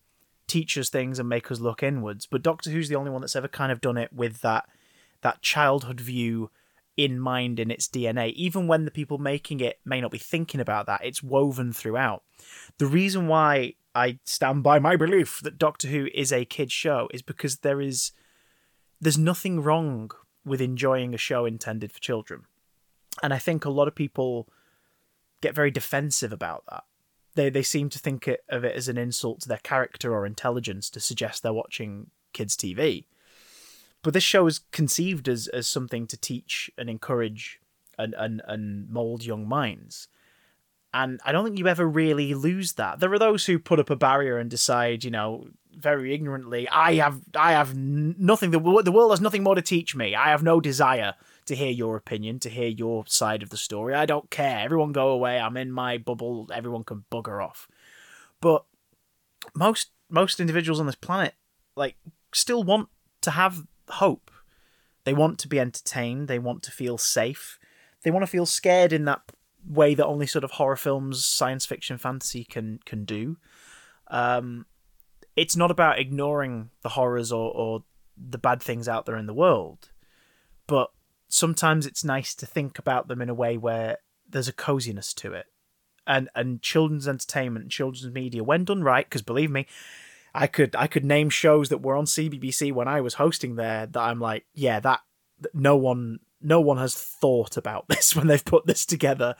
teach 0.47 0.77
us 0.77 0.89
things 0.89 1.19
and 1.19 1.29
make 1.29 1.51
us 1.51 1.59
look 1.59 1.83
inwards, 1.83 2.25
but 2.25 2.43
Doctor 2.43 2.69
Who's 2.69 2.89
the 2.89 2.95
only 2.95 3.11
one 3.11 3.21
that's 3.21 3.35
ever 3.35 3.47
kind 3.47 3.71
of 3.71 3.81
done 3.81 3.97
it 3.97 4.11
with 4.13 4.41
that 4.41 4.65
that 5.21 5.41
childhood 5.41 6.01
view 6.01 6.51
in 6.97 7.19
mind 7.19 7.59
in 7.59 7.71
its 7.71 7.87
DNA. 7.87 8.33
Even 8.33 8.67
when 8.67 8.85
the 8.85 8.91
people 8.91 9.17
making 9.17 9.59
it 9.59 9.79
may 9.85 10.01
not 10.01 10.11
be 10.11 10.17
thinking 10.17 10.59
about 10.59 10.85
that, 10.85 11.03
it's 11.03 11.23
woven 11.23 11.73
throughout. 11.73 12.23
The 12.77 12.85
reason 12.85 13.27
why 13.27 13.73
I 13.95 14.19
stand 14.25 14.63
by 14.63 14.79
my 14.79 14.95
belief 14.95 15.39
that 15.43 15.57
Doctor 15.57 15.87
Who 15.87 16.07
is 16.13 16.31
a 16.31 16.45
kids 16.45 16.73
show 16.73 17.09
is 17.13 17.21
because 17.21 17.57
there 17.57 17.81
is 17.81 18.11
there's 18.99 19.17
nothing 19.17 19.61
wrong 19.61 20.11
with 20.45 20.61
enjoying 20.61 21.13
a 21.13 21.17
show 21.17 21.45
intended 21.45 21.91
for 21.91 21.99
children. 21.99 22.43
And 23.21 23.33
I 23.33 23.37
think 23.37 23.65
a 23.65 23.69
lot 23.69 23.87
of 23.87 23.95
people 23.95 24.49
get 25.41 25.55
very 25.55 25.71
defensive 25.71 26.33
about 26.33 26.63
that. 26.69 26.83
They 27.35 27.49
they 27.49 27.63
seem 27.63 27.89
to 27.89 27.99
think 27.99 28.29
of 28.49 28.63
it 28.63 28.75
as 28.75 28.87
an 28.87 28.97
insult 28.97 29.41
to 29.41 29.49
their 29.49 29.57
character 29.57 30.13
or 30.13 30.25
intelligence 30.25 30.89
to 30.91 30.99
suggest 30.99 31.43
they're 31.43 31.53
watching 31.53 32.11
kids 32.31 32.55
TV. 32.55 33.05
But 34.01 34.13
this 34.13 34.23
show 34.23 34.47
is 34.47 34.59
conceived 34.71 35.27
as 35.27 35.47
as 35.47 35.67
something 35.67 36.07
to 36.07 36.17
teach 36.17 36.71
and 36.77 36.89
encourage 36.89 37.59
and 37.97 38.13
and, 38.15 38.41
and 38.47 38.89
mold 38.89 39.23
young 39.23 39.47
minds 39.47 40.07
and 40.93 41.19
I 41.25 41.31
don't 41.31 41.43
think 41.43 41.57
you 41.57 41.67
ever 41.67 41.87
really 41.87 42.33
lose 42.35 42.73
that. 42.73 42.99
There 42.99 43.11
are 43.11 43.19
those 43.19 43.45
who 43.45 43.57
put 43.57 43.79
up 43.79 43.89
a 43.89 43.95
barrier 43.95 44.37
and 44.37 44.49
decide, 44.49 45.03
you 45.03 45.09
know, 45.09 45.47
very 45.75 46.13
ignorantly, 46.13 46.69
I 46.69 46.95
have, 46.95 47.19
I 47.35 47.53
have 47.53 47.75
nothing. 47.75 48.51
The, 48.51 48.59
the 48.59 48.91
world 48.91 49.11
has 49.11 49.21
nothing 49.21 49.41
more 49.41 49.55
to 49.55 49.61
teach 49.61 49.95
me. 49.95 50.13
I 50.13 50.29
have 50.29 50.43
no 50.43 50.61
desire 50.61 51.15
to 51.45 51.55
hear 51.55 51.71
your 51.71 51.95
opinion, 51.95 52.39
to 52.39 52.49
hear 52.49 52.67
your 52.67 53.05
side 53.07 53.43
of 53.43 53.49
the 53.49 53.57
story. 53.57 53.93
I 53.93 54.05
don't 54.05 54.29
care. 54.29 54.59
Everyone 54.59 54.91
go 54.91 55.09
away. 55.09 55.39
I'm 55.39 55.57
in 55.57 55.71
my 55.71 55.97
bubble. 55.97 56.49
Everyone 56.53 56.83
can 56.83 57.05
bugger 57.11 57.43
off. 57.43 57.67
But 58.41 58.65
most 59.55 59.91
most 60.09 60.39
individuals 60.39 60.79
on 60.79 60.85
this 60.85 60.95
planet, 60.95 61.33
like, 61.75 61.95
still 62.33 62.63
want 62.63 62.89
to 63.21 63.31
have 63.31 63.63
hope. 63.89 64.29
They 65.05 65.13
want 65.13 65.39
to 65.39 65.47
be 65.47 65.59
entertained. 65.59 66.27
They 66.27 66.39
want 66.39 66.61
to 66.63 66.71
feel 66.71 66.97
safe. 66.97 67.57
They 68.03 68.11
want 68.11 68.23
to 68.23 68.27
feel 68.31 68.45
scared 68.45 68.93
in 68.93 69.05
that 69.05 69.21
way 69.67 69.95
that 69.95 70.05
only 70.05 70.27
sort 70.27 70.43
of 70.43 70.51
horror 70.51 70.75
films, 70.75 71.25
science 71.25 71.65
fiction, 71.65 71.97
fantasy 71.97 72.43
can 72.43 72.79
can 72.85 73.05
do. 73.05 73.37
Um, 74.07 74.65
it's 75.35 75.55
not 75.55 75.71
about 75.71 75.99
ignoring 75.99 76.69
the 76.81 76.89
horrors 76.89 77.31
or, 77.31 77.51
or 77.51 77.83
the 78.15 78.37
bad 78.37 78.61
things 78.61 78.87
out 78.87 79.05
there 79.05 79.17
in 79.17 79.25
the 79.25 79.33
world, 79.33 79.89
but 80.67 80.91
sometimes 81.33 81.87
it's 81.87 82.03
nice 82.03 82.35
to 82.35 82.45
think 82.45 82.77
about 82.77 83.07
them 83.07 83.21
in 83.21 83.29
a 83.29 83.33
way 83.33 83.57
where 83.57 83.97
there's 84.29 84.47
a 84.47 84.53
coziness 84.53 85.13
to 85.15 85.33
it. 85.33 85.47
And 86.05 86.29
and 86.35 86.61
children's 86.61 87.07
entertainment, 87.07 87.71
children's 87.71 88.13
media, 88.13 88.43
when 88.43 88.65
done 88.65 88.83
right, 88.83 89.05
because 89.05 89.21
believe 89.21 89.49
me, 89.49 89.67
I 90.35 90.47
could 90.47 90.75
I 90.75 90.87
could 90.87 91.05
name 91.05 91.29
shows 91.29 91.69
that 91.69 91.81
were 91.81 91.95
on 91.95 92.05
CBBC 92.05 92.73
when 92.73 92.87
I 92.87 93.01
was 93.01 93.15
hosting 93.15 93.55
there 93.55 93.85
that 93.85 93.99
I'm 93.99 94.19
like, 94.19 94.45
yeah, 94.53 94.79
that, 94.81 94.99
no 95.53 95.77
one 95.77 96.19
no 96.41 96.59
one 96.59 96.77
has 96.77 96.93
thought 96.93 97.55
about 97.55 97.87
this 97.89 98.15
when 98.15 98.27
they've 98.27 98.43
put 98.43 98.67
this 98.67 98.85
together. 98.85 99.35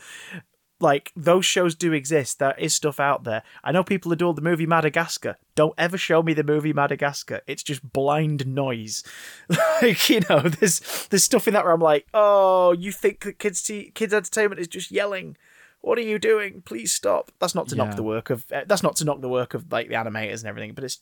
Like 0.84 1.14
those 1.16 1.46
shows 1.46 1.76
do 1.76 1.94
exist. 1.94 2.40
There 2.40 2.54
is 2.58 2.76
stuff 2.76 3.00
out 3.00 3.24
there. 3.24 3.42
I 3.64 3.72
know 3.72 3.86
people 3.86 4.12
adore 4.12 4.34
the 4.34 4.42
movie 4.42 4.66
Madagascar. 4.66 5.38
Don't 5.56 5.74
ever 5.78 5.98
show 5.98 6.22
me 6.22 6.34
the 6.34 6.44
movie 6.44 6.74
Madagascar. 6.74 7.40
It's 7.48 7.64
just 7.64 7.94
blind 7.94 8.46
noise. 8.46 9.02
like 9.82 10.10
you 10.10 10.20
know, 10.30 10.42
there's 10.42 10.82
there's 11.10 11.24
stuff 11.24 11.48
in 11.48 11.54
that 11.54 11.64
where 11.64 11.74
I'm 11.74 11.80
like, 11.80 12.06
oh, 12.14 12.74
you 12.74 12.92
think 12.92 13.22
that 13.22 13.40
kids 13.40 13.62
kids 13.96 14.14
entertainment 14.14 14.60
is 14.60 14.68
just 14.68 14.92
yelling? 14.92 15.38
What 15.80 15.98
are 15.98 16.02
you 16.02 16.20
doing? 16.20 16.62
Please 16.66 16.92
stop. 16.94 17.32
That's 17.40 17.56
not 17.56 17.70
to 17.70 17.76
Yeah. 17.78 17.86
knock 17.86 17.96
the 17.96 18.04
work 18.04 18.30
of. 18.30 18.46
Uh, 18.52 18.64
that's 18.68 18.84
not 18.84 18.98
to 18.98 19.06
knock 19.06 19.22
the 19.22 19.30
work 19.30 19.54
of 19.54 19.72
like 19.72 19.88
the 19.88 19.96
animators 19.96 20.40
and 20.42 20.48
everything. 20.50 20.74
But 20.74 20.84
it's 20.84 21.00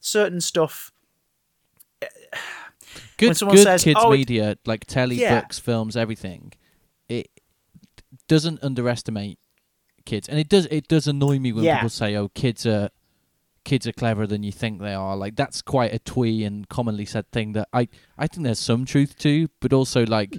certain 0.00 0.40
stuff. 0.40 0.92
Good, 3.16 3.38
good 3.38 3.58
says, 3.58 3.82
kids 3.84 3.98
"Oh, 4.02 4.10
media 4.10 4.56
like 4.66 4.84
telly, 4.86 5.16
Yeah. 5.16 5.40
books, 5.40 5.58
films, 5.58 5.96
everything. 5.96 6.52
Doesn't 8.28 8.62
underestimate 8.62 9.38
kids, 10.04 10.28
and 10.28 10.38
it 10.38 10.48
does. 10.48 10.66
It 10.66 10.88
does 10.88 11.06
annoy 11.06 11.38
me 11.38 11.52
when 11.52 11.64
Yeah. 11.64 11.76
people 11.76 11.88
say, 11.90 12.14
"Oh, 12.16 12.28
kids 12.28 12.66
are." 12.66 12.90
Kids 13.64 13.86
are 13.86 13.92
cleverer 13.92 14.26
than 14.26 14.42
you 14.42 14.52
think 14.52 14.82
they 14.82 14.92
are. 14.92 15.16
Like 15.16 15.36
that's 15.36 15.62
quite 15.62 15.94
a 15.94 15.98
twee 15.98 16.44
and 16.44 16.68
commonly 16.68 17.06
said 17.06 17.30
thing 17.32 17.52
that 17.52 17.66
I 17.72 17.88
I 18.18 18.26
think 18.26 18.44
there's 18.44 18.58
some 18.58 18.84
truth 18.84 19.16
to, 19.20 19.48
but 19.60 19.72
also 19.72 20.04
like, 20.04 20.36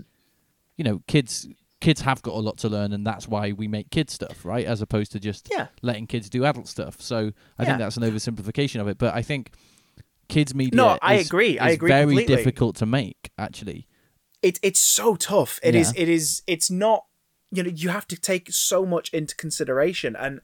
you 0.78 0.84
know, 0.84 1.01
kids 1.07 1.47
kids 1.82 2.01
have 2.01 2.21
got 2.21 2.36
a 2.36 2.39
lot 2.39 2.59
to 2.59 2.69
learn, 2.69 2.93
and 2.93 3.03
that's 3.03 3.28
why 3.28 3.51
we 3.51 3.67
make 3.67 3.89
kids 3.89 4.13
stuff, 4.13 4.45
right? 4.45 4.63
As 4.63 4.80
opposed 4.80 5.11
to 5.13 5.19
just 5.19 5.49
Yeah. 5.51 5.69
letting 5.82 6.05
kids 6.05 6.30
do 6.30 6.45
adult 6.45 6.67
stuff. 6.67 7.01
So 7.01 7.32
I 7.57 7.63
Yeah. 7.63 7.69
think 7.69 7.80
that's 7.80 7.97
an 7.97 8.03
oversimplification 8.03 8.80
of 8.80 8.88
it. 8.88 8.99
But 8.99 9.15
I 9.15 9.23
think 9.23 9.49
kids 10.30 10.53
media. 10.53 10.76
No, 10.78 10.99
I 11.01 11.15
is- 11.15 11.26
agree. 11.26 11.57
I 11.57 11.69
agree 11.71 11.89
Very 11.89 12.05
completely. 12.05 12.36
difficult 12.36 12.76
to 12.76 12.86
make, 12.86 13.32
actually. 13.39 13.88
it 14.43 14.59
it's 14.61 14.80
so 14.80 15.15
tough. 15.15 15.59
It 15.63 15.73
is. 15.73 15.91
Yeah. 15.95 16.03
It 16.03 16.09
is. 16.09 16.43
It's 16.45 16.69
not. 16.69 17.05
You 17.55 17.63
know, 17.63 17.71
you 17.73 17.89
have 17.89 18.07
to 18.07 18.17
take 18.17 18.51
so 18.51 18.85
much 18.85 19.09
into 19.13 19.35
consideration, 19.35 20.15
and 20.15 20.41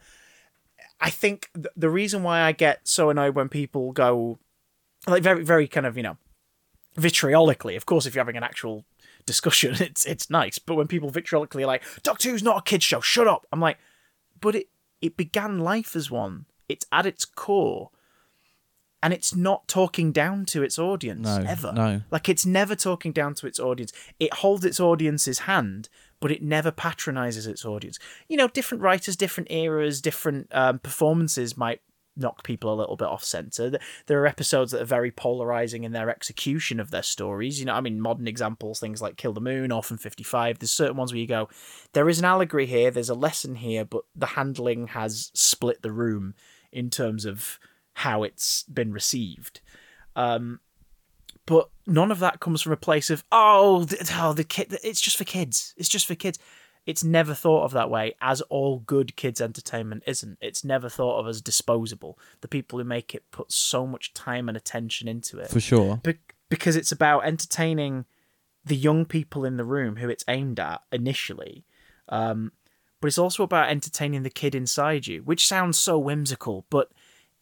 I 1.00 1.10
think 1.10 1.50
th- 1.54 1.68
the 1.76 1.90
reason 1.90 2.24
why 2.24 2.42
I 2.42 2.52
get 2.52 2.88
so 2.88 3.10
annoyed 3.10 3.36
when 3.36 3.50
people 3.50 3.92
go, 3.92 4.40
like 5.08 5.24
very, 5.24 5.44
very 5.44 5.68
kind 5.68 5.86
of 5.86 5.98
you 5.98 6.04
know, 6.04 6.18
vitriolically. 6.96 7.76
Of 7.76 7.86
course, 7.86 8.06
if 8.06 8.16
you're 8.16 8.24
having 8.24 8.38
an 8.38 8.44
actual 8.44 8.86
discussion, 9.26 9.76
it's 9.80 10.06
it's 10.06 10.30
nice. 10.30 10.60
But 10.60 10.76
when 10.76 10.88
people 10.88 11.12
vitriolically 11.12 11.66
like 11.66 11.84
Doctor 12.04 12.30
Who's 12.30 12.44
not 12.44 12.60
a 12.60 12.62
kids 12.62 12.84
show, 12.84 13.02
shut 13.02 13.28
up. 13.28 13.48
I'm 13.52 13.60
like, 13.60 13.78
but 14.40 14.56
it 14.56 14.68
it 15.02 15.18
began 15.18 15.60
life 15.60 15.96
as 15.96 16.12
one. 16.12 16.46
It's 16.70 16.86
at 16.92 17.06
its 17.06 17.26
core. 17.26 17.90
And 19.04 19.14
it's 19.14 19.36
not 19.36 19.68
talking 19.68 20.12
down 20.12 20.46
to 20.48 20.62
its 20.64 20.78
audience 20.78 21.28
No, 21.28 21.44
ever. 21.48 21.72
no. 21.74 22.02
Like 22.12 22.30
it's 22.30 22.46
never 22.46 22.76
talking 22.76 23.12
down 23.12 23.34
to 23.36 23.48
its 23.48 23.60
audience. 23.60 23.92
It 24.20 24.34
holds 24.36 24.64
its 24.64 24.80
audience's 24.80 25.40
hand, 25.40 25.90
but 26.20 26.32
it 26.32 26.44
never 26.44 26.70
patronizes 26.72 27.48
its 27.48 27.66
audience. 27.66 27.98
You 28.30 28.38
know, 28.38 28.48
different 28.48 28.84
writers, 28.84 29.16
different 29.16 29.52
eras, 29.52 30.02
different 30.02 30.48
um, 30.52 30.78
performances 30.80 31.58
might 31.58 31.82
knock 32.16 32.44
people 32.44 32.72
a 32.72 32.76
little 32.76 32.98
bit 32.98 33.08
off 33.08 33.24
center. 33.24 33.72
Th- 33.72 33.82
There 34.06 34.20
are 34.22 34.28
episodes 34.28 34.72
that 34.72 34.82
are 34.82 34.86
very 34.86 35.10
polarizing 35.12 35.84
in 35.84 35.94
their 35.94 36.10
execution 36.10 36.80
of 36.80 36.92
their 36.92 37.02
stories. 37.02 37.60
You 37.60 37.66
know, 37.66 37.74
I 37.74 37.82
mean, 37.82 38.02
modern 38.02 38.28
examples, 38.28 38.80
things 38.80 39.02
like 39.02 39.16
Kill 39.18 39.34
the 39.34 39.40
Moon, 39.42 39.72
Orphan 39.72 39.98
55. 39.98 40.60
There's 40.60 40.70
certain 40.72 40.98
ones 40.98 41.12
where 41.12 41.22
you 41.22 41.26
go, 41.28 41.50
there 41.94 42.10
is 42.10 42.20
an 42.20 42.26
allegory 42.26 42.66
here, 42.68 42.92
there's 42.92 43.10
a 43.10 43.16
lesson 43.16 43.56
here, 43.56 43.84
but 43.86 44.04
the 44.16 44.26
handling 44.28 44.88
has 44.88 45.32
split 45.34 45.82
the 45.82 45.92
room 45.92 46.36
in 46.72 46.90
terms 46.90 47.26
of 47.26 47.58
how 47.94 48.24
it's 48.24 48.64
been 48.64 48.92
received. 48.92 49.62
Um, 50.16 50.60
but 51.46 51.70
none 51.88 52.12
of 52.12 52.20
that 52.20 52.40
comes 52.40 52.62
from 52.62 52.72
a 52.72 52.78
place 52.78 53.10
of 53.10 53.24
oh, 53.32 53.86
th- 53.86 54.02
oh 54.14 54.34
the 54.34 54.44
kid. 54.44 54.78
It's 54.84 55.02
just 55.02 55.18
for 55.18 55.24
kids. 55.24 55.74
It's 55.78 55.90
just 55.90 56.08
for 56.08 56.16
kids. 56.16 56.40
It's 56.86 57.04
never 57.04 57.36
thought 57.36 57.64
of 57.64 57.74
that 57.74 57.92
way, 57.92 58.16
as 58.22 58.42
all 58.42 58.80
good 58.80 59.16
kids 59.16 59.40
entertainment 59.40 60.04
isn't. 60.08 60.40
It's 60.42 60.64
never 60.64 60.90
thought 60.90 61.20
of 61.20 61.28
as 61.28 61.42
disposable. 61.42 62.18
The 62.42 62.48
people 62.48 62.80
who 62.80 62.86
make 62.86 63.14
it 63.14 63.30
put 63.32 63.52
so 63.52 63.86
much 63.86 64.14
time 64.14 64.48
and 64.48 64.58
attention 64.58 65.08
into 65.08 65.38
it 65.40 65.50
For 65.50 65.60
sure. 65.60 65.98
Be- 66.04 66.18
because 66.50 66.76
it's 66.76 66.92
about 66.92 67.26
entertaining 67.26 68.06
the 68.66 68.76
young 68.76 69.06
people 69.06 69.46
in 69.46 69.58
the 69.58 69.64
room 69.64 69.98
who 69.98 70.10
it's 70.10 70.26
aimed 70.28 70.60
at 70.60 70.82
initially. 70.92 71.66
Um, 72.10 72.52
but 73.00 73.08
it's 73.08 73.18
also 73.18 73.44
about 73.44 73.70
entertaining 73.70 74.24
the 74.24 74.30
kid 74.30 74.54
inside 74.54 75.08
you, 75.08 75.22
which 75.24 75.48
sounds 75.48 75.80
so 75.80 75.98
whimsical, 75.98 76.66
but 76.70 76.92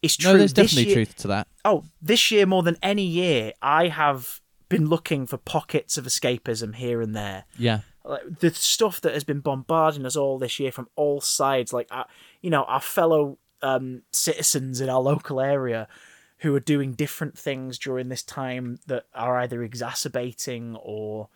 it's 0.02 0.16
true. 0.16 0.32
No, 0.34 0.38
there's 0.38 0.54
This 0.54 0.72
definitely 0.72 0.94
year- 0.94 1.06
truth 1.06 1.16
to 1.18 1.28
that. 1.30 1.48
oh, 1.66 1.84
this 2.02 2.32
year 2.32 2.46
more 2.46 2.64
than 2.64 2.78
any 2.82 3.04
year, 3.04 3.54
I 3.62 3.88
have 3.90 4.42
been 4.70 4.88
looking 4.88 5.26
for 5.26 5.38
pockets 5.38 5.98
of 5.98 6.06
escapism 6.06 6.76
here 6.76 7.02
and 7.02 7.16
there. 7.16 7.46
Yeah. 7.58 7.80
Like 8.06 8.40
the 8.40 8.52
stuff 8.52 9.02
that 9.02 9.14
has 9.14 9.24
been 9.24 9.40
bombarding 9.42 10.06
us 10.06 10.16
all 10.16 10.38
this 10.40 10.60
year 10.60 10.72
from 10.72 10.88
all 10.96 11.22
sides, 11.22 11.74
like 11.74 11.88
our, 11.92 12.06
you 12.42 12.50
know, 12.50 12.64
our 12.64 12.80
fellow 12.80 13.38
um, 13.62 14.04
citizens 14.12 14.80
in 14.80 14.90
our 14.90 15.02
local 15.02 15.42
area 15.42 15.88
who 16.38 16.56
are 16.56 16.60
doing 16.62 16.94
different 16.94 17.38
things 17.38 17.78
during 17.78 18.08
this 18.10 18.24
time 18.24 18.80
that 18.88 19.06
are 19.14 19.38
either 19.40 19.62
exacerbating 19.64 20.76
or 20.82 21.28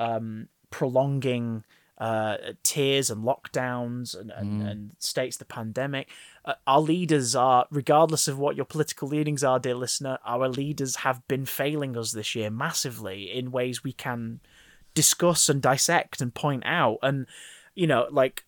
um, 0.00 0.48
prolonging 0.70 1.62
uh, 1.98 2.36
tears 2.62 3.10
and 3.10 3.24
lockdowns 3.24 4.18
and, 4.18 4.30
and, 4.30 4.62
and 4.68 4.90
states 4.98 5.36
of 5.36 5.40
the 5.40 5.44
pandemic. 5.44 6.08
Uh, 6.48 6.54
our 6.66 6.80
leaders 6.80 7.36
are, 7.36 7.66
regardless 7.70 8.26
of 8.26 8.38
what 8.38 8.56
your 8.56 8.64
political 8.64 9.06
leanings 9.06 9.44
are, 9.44 9.58
dear 9.58 9.74
listener, 9.74 10.18
our 10.24 10.48
leaders 10.48 10.96
have 10.96 11.20
been 11.28 11.44
failing 11.44 11.94
us 11.94 12.12
this 12.12 12.34
year 12.34 12.48
massively 12.48 13.30
in 13.30 13.52
ways 13.52 13.84
we 13.84 13.92
can 13.92 14.40
discuss 14.94 15.50
and 15.50 15.60
dissect 15.60 16.22
and 16.22 16.34
point 16.34 16.62
out. 16.64 16.98
And, 17.02 17.26
you 17.74 17.86
know, 17.86 18.08
like, 18.10 18.44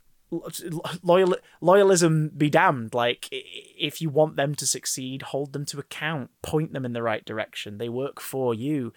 loyal 1.02 1.36
loyalism 1.60 2.36
be 2.38 2.48
damned. 2.48 2.94
Like 2.94 3.28
if 3.30 4.00
you 4.00 4.08
want 4.10 4.36
them 4.36 4.54
to 4.54 4.66
succeed 4.66 5.22
hold 5.22 5.52
them 5.52 5.64
to 5.66 5.78
account 5.80 6.30
point 6.40 6.72
them 6.72 6.84
in 6.84 6.92
the 6.92 7.02
right 7.02 7.24
direction. 7.24 7.78
They 7.78 7.88
work 7.88 8.20
for 8.20 8.54
you 8.54 8.92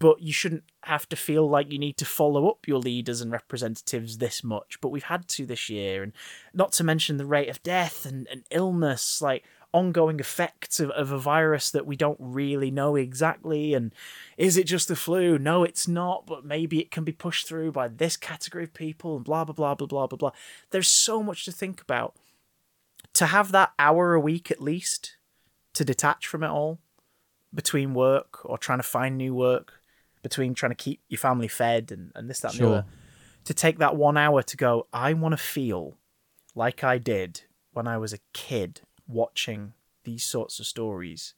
but 0.00 0.22
you 0.22 0.32
shouldn't 0.32 0.64
have 0.84 1.06
to 1.10 1.14
feel 1.14 1.48
like 1.48 1.70
you 1.70 1.78
need 1.78 1.98
to 1.98 2.06
follow 2.06 2.48
up 2.48 2.66
your 2.66 2.78
leaders 2.78 3.20
and 3.20 3.30
representatives 3.30 4.16
this 4.16 4.42
much. 4.42 4.80
But 4.80 4.88
we've 4.88 5.04
had 5.04 5.28
to 5.28 5.46
this 5.46 5.68
year, 5.68 6.02
and 6.02 6.12
not 6.52 6.72
to 6.72 6.84
mention 6.84 7.18
the 7.18 7.26
rate 7.26 7.50
of 7.50 7.62
death 7.62 8.06
and, 8.06 8.26
and 8.28 8.42
illness, 8.50 9.20
like 9.20 9.44
ongoing 9.72 10.18
effects 10.18 10.80
of, 10.80 10.90
of 10.92 11.12
a 11.12 11.18
virus 11.18 11.70
that 11.70 11.86
we 11.86 11.96
don't 11.96 12.16
really 12.18 12.70
know 12.70 12.96
exactly. 12.96 13.74
And 13.74 13.94
is 14.38 14.56
it 14.56 14.66
just 14.66 14.88
the 14.88 14.96
flu? 14.96 15.38
No, 15.38 15.64
it's 15.64 15.86
not, 15.86 16.26
but 16.26 16.46
maybe 16.46 16.80
it 16.80 16.90
can 16.90 17.04
be 17.04 17.12
pushed 17.12 17.46
through 17.46 17.72
by 17.72 17.86
this 17.86 18.16
category 18.16 18.64
of 18.64 18.72
people, 18.72 19.16
and 19.16 19.24
blah, 19.24 19.44
blah, 19.44 19.54
blah, 19.54 19.74
blah, 19.74 19.86
blah, 19.86 20.06
blah, 20.06 20.16
blah. 20.16 20.32
There's 20.70 20.88
so 20.88 21.22
much 21.22 21.44
to 21.44 21.52
think 21.52 21.82
about. 21.82 22.16
To 23.14 23.26
have 23.26 23.52
that 23.52 23.72
hour 23.78 24.14
a 24.14 24.20
week 24.20 24.50
at 24.50 24.62
least 24.62 25.16
to 25.74 25.84
detach 25.84 26.26
from 26.26 26.42
it 26.42 26.48
all 26.48 26.78
between 27.52 27.92
work 27.92 28.44
or 28.46 28.56
trying 28.56 28.78
to 28.78 28.82
find 28.82 29.18
new 29.18 29.34
work, 29.34 29.79
between 30.22 30.54
trying 30.54 30.70
to 30.70 30.76
keep 30.76 31.00
your 31.08 31.18
family 31.18 31.48
fed 31.48 31.90
and, 31.92 32.12
and 32.14 32.28
this, 32.28 32.40
that, 32.40 32.52
and 32.54 32.60
the 32.60 32.68
other. 32.68 32.84
To 33.44 33.54
take 33.54 33.78
that 33.78 33.96
one 33.96 34.16
hour 34.16 34.42
to 34.42 34.56
go, 34.56 34.86
I 34.92 35.12
want 35.14 35.32
to 35.32 35.36
feel 35.38 35.96
like 36.54 36.84
I 36.84 36.98
did 36.98 37.42
when 37.72 37.86
I 37.88 37.96
was 37.98 38.12
a 38.12 38.18
kid 38.32 38.82
watching 39.08 39.72
these 40.04 40.24
sorts 40.24 40.60
of 40.60 40.66
stories. 40.66 41.34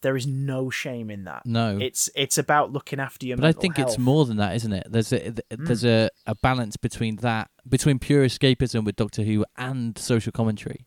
There 0.00 0.16
is 0.16 0.26
no 0.26 0.68
shame 0.70 1.10
in 1.10 1.24
that. 1.24 1.44
No. 1.46 1.78
It's 1.80 2.10
it's 2.14 2.36
about 2.38 2.72
looking 2.72 3.00
after 3.00 3.26
your 3.26 3.36
But 3.36 3.46
I 3.46 3.52
think 3.52 3.78
it's 3.78 3.92
health. 3.92 3.98
Mm. 3.98 4.04
more 4.04 4.24
than 4.26 4.36
that, 4.38 4.54
isn't 4.56 4.72
it? 4.72 4.86
There's 4.90 5.12
a 5.12 5.18
th- 5.18 5.40
there's 5.50 5.84
a, 5.84 6.10
a 6.26 6.34
balance 6.34 6.76
between 6.76 7.16
that 7.16 7.50
between 7.68 7.98
pure 7.98 8.24
escapism 8.24 8.84
with 8.84 8.96
Doctor 8.96 9.22
Who 9.22 9.44
and 9.56 9.96
social 9.98 10.30
commentary. 10.32 10.86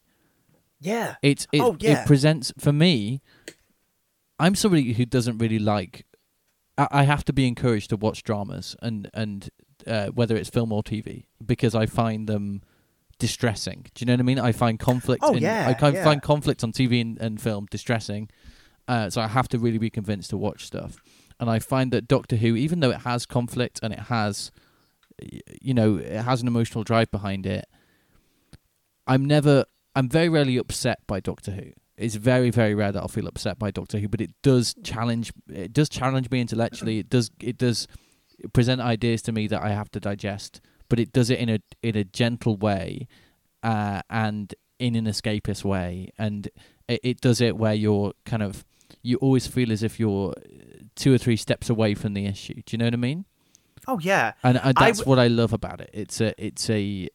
Yeah. 0.79 1.15
It's 1.23 1.47
it, 1.51 1.61
Oh, 1.61 1.75
yeah. 1.79 2.01
it 2.03 2.07
presents 2.07 2.51
for 2.59 2.71
me. 2.71 3.21
I'm 4.39 4.53
somebody 4.55 4.93
who 4.93 5.05
doesn't 5.05 5.39
really 5.39 5.59
like. 5.59 6.05
I, 6.78 7.03
have 7.03 7.25
to 7.25 7.34
be 7.34 7.47
encouraged 7.47 7.89
to 7.89 7.97
watch 7.97 8.23
dramas 8.23 8.75
and 8.82 9.09
and 9.13 9.49
uh, 9.88 10.07
whether 10.07 10.36
it's 10.36 10.49
film 10.49 10.71
or 10.71 10.84
TV 10.84 11.25
because 11.43 11.73
I 11.73 11.86
find 11.86 12.28
them 12.28 12.61
distressing. 13.19 13.88
Do 13.93 14.03
you 14.03 14.05
know 14.05 14.13
what 14.13 14.19
I 14.19 14.23
mean? 14.23 14.39
I 14.39 14.51
find 14.51 14.80
conflict. 14.80 15.23
Oh, 15.25 15.34
in, 15.34 15.41
yeah, 15.41 15.67
I 15.67 15.73
kind 15.73 15.95
yeah. 15.95 16.03
find 16.03 16.21
conflict 16.21 16.63
on 16.63 16.71
TV 16.71 17.01
and, 17.01 17.19
and 17.19 17.41
film 17.41 17.67
distressing. 17.69 18.30
Uh, 18.88 19.09
so 19.09 19.21
I 19.21 19.28
have 19.28 19.47
to 19.49 19.59
really 19.59 19.78
be 19.78 19.89
convinced 19.89 20.30
to 20.30 20.38
watch 20.38 20.65
stuff. 20.65 20.97
And 21.39 21.49
I 21.49 21.59
find 21.59 21.91
that 21.91 22.07
Doctor 22.07 22.36
Who, 22.38 22.55
even 22.55 22.80
though 22.80 22.89
it 22.89 23.01
has 23.01 23.25
conflict 23.25 23.80
and 23.84 23.93
it 23.93 24.01
has, 24.01 24.51
you 25.61 25.73
know, 25.73 25.97
it 25.97 26.21
has 26.21 26.41
an 26.41 26.47
emotional 26.47 26.84
drive 26.84 27.11
behind 27.11 27.45
it, 27.45 27.65
I'm 29.05 29.25
never, 29.25 29.65
I'm 29.95 30.09
very 30.09 30.30
rarely 30.30 30.57
upset 30.57 30.99
by 31.05 31.19
Doctor 31.19 31.51
Who. 31.51 31.71
It's 31.97 32.15
very, 32.15 32.51
very 32.51 32.75
rare 32.75 32.91
that 32.91 33.01
I'll 33.01 33.07
feel 33.07 33.27
upset 33.27 33.57
by 33.57 33.71
Doctor 33.71 33.97
Who, 33.97 34.07
but 34.07 34.21
it 34.21 34.31
does 34.43 34.75
challenge, 34.83 35.33
it 35.49 35.73
does 35.73 35.89
challenge 35.89 36.29
me 36.29 36.41
intellectually. 36.41 36.99
It 36.99 37.09
does, 37.09 37.31
it 37.39 37.57
does 37.57 37.87
present 38.53 38.81
ideas 38.81 39.23
to 39.23 39.31
me 39.31 39.47
that 39.47 39.63
I 39.63 39.69
have 39.69 39.89
to 39.91 39.99
digest, 39.99 40.61
but 40.89 40.99
it 40.99 41.11
does 41.11 41.29
it 41.29 41.39
in 41.39 41.49
a 41.49 41.59
in 41.81 41.95
a 41.97 42.03
gentle 42.03 42.55
way, 42.55 43.07
uh, 43.63 44.01
and 44.11 44.53
in 44.77 44.95
an 44.95 45.05
escapist 45.05 45.63
way, 45.65 46.11
and 46.19 46.49
it, 46.87 46.99
it 47.03 47.21
does 47.21 47.41
it 47.41 47.57
where 47.57 47.73
you're 47.73 48.13
kind 48.25 48.43
of, 48.43 48.63
you 49.01 49.17
always 49.17 49.47
feel 49.47 49.71
as 49.71 49.81
if 49.81 49.99
you're 49.99 50.35
two 50.95 51.11
or 51.11 51.17
three 51.17 51.35
steps 51.35 51.67
away 51.67 51.95
from 51.95 52.13
the 52.13 52.27
issue. 52.27 52.53
Do 52.53 52.63
you 52.71 52.77
know 52.77 52.85
what 52.85 52.93
I 52.93 52.97
mean? 52.97 53.25
Oh 53.87 53.97
yeah. 53.99 54.33
and, 54.43 54.59
and 54.63 54.75
that's 54.77 54.99
w- 54.99 55.09
what 55.09 55.17
I 55.17 55.27
love 55.27 55.51
about 55.51 55.81
it. 55.81 55.89
It's 55.93 56.21
a, 56.21 56.33
it's 56.37 56.69
a. 56.69 57.09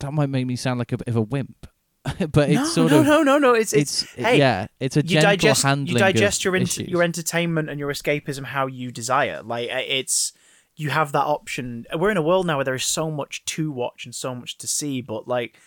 That 0.00 0.12
might 0.12 0.28
make 0.28 0.46
me 0.46 0.56
sound 0.56 0.78
like 0.78 0.92
a 0.92 0.98
bit 0.98 1.08
of 1.08 1.16
a 1.16 1.22
wimp, 1.22 1.66
but 2.32 2.50
it's 2.50 2.60
no, 2.60 2.64
sort 2.64 2.90
no, 2.90 3.00
of. 3.00 3.06
no, 3.06 3.22
no, 3.22 3.38
no. 3.38 3.54
It's 3.54 3.72
it's, 3.72 4.02
It's 4.02 4.14
hey, 4.14 4.38
yeah, 4.38 4.66
it's 4.80 4.96
a 4.96 5.00
you 5.00 5.20
gentle 5.20 5.30
digest 5.30 5.62
handling 5.62 5.94
you 5.94 5.98
digest 5.98 6.44
your 6.44 6.56
ent- 6.56 6.78
your 6.78 7.02
entertainment 7.02 7.70
and 7.70 7.78
your 7.78 7.90
escapism 7.90 8.44
how 8.44 8.66
you 8.66 8.90
desire. 8.90 9.42
Like 9.42 9.70
uh, 9.70 9.82
it's 9.86 10.32
you 10.76 10.90
have 10.90 11.12
that 11.12 11.24
option. 11.24 11.86
We're 11.94 12.10
in 12.10 12.16
a 12.16 12.22
world 12.22 12.46
now 12.46 12.56
where 12.56 12.64
there 12.64 12.74
is 12.74 12.84
so 12.84 13.10
much 13.10 13.44
to 13.46 13.72
watch 13.72 14.04
and 14.04 14.14
so 14.14 14.34
much 14.34 14.58
to 14.58 14.66
see, 14.66 15.00
but 15.00 15.26
like 15.26 15.58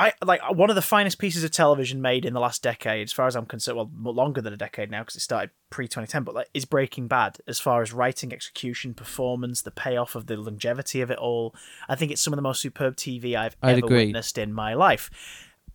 I 0.00 0.12
like 0.24 0.40
one 0.54 0.70
of 0.70 0.76
the 0.76 0.82
finest 0.82 1.18
pieces 1.18 1.44
of 1.44 1.50
television 1.50 2.00
made 2.00 2.24
in 2.24 2.32
the 2.32 2.40
last 2.40 2.62
decade, 2.62 3.06
as 3.06 3.12
far 3.12 3.26
as 3.26 3.36
I'm 3.36 3.44
concerned. 3.44 3.76
Well, 3.76 4.14
longer 4.14 4.40
than 4.40 4.52
a 4.54 4.56
decade 4.56 4.90
now 4.90 5.00
because 5.02 5.16
it 5.16 5.20
started 5.20 5.50
pre 5.68 5.86
2010. 5.86 6.24
But 6.24 6.34
like, 6.34 6.48
is 6.54 6.64
Breaking 6.64 7.06
Bad 7.06 7.36
as 7.46 7.60
far 7.60 7.82
as 7.82 7.92
writing, 7.92 8.32
execution, 8.32 8.94
performance, 8.94 9.60
the 9.60 9.70
payoff 9.70 10.14
of 10.14 10.26
the 10.26 10.38
longevity 10.38 11.02
of 11.02 11.10
it 11.10 11.18
all. 11.18 11.54
I 11.86 11.96
think 11.96 12.10
it's 12.12 12.22
some 12.22 12.32
of 12.32 12.36
the 12.36 12.42
most 12.42 12.62
superb 12.62 12.96
TV 12.96 13.36
I've 13.36 13.56
I'd 13.62 13.76
ever 13.76 13.86
agree. 13.86 14.06
witnessed 14.06 14.38
in 14.38 14.54
my 14.54 14.72
life. 14.72 15.10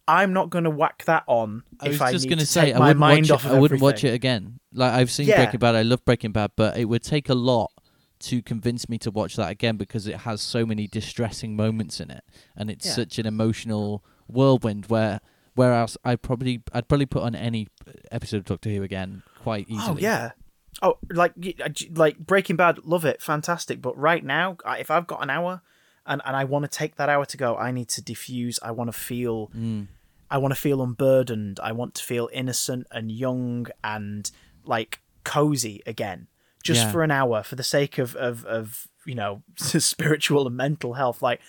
I'm 0.08 0.34
not 0.34 0.50
going 0.50 0.64
to 0.66 0.70
whack 0.72 1.04
that 1.06 1.24
on 1.28 1.64
I 1.80 1.90
was 1.90 2.02
I 2.02 2.12
just 2.12 2.28
going 2.28 2.40
to 2.40 2.46
say 2.46 2.74
I 2.74 2.80
wouldn't 2.80 3.00
mind 3.00 3.30
watch 3.30 3.44
it. 3.44 3.46
of 3.48 3.52
I 3.54 3.60
wouldn't 3.60 3.82
watch 3.82 4.04
it 4.04 4.14
again. 4.14 4.60
Like 4.74 4.94
I've 4.94 5.12
seen 5.12 5.28
Yeah. 5.28 5.44
Breaking 5.44 5.60
Bad. 5.60 5.76
I 5.76 5.82
love 5.84 6.04
Breaking 6.04 6.32
Bad, 6.32 6.52
but 6.56 6.78
it 6.78 6.86
would 6.86 7.04
take 7.04 7.30
a 7.30 7.34
lot 7.36 7.72
to 8.22 8.42
convince 8.42 8.88
me 8.90 8.98
to 9.00 9.12
watch 9.12 9.36
that 9.36 9.50
again 9.52 9.78
because 9.78 10.08
it 10.08 10.18
has 10.22 10.42
so 10.42 10.66
many 10.66 10.88
distressing 10.88 11.56
moments 11.56 12.00
in 12.00 12.10
it, 12.10 12.24
and 12.56 12.72
it's 12.72 12.86
Yeah. 12.88 12.94
such 12.94 13.20
an 13.20 13.26
emotional 13.26 14.04
whirlwind. 14.28 14.88
Where 14.88 15.20
whereas 15.56 15.98
I 16.04 16.16
probably 16.16 16.62
I'd 16.74 16.88
probably 16.88 17.06
put 17.06 17.24
on 17.24 17.36
any 17.36 17.68
episode 18.12 18.38
of 18.38 18.46
Doctor 18.46 18.70
Who 18.70 18.84
again 18.84 19.24
quite 19.42 19.70
easily. 19.70 19.98
Oh 19.98 19.98
yeah. 19.98 20.32
Oh, 20.82 20.98
like 21.10 21.40
j- 21.40 21.90
like 21.96 22.18
Breaking 22.20 22.58
Bad, 22.58 22.84
love 22.84 23.06
it, 23.06 23.22
fantastic. 23.22 23.82
But 23.82 23.98
right 23.98 24.24
now, 24.24 24.58
if 24.78 24.92
I've 24.92 25.08
got 25.08 25.24
an 25.24 25.30
hour, 25.30 25.62
and 26.06 26.22
and 26.26 26.36
I 26.36 26.44
want 26.44 26.70
to 26.70 26.78
take 26.78 26.98
that 26.98 27.08
hour 27.08 27.26
to 27.26 27.38
go, 27.38 27.56
I 27.56 27.72
need 27.72 27.88
to 27.90 28.02
diffuse. 28.02 28.60
I 28.62 28.72
want 28.72 28.90
to 28.90 28.98
feel. 28.98 29.50
Mm. 29.56 29.88
I 30.30 30.38
want 30.40 30.54
to 30.54 30.60
feel 30.60 30.82
unburdened. 30.82 31.60
I 31.64 31.72
want 31.72 31.94
to 31.96 32.04
feel 32.04 32.30
innocent 32.34 32.88
and 32.92 33.10
young 33.12 33.68
and 33.84 34.30
like 34.66 35.00
cozy 35.24 35.82
again, 35.86 36.28
just 36.64 36.82
Yeah. 36.82 36.92
for 36.92 37.04
an 37.04 37.12
hour, 37.12 37.42
for 37.44 37.56
the 37.56 37.64
sake 37.64 37.98
of 37.98 38.14
of 38.18 38.44
of 38.46 38.88
you 39.06 39.16
know 39.16 39.44
spiritual 39.56 40.46
and 40.46 40.58
mental 40.58 40.96
health. 40.96 41.22
Like 41.22 41.40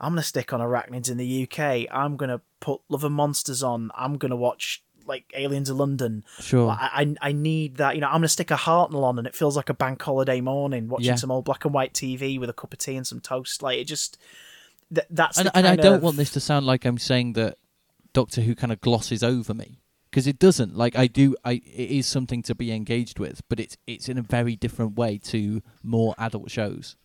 I'm 0.00 0.12
gonna 0.12 0.22
stick 0.22 0.52
on 0.52 0.60
Arachnids 0.60 1.10
in 1.10 1.16
the 1.16 1.42
UK. 1.50 1.86
I'm 1.90 2.16
gonna 2.16 2.40
put 2.60 2.80
Love 2.88 3.04
and 3.04 3.14
Monsters 3.14 3.62
on. 3.62 3.90
I'm 3.94 4.18
gonna 4.18 4.36
watch 4.36 4.82
like 5.06 5.30
Aliens 5.34 5.70
of 5.70 5.76
London. 5.76 6.24
Sure. 6.40 6.70
I, 6.70 7.14
I 7.22 7.28
I 7.28 7.32
need 7.32 7.76
that. 7.76 7.94
You 7.94 8.00
know, 8.00 8.08
I'm 8.08 8.14
gonna 8.14 8.28
stick 8.28 8.50
a 8.50 8.56
Hartnell 8.56 9.04
on, 9.04 9.18
and 9.18 9.26
it 9.26 9.34
feels 9.34 9.56
like 9.56 9.68
a 9.68 9.74
bank 9.74 10.02
holiday 10.02 10.40
morning 10.40 10.88
watching 10.88 11.06
Yeah. 11.06 11.14
some 11.14 11.30
old 11.30 11.44
black 11.44 11.64
and 11.64 11.72
white 11.72 11.94
TV 11.94 12.38
with 12.40 12.50
a 12.50 12.52
cup 12.52 12.72
of 12.72 12.78
tea 12.78 12.96
and 12.96 13.06
some 13.06 13.20
toast. 13.20 13.62
Like 13.62 13.78
it 13.78 13.84
just. 13.84 14.18
Th- 14.94 15.06
that's 15.10 15.38
and, 15.38 15.50
and 15.54 15.66
I 15.66 15.74
don't 15.76 15.96
of- 15.96 16.02
want 16.02 16.16
this 16.16 16.30
to 16.32 16.40
sound 16.40 16.64
like 16.66 16.84
I'm 16.84 16.98
saying 16.98 17.32
that 17.32 17.56
Doctor 18.12 18.40
Who 18.42 18.54
kind 18.54 18.72
of 18.72 18.80
glosses 18.80 19.22
over 19.24 19.52
me 19.54 19.80
because 20.10 20.26
it 20.26 20.38
doesn't. 20.38 20.76
Like 20.76 20.94
I 20.96 21.06
do, 21.06 21.34
I 21.44 21.52
it 21.54 21.90
is 21.90 22.06
something 22.06 22.42
to 22.44 22.54
be 22.54 22.70
engaged 22.72 23.18
with, 23.18 23.42
but 23.48 23.58
it's 23.60 23.76
it's 23.86 24.08
in 24.08 24.18
a 24.18 24.22
very 24.22 24.54
different 24.56 24.96
way 24.96 25.18
to 25.24 25.62
more 25.82 26.14
adult 26.18 26.50
shows. 26.50 26.96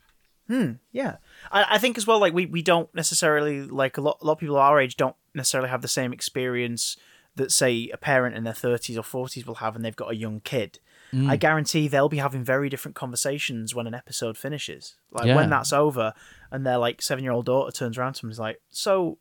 Yeah, 0.91 1.17
I, 1.51 1.65
I 1.71 1.77
think 1.77 1.97
as 1.97 2.05
well. 2.07 2.19
Like 2.19 2.33
we, 2.33 2.45
we 2.45 2.61
don't 2.61 2.93
necessarily 2.93 3.61
like 3.63 3.97
a 3.97 4.01
lot. 4.01 4.17
A 4.21 4.25
lot 4.25 4.33
of 4.33 4.39
people 4.39 4.57
our 4.57 4.79
age 4.79 4.95
don't 4.97 5.15
necessarily 5.33 5.69
have 5.69 5.81
the 5.81 5.87
same 5.87 6.11
experience 6.13 6.97
that 7.35 7.51
say 7.51 7.89
a 7.93 7.97
parent 7.97 8.35
in 8.35 8.43
their 8.43 8.53
30s 8.53 8.97
or 8.97 9.25
40s 9.27 9.45
will 9.45 9.55
have 9.55 9.75
and 9.75 9.85
they've 9.85 9.95
got 9.95 10.11
a 10.11 10.15
young 10.15 10.41
kid 10.41 10.79
Mm. 11.13 11.29
i 11.29 11.35
guarantee 11.35 11.89
they'll 11.89 12.07
be 12.07 12.19
having 12.19 12.41
very 12.41 12.69
different 12.69 12.95
conversations 12.95 13.75
when 13.75 13.85
an 13.85 13.93
episode 13.93 14.37
finishes 14.37 14.95
like 15.11 15.25
Yeah. 15.25 15.35
when 15.35 15.49
that's 15.49 15.73
over 15.73 16.13
and 16.51 16.65
their 16.65 16.77
like 16.77 17.01
seven 17.01 17.21
year 17.25 17.33
old 17.33 17.45
daughter 17.47 17.69
turns 17.69 17.97
around 17.97 18.13
to 18.13 18.21
them 18.21 18.29
and 18.29 18.31
is 18.33 18.39
like 18.39 18.61
so 18.69 19.17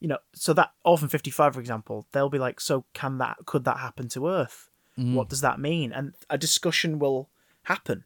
you 0.00 0.08
know 0.08 0.16
so 0.34 0.54
that 0.54 0.72
orphan 0.86 1.10
55 1.10 1.52
for 1.52 1.60
example 1.60 2.06
they'll 2.12 2.30
be 2.30 2.38
like 2.38 2.60
so 2.62 2.84
can 2.94 3.18
that 3.18 3.36
could 3.44 3.64
that 3.64 3.76
happen 3.78 4.08
to 4.08 4.26
earth 4.28 4.70
Mm. 4.98 5.12
what 5.14 5.28
does 5.28 5.42
that 5.42 5.58
mean 5.60 5.92
and 5.92 6.14
a 6.30 6.38
discussion 6.38 6.98
will 6.98 7.28
happen 7.64 8.04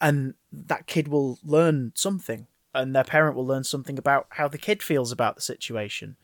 and 0.00 0.34
that 0.52 0.86
kid 0.86 1.08
will 1.08 1.38
learn 1.44 1.92
something 1.94 2.46
and 2.74 2.94
their 2.94 3.04
parent 3.04 3.36
will 3.36 3.46
learn 3.46 3.64
something 3.64 3.98
about 3.98 4.26
how 4.30 4.48
the 4.48 4.58
kid 4.58 4.82
feels 4.82 5.12
about 5.12 5.34
the 5.34 5.40
situation. 5.42 6.16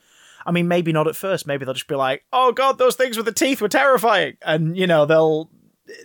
I 0.45 0.51
mean 0.51 0.69
maybe 0.69 0.93
not 0.93 1.07
at 1.09 1.17
first. 1.17 1.47
Maybe 1.47 1.65
they'll 1.65 1.75
just 1.75 1.89
be 1.89 1.95
like 1.95 2.25
oh 2.33 2.53
god 2.53 2.79
those 2.79 2.97
things 2.97 3.17
with 3.17 3.27
the 3.27 3.33
teeth 3.33 3.61
were 3.61 3.69
terrifying. 3.69 4.37
And 4.43 4.77
you 4.77 4.87
know 4.87 5.07
they'll 5.07 5.51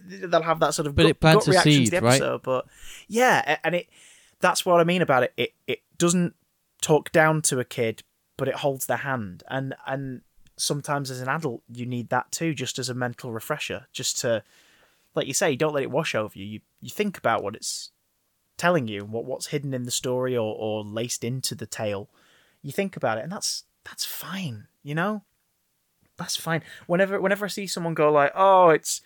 they'll 0.05 0.41
have 0.41 0.59
that 0.59 0.73
sort 0.73 0.87
of 0.87 0.95
But 0.95 1.03
gut, 1.03 1.09
it 1.11 1.19
plants 1.19 1.45
gut 1.45 1.47
a 1.47 1.51
reaction 1.51 1.71
seed, 1.71 1.85
to 1.85 1.91
the 1.91 2.01
right? 2.01 2.13
episode. 2.15 2.41
But 2.43 2.65
yeah 3.07 3.57
and 3.63 3.75
it 3.75 3.87
that's 4.39 4.65
what 4.65 4.79
i 4.79 4.83
mean 4.83 5.01
about 5.01 5.23
it. 5.23 5.33
It 5.37 5.53
it 5.65 5.79
doesn't 5.97 6.35
talk 6.81 7.11
down 7.11 7.41
to 7.43 7.59
a 7.59 7.65
kid 7.65 8.03
but 8.37 8.47
it 8.47 8.55
holds 8.55 8.85
their 8.85 8.97
hand. 8.97 9.43
And 9.49 9.75
and 9.85 10.21
sometimes 10.55 11.11
as 11.11 11.21
an 11.21 11.27
adult 11.29 11.61
you 11.71 11.85
need 11.85 12.09
that 12.09 12.31
too 12.31 12.53
just 12.53 12.79
as 12.79 12.89
a 12.89 12.93
mental 12.93 13.31
refresher 13.31 13.85
just 13.93 14.17
to 14.19 14.43
like 15.17 15.27
you 15.27 15.33
say 15.33 15.55
don't 15.55 15.73
let 15.73 15.83
it 15.83 15.91
wash 15.91 16.15
over 16.15 16.37
you. 16.37 16.45
You, 16.45 16.59
you 16.81 16.89
think 16.89 17.17
about 17.17 17.43
what 17.43 17.55
it's 17.55 17.91
telling 18.55 18.87
you 18.87 19.05
what 19.05 19.25
what's 19.25 19.47
hidden 19.47 19.73
in 19.73 19.83
the 19.83 19.91
story 19.91 20.35
or, 20.35 20.55
or 20.55 20.83
laced 20.83 21.23
into 21.23 21.55
the 21.55 21.67
tale. 21.67 22.09
You 22.61 22.71
think 22.71 22.95
about 22.95 23.17
it 23.17 23.23
and 23.23 23.31
that's 23.31 23.63
that's 23.83 24.05
fine 24.05 24.67
you 24.87 24.95
know? 24.95 25.23
That's 26.17 26.37
fine. 26.37 26.63
Whenever 26.87 27.19
whenever 27.21 27.45
i 27.45 27.49
see 27.49 27.67
someone 27.67 27.93
go 27.93 28.11
like 28.11 28.31
oh 28.33 28.69
it's 28.69 29.01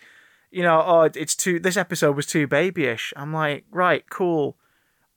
you 0.52 0.62
know 0.62 0.82
oh 0.86 1.10
it's 1.14 1.36
too 1.36 1.60
this 1.60 1.76
episode 1.76 2.16
was 2.16 2.26
too 2.26 2.46
babyish 2.46 3.14
i'm 3.16 3.34
like 3.34 3.66
right 3.72 4.10
cool. 4.10 4.58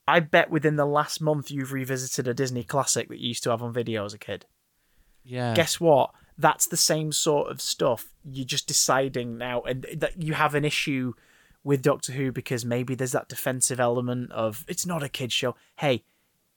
I 0.07 0.21
bet 0.21 0.51
within 0.51 0.77
the 0.77 0.87
last 0.87 1.21
month 1.21 1.51
you've 1.51 1.73
revisited 1.73 2.29
a 2.29 2.35
disney 2.35 2.65
classic 2.65 3.09
that 3.09 3.21
you 3.21 3.29
used 3.29 3.43
to 3.45 3.51
have 3.51 3.63
on 3.63 3.73
video 3.73 4.05
as 4.05 4.15
a 4.15 4.19
kid. 4.19 4.47
Yeah. 5.23 5.55
guess 5.55 5.81
what? 5.81 6.11
That's 6.37 6.67
the 6.67 6.77
same 6.77 7.13
sort 7.13 7.51
of 7.51 7.61
stuff. 7.61 8.09
You're 8.25 8.45
just 8.45 8.67
deciding 8.67 9.39
now, 9.39 9.63
and 9.63 9.87
that 9.97 10.23
you 10.23 10.35
have 10.35 10.55
an 10.55 10.65
issue 10.65 11.15
with 11.63 11.83
Doctor 11.83 12.13
Who 12.13 12.33
because 12.33 12.65
maybe 12.65 12.95
there's 12.95 13.13
that 13.13 13.29
defensive 13.29 13.81
element 13.81 14.31
of 14.33 14.65
it's 14.69 14.87
not 14.87 15.03
a 15.03 15.09
kids 15.09 15.33
show. 15.33 15.55
Hey, 15.77 16.05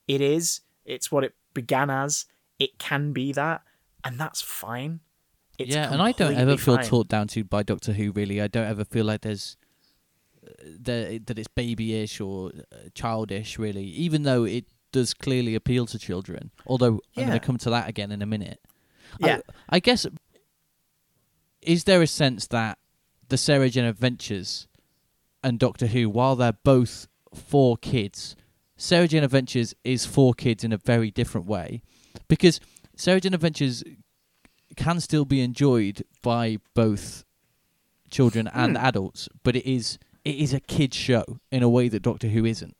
it 0.07 0.21
is. 0.21 0.61
It's 0.85 1.11
what 1.11 1.23
it 1.23 1.35
began 1.53 1.89
as. 1.89 2.25
It 2.59 2.79
can 2.79 3.13
be 3.13 3.31
that, 3.33 3.61
and 4.03 4.19
that's 4.19 4.41
fine. 4.41 5.01
It's 5.57 5.73
yeah, 5.73 5.91
and 5.91 6.01
I 6.01 6.11
don't 6.11 6.35
ever 6.35 6.57
feel 6.57 6.75
fine. 6.75 6.85
taught 6.85 7.07
down 7.07 7.27
to 7.29 7.43
by 7.43 7.63
Doctor 7.63 7.93
Who. 7.93 8.11
Really, 8.11 8.41
I 8.41 8.47
don't 8.47 8.67
ever 8.67 8.83
feel 8.83 9.05
like 9.05 9.21
there's 9.21 9.57
uh, 10.45 10.49
that 10.81 11.27
that 11.27 11.39
it's 11.39 11.47
babyish 11.47 12.19
or 12.19 12.51
uh, 12.71 12.89
childish. 12.93 13.57
Really, 13.57 13.85
even 13.85 14.23
though 14.23 14.43
it 14.43 14.65
does 14.91 15.13
clearly 15.13 15.55
appeal 15.55 15.85
to 15.87 15.99
children. 15.99 16.51
Although 16.65 17.01
I'm 17.15 17.27
going 17.27 17.39
to 17.39 17.45
come 17.45 17.57
to 17.59 17.69
that 17.71 17.89
again 17.89 18.11
in 18.11 18.21
a 18.21 18.25
minute. 18.25 18.59
Yeah. 19.19 19.39
I, 19.69 19.77
I 19.77 19.79
guess. 19.79 20.05
Is 21.61 21.83
there 21.83 22.01
a 22.01 22.07
sense 22.07 22.47
that 22.47 22.77
the 23.29 23.37
Sarah 23.37 23.69
Jane 23.69 23.83
Adventures 23.85 24.67
and 25.43 25.59
Doctor 25.59 25.87
Who, 25.87 26.09
while 26.09 26.35
they're 26.35 26.53
both 26.53 27.07
for 27.33 27.75
kids, 27.77 28.35
Sarah 28.77 29.07
Jane 29.07 29.23
Adventures 29.23 29.73
is 29.83 30.05
for 30.05 30.33
kids 30.33 30.63
in 30.63 30.71
a 30.71 30.77
very 30.77 31.11
different 31.11 31.47
way, 31.47 31.81
because 32.27 32.59
Sarah 32.95 33.19
Jane 33.19 33.33
Adventures 33.33 33.83
can 34.77 34.99
still 35.01 35.25
be 35.25 35.41
enjoyed 35.41 36.03
by 36.21 36.57
both 36.73 37.25
children 38.09 38.47
and 38.53 38.77
Hmm. 38.77 38.85
adults, 38.85 39.27
but 39.43 39.55
it 39.55 39.65
is 39.69 39.97
it 40.23 40.35
is 40.35 40.53
a 40.53 40.59
kids 40.59 40.95
show 40.95 41.39
in 41.51 41.63
a 41.63 41.69
way 41.69 41.87
that 41.89 42.01
Doctor 42.01 42.27
Who 42.29 42.45
isn't. 42.45 42.76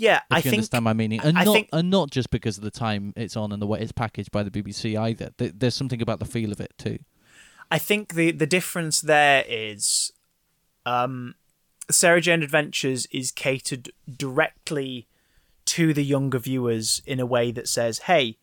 Yeah, 0.00 0.16
If 0.16 0.22
I 0.30 0.36
you 0.38 0.42
think 0.44 0.54
understand 0.54 0.84
my 0.84 0.94
meaning, 0.94 1.20
and 1.20 1.36
I 1.36 1.44
not 1.44 1.52
think- 1.52 1.68
and 1.74 1.90
not 1.90 2.10
just 2.10 2.30
because 2.30 2.56
of 2.56 2.64
the 2.64 2.70
time 2.70 3.12
it's 3.16 3.36
on 3.36 3.52
and 3.52 3.60
the 3.60 3.66
way 3.66 3.80
it's 3.80 3.92
packaged 3.92 4.30
by 4.30 4.42
the 4.42 4.50
BBC 4.50 4.96
either. 4.96 5.30
There's 5.36 5.74
something 5.74 6.00
about 6.00 6.20
the 6.20 6.24
feel 6.24 6.52
of 6.52 6.60
it 6.60 6.72
too. 6.78 7.00
I 7.70 7.78
think 7.78 8.14
the 8.14 8.30
the 8.30 8.46
difference 8.46 9.02
there 9.02 9.44
is, 9.46 10.10
um, 10.86 11.34
Sarah 11.90 12.22
Jane 12.22 12.42
Adventures 12.42 13.06
is 13.12 13.30
catered 13.30 13.90
directly 14.10 15.06
to 15.66 15.92
the 15.92 16.02
younger 16.02 16.38
viewers 16.38 17.02
in 17.04 17.20
a 17.20 17.26
way 17.26 17.50
that 17.52 17.68
says, 17.68 17.98
"Hey, 18.00 18.38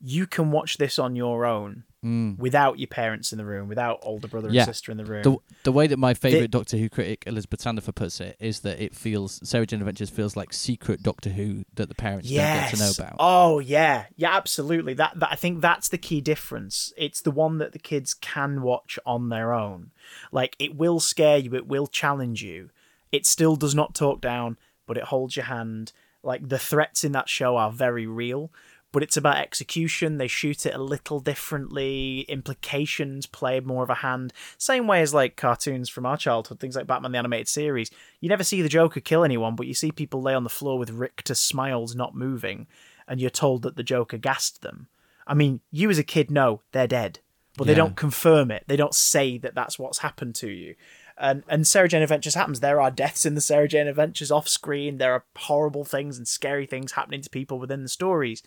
you 0.00 0.26
can 0.26 0.50
watch 0.50 0.78
this 0.78 0.98
on 0.98 1.14
your 1.14 1.44
own 1.44 1.84
Mm. 2.04 2.36
without 2.36 2.80
your 2.80 2.88
parents 2.88 3.30
in 3.30 3.38
the 3.38 3.44
room, 3.44 3.68
without 3.68 4.00
older 4.02 4.26
brother 4.26 4.48
and 4.48 4.54
Yeah. 4.56 4.64
sister 4.64 4.90
in 4.90 4.98
the 4.98 5.04
room." 5.04 5.22
The 5.22 5.36
the 5.62 5.70
way 5.70 5.86
that 5.86 5.98
my 5.98 6.14
favourite 6.14 6.50
Doctor 6.50 6.76
Who 6.76 6.88
critic 6.88 7.22
Elizabeth 7.28 7.60
Sandifer 7.62 7.94
puts 7.94 8.20
it 8.20 8.36
is 8.40 8.60
that 8.60 8.82
it 8.82 8.94
feels 8.94 9.38
Sarah 9.48 9.66
Jane 9.66 9.80
Adventures 9.80 10.10
feels 10.10 10.34
like 10.36 10.52
secret 10.52 11.02
Doctor 11.04 11.30
Who 11.30 11.64
that 11.74 11.88
the 11.88 11.94
parents 11.94 12.28
don't 12.28 12.36
get 12.38 12.74
to 12.74 12.76
know 12.78 12.90
about. 12.90 13.16
Oh 13.20 13.60
yeah, 13.60 14.06
yeah, 14.16 14.34
absolutely. 14.36 14.94
That, 14.94 15.12
that 15.20 15.28
I 15.30 15.36
think 15.36 15.60
that's 15.60 15.88
the 15.88 15.98
key 15.98 16.20
difference. 16.20 16.92
It's 16.96 17.20
the 17.20 17.30
one 17.30 17.58
that 17.58 17.72
the 17.72 17.78
kids 17.78 18.14
can 18.14 18.62
watch 18.62 18.98
on 19.06 19.28
their 19.28 19.52
own. 19.52 19.92
Like 20.32 20.56
it 20.58 20.74
will 20.74 20.98
scare 20.98 21.38
you, 21.38 21.54
it 21.54 21.68
will 21.68 21.86
challenge 21.86 22.42
you. 22.42 22.70
It 23.12 23.26
still 23.26 23.54
does 23.54 23.74
not 23.76 23.94
talk 23.94 24.20
down, 24.20 24.56
but 24.86 24.96
it 24.96 25.04
holds 25.04 25.36
your 25.36 25.44
hand. 25.44 25.92
Like 26.24 26.48
the 26.48 26.58
threats 26.58 27.04
in 27.04 27.12
that 27.12 27.28
show 27.28 27.56
are 27.56 27.70
very 27.70 28.06
real, 28.06 28.50
but 28.92 29.02
it's 29.02 29.16
about 29.16 29.38
execution. 29.38 30.18
They 30.18 30.28
shoot 30.28 30.66
it 30.66 30.74
a 30.74 30.78
little 30.82 31.18
differently. 31.18 32.20
Implications 32.28 33.26
play 33.26 33.58
more 33.60 33.82
of 33.82 33.90
a 33.90 33.96
hand. 33.96 34.32
Same 34.58 34.86
way 34.86 35.00
as 35.00 35.14
like 35.14 35.36
cartoons 35.36 35.88
from 35.88 36.06
our 36.06 36.16
childhood, 36.16 36.60
things 36.60 36.76
like 36.76 36.86
Batman 36.86 37.12
the 37.12 37.18
Animated 37.18 37.48
Series. 37.48 37.90
You 38.20 38.28
never 38.28 38.44
see 38.44 38.62
the 38.62 38.68
Joker 38.68 39.00
kill 39.00 39.24
anyone, 39.24 39.56
but 39.56 39.66
you 39.66 39.74
see 39.74 39.90
people 39.90 40.22
lay 40.22 40.34
on 40.34 40.44
the 40.44 40.50
floor 40.50 40.78
with 40.78 40.90
rictus 40.90 41.40
smiles 41.40 41.96
not 41.96 42.14
moving, 42.14 42.66
and 43.08 43.20
you're 43.20 43.30
told 43.30 43.62
that 43.62 43.76
the 43.76 43.82
Joker 43.82 44.18
gassed 44.18 44.62
them. 44.62 44.88
I 45.26 45.34
mean, 45.34 45.60
you 45.70 45.88
as 45.90 45.98
a 45.98 46.04
kid 46.04 46.30
know 46.30 46.62
they're 46.72 46.86
dead, 46.86 47.20
but 47.56 47.64
they 47.64 47.72
Yeah. 47.72 47.76
don't 47.78 47.96
confirm 47.96 48.50
it. 48.50 48.64
They 48.66 48.76
don't 48.76 48.94
say 48.94 49.38
that 49.38 49.54
that's 49.54 49.78
what's 49.78 49.98
happened 49.98 50.34
to 50.36 50.48
you. 50.48 50.74
And 51.18 51.44
and 51.46 51.66
Sarah 51.66 51.88
Jane 51.88 52.02
Adventures 52.02 52.34
happens. 52.34 52.60
There 52.60 52.80
are 52.80 52.90
deaths 52.90 53.24
in 53.26 53.34
the 53.34 53.40
Sarah 53.40 53.68
Jane 53.68 53.86
Adventures 53.86 54.30
off 54.30 54.48
screen. 54.48 54.96
There 54.98 55.12
are 55.12 55.24
horrible 55.36 55.84
things 55.84 56.16
and 56.18 56.26
scary 56.26 56.66
things 56.66 56.92
happening 56.92 57.20
to 57.22 57.30
people 57.30 57.58
within 57.58 57.82
the 57.82 57.88
stories 57.88 58.42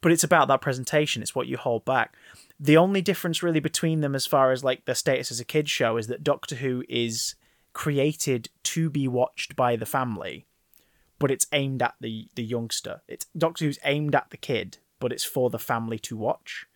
but 0.00 0.12
it's 0.12 0.24
about 0.24 0.48
that 0.48 0.60
presentation 0.60 1.22
it's 1.22 1.34
what 1.34 1.46
you 1.46 1.56
hold 1.56 1.84
back 1.84 2.14
the 2.60 2.76
only 2.76 3.00
difference 3.02 3.42
really 3.42 3.60
between 3.60 4.00
them 4.00 4.14
as 4.14 4.26
far 4.26 4.52
as 4.52 4.62
like 4.62 4.84
their 4.84 4.94
status 4.94 5.30
as 5.30 5.40
a 5.40 5.44
kids 5.44 5.70
show 5.70 5.96
is 5.96 6.06
that 6.06 6.22
doctor 6.24 6.56
who 6.56 6.84
is 6.88 7.34
created 7.72 8.48
to 8.62 8.88
be 8.88 9.08
watched 9.08 9.56
by 9.56 9.76
the 9.76 9.86
family 9.86 10.46
but 11.18 11.30
it's 11.30 11.46
aimed 11.52 11.82
at 11.82 11.94
the 12.00 12.28
the 12.36 12.42
youngster 12.44 13.02
it's 13.08 13.26
doctor 13.36 13.64
who's 13.64 13.78
aimed 13.84 14.14
at 14.14 14.30
the 14.30 14.36
kid 14.36 14.78
but 15.00 15.12
it's 15.12 15.24
for 15.24 15.50
the 15.50 15.58
family 15.58 15.98
to 15.98 16.16
watch 16.16 16.66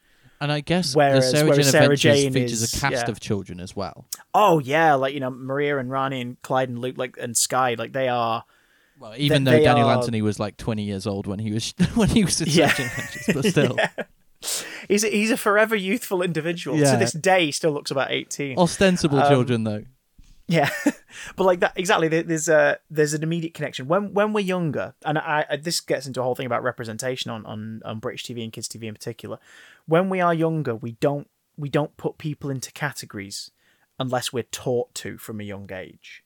And 0.41 0.53
I 0.53 0.61
guess 0.61 0.95
Whereas- 0.95 1.33
the 1.33 1.39
Sarah 1.39 1.55
Jane 1.57 1.65
Sarah 1.65 1.97
Jane 1.97 2.33
features 2.33 2.63
is- 2.63 2.75
a 2.75 2.81
cast 2.81 3.07
yeah. 3.07 3.11
of 3.11 3.21
children 3.21 3.59
as 3.61 3.75
well. 3.77 4.07
oh 4.35 4.59
yeah 4.59 4.95
like 4.95 5.15
you 5.15 5.21
know 5.21 5.31
maria 5.31 5.79
and 5.79 5.91
Rani 5.91 6.21
and 6.21 6.43
clyde 6.43 6.69
and 6.69 6.79
luke 6.81 6.99
like 6.99 7.17
and 7.21 7.37
sky 7.37 7.75
like 7.79 7.93
they 7.93 8.09
are 8.09 8.45
Well, 8.99 9.15
even 9.17 9.45
though 9.45 9.53
Daniel 9.63 9.89
are- 9.89 9.97
Anthony 9.97 10.23
was 10.23 10.39
like 10.39 10.57
20 10.57 10.83
years 10.83 11.07
old 11.07 11.27
when 11.27 11.39
he 11.39 11.53
was 11.53 11.73
when 11.95 12.09
he 12.09 12.25
was 12.25 12.41
in 12.41 12.49
Yeah. 12.51 12.73
But 13.33 13.45
still, 13.55 13.77
he's 14.89 15.05
a, 15.05 15.09
he's 15.09 15.31
a 15.31 15.37
forever 15.37 15.77
youthful 15.77 16.23
individual 16.23 16.77
Yeah. 16.77 16.93
to 16.93 16.97
this 16.99 17.13
day 17.13 17.47
he 17.47 17.53
still 17.53 17.73
looks 17.73 17.91
about 17.91 18.11
18 18.11 18.59
ostensible 18.59 19.21
Um, 19.21 19.29
children 19.31 19.65
though. 19.65 19.85
Yeah, 20.51 20.71
but 21.37 21.45
like 21.45 21.61
that 21.61 21.75
exactly. 21.77 22.09
There's 22.09 22.49
a 22.49 22.79
there's 22.91 23.13
an 23.13 23.23
immediate 23.23 23.53
connection 23.53 23.87
when 23.87 24.15
when 24.15 24.33
we're 24.33 24.41
younger, 24.41 24.95
and 25.05 25.19
I, 25.19 25.45
I 25.51 25.57
this 25.57 25.79
gets 25.81 26.07
into 26.07 26.21
a 26.21 26.25
whole 26.25 26.35
thing 26.35 26.47
about 26.47 26.63
representation 26.63 27.31
on, 27.31 27.45
on 27.45 27.83
on 27.85 27.99
British 27.99 28.25
TV 28.25 28.43
and 28.43 28.51
kids 28.51 28.67
TV 28.67 28.85
in 28.85 28.95
particular. 28.95 29.39
When 29.85 30.09
we 30.09 30.23
are 30.23 30.33
younger, 30.33 30.75
we 30.75 30.93
don't 30.93 31.29
we 31.59 31.69
don't 31.69 31.95
put 31.99 32.17
people 32.17 32.49
into 32.49 32.73
categories 32.73 33.51
unless 34.01 34.33
we're 34.33 34.43
taught 34.45 34.95
to 34.95 35.19
from 35.19 35.39
a 35.39 35.45
young 35.45 35.71
age. 35.71 36.23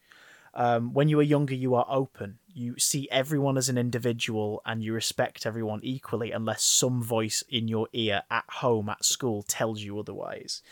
Um, 0.55 0.93
when 0.93 1.09
you 1.09 1.19
are 1.19 1.25
younger, 1.25 1.55
you 1.55 1.75
are 1.75 1.87
open. 1.89 2.39
You 2.53 2.79
see 2.79 3.09
everyone 3.11 3.57
as 3.57 3.69
an 3.71 3.79
individual 3.79 4.61
and 4.67 4.85
you 4.85 4.93
respect 4.93 5.47
everyone 5.47 5.81
equally, 5.83 6.31
unless 6.31 6.63
some 6.63 7.03
voice 7.03 7.43
in 7.49 7.69
your 7.69 7.89
ear 7.93 8.23
at 8.31 8.45
home, 8.49 8.91
at 8.91 9.05
school, 9.05 9.43
tells 9.43 9.81
you 9.81 9.99
otherwise 9.99 10.63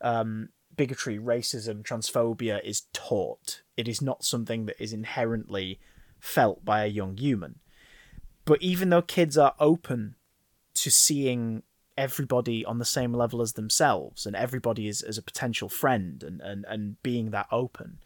um, 0.00 0.50
bigotry, 0.76 1.18
racism, 1.18 1.82
transphobia 1.82 2.62
is 2.64 2.82
taught. 2.92 3.62
It 3.76 3.88
is 3.88 4.02
not 4.02 4.24
something 4.24 4.66
that 4.66 4.82
is 4.82 4.92
inherently 4.92 5.80
felt 6.20 6.64
by 6.64 6.84
a 6.84 6.88
young 6.88 7.16
human. 7.16 7.56
But 8.44 8.62
even 8.62 8.90
though 8.90 9.02
kids 9.02 9.36
are 9.36 9.54
open 9.58 10.14
to 10.74 10.90
seeing 10.90 11.62
everybody 11.96 12.64
on 12.64 12.78
the 12.78 12.84
same 12.84 13.12
level 13.12 13.40
as 13.40 13.54
themselves 13.54 14.26
and 14.26 14.36
everybody 14.36 14.86
is 14.86 15.00
as 15.02 15.16
a 15.16 15.22
potential 15.22 15.68
friend 15.68 16.22
and, 16.22 16.40
and, 16.40 16.64
and 16.68 17.02
being 17.02 17.30
that 17.30 17.46
open, 17.50 17.98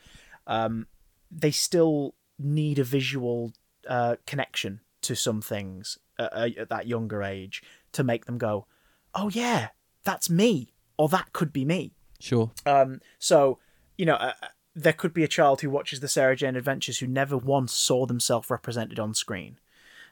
um, 0.47 0.87
they 1.31 1.51
still 1.51 2.15
need 2.39 2.79
a 2.79 2.85
visual 2.85 3.53
uh, 3.89 4.17
connection 4.27 4.81
to 5.03 5.15
some 5.15 5.41
things 5.41 5.99
at, 6.19 6.59
at 6.59 6.69
that 6.69 6.87
younger 6.87 7.23
age 7.23 7.63
to 7.93 8.05
make 8.05 8.27
them 8.27 8.39
go, 8.39 8.67
oh 9.15 9.29
yeah, 9.31 9.69
that's 10.05 10.31
me 10.31 10.73
or 10.97 11.09
that 11.09 11.33
could 11.33 11.53
be 11.53 11.65
me. 11.65 11.93
Sure. 12.19 12.51
Um, 12.67 13.01
so, 13.19 13.59
you 13.97 14.05
know, 14.05 14.15
uh, 14.15 14.33
there 14.75 14.93
could 14.93 15.15
be 15.15 15.25
a 15.25 15.29
child 15.29 15.61
who 15.61 15.71
watches 15.71 16.01
the 16.01 16.09
Sarah 16.09 16.37
Jane 16.37 16.57
Adventures 16.57 16.99
who 16.99 17.07
never 17.07 17.37
once 17.37 17.73
saw 17.73 18.07
themselves 18.07 18.51
represented 18.51 18.99
on 18.99 19.15
screen, 19.15 19.59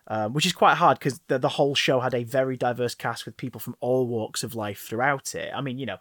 um, 0.06 0.32
which 0.32 0.46
is 0.46 0.52
quite 0.52 0.76
hard 0.76 0.98
because 0.98 1.20
the, 1.28 1.38
the 1.38 1.50
whole 1.50 1.74
show 1.74 2.00
had 2.00 2.14
a 2.14 2.24
very 2.24 2.56
diverse 2.56 2.94
cast 2.94 3.26
with 3.26 3.36
people 3.36 3.60
from 3.60 3.76
all 3.80 4.06
walks 4.06 4.42
of 4.42 4.54
life 4.54 4.80
throughout 4.80 5.34
it. 5.34 5.52
I 5.54 5.60
mean, 5.60 5.78
you 5.78 5.86
know, 5.86 5.94
uh, 5.94 5.98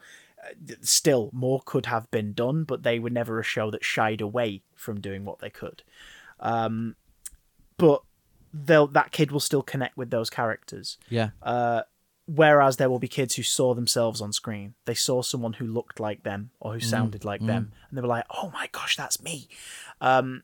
still 0.81 1.29
more 1.33 1.61
could 1.65 1.87
have 1.87 2.09
been 2.11 2.33
done, 2.33 2.63
but 2.63 2.83
they 2.83 2.99
were 2.99 3.09
never 3.09 3.39
a 3.39 3.43
show 3.43 3.71
that 3.71 3.83
shied 3.83 4.21
away 4.21 4.61
from 4.75 5.01
doing 5.01 5.25
what 5.25 5.39
they 5.39 5.49
could. 5.49 5.83
Um, 6.39 6.95
but 7.77 8.01
they'll 8.53 8.87
that 8.87 9.11
kid 9.11 9.31
will 9.31 9.39
still 9.39 9.61
connect 9.63 9.97
with 9.97 10.09
those 10.09 10.29
characters. 10.29 10.97
Yeah. 11.09 11.29
Uh, 11.41 11.81
whereas 12.25 12.77
there 12.77 12.89
will 12.89 12.99
be 12.99 13.07
kids 13.07 13.35
who 13.35 13.43
saw 13.43 13.73
themselves 13.73 14.21
on 14.21 14.33
screen. 14.33 14.73
They 14.85 14.93
saw 14.93 15.21
someone 15.21 15.53
who 15.53 15.65
looked 15.65 15.99
like 15.99 16.23
them 16.23 16.51
or 16.59 16.73
who 16.73 16.79
sounded 16.79 17.25
like 17.25 17.45
them, 17.45 17.71
and 17.89 17.97
they 17.97 18.01
were 18.01 18.07
like, 18.07 18.25
"Oh 18.35 18.51
my 18.53 18.69
gosh, 18.71 18.95
that's 18.95 19.21
me." 19.21 19.47
Um, 20.01 20.43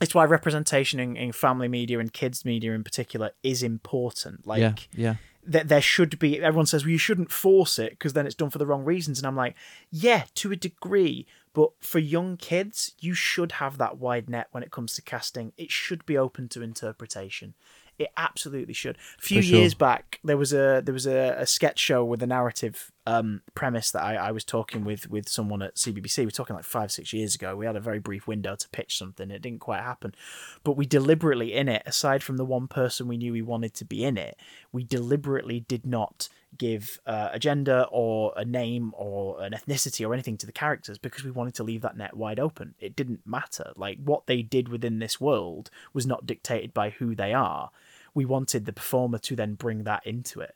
it's 0.00 0.14
why 0.14 0.24
representation 0.24 1.00
in, 1.00 1.16
in 1.16 1.32
family 1.32 1.68
media 1.68 1.98
and 1.98 2.12
kids 2.12 2.44
media 2.44 2.72
in 2.72 2.84
particular 2.84 3.32
is 3.42 3.62
important. 3.62 4.46
Like, 4.46 4.60
yeah. 4.60 4.74
Yeah. 4.94 5.14
That 5.48 5.68
there 5.68 5.80
should 5.80 6.18
be 6.18 6.40
everyone 6.40 6.66
says 6.66 6.84
well 6.84 6.90
you 6.90 6.98
shouldn't 6.98 7.32
force 7.32 7.78
it 7.78 7.90
because 7.90 8.12
then 8.12 8.26
it's 8.26 8.34
done 8.34 8.50
for 8.50 8.58
the 8.58 8.66
wrong 8.66 8.84
reasons. 8.84 9.18
And 9.18 9.26
i'm 9.26 9.36
like 9.36 9.54
yeah 9.90 10.24
to 10.36 10.52
a 10.52 10.56
degree 10.56 11.26
but 11.54 11.70
for 11.80 11.98
young 11.98 12.36
kids 12.36 12.92
you 13.00 13.14
should 13.14 13.52
have 13.52 13.78
that 13.78 13.98
wide 13.98 14.28
net 14.28 14.48
when 14.52 14.62
it 14.62 14.70
comes 14.70 14.94
to 14.94 15.02
casting. 15.02 15.52
It 15.56 15.70
should 15.70 16.04
be 16.06 16.16
open 16.16 16.48
to 16.50 16.62
interpretation 16.62 17.54
it 17.98 18.10
absolutely 18.16 18.74
should. 18.74 18.96
A 19.18 19.22
few 19.22 19.42
sure. 19.42 19.58
years 19.58 19.74
back 19.74 20.20
there 20.22 20.36
was 20.36 20.52
a 20.52 20.80
there 20.84 20.92
was 20.92 21.06
a, 21.06 21.36
a 21.38 21.46
sketch 21.46 21.78
show 21.78 22.04
with 22.04 22.22
a 22.22 22.26
narrative 22.26 22.92
um, 23.06 23.42
premise 23.54 23.90
that 23.92 24.02
I, 24.02 24.16
I 24.16 24.30
was 24.32 24.44
talking 24.44 24.84
with 24.84 25.08
with 25.08 25.28
someone 25.28 25.62
at 25.62 25.76
cbbc 25.76 26.18
we 26.18 26.26
were 26.26 26.30
talking 26.30 26.54
like 26.54 26.64
five 26.64 26.92
six 26.92 27.12
years 27.12 27.34
ago. 27.34 27.56
We 27.56 27.66
had 27.66 27.76
a 27.76 27.80
very 27.80 27.98
brief 27.98 28.26
window 28.26 28.54
to 28.54 28.68
pitch 28.68 28.98
something. 28.98 29.30
It 29.30 29.42
didn't 29.42 29.60
quite 29.60 29.82
happen. 29.82 30.14
But 30.62 30.72
we 30.72 30.86
deliberately 30.86 31.54
in 31.54 31.68
it 31.68 31.82
aside 31.86 32.22
from 32.22 32.36
the 32.36 32.44
one 32.44 32.68
person 32.68 33.08
we 33.08 33.16
knew 33.16 33.32
we 33.32 33.42
wanted 33.42 33.74
to 33.74 33.84
be 33.84 34.04
in 34.04 34.16
it 34.16 34.36
we 34.72 34.84
deliberately 34.84 35.60
did 35.60 35.86
not 35.86 36.28
give 36.56 36.98
uh, 37.06 37.28
a 37.32 37.38
gender 37.38 37.86
or 37.90 38.32
a 38.36 38.44
name 38.44 38.92
or 38.96 39.40
an 39.42 39.52
ethnicity 39.52 40.06
or 40.06 40.14
anything 40.14 40.36
to 40.38 40.46
the 40.46 40.52
characters 40.52 40.98
because 40.98 41.24
we 41.24 41.30
wanted 41.30 41.54
to 41.54 41.62
leave 41.62 41.82
that 41.82 41.96
net 41.96 42.16
wide 42.16 42.40
open. 42.40 42.74
It 42.78 42.96
didn't 42.96 43.26
matter. 43.26 43.72
Like 43.76 43.98
what 44.02 44.26
they 44.26 44.42
did 44.42 44.68
within 44.68 44.98
this 44.98 45.20
world 45.20 45.70
was 45.92 46.06
not 46.06 46.26
dictated 46.26 46.72
by 46.72 46.90
who 46.90 47.14
they 47.14 47.32
are 47.32 47.70
we 48.18 48.24
wanted 48.24 48.62
the 48.66 48.72
performer 48.72 49.18
to 49.18 49.32
then 49.40 49.52
bring 49.54 49.84
that 49.84 50.02
into 50.06 50.40
it 50.40 50.54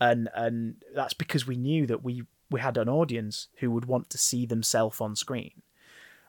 and 0.00 0.28
and 0.34 0.76
that's 0.94 1.14
because 1.14 1.46
we 1.46 1.56
knew 1.56 1.86
that 1.86 2.00
we 2.04 2.22
we 2.50 2.60
had 2.60 2.76
an 2.76 2.88
audience 2.88 3.48
who 3.60 3.68
would 3.70 3.84
want 3.84 4.08
to 4.10 4.18
see 4.18 4.46
themselves 4.46 5.00
on 5.00 5.14
screen 5.16 5.62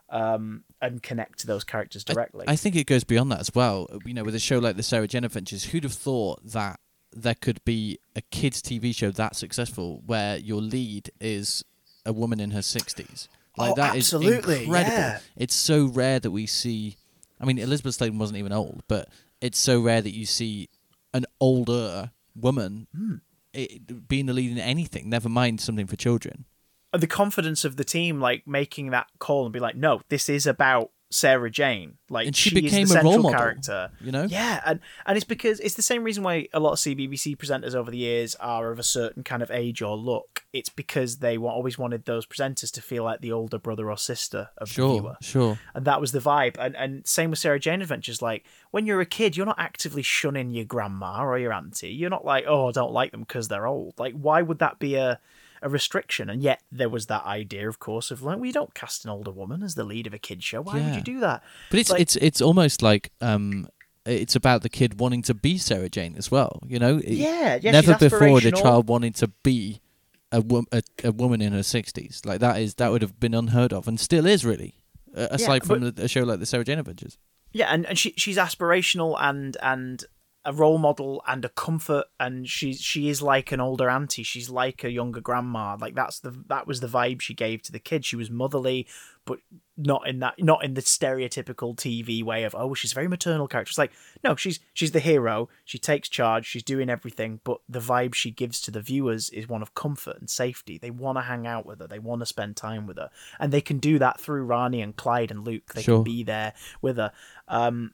um, 0.09 0.63
and 0.81 1.01
connect 1.03 1.39
to 1.39 1.47
those 1.47 1.63
characters 1.63 2.03
directly. 2.03 2.45
I 2.47 2.55
think 2.55 2.75
it 2.75 2.87
goes 2.87 3.03
beyond 3.03 3.31
that 3.31 3.39
as 3.39 3.51
well. 3.53 3.87
You 4.05 4.13
know, 4.13 4.23
with 4.23 4.35
a 4.35 4.39
show 4.39 4.59
like 4.59 4.75
the 4.75 4.83
Sarah 4.83 5.07
Jane 5.07 5.23
Adventures, 5.23 5.65
who'd 5.65 5.83
have 5.83 5.93
thought 5.93 6.39
that 6.43 6.79
there 7.13 7.35
could 7.35 7.63
be 7.63 7.99
a 8.15 8.21
kids' 8.21 8.61
TV 8.61 8.93
show 8.95 9.11
that 9.11 9.35
successful 9.35 10.01
where 10.05 10.37
your 10.37 10.61
lead 10.61 11.11
is 11.21 11.63
a 12.05 12.11
woman 12.13 12.39
in 12.39 12.51
her 12.51 12.61
sixties? 12.61 13.29
Like 13.57 13.71
Oh, 13.71 13.75
that 13.75 13.95
is 13.95 14.13
absolutely, 14.13 14.63
incredible. 14.65 14.91
yeah. 14.97 15.19
It's 15.37 15.55
so 15.55 15.85
rare 15.85 16.19
that 16.19 16.31
we 16.31 16.47
see. 16.47 16.97
I 17.39 17.45
mean, 17.45 17.59
Elizabeth 17.59 17.95
Sladen 17.95 18.17
wasn't 18.19 18.39
even 18.39 18.51
old, 18.51 18.83
but 18.87 19.09
it's 19.41 19.57
so 19.59 19.79
rare 19.81 20.01
that 20.01 20.15
you 20.15 20.25
see 20.25 20.69
an 21.13 21.25
older 21.39 22.11
woman 22.35 22.87
Hmm. 22.95 23.15
it, 23.53 24.07
being 24.07 24.25
the 24.27 24.33
lead 24.33 24.51
in 24.51 24.57
anything. 24.59 25.09
Never 25.09 25.29
mind 25.29 25.59
something 25.61 25.87
for 25.87 25.95
children. 25.95 26.45
the 26.91 27.07
confidence 27.07 27.63
of 27.65 27.75
the 27.75 27.83
team, 27.83 28.19
like 28.19 28.47
making 28.47 28.89
that 28.91 29.07
call 29.19 29.45
and 29.45 29.53
be 29.53 29.59
like, 29.59 29.75
no, 29.75 30.01
this 30.09 30.27
is 30.29 30.47
about 30.47 30.91
Sarah 31.11 31.49
Jane. 31.49 31.97
Like 32.09 32.27
And 32.27 32.35
she 32.35 32.49
is 32.49 32.53
became 32.63 32.87
the 32.87 32.99
a 32.99 33.03
role 33.03 33.13
central 33.13 33.23
model, 33.31 33.39
character. 33.39 33.91
you 34.01 34.11
know? 34.11 34.23
Yeah, 34.23 34.61
and 34.65 34.79
and 35.05 35.17
it's 35.17 35.25
because 35.25 35.59
it's 35.59 35.75
the 35.75 35.81
same 35.81 36.03
reason 36.03 36.23
why 36.23 36.47
a 36.53 36.59
lot 36.59 36.73
of 36.73 36.77
CBBC 36.79 37.35
presenters 37.37 37.73
over 37.75 37.89
the 37.91 37.97
years 37.97 38.35
are 38.35 38.71
of 38.71 38.79
a 38.79 38.83
certain 38.83 39.23
kind 39.23 39.41
of 39.41 39.49
age 39.51 39.81
or 39.81 39.95
look. 39.95 40.43
It's 40.53 40.69
because 40.69 41.17
they 41.17 41.37
wa- 41.37 41.51
always 41.51 41.77
wanted 41.77 42.05
those 42.05 42.25
presenters 42.25 42.71
to 42.73 42.81
feel 42.81 43.03
like 43.03 43.21
the 43.21 43.31
older 43.31 43.57
brother 43.59 43.89
or 43.91 43.97
sister 43.97 44.49
of 44.57 44.67
the 44.69 44.73
Sure, 44.73 44.99
viewer. 44.99 45.17
sure. 45.21 45.59
and 45.73 45.85
that 45.85 45.99
was 46.01 46.11
the 46.11 46.19
vibe 46.19 46.55
and 46.59 46.75
and 46.75 47.05
same 47.07 47.29
with 47.29 47.39
sarah 47.39 47.59
jane 47.59 47.81
adventures 47.81 48.21
like 48.21 48.43
when 48.71 48.85
you're 48.85 49.01
a 49.01 49.05
kid 49.05 49.37
you're 49.37 49.45
not 49.45 49.59
actively 49.59 50.01
shunning 50.01 50.49
your 50.49 50.65
grandma 50.65 51.23
or 51.23 51.37
your 51.37 51.53
auntie 51.53 51.89
you're 51.89 52.09
not 52.09 52.25
like 52.25 52.45
oh 52.47 52.69
i 52.69 52.71
don't 52.71 52.91
like 52.91 53.11
them 53.11 53.21
because 53.21 53.47
they're 53.47 53.67
old 53.67 53.93
like 53.99 54.13
why 54.13 54.41
would 54.41 54.59
that 54.59 54.79
be 54.79 54.95
a 54.95 55.19
a 55.61 55.69
restriction 55.69 56.29
and 56.29 56.41
yet 56.41 56.61
there 56.71 56.89
was 56.89 57.05
that 57.07 57.25
idea 57.25 57.67
of 57.67 57.79
course 57.79 58.11
of 58.11 58.21
like 58.23 58.39
we 58.39 58.51
don't 58.51 58.73
cast 58.73 59.03
an 59.05 59.11
older 59.11 59.31
woman 59.31 59.61
as 59.63 59.75
the 59.75 59.83
lead 59.83 60.07
of 60.07 60.13
a 60.13 60.17
kid 60.19 60.41
show 60.43 60.61
why 60.61 60.75
would 60.79 60.95
you 60.95 61.01
do 61.01 61.19
that 61.19 61.43
But 61.69 61.79
it's 61.79 61.89
Like- 61.89 62.01
it's 62.01 62.15
it's 62.17 62.41
almost 62.41 62.81
like 62.81 63.11
um, 63.21 63.67
it's 64.05 64.35
about 64.35 64.61
the 64.63 64.69
kid 64.69 64.99
wanting 64.99 65.21
to 65.23 65.33
be 65.33 65.57
Sarah 65.57 65.89
Jane 65.89 66.15
as 66.17 66.31
well. 66.31 66.61
You 66.65 66.79
know, 66.79 66.97
It- 66.97 67.09
Yeah, 67.13 67.59
yeah, 67.61 67.71
Never 67.71 67.95
before 67.97 68.37
a 68.39 68.51
child 68.51 68.87
wanting 68.87 69.13
to 69.13 69.27
be 69.43 69.81
a, 70.31 70.41
wo- 70.41 70.65
a 70.71 70.81
a 71.03 71.11
woman 71.11 71.41
in 71.41 71.53
her 71.53 71.63
sixties. 71.63 72.21
Like 72.25 72.39
that 72.39 72.59
is 72.61 72.75
that 72.75 72.91
would 72.91 73.01
have 73.01 73.19
been 73.19 73.33
unheard 73.35 73.73
of, 73.73 73.87
and 73.87 73.99
still 73.99 74.25
is 74.25 74.45
really. 74.45 74.75
Uh, 75.15 75.27
aside 75.31 75.63
from 75.65 75.79
but- 75.81 75.95
the, 75.97 76.03
a 76.05 76.07
show 76.07 76.23
like 76.23 76.39
the 76.39 76.45
Sarah 76.45 76.63
Jane 76.63 76.79
Adventures. 76.79 77.17
yeah 77.51 77.67
and, 77.73 77.85
and 77.87 77.97
she 77.99 78.13
she's 78.15 78.37
aspirational 78.37 79.15
and 79.19 79.57
and 79.61 80.05
a 80.45 80.53
role 80.53 80.77
model 80.77 81.21
and 81.27 81.43
a 81.43 81.49
comfort 81.49 82.05
and 82.19 82.47
she's 82.47 82.79
she 82.79 83.09
is 83.09 83.21
like 83.21 83.51
an 83.51 83.59
older 83.59 83.89
auntie. 83.89 84.23
She's 84.23 84.49
like 84.49 84.83
a 84.83 84.89
younger 84.89 85.19
grandma. 85.19 85.75
Like 85.79 85.95
that's 85.95 86.19
the 86.19 86.31
that 86.47 86.65
was 86.65 86.79
the 86.79 86.87
vibe 86.87 87.19
she 87.21 87.33
gave 87.33 87.61
to 87.63 87.71
the 87.71 87.79
kid. 87.79 88.05
She 88.05 88.15
was 88.15 88.29
motherly 88.29 88.87
but 89.25 89.39
not 89.77 90.07
in 90.07 90.19
that 90.19 90.35
not 90.39 90.63
in 90.63 90.73
the 90.73 90.81
stereotypical 90.81 91.75
tv 91.75 92.23
way 92.23 92.43
of 92.43 92.55
oh 92.57 92.73
she's 92.73 92.93
a 92.93 92.95
very 92.95 93.07
maternal 93.09 93.47
character. 93.49 93.69
It's 93.69 93.77
like 93.77 93.91
no 94.23 94.35
she's 94.37 94.59
she's 94.73 94.91
the 94.91 95.01
hero. 95.01 95.49
She 95.65 95.77
takes 95.77 96.07
charge. 96.07 96.45
She's 96.45 96.63
doing 96.63 96.89
everything. 96.89 97.41
But 97.43 97.59
the 97.67 97.79
vibe 97.81 98.13
she 98.13 98.31
gives 98.31 98.61
to 98.61 98.71
the 98.71 98.81
viewers 98.81 99.29
is 99.31 99.47
one 99.49 99.61
of 99.61 99.75
comfort 99.75 100.17
and 100.19 100.29
safety. 100.29 100.77
They 100.77 100.89
want 100.89 101.17
to 101.17 101.23
hang 101.23 101.47
out 101.47 101.65
with 101.65 101.79
her. 101.81 101.87
They 101.87 101.99
want 101.99 102.21
to 102.21 102.25
spend 102.25 102.55
time 102.55 102.87
with 102.87 102.97
her. 102.97 103.09
And 103.39 103.51
they 103.51 103.61
can 103.61 103.77
do 103.79 103.99
that 103.99 104.19
through 104.21 104.45
Rani 104.45 104.81
and 104.81 104.95
Clyde 104.95 105.31
and 105.31 105.43
Luke. 105.45 105.73
They 105.73 105.81
Sure. 105.83 105.97
can 105.97 106.03
be 106.05 106.23
there 106.23 106.53
with 106.81 106.95
her. 106.95 107.11
Um 107.49 107.91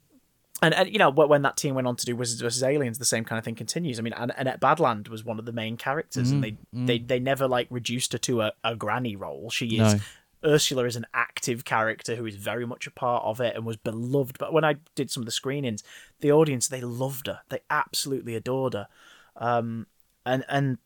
and, 0.61 0.73
and 0.73 0.89
you 0.89 0.97
know 0.97 1.09
when 1.09 1.41
that 1.41 1.57
team 1.57 1.75
went 1.75 1.87
on 1.87 1.95
to 1.97 2.05
do 2.05 2.15
Wizards 2.15 2.41
vs 2.41 2.63
Aliens, 2.63 2.97
the 2.97 3.05
same 3.05 3.25
kind 3.25 3.37
of 3.37 3.43
thing 3.45 3.55
continues. 3.55 3.99
I 3.99 4.01
mean, 4.01 4.13
Annette 4.13 4.61
Badland 4.61 5.09
was 5.09 5.23
one 5.23 5.37
of 5.39 5.45
the 5.45 5.51
main 5.51 5.75
characters, 5.77 6.31
and 6.31 6.43
they, 6.43 6.57
they 6.71 6.99
they 6.99 7.19
never 7.19 7.47
like 7.47 7.67
reduced 7.69 8.13
her 8.13 8.17
to 8.19 8.41
a, 8.41 8.53
a 8.63 8.75
granny 8.75 9.15
role. 9.15 9.49
She 9.49 9.77
is 9.77 9.95
No. 9.95 9.99
Ursula 10.45 10.85
is 10.85 10.95
an 10.95 11.07
active 11.13 11.65
character 11.65 12.15
who 12.15 12.25
is 12.25 12.35
very 12.35 12.67
much 12.67 12.85
a 12.85 12.91
part 12.91 13.23
of 13.23 13.41
it 13.41 13.55
and 13.55 13.65
was 13.65 13.77
beloved. 13.77 14.37
But 14.37 14.53
when 14.53 14.63
I 14.63 14.75
did 14.93 15.09
some 15.09 15.21
of 15.21 15.25
the 15.25 15.31
screenings, 15.31 15.81
the 16.19 16.31
audience 16.31 16.67
they 16.67 16.81
loved 16.81 17.25
her, 17.27 17.41
they 17.49 17.59
absolutely 17.69 18.35
adored 18.35 18.75
her, 18.75 18.87
um, 19.37 19.87
and 20.25 20.45
and 20.47 20.77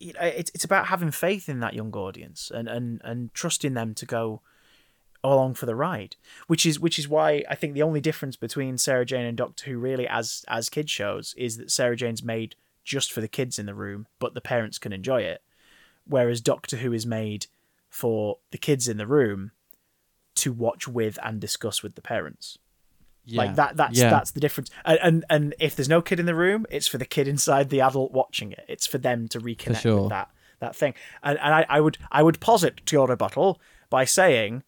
you 0.00 0.12
know, 0.12 0.20
it's 0.20 0.50
it's 0.52 0.64
about 0.64 0.88
having 0.88 1.10
faith 1.12 1.48
in 1.48 1.60
that 1.60 1.74
young 1.74 1.92
audience 1.92 2.50
and 2.52 2.68
and 2.68 3.00
and 3.04 3.32
trusting 3.32 3.74
them 3.74 3.94
to 3.94 4.04
go 4.04 4.42
along 5.32 5.54
for 5.54 5.66
the 5.66 5.74
ride 5.74 6.16
which 6.46 6.66
is 6.66 6.78
which 6.78 6.98
is 6.98 7.08
why 7.08 7.42
i 7.48 7.54
think 7.54 7.72
the 7.74 7.82
only 7.82 8.00
difference 8.00 8.36
between 8.36 8.76
sarah 8.78 9.06
jane 9.06 9.24
and 9.24 9.36
doctor 9.36 9.70
who 9.70 9.78
really 9.78 10.06
as 10.06 10.44
as 10.48 10.68
kid 10.68 10.88
shows 10.90 11.34
is 11.36 11.56
that 11.56 11.70
sarah 11.70 11.96
jane's 11.96 12.22
made 12.22 12.54
just 12.84 13.10
for 13.12 13.20
the 13.22 13.28
kids 13.28 13.58
in 13.58 13.66
the 13.66 13.74
room 13.74 14.06
but 14.18 14.34
the 14.34 14.40
parents 14.40 14.78
can 14.78 14.92
enjoy 14.92 15.22
it 15.22 15.42
whereas 16.06 16.40
doctor 16.40 16.76
who 16.76 16.92
is 16.92 17.06
made 17.06 17.46
for 17.88 18.38
the 18.50 18.58
kids 18.58 18.86
in 18.86 18.98
the 18.98 19.06
room 19.06 19.50
to 20.34 20.52
watch 20.52 20.86
with 20.86 21.18
and 21.22 21.40
discuss 21.40 21.82
with 21.82 21.94
the 21.94 22.02
parents 22.02 22.58
Yeah. 23.24 23.38
like 23.38 23.54
that 23.56 23.76
that's 23.76 23.98
yeah. 23.98 24.10
that's 24.10 24.32
the 24.32 24.40
difference 24.40 24.68
and, 24.84 24.98
and 25.02 25.24
and 25.30 25.54
if 25.58 25.74
there's 25.74 25.88
no 25.88 26.02
kid 26.02 26.20
in 26.20 26.26
the 26.26 26.34
room 26.34 26.66
it's 26.70 26.86
for 26.88 26.98
the 26.98 27.06
kid 27.06 27.26
inside 27.26 27.70
the 27.70 27.80
adult 27.80 28.12
watching 28.12 28.52
it 28.52 28.64
it's 28.68 28.86
for 28.86 28.98
them 28.98 29.28
to 29.28 29.40
reconnect 29.40 29.80
sure. 29.80 30.00
with 30.02 30.10
that 30.10 30.28
that 30.60 30.76
thing 30.76 30.92
and 31.22 31.38
and 31.38 31.54
I, 31.54 31.64
I 31.68 31.80
would 31.80 31.96
i 32.12 32.22
would 32.22 32.40
posit 32.40 32.84
to 32.86 32.96
your 32.96 33.06
rebuttal 33.08 33.58
by 33.88 34.04
saying 34.04 34.62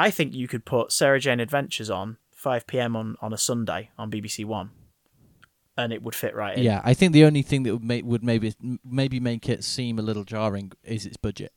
i 0.00 0.10
think 0.10 0.34
you 0.34 0.48
could 0.48 0.64
put 0.64 0.92
sarah 0.92 1.20
jane 1.20 1.40
adventures 1.40 1.90
on 1.90 2.16
5 2.32 2.66
p.m 2.66 2.96
on 2.96 3.16
on 3.20 3.32
a 3.32 3.38
sunday 3.38 3.90
on 3.98 4.10
bbc 4.10 4.44
one 4.44 4.70
and 5.76 5.92
it 5.92 6.02
would 6.02 6.14
fit 6.14 6.34
right 6.34 6.56
in 6.56 6.62
Yeah, 6.62 6.80
I 6.84 6.94
think 6.94 7.12
the 7.12 7.24
only 7.24 7.42
thing 7.42 7.62
that 7.62 7.72
would 7.72 7.84
make 7.84 8.04
would 8.04 8.22
maybe 8.22 8.54
maybe 8.84 9.18
make 9.20 9.48
it 9.48 9.64
seem 9.64 9.98
a 9.98 10.02
little 10.02 10.24
jarring 10.24 10.72
is 10.84 11.06
its 11.06 11.16
budget. 11.16 11.52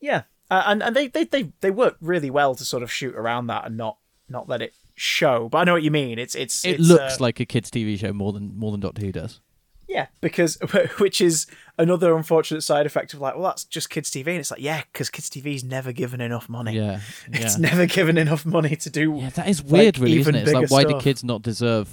Yeah, 0.00 0.22
uh, 0.50 0.62
and 0.66 0.82
and 0.82 0.96
they, 0.96 1.08
they 1.08 1.24
they 1.24 1.52
they 1.60 1.70
work 1.70 1.96
really 2.00 2.30
well 2.30 2.54
to 2.54 2.64
sort 2.64 2.82
of 2.82 2.90
shoot 2.90 3.14
around 3.14 3.48
that 3.48 3.66
and 3.66 3.76
not 3.76 3.98
not 4.28 4.48
let 4.48 4.62
it 4.62 4.74
show. 4.94 5.48
But 5.48 5.58
I 5.58 5.64
know 5.64 5.74
what 5.74 5.82
you 5.82 5.90
mean. 5.90 6.18
It's 6.18 6.34
it's 6.34 6.64
It 6.64 6.80
it's, 6.80 6.88
looks 6.88 7.14
uh, 7.14 7.16
like 7.20 7.40
a 7.40 7.44
kids' 7.44 7.70
TV 7.70 7.98
show 7.98 8.12
more 8.12 8.32
than 8.32 8.56
more 8.58 8.70
than 8.70 8.80
Doctor 8.80 9.02
Who 9.02 9.12
does. 9.12 9.40
Yeah, 9.88 10.06
because 10.20 10.56
which 10.98 11.20
is 11.20 11.46
another 11.78 12.14
unfortunate 12.16 12.60
side 12.62 12.86
effect 12.86 13.14
of 13.14 13.20
like, 13.20 13.34
well, 13.34 13.44
that's 13.44 13.64
just 13.64 13.88
kids 13.90 14.10
TV, 14.10 14.26
and 14.28 14.38
it's 14.38 14.50
like, 14.50 14.60
yeah, 14.60 14.82
because 14.92 15.08
kids 15.10 15.30
TV 15.30 15.54
is 15.54 15.64
never 15.64 15.92
given 15.92 16.20
enough 16.20 16.48
money. 16.48 16.76
Yeah, 16.76 17.00
It's 17.32 17.58
yeah. 17.58 17.70
never 17.70 17.86
given 17.86 18.18
enough 18.18 18.44
money 18.44 18.76
to 18.76 18.90
do. 18.90 19.14
Yeah, 19.14 19.30
that 19.30 19.48
is 19.48 19.62
weird, 19.62 19.96
like, 19.96 20.04
really, 20.04 20.20
isn't 20.20 20.34
even 20.34 20.34
it? 20.34 20.42
It's 20.42 20.52
like 20.52 20.84
bigger 20.84 20.92
why 20.92 20.98
do 20.98 21.00
kids 21.00 21.24
not 21.24 21.42
deserve 21.42 21.88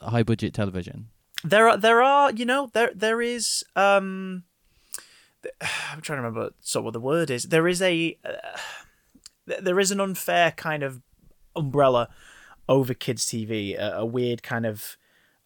high 0.00 0.22
budget 0.22 0.54
television? 0.54 1.08
There 1.42 1.68
are 1.68 1.76
there 1.76 2.02
are 2.02 2.32
you 2.32 2.44
know 2.44 2.70
there 2.72 2.90
there 2.94 3.22
is 3.22 3.64
um 3.76 4.44
I'm 5.60 6.00
trying 6.00 6.18
to 6.18 6.22
remember 6.22 6.50
so 6.60 6.82
what 6.82 6.92
the 6.92 7.00
word 7.00 7.30
is. 7.30 7.44
There 7.44 7.68
is 7.68 7.80
a 7.80 8.18
uh, 8.24 8.58
there 9.60 9.80
is 9.80 9.90
an 9.90 10.00
unfair 10.00 10.50
kind 10.52 10.82
of 10.82 11.00
umbrella 11.56 12.08
over 12.68 12.92
kids 12.92 13.24
TV, 13.24 13.78
a, 13.78 13.98
a 13.98 14.06
weird 14.06 14.42
kind 14.42 14.66
of 14.66 14.96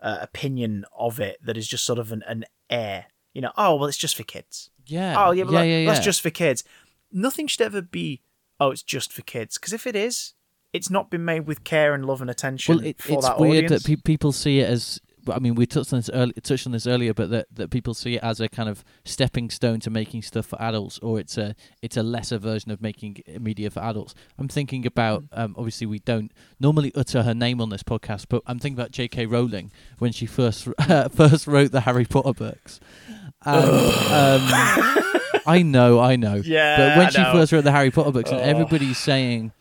uh, 0.02 0.18
opinion 0.20 0.84
of 0.98 1.20
it 1.20 1.38
that 1.44 1.56
is 1.56 1.66
just 1.66 1.84
sort 1.84 1.98
of 1.98 2.12
an, 2.12 2.22
an 2.26 2.44
air. 2.68 3.06
You 3.32 3.40
know, 3.40 3.52
oh 3.56 3.76
well, 3.76 3.86
it's 3.88 3.96
just 3.96 4.16
for 4.16 4.24
kids. 4.24 4.70
Yeah. 4.86 5.14
Oh 5.16 5.30
yeah, 5.30 5.44
but 5.44 5.52
yeah, 5.52 5.58
like, 5.60 5.68
yeah, 5.70 5.84
that's 5.86 6.00
yeah. 6.00 6.04
just 6.04 6.20
for 6.20 6.30
kids. 6.30 6.64
Nothing 7.10 7.46
should 7.46 7.62
ever 7.62 7.80
be. 7.80 8.22
Oh, 8.60 8.70
it's 8.70 8.82
just 8.82 9.12
for 9.12 9.22
kids. 9.22 9.56
Because 9.56 9.72
if 9.72 9.86
it 9.86 9.96
is, 9.96 10.34
it's 10.72 10.90
not 10.90 11.10
been 11.10 11.24
made 11.24 11.46
with 11.46 11.64
care 11.64 11.94
and 11.94 12.04
love 12.04 12.20
and 12.20 12.30
attention 12.30 12.76
Well, 12.76 12.86
it, 12.86 13.00
for 13.00 13.12
it's 13.12 13.26
that 13.26 13.38
weird 13.38 13.64
audience. 13.64 13.82
that 13.84 13.88
pe- 13.88 14.02
people 14.02 14.32
see 14.32 14.60
it 14.60 14.68
as. 14.68 15.00
I 15.28 15.38
mean, 15.38 15.54
we 15.54 15.66
touched 15.66 15.92
on 15.92 15.98
this 16.00 16.10
early, 16.12 16.32
touched 16.42 16.66
on 16.66 16.72
this 16.72 16.86
earlier, 16.86 17.14
but 17.14 17.30
that, 17.30 17.46
that 17.54 17.70
people 17.70 17.94
see 17.94 18.16
it 18.16 18.22
as 18.22 18.40
a 18.40 18.48
kind 18.48 18.68
of 18.68 18.82
stepping 19.04 19.50
stone 19.50 19.78
to 19.80 19.90
making 19.90 20.22
stuff 20.22 20.46
for 20.46 20.60
adults, 20.60 20.98
or 21.00 21.20
it's 21.20 21.38
a 21.38 21.54
it's 21.80 21.96
a 21.96 22.02
lesser 22.02 22.38
version 22.38 22.70
of 22.70 22.80
making 22.82 23.22
media 23.40 23.70
for 23.70 23.80
adults. 23.80 24.14
I'm 24.38 24.48
thinking 24.48 24.86
about 24.86 25.22
Mm. 25.24 25.28
um, 25.38 25.54
obviously 25.56 25.86
we 25.86 25.98
don't 26.00 26.32
normally 26.58 26.92
utter 26.94 27.22
her 27.22 27.34
name 27.34 27.60
on 27.60 27.68
this 27.70 27.82
podcast, 27.82 28.26
but 28.28 28.42
I'm 28.46 28.58
thinking 28.58 28.78
about 28.78 28.90
J.K. 28.92 29.26
Rowling 29.26 29.70
when 29.98 30.12
she 30.12 30.26
first 30.26 30.66
first 31.12 31.46
wrote 31.46 31.70
the 31.72 31.82
Harry 31.82 32.04
Potter 32.04 32.32
books. 32.32 32.80
And, 33.44 33.64
um, 33.64 35.40
I 35.46 35.62
know, 35.64 35.98
I 35.98 36.16
know. 36.16 36.36
Yeah, 36.36 36.76
but 36.76 36.96
when 36.98 37.06
I 37.06 37.10
she 37.10 37.22
know. 37.22 37.32
first 37.32 37.52
wrote 37.52 37.64
the 37.64 37.72
Harry 37.72 37.90
Potter 37.90 38.12
books, 38.12 38.30
and 38.30 38.40
Oh. 38.40 38.44
everybody's 38.44 38.98
saying, 38.98 39.52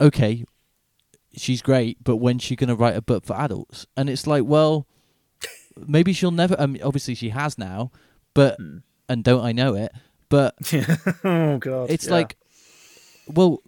"Okay, 0.00 0.44
she's 1.36 1.62
great, 1.62 2.02
but 2.02 2.16
when's 2.16 2.42
she 2.42 2.56
going 2.56 2.68
to 2.68 2.76
write 2.76 2.96
a 2.96 3.02
book 3.02 3.24
for 3.24 3.34
adults?" 3.36 3.86
And 3.96 4.08
it's 4.08 4.26
like, 4.26 4.44
well, 4.44 4.86
maybe 5.86 6.12
she'll 6.12 6.30
never. 6.30 6.56
I 6.58 6.66
mean, 6.66 6.82
obviously 6.82 7.14
she 7.14 7.30
has 7.30 7.58
now, 7.58 7.90
but 8.34 8.56
Hmm. 8.58 8.78
and 9.08 9.22
don't 9.24 9.44
I 9.44 9.52
know 9.52 9.74
it? 9.74 9.92
But 10.28 10.54
oh 11.24 11.58
god, 11.58 11.90
it's 11.90 12.06
yeah. 12.06 12.12
like, 12.12 12.36
well, 13.26 13.58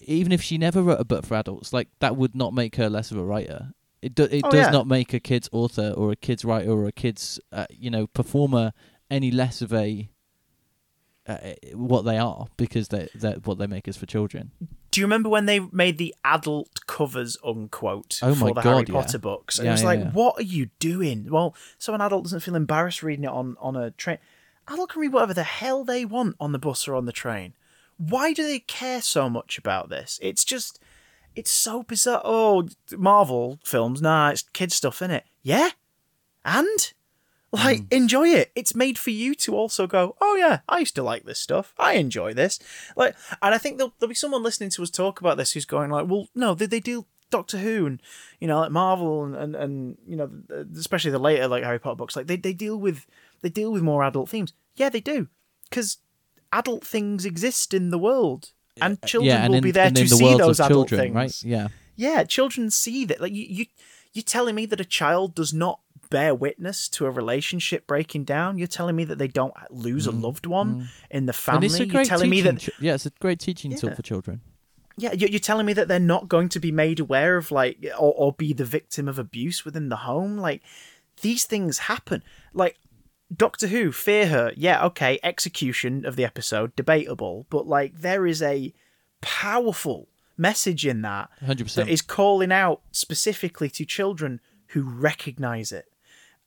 even 0.00 0.32
if 0.32 0.40
she 0.42 0.58
never 0.58 0.82
wrote 0.82 1.00
a 1.00 1.04
book 1.04 1.24
for 1.26 1.34
adults, 1.34 1.72
like 1.72 1.88
that 2.00 2.16
would 2.16 2.34
not 2.34 2.54
make 2.54 2.76
her 2.76 2.88
less 2.88 3.10
of 3.10 3.16
a 3.18 3.24
writer. 3.24 3.72
It 4.02 4.14
do, 4.14 4.24
it 4.24 4.42
Oh, 4.44 4.50
does 4.50 4.66
yeah. 4.66 4.70
not 4.70 4.86
make 4.86 5.12
a 5.14 5.20
kid's 5.20 5.48
author 5.52 5.92
or 5.96 6.12
a 6.12 6.16
kid's 6.16 6.44
writer 6.44 6.70
or 6.70 6.86
a 6.86 6.92
kid's 6.92 7.40
uh, 7.52 7.66
you 7.70 7.90
know 7.90 8.06
performer 8.06 8.72
any 9.10 9.30
less 9.30 9.62
of 9.62 9.72
a 9.72 10.08
uh, 11.26 11.38
what 11.72 12.02
they 12.02 12.18
are 12.18 12.46
because 12.58 12.88
they 12.88 13.08
they 13.14 13.32
what 13.44 13.58
they 13.58 13.66
make 13.66 13.88
is 13.88 13.96
for 13.96 14.04
children. 14.06 14.50
Do 14.94 15.00
you 15.00 15.06
remember 15.06 15.28
when 15.28 15.46
they 15.46 15.58
made 15.58 15.98
the 15.98 16.14
adult 16.24 16.86
covers 16.86 17.36
unquote 17.44 18.20
Oh 18.22 18.32
for 18.32 18.54
the 18.54 18.60
Harry 18.60 18.84
God, 18.84 18.88
yeah. 18.88 18.94
Potter 18.94 19.18
books? 19.18 19.58
And 19.58 19.64
Yeah, 19.64 19.72
it 19.72 19.74
was 19.74 19.82
yeah, 19.82 19.88
like, 19.88 19.98
yeah. 19.98 20.10
what 20.12 20.38
are 20.38 20.44
you 20.44 20.70
doing? 20.78 21.26
Well, 21.28 21.56
so 21.78 21.94
an 21.94 22.00
adult 22.00 22.22
doesn't 22.22 22.40
feel 22.40 22.54
embarrassed 22.54 23.02
reading 23.02 23.24
it 23.24 23.30
on 23.30 23.56
on 23.58 23.74
a 23.74 23.90
train. 23.90 24.18
Adult 24.68 24.90
can 24.90 25.00
read 25.00 25.12
whatever 25.12 25.34
the 25.34 25.42
hell 25.42 25.82
they 25.82 26.04
want 26.04 26.36
on 26.38 26.52
the 26.52 26.60
bus 26.60 26.86
or 26.86 26.94
on 26.94 27.06
the 27.06 27.12
train. 27.12 27.54
Why 27.96 28.32
do 28.32 28.44
they 28.44 28.60
care 28.60 29.02
so 29.02 29.28
much 29.28 29.58
about 29.58 29.88
this? 29.88 30.20
It's 30.22 30.44
just, 30.44 30.78
it's 31.34 31.50
so 31.50 31.82
bizarre. 31.82 32.22
Oh, 32.24 32.68
Marvel 32.96 33.58
films, 33.64 34.00
nah, 34.00 34.30
it's 34.30 34.42
kid 34.52 34.70
stuff 34.70 35.02
in 35.02 35.10
it. 35.10 35.24
Yeah, 35.42 35.70
and 36.44 36.93
like 37.54 37.80
Hmm. 37.80 37.86
enjoy 37.90 38.28
it. 38.28 38.52
It's 38.54 38.74
made 38.74 38.98
for 38.98 39.10
you 39.10 39.34
to 39.36 39.56
also 39.56 39.86
go, 39.86 40.16
oh 40.20 40.36
yeah, 40.36 40.60
I 40.68 40.78
used 40.78 40.94
to 40.96 41.02
like 41.02 41.24
this 41.24 41.38
stuff. 41.38 41.74
I 41.78 41.94
enjoy 41.94 42.34
this. 42.34 42.58
Like, 42.96 43.16
and 43.42 43.54
I 43.54 43.58
think 43.58 43.78
there'll, 43.78 43.94
there'll 43.98 44.08
be 44.08 44.14
someone 44.14 44.42
listening 44.42 44.70
to 44.70 44.82
us 44.82 44.90
talk 44.90 45.20
about 45.20 45.36
this 45.36 45.52
who's 45.52 45.64
going 45.64 45.90
like, 45.90 46.06
well, 46.08 46.28
no, 46.34 46.54
they 46.54 46.66
they 46.66 46.80
do 46.80 47.06
Doctor 47.30 47.58
Who 47.58 47.86
and 47.86 48.02
you 48.40 48.46
know 48.46 48.60
like 48.60 48.70
Marvel 48.70 49.24
and 49.24 49.34
and, 49.34 49.56
and 49.56 49.98
you 50.06 50.16
know 50.16 50.30
especially 50.76 51.10
the 51.10 51.18
later 51.18 51.48
like 51.48 51.64
Harry 51.64 51.78
Potter 51.78 51.96
books, 51.96 52.16
like 52.16 52.26
they 52.26 52.36
they 52.36 52.52
deal 52.52 52.76
with 52.76 53.06
they 53.42 53.48
deal 53.48 53.72
with 53.72 53.82
more 53.82 54.04
adult 54.04 54.28
themes. 54.28 54.52
Yeah, 54.76 54.88
they 54.88 55.00
do 55.00 55.28
because 55.68 55.98
adult 56.52 56.86
things 56.86 57.24
exist 57.24 57.74
in 57.74 57.90
the 57.90 57.98
world. 57.98 58.52
And 58.80 59.00
children 59.02 59.28
yeah, 59.28 59.44
and 59.44 59.50
will 59.50 59.58
in, 59.58 59.62
be 59.62 59.70
there 59.70 59.88
to 59.90 60.02
the 60.02 60.08
see 60.08 60.36
those 60.36 60.58
adult 60.58 60.88
children, 60.88 61.00
things 61.00 61.14
right? 61.14 61.42
Yeah. 61.44 61.68
yeah, 61.94 62.24
children 62.24 62.70
see 62.70 63.04
that. 63.04 63.20
Like 63.20 63.32
you, 63.32 63.44
you, 63.48 63.66
you're 64.12 64.24
telling 64.24 64.56
me 64.56 64.66
that 64.66 64.80
a 64.80 64.84
child 64.84 65.36
does 65.36 65.54
not 65.54 65.78
bear 66.14 66.34
witness 66.34 66.88
to 66.90 67.06
a 67.06 67.10
relationship 67.10 67.86
breaking 67.86 68.24
down. 68.24 68.56
You're 68.58 68.68
telling 68.78 68.94
me 68.96 69.04
that 69.04 69.18
they 69.18 69.28
don't 69.28 69.52
lose 69.70 70.06
a 70.06 70.12
loved 70.12 70.46
one 70.46 70.88
in 71.10 71.26
the 71.26 71.32
Mm, 71.32 71.36
family. 71.36 71.66
it's 71.66 71.80
a 71.80 71.86
you're 71.86 72.04
telling 72.04 72.30
me 72.30 72.40
that 72.42 72.68
yeah, 72.80 72.94
it's 72.94 73.06
a 73.06 73.10
great 73.24 73.40
teaching 73.40 73.74
tool 73.76 73.94
for 73.94 74.02
children. 74.02 74.40
yeah, 74.96 75.12
you're, 75.12 75.28
you're 75.28 75.40
telling 75.50 75.66
me 75.66 75.72
that 75.72 75.88
they're 75.88 75.98
not 76.16 76.28
going 76.28 76.48
to 76.50 76.60
be 76.60 76.70
made 76.70 77.00
aware 77.00 77.36
of 77.36 77.50
like 77.50 77.76
or, 77.98 78.12
or 78.16 78.32
be 78.32 78.52
the 78.52 78.64
victim 78.64 79.08
of 79.08 79.18
abuse 79.18 79.64
within 79.64 79.88
the 79.88 79.96
home. 80.10 80.38
Like 80.38 80.62
these 81.20 81.44
things 81.44 81.78
happen. 81.92 82.22
Like 82.52 82.78
Doctor 83.34 83.66
Who, 83.66 83.90
fear 83.90 84.28
her. 84.28 84.52
Yeah, 84.56 84.84
okay, 84.86 85.18
execution 85.24 86.04
of 86.06 86.14
the 86.16 86.24
episode 86.24 86.76
debatable, 86.76 87.46
but 87.50 87.66
like 87.66 87.92
there 88.08 88.24
is 88.26 88.40
a 88.40 88.72
powerful 89.20 90.08
message 90.36 90.86
in 90.86 91.02
that 91.02 91.28
100%. 91.44 91.74
that 91.74 91.88
is 91.88 92.02
calling 92.02 92.52
out 92.52 92.80
specifically 92.92 93.70
to 93.70 93.84
children 93.84 94.40
who 94.68 94.82
recognize 94.82 95.72
it 95.72 95.86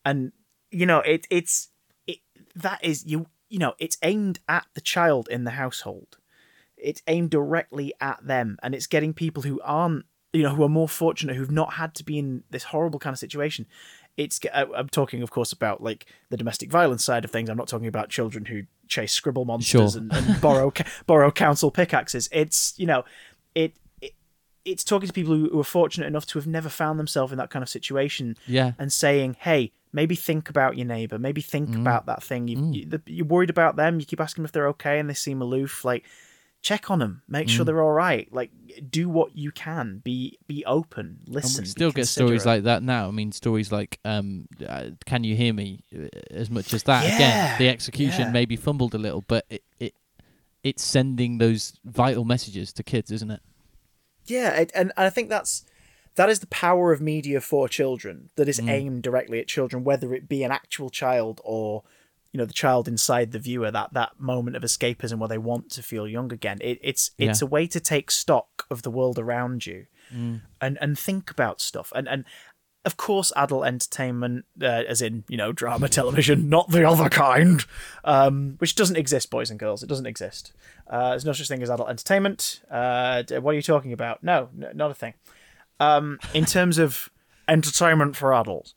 and 0.10 0.32
you 0.72 0.86
know 0.86 1.00
it 1.00 1.28
it's 1.30 1.70
it 2.08 2.20
that 2.56 2.80
is 2.84 3.06
you 3.06 3.28
you 3.50 3.60
know 3.60 3.74
it's 3.80 3.98
aimed 4.04 4.40
at 4.48 4.66
the 4.74 4.82
child 4.82 5.28
in 5.30 5.44
the 5.44 5.52
household. 5.64 6.18
It's 6.78 7.02
aimed 7.08 7.32
directly 7.32 7.92
at 8.00 8.20
them. 8.32 8.58
And 8.62 8.76
it's 8.76 8.86
getting 8.88 9.14
people 9.14 9.42
who 9.44 9.60
aren't 9.64 10.06
you 10.34 10.44
know 10.44 10.54
who 10.56 10.64
are 10.64 10.70
more 10.70 10.90
fortunate 10.90 11.36
who've 11.36 11.50
not 11.62 11.74
had 11.74 11.96
to 11.96 12.04
be 12.04 12.20
in 12.20 12.44
this 12.52 12.66
horrible 12.66 13.00
kind 13.00 13.14
of 13.14 13.20
situation. 13.20 13.66
It's 14.16 14.40
I- 14.54 14.66
i'm 14.76 14.90
talking 14.90 15.22
of 15.24 15.30
course 15.32 15.52
about 15.54 15.82
like 15.90 16.06
the 16.32 16.38
domestic 16.38 16.70
violence 16.72 17.04
side 17.06 17.24
of 17.26 17.32
things. 17.32 17.50
I'm 17.50 17.58
not 17.58 17.68
talking 17.68 17.88
about 17.88 18.10
children 18.10 18.46
who 18.46 18.64
chase 18.88 19.14
scribble 19.14 19.46
monsters 19.46 19.94
Sure. 19.94 20.02
and, 20.02 20.14
and 20.14 20.42
borrow 20.48 20.72
borrow 21.06 21.32
council 21.32 21.72
pickaxes. 21.72 22.28
It's 22.32 22.74
you 22.78 22.86
know 22.86 23.04
it, 23.56 23.74
it 24.02 24.14
it's 24.66 24.84
talking 24.84 25.08
to 25.08 25.14
people 25.14 25.34
who, 25.36 25.50
who 25.50 25.60
are 25.60 25.64
fortunate 25.80 26.08
enough 26.08 26.26
to 26.28 26.38
have 26.40 26.48
never 26.48 26.70
found 26.70 27.00
themselves 27.00 27.32
in 27.32 27.38
that 27.40 27.50
kind 27.50 27.64
of 27.64 27.70
situation 27.70 28.36
Yeah. 28.46 28.74
and 28.78 28.92
saying, 28.94 29.38
"Hey, 29.40 29.72
maybe 29.94 30.16
think 30.16 30.50
about 30.50 30.78
your 30.78 30.86
neighbor. 30.88 31.18
Maybe 31.18 31.42
think 31.42 31.70
Mm. 31.70 31.82
about 31.82 32.06
that 32.08 32.24
thing. 32.24 32.48
You, 32.48 32.72
you, 32.74 32.86
the, 32.86 33.02
you're 33.06 33.26
worried 33.26 33.50
about 33.50 33.76
them. 33.76 34.00
You 34.00 34.06
keep 34.06 34.20
asking 34.22 34.42
them 34.44 34.46
if 34.46 34.52
they're 34.52 34.68
okay, 34.70 35.00
and 35.00 35.10
they 35.10 35.14
seem 35.14 35.42
aloof. 35.42 35.84
Like, 35.86 36.04
check 36.62 36.90
on 36.92 37.00
them. 37.00 37.22
Make 37.28 37.48
Mm. 37.48 37.52
sure 37.52 37.66
they're 37.66 37.82
all 37.82 37.92
right. 37.94 38.28
Like, 38.34 38.52
do 38.90 39.08
what 39.10 39.36
you 39.38 39.52
can. 39.52 40.00
Be 40.04 40.38
be 40.48 40.66
open. 40.66 41.20
And 41.26 41.36
Listen. 41.36 41.62
we 41.62 41.66
be 41.66 41.70
still 41.70 41.92
get 41.92 42.08
stories 42.08 42.46
like 42.46 42.64
that 42.64 42.84
now. 42.84 43.08
I 43.08 43.12
mean, 43.12 43.32
stories 43.32 43.72
like 43.72 44.00
um, 44.06 44.48
uh, 44.68 44.90
"Can 45.06 45.24
you 45.24 45.36
hear 45.36 45.54
me?" 45.54 45.84
uh, 45.96 46.08
As 46.32 46.50
much 46.50 46.74
as 46.74 46.84
that. 46.84 47.04
Yeah, 47.06 47.16
Again, 47.16 47.56
the 47.60 47.70
execution 47.70 48.22
yeah. 48.28 48.32
maybe 48.32 48.56
fumbled 48.56 48.94
a 48.94 48.98
little, 48.98 49.22
but 49.22 49.46
it, 49.50 49.64
it 49.80 49.94
it's 50.64 50.84
sending 50.84 51.38
those 51.38 51.74
vital 51.86 52.26
messages 52.26 52.74
to 52.74 52.84
kids, 52.84 53.12
isn't 53.12 53.32
it? 53.32 53.42
Yeah, 54.26 54.50
it, 54.56 54.72
and 54.76 54.92
I 54.98 55.10
think 55.10 55.30
that's 55.30 55.64
that 56.18 56.30
is 56.30 56.40
the 56.42 56.48
power 56.48 56.92
of 56.92 57.00
media 57.02 57.40
for 57.42 57.68
children 57.68 58.30
that 58.36 58.48
is 58.50 58.60
aimed 58.60 59.02
directly 59.04 59.40
at 59.40 59.48
children, 59.48 59.84
whether 59.84 60.14
it 60.14 60.28
be 60.30 60.44
an 60.44 60.52
actual 60.52 60.90
child 60.90 61.40
or 61.44 61.84
you 62.34 62.38
know 62.38 62.46
the 62.46 62.54
child 62.54 62.88
inside 62.88 63.32
the 63.32 63.40
viewer. 63.40 63.72
That 63.72 63.94
that 63.94 64.20
moment 64.20 64.56
of 64.58 64.64
escapism 64.64 65.18
where 65.20 65.30
they 65.30 65.38
want 65.38 65.72
to 65.72 65.82
feel 65.82 66.08
young 66.08 66.32
again. 66.34 66.58
It, 66.62 66.80
it's 66.84 67.12
it's 67.18 67.42
Yeah. 67.42 67.46
a 67.48 67.50
way 67.50 67.66
to 67.68 67.80
take 67.80 68.12
stock 68.12 68.66
of 68.70 68.82
the 68.82 68.92
world 68.92 69.18
around 69.18 69.66
you 69.66 69.88
and 70.12 70.78
and 70.82 71.00
think 71.00 71.32
about 71.32 71.62
stuff 71.62 71.92
and 71.96 72.08
and. 72.08 72.26
Of 72.86 72.96
course, 72.96 73.34
adult 73.36 73.66
entertainment, 73.66 74.46
uh, 74.62 74.66
as 74.66 75.02
in 75.02 75.26
you 75.28 75.36
know 75.36 75.52
drama 75.52 75.90
television, 76.00 76.48
not 76.48 76.70
the 76.72 76.88
other 76.88 77.10
kind, 77.10 77.66
um, 78.06 78.56
which 78.60 78.76
doesn't 78.76 78.96
exist, 78.96 79.30
boys 79.30 79.50
and 79.50 79.60
girls. 79.60 79.84
It 79.84 79.88
doesn't 79.90 80.06
exist. 80.06 80.54
Uh, 80.90 81.10
there's 81.10 81.26
no 81.26 81.34
such 81.34 81.50
thing 81.50 81.62
as 81.62 81.70
adult 81.70 81.90
entertainment. 81.90 82.62
Uh, 82.72 83.24
what 83.42 83.52
are 83.52 83.56
you 83.56 83.62
talking 83.62 83.92
about? 83.92 84.24
No, 84.24 84.48
n- 84.58 84.72
not 84.74 84.90
a 84.90 84.94
thing. 84.94 85.16
Um, 85.80 86.20
in 86.34 86.46
terms 86.46 86.78
of 86.78 87.10
entertainment 87.48 88.16
for 88.16 88.34
adults, 88.34 88.74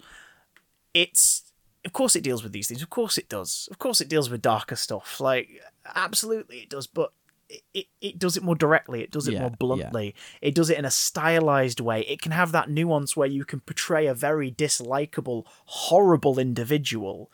it's 0.94 1.52
of 1.84 1.92
course 1.92 2.14
it 2.14 2.22
deals 2.22 2.42
with 2.42 2.52
these 2.52 2.68
things. 2.68 2.82
Of 2.82 2.90
course 2.90 3.16
it 3.18 3.28
does. 3.28 3.68
Of 3.70 3.78
course 3.78 4.00
it 4.00 4.08
deals 4.08 4.28
with 4.30 4.42
darker 4.42 4.76
stuff. 4.76 5.20
Like 5.20 5.48
absolutely 5.94 6.58
it 6.58 6.68
does, 6.68 6.86
but 6.86 7.12
it, 7.48 7.62
it, 7.74 7.86
it 8.00 8.18
does 8.18 8.36
it 8.36 8.42
more 8.42 8.54
directly. 8.54 9.02
It 9.02 9.10
does 9.10 9.26
it 9.26 9.34
Yeah, 9.34 9.40
more 9.40 9.50
yeah. 9.50 9.56
bluntly. 9.58 10.14
It 10.40 10.54
does 10.54 10.70
it 10.70 10.78
in 10.78 10.84
a 10.84 10.90
stylized 10.90 11.80
way. 11.80 12.02
It 12.02 12.20
can 12.20 12.32
have 12.32 12.52
that 12.52 12.70
nuance 12.70 13.16
where 13.16 13.28
you 13.28 13.44
can 13.44 13.60
portray 13.60 14.06
a 14.06 14.14
very 14.14 14.52
dislikable, 14.52 15.44
horrible 15.64 16.38
individual 16.38 17.30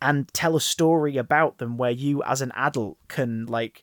and 0.00 0.32
tell 0.32 0.54
a 0.54 0.60
story 0.60 1.16
about 1.16 1.58
them 1.58 1.76
where 1.76 1.90
you 1.90 2.22
as 2.22 2.40
an 2.40 2.52
adult 2.54 2.98
can 3.08 3.46
like 3.46 3.82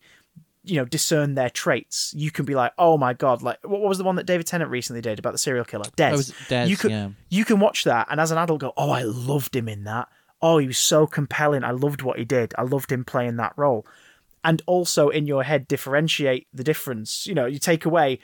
you 0.65 0.75
know 0.75 0.85
discern 0.85 1.35
their 1.35 1.49
traits 1.49 2.13
you 2.15 2.31
can 2.31 2.45
be 2.45 2.55
like 2.55 2.71
oh 2.77 2.97
my 2.97 3.13
god 3.13 3.41
like 3.41 3.57
what 3.63 3.81
was 3.81 3.97
the 3.97 4.03
one 4.03 4.15
that 4.15 4.25
david 4.25 4.45
tennant 4.45 4.69
recently 4.71 5.01
did 5.01 5.19
about 5.19 5.31
the 5.31 5.37
serial 5.37 5.65
killer? 5.65 5.85
Des. 5.95 6.09
Oh, 6.11 6.17
was 6.17 6.29
it 6.29 6.35
Des, 6.49 6.67
you 6.67 6.77
can 6.77 6.89
yeah. 6.89 7.09
you 7.29 7.45
can 7.45 7.59
watch 7.59 7.83
that 7.83 8.07
and 8.09 8.19
as 8.19 8.31
an 8.31 8.37
adult 8.37 8.61
go 8.61 8.73
oh 8.77 8.91
i 8.91 9.03
loved 9.03 9.55
him 9.55 9.67
in 9.67 9.83
that. 9.85 10.07
Oh 10.41 10.57
he 10.57 10.67
was 10.67 10.77
so 10.77 11.07
compelling. 11.07 11.63
I 11.63 11.71
loved 11.71 12.01
what 12.01 12.19
he 12.19 12.25
did. 12.25 12.53
I 12.57 12.63
loved 12.63 12.91
him 12.91 13.03
playing 13.03 13.37
that 13.37 13.53
role. 13.55 13.85
And 14.43 14.61
also 14.67 15.09
in 15.09 15.25
your 15.25 15.43
head 15.43 15.67
differentiate 15.67 16.47
the 16.53 16.63
difference. 16.63 17.25
You 17.25 17.33
know 17.33 17.45
you 17.45 17.59
take 17.59 17.85
away 17.85 18.19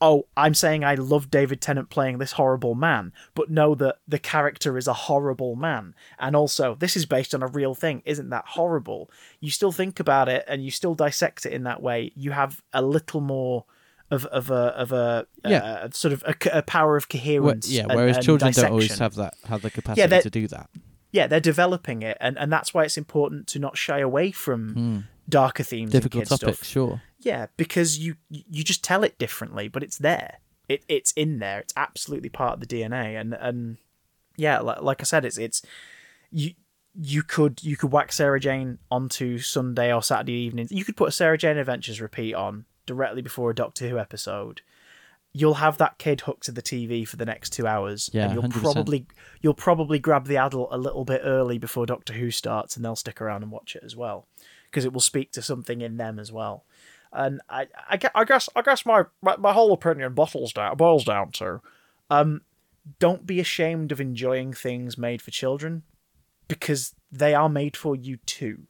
oh, 0.00 0.26
I'm 0.36 0.54
saying 0.54 0.84
I 0.84 0.94
love 0.94 1.30
David 1.30 1.60
Tennant 1.60 1.88
playing 1.88 2.18
this 2.18 2.32
horrible 2.32 2.74
man, 2.74 3.12
but 3.34 3.50
know 3.50 3.74
that 3.76 3.96
the 4.06 4.18
character 4.18 4.76
is 4.76 4.86
a 4.86 4.92
horrible 4.92 5.56
man. 5.56 5.94
And 6.18 6.36
also, 6.36 6.74
this 6.74 6.96
is 6.96 7.06
based 7.06 7.34
on 7.34 7.42
a 7.42 7.46
real 7.46 7.74
thing. 7.74 8.02
Isn't 8.04 8.28
that 8.30 8.44
horrible? 8.48 9.10
You 9.40 9.50
still 9.50 9.72
think 9.72 9.98
about 9.98 10.28
it 10.28 10.44
and 10.46 10.62
you 10.64 10.70
still 10.70 10.94
dissect 10.94 11.46
it 11.46 11.52
in 11.52 11.62
that 11.64 11.80
way. 11.82 12.12
You 12.14 12.32
have 12.32 12.62
a 12.72 12.82
little 12.82 13.20
more 13.22 13.64
of 14.10 14.24
of 14.26 14.50
a 14.50 14.54
of 14.54 14.92
a 14.92 15.26
Yeah. 15.44 15.58
uh, 15.64 15.88
sort 15.92 16.12
of 16.12 16.22
a, 16.26 16.58
a 16.58 16.62
power 16.62 16.96
of 16.96 17.08
coherence. 17.08 17.68
yeah, 17.70 17.84
and- 17.84 17.94
whereas 17.94 18.16
and 18.16 18.24
children 18.24 18.52
don't 18.52 18.70
always 18.70 18.98
have 18.98 19.14
that 19.16 19.34
have 19.48 19.62
the 19.62 19.70
capacity 19.70 20.06
they're- 20.06 20.22
to 20.22 20.30
do 20.30 20.46
that. 20.48 20.68
Yeah, 21.10 21.26
they're 21.26 21.40
developing 21.40 22.02
it, 22.02 22.16
and 22.20 22.36
and 22.38 22.52
that's 22.52 22.74
why 22.74 22.84
it's 22.84 22.98
important 22.98 23.46
to 23.48 23.58
not 23.58 23.78
shy 23.78 24.00
away 24.00 24.30
from 24.30 25.06
darker 25.28 25.62
themes, 25.64 25.90
Hmm. 25.90 25.96
Difficult 25.98 26.28
kid 26.28 26.38
topic, 26.38 26.62
sure. 26.62 27.00
Yeah, 27.20 27.46
because 27.56 27.98
you 27.98 28.16
you 28.28 28.62
just 28.62 28.84
tell 28.84 29.02
it 29.04 29.18
differently, 29.18 29.68
but 29.68 29.82
it's 29.82 29.98
there. 29.98 30.38
It 30.68 30.84
it's 30.88 31.12
in 31.12 31.38
there. 31.38 31.60
It's 31.60 31.72
absolutely 31.76 32.28
part 32.28 32.54
of 32.54 32.60
the 32.60 32.66
DNA, 32.66 33.18
and 33.20 33.34
and 33.34 33.78
yeah, 34.36 34.60
like, 34.60 34.82
like 34.82 35.00
I 35.00 35.04
said, 35.04 35.24
it's 35.24 35.38
it's 35.38 35.62
you 36.30 36.52
you 36.94 37.22
could 37.22 37.62
you 37.62 37.76
could 37.76 37.92
whack 37.92 38.12
Sarah 38.12 38.40
Jane 38.40 38.78
onto 38.90 39.38
Sunday 39.38 39.92
or 39.92 40.02
Saturday 40.02 40.32
evenings. 40.32 40.72
You 40.72 40.84
could 40.84 40.96
put 40.96 41.08
a 41.08 41.12
Sarah 41.12 41.38
Jane 41.38 41.58
Adventures 41.58 42.00
repeat 42.00 42.34
on 42.34 42.64
directly 42.86 43.22
before 43.22 43.50
a 43.50 43.54
Doctor 43.54 43.88
Who 43.88 43.98
episode. 43.98 44.62
You'll 45.32 45.54
have 45.54 45.76
that 45.78 45.98
kid 45.98 46.22
hooked 46.22 46.44
to 46.44 46.52
the 46.52 46.62
TV 46.62 47.06
for 47.06 47.16
the 47.16 47.26
next 47.26 47.50
two 47.50 47.66
hours. 47.66 48.08
Yeah, 48.12 48.26
and 48.26 48.34
you'll 48.34 48.44
100%. 48.44 48.52
probably 48.62 49.06
you'll 49.42 49.54
probably 49.54 49.98
grab 49.98 50.26
the 50.26 50.38
adult 50.38 50.68
a 50.72 50.78
little 50.78 51.04
bit 51.04 51.20
early 51.24 51.58
before 51.58 51.86
Doctor 51.86 52.14
Who 52.14 52.30
starts, 52.30 52.76
and 52.76 52.84
they'll 52.84 52.96
stick 52.96 53.20
around 53.20 53.42
and 53.42 53.52
watch 53.52 53.76
it 53.76 53.82
as 53.84 53.94
well 53.94 54.26
because 54.70 54.84
it 54.84 54.92
will 54.92 55.00
speak 55.00 55.32
to 55.32 55.42
something 55.42 55.80
in 55.80 55.96
them 55.96 56.18
as 56.18 56.32
well. 56.32 56.64
And 57.16 57.40
I, 57.48 57.66
I, 57.88 57.98
I 58.14 58.24
guess, 58.24 58.48
I 58.54 58.60
guess 58.60 58.84
my, 58.84 59.04
my, 59.22 59.36
my 59.36 59.52
whole 59.54 59.72
opinion 59.72 60.12
bottles 60.12 60.52
down, 60.52 60.76
boils 60.76 61.04
down 61.04 61.32
to, 61.32 61.62
um, 62.10 62.42
don't 62.98 63.24
be 63.24 63.40
ashamed 63.40 63.90
of 63.90 64.00
enjoying 64.02 64.52
things 64.52 64.98
made 64.98 65.22
for 65.22 65.30
children, 65.30 65.82
because 66.46 66.94
they 67.10 67.34
are 67.34 67.48
made 67.48 67.74
for 67.76 67.96
you 67.96 68.18
too. 68.18 68.64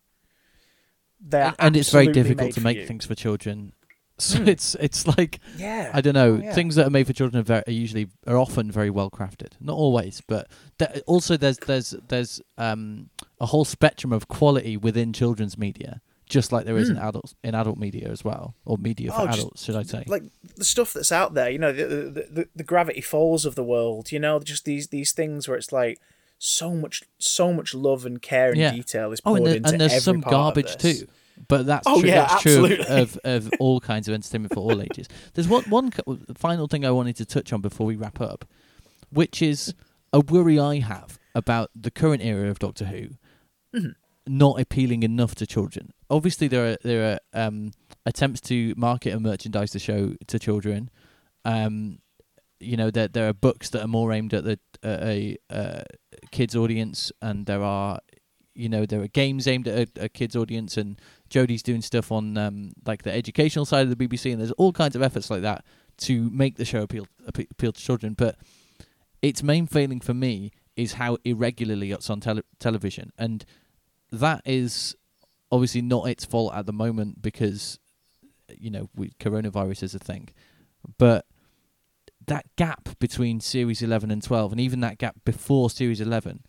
They 1.21 1.43
are 1.43 1.55
and 1.59 1.77
it's 1.77 1.91
very 1.91 2.07
difficult 2.07 2.53
to 2.53 2.61
make. 2.61 2.79
Hmm. 2.79 2.87
things 2.87 3.07
for 3.07 3.15
children. 3.15 3.73
So 4.19 4.43
it's 4.45 4.75
it's 4.77 5.07
like 5.19 5.41
Yeah, 5.59 5.91
I 5.93 6.01
don't 6.01 6.15
know. 6.15 6.37
Oh, 6.37 6.43
yeah. 6.43 6.55
Things 6.55 6.77
that 6.77 6.87
are 6.87 6.91
made 6.91 7.07
for 7.07 7.13
children 7.13 7.39
are, 7.41 7.45
very, 7.45 7.63
are 7.67 7.73
usually 7.73 8.09
are 8.27 8.39
often 8.39 8.71
very 8.71 8.89
well 8.89 9.11
crafted. 9.11 9.53
Not 9.61 9.77
always, 9.77 10.23
but 10.27 10.49
th- 10.79 11.03
also 11.07 11.37
there's 11.37 11.59
there's 11.59 11.95
there's 12.09 12.41
um 12.57 13.11
a 13.41 13.47
whole 13.47 13.67
spectrum 13.67 14.15
of 14.15 14.29
quality 14.29 14.79
within 14.79 15.13
children's 15.13 15.59
media, 15.59 16.01
just 16.29 16.51
like 16.53 16.65
there 16.67 16.77
is 16.77 16.89
in 16.89 16.99
adults 16.99 17.35
in 17.45 17.55
adult 17.55 17.79
media 17.79 18.09
as 18.09 18.25
well, 18.25 18.55
or 18.65 18.77
media 18.79 19.11
for 19.13 19.21
Hmm. 19.23 19.29
Oh, 19.29 19.33
adults, 19.33 19.65
should 19.65 19.77
I 19.77 19.83
say? 19.85 20.05
like 20.07 20.25
the 20.57 20.65
stuff 20.65 20.93
that's 20.93 21.13
out 21.13 21.35
there, 21.35 21.49
you 21.51 21.59
know, 21.59 21.73
the, 21.73 21.85
the 21.87 22.27
the 22.31 22.49
the 22.57 22.65
Gravity 22.65 23.01
Falls 23.01 23.45
of 23.47 23.55
the 23.55 23.65
world, 23.65 24.11
you 24.13 24.19
know, 24.19 24.39
just 24.41 24.65
these 24.65 24.89
these 24.89 25.13
things 25.13 25.47
where 25.49 25.57
it's 25.57 25.73
like 25.73 26.01
so 26.39 26.75
much 26.75 27.03
so 27.19 27.53
much 27.53 27.75
love 27.75 28.05
and 28.05 28.21
care 28.21 28.49
and 28.51 28.59
Yeah. 28.59 28.73
detail 28.73 29.13
is 29.13 29.21
oh, 29.25 29.31
poured 29.31 29.39
and, 29.39 29.47
there- 29.47 29.57
into 29.57 29.69
and 29.71 29.81
there's 29.81 30.03
some 30.05 30.21
garbage 30.21 30.77
too. 30.77 31.07
But 31.49 31.67
that's 31.67 31.87
Oh, 31.87 32.01
true. 32.01 32.09
yeah, 32.09 32.27
that's 32.27 32.43
true 32.43 32.65
of, 32.65 32.81
of, 32.81 33.19
of 33.25 33.51
all 33.61 33.79
kinds 33.79 34.09
of 34.09 34.15
entertainment 34.15 34.55
for 34.55 34.61
all 34.61 34.81
ages. 34.81 35.07
There's 35.35 35.47
one 35.47 35.65
one 35.65 35.93
final 36.35 36.67
thing 36.67 36.87
I 36.87 36.91
wanted 36.91 37.17
to 37.17 37.27
touch 37.27 37.53
on 37.53 37.61
before 37.61 37.87
we 37.87 37.95
wrap 37.95 38.23
up, 38.23 38.47
which 39.11 39.43
is 39.43 39.75
a 40.15 40.21
worry 40.21 40.59
I 40.59 40.79
have 40.81 41.19
about 41.35 41.71
the 41.75 41.91
current 41.91 42.23
era 42.25 42.49
of 42.51 42.59
Doctor 42.59 42.87
Who 42.87 43.09
Mm-hmm. 43.75 43.91
not 44.27 44.59
appealing 44.59 45.03
enough 45.03 45.35
to 45.37 45.47
children. 45.47 45.93
Obviously, 46.09 46.49
there 46.49 46.73
are 46.73 46.77
there 46.83 47.19
are 47.35 47.47
um, 47.47 47.73
attempts 48.05 48.41
to 48.43 48.75
market 48.77 49.13
and 49.13 49.23
merchandise 49.23 49.73
the 49.73 49.79
show 49.79 50.15
to 50.27 50.39
children. 50.39 50.91
Um, 51.45 51.99
you 52.61 52.77
know, 52.77 52.91
there 52.91 53.09
there 53.09 53.29
are 53.29 53.33
books 53.33 53.71
that 53.71 53.83
are 53.83 53.89
more 53.89 54.13
aimed 54.13 54.35
at 54.35 54.45
the 54.45 54.59
a 54.85 55.37
kids 56.31 56.55
audience, 56.55 57.13
and 57.21 57.47
there 57.47 57.63
are 57.63 58.01
you 58.55 58.69
know 58.69 58.87
there 58.87 59.03
are 59.03 59.09
games 59.09 59.47
aimed 59.47 59.69
at 59.69 59.89
a, 59.99 60.05
a 60.05 60.09
kids 60.09 60.37
audience, 60.37 60.77
and 60.77 61.01
Jodie's 61.29 61.63
doing 61.63 61.83
stuff 61.83 62.13
on 62.13 62.39
um, 62.39 62.73
like 62.87 63.03
the 63.03 63.13
educational 63.13 63.65
side 63.65 63.89
of 63.89 63.97
the 63.97 64.09
BBC, 64.09 64.31
and 64.31 64.41
there's 64.41 64.53
all 64.53 64.73
kinds 64.73 64.97
of 64.97 65.03
efforts 65.03 65.31
like 65.31 65.43
that 65.43 65.65
to 65.99 66.31
make 66.31 66.57
the 66.57 66.65
show 66.65 66.83
appeal 66.83 67.07
appeal 67.27 67.73
to 67.73 67.81
children. 67.81 68.15
But 68.15 68.37
its 69.23 69.43
main 69.43 69.67
failing 69.67 70.01
for 70.01 70.15
me 70.15 70.53
is 70.77 70.95
how 70.95 71.17
irregularly 71.25 71.91
it's 71.91 72.11
on 72.11 72.21
tele- 72.21 72.43
television, 72.61 73.13
and 73.19 73.45
that 74.13 74.43
is 74.45 74.95
obviously 75.51 75.83
not 75.83 76.09
its 76.09 76.25
fault 76.25 76.55
at 76.55 76.67
the 76.67 76.73
moment 76.73 77.23
because 77.23 77.79
you 78.49 78.71
know 78.71 78.89
we, 78.95 79.11
coronavirus 79.21 79.83
is 79.83 79.95
a 79.95 79.99
thing, 79.99 80.29
but 80.99 81.27
that 82.27 82.47
gap 82.57 82.89
between 82.99 83.41
series 83.41 83.83
11 83.83 84.11
and 84.11 84.23
12 84.23 84.53
and 84.53 84.61
even 84.61 84.81
that 84.81 84.99
gap 84.99 85.15
before 85.25 85.71
series 85.71 86.01
11 86.01 86.43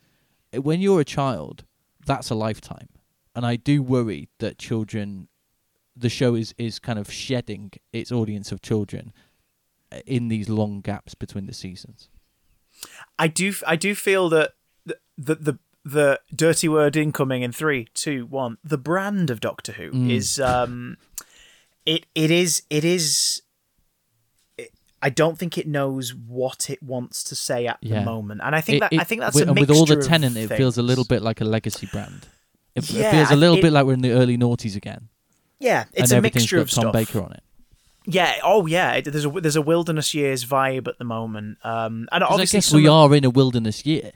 eh, 0.51 0.57
when 0.57 0.81
you're 0.81 1.01
a 1.01 1.05
child 1.05 1.63
that's 2.05 2.29
a 2.29 2.35
lifetime. 2.35 2.89
And 3.35 3.45
i 3.45 3.55
do 3.55 3.83
worry 3.83 4.29
that 4.39 4.57
children 4.57 5.27
the 5.95 6.09
show 6.09 6.35
is 6.35 6.53
is 6.57 6.79
kind 6.79 6.99
of 6.99 7.11
shedding 7.11 7.71
its 7.91 8.11
audience 8.11 8.51
of 8.51 8.61
children 8.61 9.13
eh, 9.91 10.01
in 10.05 10.27
these 10.27 10.49
long 10.49 10.81
gaps 10.81 11.15
between 11.15 11.47
the 11.47 11.53
seasons. 11.53 12.09
I 13.17 13.27
do 13.27 13.53
I 13.65 13.75
do 13.75 13.95
feel 13.95 14.29
that 14.29 14.53
the 14.85 14.97
the 15.17 15.35
the, 15.35 15.59
the 15.91 16.19
dirty 16.35 16.67
word 16.67 16.95
incoming 16.95 17.41
in 17.43 17.51
three, 17.51 17.87
two, 17.93 18.25
one. 18.25 18.57
The 18.63 18.77
brand 18.77 19.29
of 19.29 19.39
Doctor 19.39 19.73
Who 19.73 19.91
Mm. 19.91 20.11
is 20.11 20.39
um, 20.39 20.97
it 21.85 22.05
it 22.15 22.31
is 22.31 22.63
it 22.69 22.83
is. 22.83 23.41
it- 24.57 24.71
I 25.01 25.09
don't 25.09 25.37
think 25.37 25.57
it 25.57 25.67
knows 25.67 26.13
what 26.13 26.69
it 26.69 26.81
wants 26.83 27.23
to 27.25 27.35
say 27.35 27.67
at 27.67 27.77
Yeah. 27.81 27.99
the 27.99 28.05
moment, 28.05 28.41
and 28.43 28.55
I 28.55 28.61
think 28.61 28.77
It- 28.77 28.79
that 28.81 28.93
it- 28.93 28.99
I 28.99 29.03
think 29.03 29.21
that's 29.21 29.35
with, 29.35 29.49
a 29.49 29.53
with 29.53 29.69
all 29.71 29.85
the 29.85 29.95
Tennant 29.97 30.35
it 30.37 30.49
feels 30.49 30.77
a 30.77 30.83
little 30.83 31.05
bit 31.05 31.21
like 31.21 31.39
a 31.41 31.45
legacy 31.45 31.87
brand 31.91 32.27
it, 32.75 32.89
Yeah, 32.91 33.11
feels 33.11 33.31
a 33.31 33.35
little 33.35 33.57
it- 33.57 33.61
bit 33.61 33.71
like 33.73 33.85
we're 33.85 33.93
in 33.93 34.01
the 34.01 34.11
early 34.11 34.37
noughties 34.37 34.75
again 34.75 35.09
Yeah, 35.59 35.85
it's 35.93 36.11
and 36.11 36.19
a 36.19 36.21
mixture 36.21 36.57
got 36.57 36.61
of 36.63 36.69
tom 36.71 36.81
stuff. 36.83 36.93
baker 36.93 37.21
on 37.21 37.31
it 37.31 37.43
Yeah. 38.09 38.35
Oh, 38.43 38.65
yeah. 38.67 39.01
There's 39.01 39.25
a 39.25 39.29
there's 39.29 39.55
a 39.57 39.61
wilderness 39.61 40.13
years 40.13 40.45
vibe 40.45 40.87
at 40.87 40.97
the 40.97 41.03
moment. 41.03 41.57
Um, 41.63 42.07
and 42.11 42.21
'Cause 42.21 42.29
i 42.29 42.33
obviously 42.33 42.57
guess 42.57 42.73
we 42.73 42.87
are 42.87 43.13
in 43.13 43.25
a 43.25 43.29
wilderness 43.29 43.85
year 43.85 44.11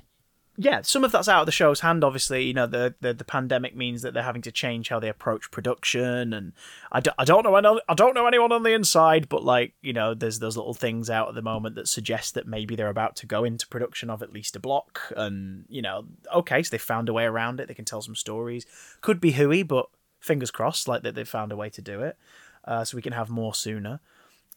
yeah, 0.58 0.82
some 0.82 1.06
of 1.06 1.12
that's 1.14 1.30
out 1.30 1.42
of 1.42 1.46
the 1.46 1.52
show's 1.52 1.80
hand. 1.80 2.04
Obviously, 2.04 2.44
you 2.44 2.54
know 2.54 2.68
the, 2.68 2.94
the 3.00 3.14
the 3.14 3.24
pandemic 3.24 3.76
means 3.76 4.02
that 4.02 4.14
they're 4.14 4.22
having 4.22 4.42
to 4.42 4.52
change 4.52 4.90
how 4.90 5.00
they 5.00 5.08
approach 5.08 5.50
production, 5.50 6.34
and 6.34 6.52
I, 6.92 7.00
do, 7.00 7.12
I 7.18 7.24
don't 7.24 7.44
know 7.44 7.80
I 7.88 7.94
don't 7.94 8.14
know 8.14 8.28
anyone 8.28 8.52
on 8.52 8.64
the 8.64 8.74
inside, 8.74 9.30
but 9.30 9.44
like 9.44 9.74
you 9.82 9.94
know, 9.94 10.14
there's 10.14 10.40
those 10.40 10.58
little 10.58 10.74
things 10.74 11.10
out 11.10 11.30
at 11.30 11.36
the 11.36 11.42
moment 11.42 11.76
that 11.76 11.88
suggest 11.88 12.34
that 12.34 12.48
maybe 12.48 12.76
they're 12.76 12.90
about 12.90 13.16
to 13.18 13.26
go 13.26 13.46
into 13.46 13.68
production 13.68 14.10
of 14.10 14.22
at 14.22 14.34
least 14.34 14.56
a 14.58 14.60
block, 14.60 15.14
and 15.16 15.66
you 15.70 15.82
know, 15.82 16.06
okay, 16.36 16.62
so 16.62 16.70
they 16.70 16.78
found 16.78 17.08
a 17.08 17.14
way 17.14 17.24
around 17.24 17.62
it. 17.62 17.68
They 17.70 17.74
can 17.74 17.86
tell 17.86 18.02
some 18.02 18.16
stories. 18.16 18.66
Could 19.00 19.22
be 19.22 19.32
hooey, 19.32 19.64
but 19.64 19.88
fingers 20.20 20.52
crossed, 20.52 20.88
like 20.88 21.04
that 21.04 21.16
they 21.16 21.24
found 21.24 21.54
a 21.54 21.58
way 21.58 21.70
to 21.70 21.82
do 21.82 22.02
it, 22.02 22.18
uh, 22.66 22.84
so 22.84 22.98
we 22.98 23.02
can 23.02 23.14
have 23.14 23.30
more 23.30 23.56
sooner. 23.56 24.02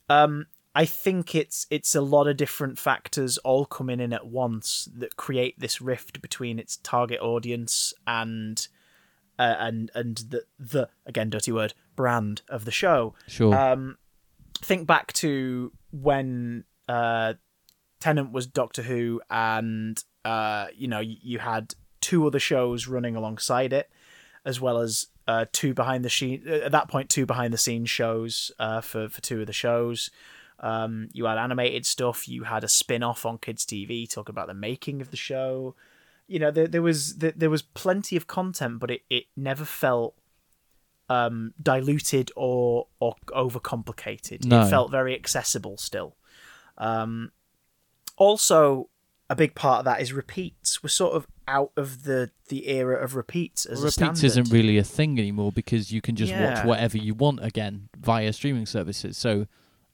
Um, 0.08 0.46
I 0.74 0.84
think 0.84 1.34
it's 1.34 1.66
it's 1.70 1.94
a 1.94 2.00
lot 2.00 2.26
of 2.26 2.36
different 2.36 2.78
factors 2.78 3.38
all 3.38 3.64
coming 3.64 4.00
in 4.00 4.12
at 4.12 4.26
once 4.26 4.88
that 4.96 5.16
create 5.16 5.58
this 5.58 5.80
rift 5.80 6.20
between 6.20 6.58
its 6.58 6.78
target 6.78 7.20
audience 7.20 7.94
and 8.06 8.66
uh, 9.38 9.54
and 9.58 9.90
and 9.94 10.16
the 10.16 10.44
the 10.58 10.88
again 11.06 11.30
dirty 11.30 11.52
word 11.52 11.74
brand 11.94 12.42
of 12.48 12.64
the 12.64 12.72
show. 12.72 13.14
sure 13.28 13.54
Um, 13.54 13.98
think 14.62 14.86
back 14.86 15.12
to 15.14 15.72
when 15.92 16.64
uh, 16.88 17.34
Tennant 18.00 18.32
was 18.32 18.46
Doctor 18.46 18.82
Who, 18.82 19.20
and 19.30 20.02
uh, 20.24 20.66
you 20.74 20.88
know 20.88 21.00
you, 21.00 21.16
you 21.22 21.38
had 21.38 21.74
two 22.00 22.26
other 22.26 22.40
shows 22.40 22.88
running 22.88 23.16
alongside 23.16 23.72
it, 23.72 23.90
as 24.44 24.60
well 24.60 24.78
as 24.78 25.06
uh, 25.28 25.46
two 25.52 25.72
behind 25.72 26.04
the 26.04 26.10
scene. 26.10 26.46
At 26.48 26.72
that 26.72 26.88
point, 26.88 27.10
two 27.10 27.26
behind 27.26 27.54
the 27.54 27.58
scenes 27.58 27.90
shows 27.90 28.50
uh, 28.58 28.80
for 28.80 29.08
for 29.08 29.20
two 29.20 29.40
of 29.40 29.46
the 29.46 29.52
shows. 29.52 30.10
Um, 30.60 31.08
you 31.12 31.26
had 31.26 31.38
animated 31.38 31.84
stuff. 31.86 32.28
You 32.28 32.44
had 32.44 32.64
a 32.64 32.68
spin 32.68 33.02
off 33.02 33.26
on 33.26 33.38
kids 33.38 33.64
TV 33.64 34.08
talking 34.08 34.32
about 34.32 34.46
the 34.46 34.54
making 34.54 35.00
of 35.00 35.10
the 35.10 35.16
show. 35.16 35.74
You 36.26 36.38
know, 36.38 36.50
there, 36.50 36.66
there 36.66 36.82
was 36.82 37.16
there, 37.16 37.32
there 37.36 37.50
was 37.50 37.62
plenty 37.62 38.16
of 38.16 38.26
content, 38.26 38.78
but 38.78 38.90
it, 38.90 39.02
it 39.10 39.24
never 39.36 39.64
felt 39.64 40.14
um, 41.08 41.52
diluted 41.62 42.30
or 42.36 42.86
or 43.00 43.16
overcomplicated. 43.28 44.44
No. 44.44 44.62
It 44.62 44.70
felt 44.70 44.90
very 44.90 45.14
accessible 45.14 45.76
still. 45.76 46.16
Um, 46.78 47.32
also, 48.16 48.88
a 49.28 49.36
big 49.36 49.54
part 49.54 49.80
of 49.80 49.84
that 49.86 50.00
is 50.00 50.12
repeats. 50.12 50.82
We're 50.82 50.88
sort 50.88 51.14
of 51.14 51.26
out 51.46 51.72
of 51.76 52.04
the 52.04 52.30
the 52.48 52.68
era 52.68 53.02
of 53.02 53.14
repeats 53.14 53.66
as 53.66 53.82
a 53.82 53.86
repeats 53.86 54.22
isn't 54.22 54.50
really 54.50 54.78
a 54.78 54.84
thing 54.84 55.18
anymore 55.18 55.52
because 55.52 55.92
you 55.92 56.00
can 56.00 56.16
just 56.16 56.32
watch 56.32 56.64
whatever 56.64 56.96
you 56.96 57.12
want 57.14 57.44
again 57.44 57.88
via 57.98 58.32
streaming 58.32 58.66
services. 58.66 59.18
So 59.18 59.46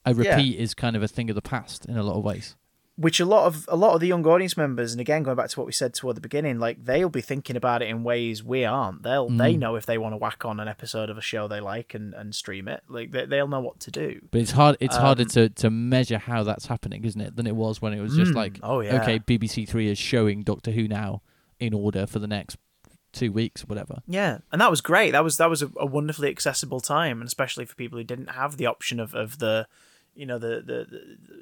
a 0.05 0.15
Yeah. 0.15 0.35
repeat 0.37 0.59
is 0.59 0.75
kind 0.75 0.97
of 0.97 1.03
a 1.03 1.09
thing 1.09 1.29
of 1.31 1.35
the 1.37 1.43
past 1.43 1.87
in 1.87 1.97
a 1.97 2.03
lot 2.03 2.17
of 2.17 2.25
ways. 2.25 2.57
which 2.97 3.19
a 3.19 3.25
lot 3.25 3.47
of 3.47 3.65
a 3.69 3.77
lot 3.77 3.95
of 3.95 4.01
the 4.03 4.07
young 4.07 4.27
audience 4.27 4.59
members, 4.59 4.93
and 4.93 5.01
again 5.01 5.23
going 5.23 5.37
back 5.37 5.49
to 5.49 5.59
what 5.59 5.65
we 5.65 5.73
said 5.73 5.95
toward 5.95 6.15
the 6.17 6.21
beginning, 6.21 6.59
like 6.59 6.85
they'll 6.85 7.09
be 7.09 7.23
thinking 7.23 7.57
about 7.57 7.81
it 7.81 7.89
in 7.89 8.03
ways 8.05 8.45
we 8.45 8.63
aren't. 8.63 9.03
They'll 9.05 9.31
they 9.31 9.57
know 9.57 9.77
if 9.77 9.87
they 9.87 9.97
want 9.97 10.13
to 10.13 10.19
whack 10.19 10.45
on 10.45 10.61
an 10.61 10.69
episode 10.69 11.09
of 11.09 11.17
a 11.17 11.23
show 11.23 11.49
they 11.49 11.61
like 11.61 11.95
and, 11.95 12.13
and 12.13 12.35
stream 12.35 12.69
it. 12.69 12.83
Like 12.89 13.11
they, 13.11 13.25
they'll 13.25 13.49
know 13.49 13.61
what 13.61 13.81
to 13.81 13.91
do. 13.91 14.21
But 14.31 14.43
it's 14.43 14.51
hard. 14.51 14.77
It's 14.81 14.97
Um, 14.97 15.01
harder 15.03 15.25
to, 15.25 15.49
to 15.49 15.71
measure 15.71 16.19
how 16.19 16.43
that's 16.43 16.67
happening, 16.67 17.05
isn't 17.07 17.21
it, 17.23 17.37
than 17.37 17.47
it 17.47 17.57
was 17.57 17.81
when 17.81 17.95
it 17.95 18.01
was 18.03 18.15
just 18.15 18.33
Mm, 18.33 18.37
like, 18.37 18.59
oh, 18.63 18.81
yeah. 18.81 19.01
okay, 19.01 19.19
BBC 19.19 19.67
Three 19.67 19.89
is 19.89 19.97
showing 19.97 20.43
Doctor 20.43 20.71
Who 20.73 20.87
now 20.87 21.23
in 21.59 21.73
order 21.73 22.07
for 22.07 22.19
the 22.19 22.29
next 22.29 22.59
two 23.15 23.33
weeks, 23.33 23.63
or 23.65 23.67
whatever. 23.67 24.03
Yeah, 24.07 24.39
and 24.53 24.61
that 24.61 24.71
was 24.71 24.83
great. 24.83 25.13
That 25.13 25.25
was 25.25 25.39
that 25.39 25.49
was 25.49 25.63
a, 25.63 25.71
a 25.79 25.87
wonderfully 25.87 26.29
accessible 26.29 26.81
time, 26.81 27.21
and 27.23 27.27
especially 27.29 27.65
for 27.65 27.77
people 27.77 27.97
who 27.97 28.05
didn't 28.05 28.33
have 28.33 28.59
the 28.59 28.67
option 28.67 29.01
of, 29.01 29.15
of 29.15 29.39
the, 29.39 29.67
you 30.21 30.27
know, 30.27 30.39
the 30.39 30.61
the, 30.61 30.87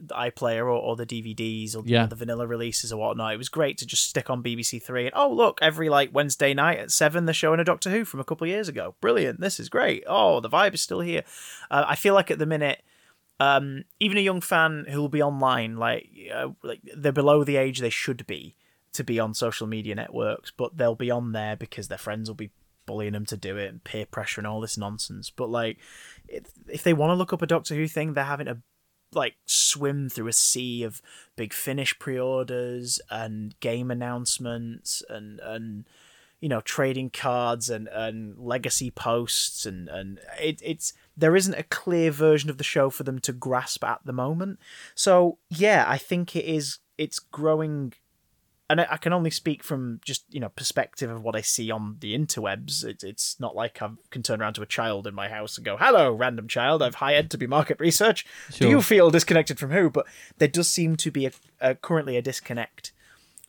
the, 0.02 0.14
iPlayer 0.14 0.60
or, 0.60 0.70
or 0.70 0.94
the 0.94 1.04
DVDs 1.04 1.74
or 1.76 1.82
you 1.84 1.96
know, 1.96 2.06
the 2.06 2.14
vanilla 2.14 2.46
releases 2.46 2.92
or 2.92 2.96
whatnot. 3.00 3.34
It 3.34 3.36
was 3.36 3.48
great 3.48 3.76
to 3.78 3.86
just 3.86 4.08
stick 4.08 4.30
on 4.30 4.40
BBC 4.42 4.80
Three 4.80 5.06
and 5.06 5.14
oh 5.16 5.32
look, 5.32 5.58
every 5.60 5.88
like 5.88 6.14
Wednesday 6.14 6.54
night 6.54 6.78
at 6.78 6.92
seven 6.92 7.24
they're 7.24 7.34
showing 7.34 7.58
a 7.58 7.64
Doctor 7.64 7.90
Who 7.90 8.04
from 8.04 8.20
a 8.20 8.24
couple 8.24 8.44
of 8.44 8.50
years 8.50 8.68
ago. 8.68 8.94
Brilliant, 9.00 9.40
this 9.40 9.58
is 9.58 9.68
great. 9.68 10.04
Oh, 10.06 10.38
the 10.38 10.48
vibe 10.48 10.74
is 10.74 10.80
still 10.80 11.00
here. 11.00 11.24
Uh, 11.70 11.84
I 11.88 11.96
feel 11.96 12.14
like 12.14 12.30
at 12.30 12.38
the 12.38 12.46
minute. 12.46 12.82
Um, 13.40 13.84
even 14.00 14.18
a 14.18 14.20
young 14.20 14.40
fan 14.40 14.86
who 14.88 15.00
will 15.00 15.08
be 15.08 15.22
online, 15.22 15.76
like 15.76 16.08
uh, 16.34 16.48
like 16.64 16.80
they're 16.96 17.12
below 17.12 17.44
the 17.44 17.54
age 17.54 17.78
they 17.78 17.88
should 17.88 18.26
be 18.26 18.56
to 18.94 19.04
be 19.04 19.20
on 19.20 19.32
social 19.32 19.68
media 19.68 19.94
networks, 19.94 20.50
but 20.50 20.76
they'll 20.76 20.96
be 20.96 21.08
on 21.08 21.30
there 21.30 21.54
because 21.54 21.86
their 21.86 21.98
friends 21.98 22.28
will 22.28 22.34
be 22.34 22.50
bullying 22.88 23.12
them 23.12 23.26
to 23.26 23.36
do 23.36 23.56
it 23.56 23.68
and 23.68 23.84
peer 23.84 24.06
pressure 24.06 24.40
and 24.40 24.46
all 24.48 24.60
this 24.60 24.78
nonsense. 24.78 25.30
But 25.30 25.50
like, 25.50 25.78
if, 26.28 26.82
they 26.82 26.92
want 26.92 27.10
to 27.10 27.14
look 27.14 27.32
up 27.32 27.42
a 27.42 27.46
Doctor 27.46 27.74
Who 27.74 27.88
thing, 27.88 28.14
they're 28.14 28.24
having 28.24 28.46
to 28.46 28.58
like 29.12 29.36
swim 29.46 30.08
through 30.08 30.28
a 30.28 30.32
sea 30.32 30.82
of 30.82 31.00
Big 31.36 31.52
Finish 31.52 31.98
pre-orders 31.98 33.00
and 33.10 33.58
game 33.60 33.90
announcements 33.90 35.02
and 35.08 35.40
and 35.40 35.84
you 36.40 36.48
know 36.48 36.60
trading 36.60 37.10
cards 37.10 37.70
and 37.70 37.88
and 37.88 38.38
legacy 38.38 38.90
posts 38.90 39.64
and 39.64 39.88
and 39.88 40.20
it, 40.38 40.60
it's 40.62 40.92
there 41.16 41.34
isn't 41.34 41.54
a 41.54 41.64
clear 41.64 42.10
version 42.10 42.50
of 42.50 42.58
the 42.58 42.64
show 42.64 42.90
for 42.90 43.02
them 43.02 43.18
to 43.20 43.32
grasp 43.32 43.82
at 43.82 44.00
the 44.04 44.12
moment. 44.12 44.58
So 44.94 45.38
yeah, 45.48 45.84
I 45.88 45.98
think 45.98 46.36
it 46.36 46.44
is. 46.44 46.78
It's 46.96 47.18
growing 47.18 47.94
and 48.70 48.80
I 48.80 48.86
I 48.90 48.96
can 48.96 49.12
only 49.12 49.30
speak 49.30 49.62
from 49.62 50.00
just 50.04 50.24
you 50.30 50.40
know 50.40 50.48
perspective 50.50 51.10
of 51.10 51.22
what 51.22 51.36
I 51.36 51.40
see 51.40 51.70
on 51.70 51.96
the 52.00 52.16
interwebs. 52.16 52.84
It's 52.84 53.04
it's 53.04 53.40
not 53.40 53.56
like 53.56 53.80
I 53.82 53.90
can 54.10 54.22
turn 54.22 54.40
around 54.40 54.54
to 54.54 54.62
a 54.62 54.66
child 54.66 55.06
in 55.06 55.14
my 55.14 55.28
house 55.28 55.56
and 55.56 55.64
go, 55.64 55.76
"Hello, 55.76 56.12
random 56.12 56.48
child. 56.48 56.82
I've 56.82 56.96
hired 56.96 57.30
to 57.30 57.38
be 57.38 57.46
market 57.46 57.80
research. 57.80 58.26
Do 58.52 58.68
you 58.68 58.82
feel 58.82 59.10
disconnected 59.10 59.58
from 59.58 59.70
who?" 59.70 59.90
But 59.90 60.06
there 60.38 60.48
does 60.48 60.68
seem 60.68 60.96
to 60.96 61.10
be 61.10 61.26
a, 61.26 61.32
a 61.60 61.74
currently 61.74 62.16
a 62.16 62.22
disconnect 62.22 62.92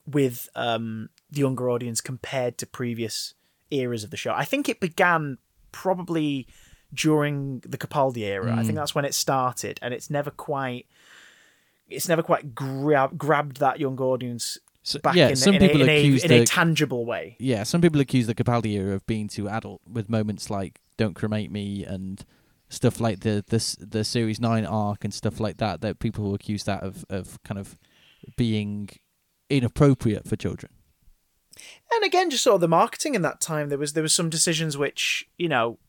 with 0.06 0.50
um, 0.56 1.10
the 1.30 1.42
younger 1.42 1.70
audience 1.70 2.02
compared 2.02 2.58
to 2.58 2.66
previous 2.66 3.34
eras 3.72 4.04
of 4.04 4.10
the 4.12 4.18
show. 4.18 4.34
I 4.34 4.46
think 4.46 4.68
it 4.70 4.80
began 4.80 5.38
probably 5.72 6.48
during 6.92 7.60
the 7.60 7.78
Capaldi 7.78 8.24
era. 8.24 8.56
I 8.56 8.64
think 8.64 8.76
that's 8.76 8.96
when 8.96 9.06
it 9.06 9.14
started, 9.14 9.80
and 9.82 9.94
it's 9.94 10.10
never 10.10 10.32
quite. 10.32 10.88
It's 11.90 12.08
never 12.08 12.22
quite 12.22 12.54
grab, 12.54 13.18
grabbed 13.18 13.58
that 13.58 13.80
young 13.80 14.00
audience 14.00 14.60
So, 14.84 15.00
back 15.00 15.16
yeah, 15.16 15.30
in, 15.30 15.36
some 15.36 15.56
in, 15.56 15.62
people 15.62 15.82
a, 15.82 15.84
in, 15.84 15.90
a, 15.90 16.00
accuse 16.00 16.24
in 16.24 16.32
a 16.32 16.46
tangible 16.46 17.06
way. 17.06 17.36
yeah, 17.40 17.64
some 17.64 17.82
people 17.82 18.00
accuse 18.00 18.28
the 18.28 18.36
Capaldi 18.36 18.72
era 18.74 18.96
of 18.96 19.06
being 19.06 19.28
too 19.28 19.50
adult 19.50 19.82
with 19.88 20.10
moments 20.10 20.50
like 20.50 20.80
"Don't 20.98 21.16
Cremate 21.16 21.52
Me" 21.52 21.84
and 21.84 22.24
stuff 22.70 23.00
like 23.00 23.20
the 23.22 23.44
this 23.48 23.76
the 23.80 24.04
series 24.04 24.40
nine 24.40 24.66
arc 24.66 25.04
and 25.04 25.14
stuff 25.14 25.40
like 25.40 25.58
that. 25.58 25.82
That 25.82 26.00
people 26.00 26.24
will 26.24 26.34
accuse 26.34 26.64
that 26.64 26.82
of 26.82 27.06
of 27.10 27.42
kind 27.44 27.60
of 27.60 27.78
being 28.38 28.90
inappropriate 29.50 30.28
for 30.28 30.36
children. 30.36 30.72
and 31.92 32.04
again 32.04 32.30
just 32.30 32.44
sort 32.44 32.56
of 32.56 32.62
the 32.62 32.68
marketing 32.68 33.16
in 33.16 33.22
that 33.22 33.42
time 33.42 33.70
there 33.70 33.78
was 33.78 33.94
there 33.94 34.04
was 34.04 34.14
some 34.14 34.30
decisions 34.30 34.78
which 34.78 35.28
you 35.38 35.50
know 35.50 35.80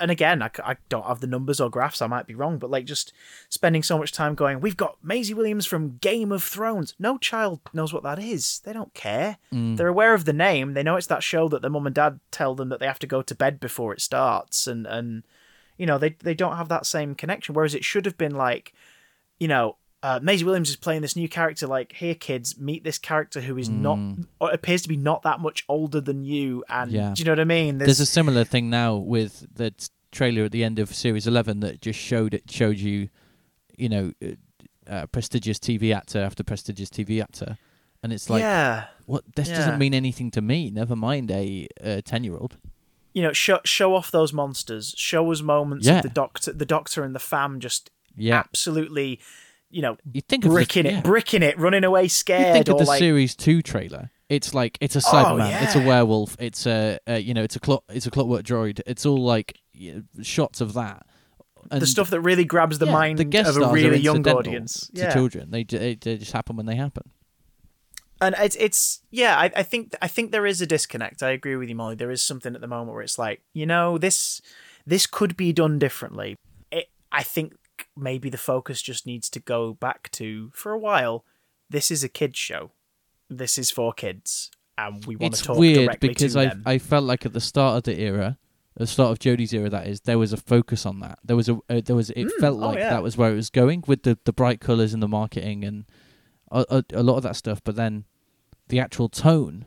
and 0.00 0.10
again 0.10 0.42
I, 0.42 0.50
I 0.64 0.76
don't 0.88 1.06
have 1.06 1.20
the 1.20 1.26
numbers 1.26 1.60
or 1.60 1.70
graphs 1.70 2.02
i 2.02 2.06
might 2.06 2.26
be 2.26 2.34
wrong 2.34 2.58
but 2.58 2.70
like 2.70 2.84
just 2.84 3.12
spending 3.48 3.82
so 3.82 3.98
much 3.98 4.12
time 4.12 4.34
going 4.34 4.60
we've 4.60 4.76
got 4.76 4.98
maisie 5.02 5.34
williams 5.34 5.66
from 5.66 5.98
game 6.02 6.32
of 6.32 6.42
thrones. 6.42 6.94
No 6.98 7.18
child 7.18 7.60
knows 7.72 7.92
what 7.92 8.02
that 8.02 8.18
is. 8.18 8.60
They 8.60 8.72
don't 8.72 8.92
care. 8.94 9.38
Mm. 9.52 9.76
They're 9.76 9.88
aware 9.88 10.14
of 10.14 10.24
the 10.24 10.32
name. 10.32 10.74
They 10.74 10.82
know 10.82 10.96
it's 10.96 11.06
that 11.06 11.22
show 11.22 11.48
that 11.48 11.62
their 11.62 11.70
mum 11.70 11.86
and 11.86 11.94
dad 11.94 12.20
tell 12.30 12.54
them 12.54 12.68
that 12.68 12.80
they 12.80 12.86
have 12.86 12.98
to 13.00 13.06
go 13.06 13.22
to 13.22 13.34
bed 13.34 13.60
before 13.60 13.92
it 13.92 14.00
starts 14.00 14.66
and 14.66 14.86
and 14.86 15.22
you 15.78 15.86
know 15.86 15.98
they 15.98 16.10
they 16.20 16.34
don't 16.34 16.56
have 16.56 16.68
that 16.68 16.86
same 16.86 17.14
connection 17.14 17.54
whereas 17.54 17.74
it 17.74 17.84
should 17.84 18.04
have 18.04 18.18
been 18.18 18.34
like 18.34 18.74
you 19.38 19.48
know 19.48 19.76
uh, 20.02 20.18
Maisie 20.22 20.44
Williams 20.44 20.68
is 20.70 20.76
playing 20.76 21.02
this 21.02 21.14
new 21.16 21.28
character. 21.28 21.66
Like, 21.66 21.92
here, 21.92 22.14
kids, 22.14 22.58
meet 22.58 22.82
this 22.84 22.98
character 22.98 23.40
who 23.40 23.56
is 23.58 23.68
not 23.68 23.98
or 24.40 24.50
appears 24.50 24.82
to 24.82 24.88
be 24.88 24.96
not 24.96 25.22
that 25.22 25.40
much 25.40 25.64
older 25.68 26.00
than 26.00 26.24
you. 26.24 26.64
And 26.68 26.90
Yeah. 26.90 27.12
do 27.14 27.20
you 27.20 27.24
know 27.24 27.32
what 27.32 27.40
I 27.40 27.44
mean? 27.44 27.78
There's 27.78 28.00
a 28.00 28.06
similar 28.06 28.44
thing 28.44 28.68
now 28.70 28.96
with 28.96 29.46
the 29.54 29.72
trailer 30.10 30.44
at 30.44 30.52
the 30.52 30.64
end 30.64 30.78
of 30.78 30.94
series 30.94 31.26
11 31.26 31.60
that 31.60 31.80
just 31.80 31.98
showed 31.98 32.34
it 32.34 32.50
showed 32.50 32.78
you, 32.78 33.08
you 33.78 33.88
know, 33.88 34.12
uh, 34.22 34.28
uh, 34.90 35.06
prestigious 35.06 35.58
TV 35.58 35.94
actor 35.94 36.20
after 36.20 36.42
prestigious 36.42 36.90
TV 36.90 37.22
actor, 37.22 37.56
and 38.02 38.12
it's 38.12 38.28
like, 38.28 38.40
yeah, 38.42 38.86
what? 39.06 39.22
This 39.36 39.48
Yeah. 39.48 39.54
doesn't 39.54 39.78
mean 39.78 39.94
anything 39.94 40.30
to 40.32 40.42
me. 40.42 40.70
Never 40.70 40.96
mind 40.96 41.30
a 41.30 41.68
ten 42.04 42.24
year 42.24 42.36
old. 42.36 42.56
you 43.14 43.22
know, 43.22 43.32
show 43.32 43.60
show 43.64 43.94
off 43.94 44.10
those 44.10 44.32
monsters. 44.32 44.94
Show 44.96 45.30
us 45.30 45.42
moments 45.42 45.86
Yeah. 45.86 45.98
of 45.98 46.02
the 46.02 46.08
doctor, 46.08 46.50
the 46.52 46.64
doctor 46.66 47.04
and 47.04 47.14
the 47.14 47.18
fam 47.20 47.60
just 47.60 47.90
Yeah, 48.16 48.38
absolutely, 48.40 49.20
you 49.72 49.82
know, 49.82 49.96
you 50.12 50.20
think 50.20 50.44
of 50.44 50.50
the- 50.50 50.54
bricking 50.54 50.86
it, 50.86 50.92
yeah. 50.92 51.00
bricking 51.00 51.42
it, 51.42 51.58
running 51.58 51.82
away 51.84 52.06
scared. 52.08 52.46
You 52.46 52.52
think 52.52 52.68
of 52.68 52.78
the 52.78 52.84
like 52.84 52.98
series 53.00 53.34
two 53.34 53.62
trailer. 53.62 54.10
It's 54.28 54.54
like 54.54 54.78
it's 54.80 54.94
a 54.96 55.00
Oh, 55.00 55.10
Cyberman, 55.12 55.62
it's 55.62 55.74
a 55.74 55.80
werewolf, 55.80 56.36
it's 56.38 56.66
a, 56.66 56.98
uh 57.08 57.14
you 57.14 57.34
know, 57.34 57.42
it's 57.42 57.56
a 57.56 57.60
clock, 57.60 57.82
it's 57.88 58.06
a 58.06 58.10
clockwork 58.10 58.44
droid. 58.44 58.80
It's 58.86 59.04
all 59.04 59.22
like 59.22 59.58
y- 59.78 60.02
shots 60.22 60.60
of 60.60 60.74
that. 60.74 61.04
And 61.70 61.80
the 61.82 61.86
stuff 61.86 62.10
that 62.10 62.20
really 62.20 62.44
grabs 62.44 62.78
the 62.78 62.86
yeah, 62.86 62.92
mind 62.92 63.18
the 63.18 63.40
of 63.48 63.56
a 63.56 63.72
really 63.72 63.98
young 63.98 64.26
audience. 64.28 64.88
to 64.94 65.02
Yeah. 65.02 65.12
children. 65.12 65.50
They, 65.50 65.64
they 65.64 65.94
they 65.96 66.16
just 66.18 66.32
happen 66.32 66.56
when 66.56 66.66
they 66.66 66.76
happen. 66.76 67.10
and 68.20 68.34
it's 68.38 68.56
it's 68.56 69.02
yeah 69.10 69.36
I, 69.38 69.50
I 69.56 69.62
think 69.64 69.94
i 70.00 70.08
think 70.08 70.30
there 70.32 70.46
is 70.46 70.60
a 70.60 70.66
disconnect 70.66 71.22
i 71.22 71.30
agree 71.30 71.56
with 71.56 71.68
you 71.68 71.74
molly 71.74 71.96
there 71.96 72.10
is 72.12 72.22
something 72.22 72.54
at 72.54 72.60
the 72.60 72.68
moment 72.68 72.92
where 72.92 73.02
it's 73.02 73.18
like 73.18 73.40
you 73.52 73.66
know 73.66 73.98
this 73.98 74.40
this 74.86 75.06
could 75.06 75.36
be 75.36 75.52
done 75.52 75.78
differently 75.80 76.36
it, 76.70 76.86
i 77.10 77.22
think 77.24 77.54
maybe 77.96 78.30
the 78.30 78.38
focus 78.38 78.80
just 78.82 79.06
needs 79.06 79.28
to 79.30 79.40
go 79.40 79.74
back 79.74 80.10
to 80.10 80.50
for 80.54 80.72
a 80.72 80.78
while 80.78 81.24
this 81.68 81.90
is 81.90 82.02
a 82.02 82.08
kids 82.08 82.38
show 82.38 82.72
this 83.28 83.58
is 83.58 83.70
for 83.70 83.92
kids 83.92 84.50
and 84.78 85.04
we 85.06 85.16
want 85.16 85.34
It's 85.34 85.40
to 85.42 85.48
talk 85.48 85.58
weird 85.58 85.86
directly 85.86 86.08
because 86.08 86.34
to 86.34 86.40
I 86.40 86.46
them 86.46 86.62
I 86.66 86.78
felt 86.78 87.04
like 87.04 87.26
at 87.26 87.32
the 87.32 87.40
start 87.40 87.76
of 87.78 87.82
the 87.84 88.00
era, 88.00 88.38
the 88.76 88.86
start 88.86 89.10
of 89.10 89.18
Jodie's 89.18 89.52
era, 89.52 89.68
that 89.70 89.86
is, 89.86 90.00
there 90.02 90.18
was 90.18 90.32
a 90.32 90.36
focus 90.36 90.86
on 90.86 91.00
that. 91.00 91.18
There 91.24 91.36
was 91.36 91.48
a 91.48 91.58
uh, 91.68 91.80
there 91.84 91.96
was 91.96 92.10
it 92.10 92.30
felt 92.40 92.56
oh, 92.56 92.66
like 92.66 92.78
yeah. 92.78 92.90
that 92.90 93.02
was 93.02 93.16
where 93.16 93.30
it 93.30 93.36
was 93.36 93.50
going 93.50 93.84
with 93.86 94.02
the 94.02 94.18
the 94.24 94.32
bright 94.32 94.60
colors 94.60 94.94
and 94.94 95.02
the 95.02 95.08
marketing 95.08 95.64
and 95.64 95.84
a, 96.50 96.64
a, 96.70 96.84
a 96.94 97.02
lot 97.02 97.16
of 97.16 97.22
that 97.24 97.36
stuff. 97.36 97.60
But 97.62 97.76
then 97.76 98.04
the 98.68 98.80
actual 98.80 99.08
tone, 99.08 99.66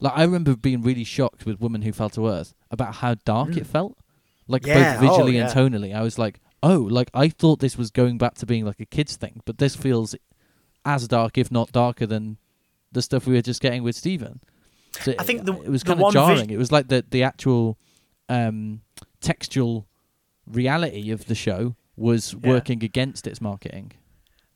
like 0.00 0.12
I 0.14 0.22
remember 0.22 0.56
being 0.56 0.82
really 0.82 1.04
shocked 1.04 1.46
with 1.46 1.60
Woman 1.60 1.82
Who 1.82 1.92
Fell 1.92 2.10
to 2.10 2.28
Earth 2.28 2.54
about 2.70 2.96
how 2.96 3.16
dark 3.24 3.56
it 3.56 3.66
felt, 3.66 3.98
like 4.46 4.62
Mm. 4.62 4.68
Yeah, 4.68 5.00
both 5.00 5.00
visually 5.00 5.40
oh, 5.40 5.44
and 5.44 5.52
tonally. 5.52 5.94
I 5.94 6.02
was 6.02 6.18
like, 6.18 6.40
oh, 6.70 6.78
like 6.98 7.10
I 7.14 7.28
thought 7.28 7.58
this 7.60 7.76
was 7.76 7.90
going 7.90 8.16
back 8.18 8.34
to 8.36 8.46
being 8.46 8.64
like 8.64 8.80
a 8.80 8.86
kids 8.86 9.16
thing, 9.16 9.40
but 9.44 9.58
this 9.58 9.74
feels 9.76 10.14
as 10.84 11.06
dark, 11.08 11.36
if 11.38 11.50
not 11.50 11.72
darker, 11.72 12.06
than 12.06 12.38
the 12.92 13.02
stuff 13.02 13.26
we 13.26 13.34
were 13.34 13.42
just 13.42 13.60
getting 13.60 13.82
with 13.82 13.96
Steven. 13.96 14.40
So 15.02 15.14
I 15.18 15.24
think 15.24 15.44
the- 15.44 15.60
it 15.62 15.68
was 15.70 15.82
kind 15.82 16.00
of 16.02 16.12
jarring. 16.12 16.50
it 16.50 16.58
was 16.58 16.70
like 16.72 16.88
the 16.88 17.04
the 17.08 17.22
actual 17.22 17.78
um, 18.28 18.80
textual 19.20 19.86
reality 20.46 21.10
of 21.10 21.26
the 21.26 21.34
show 21.34 21.74
was 21.96 22.34
Yeah. 22.34 22.48
working 22.50 22.82
against 22.84 23.26
its 23.26 23.40
marketing. 23.40 23.92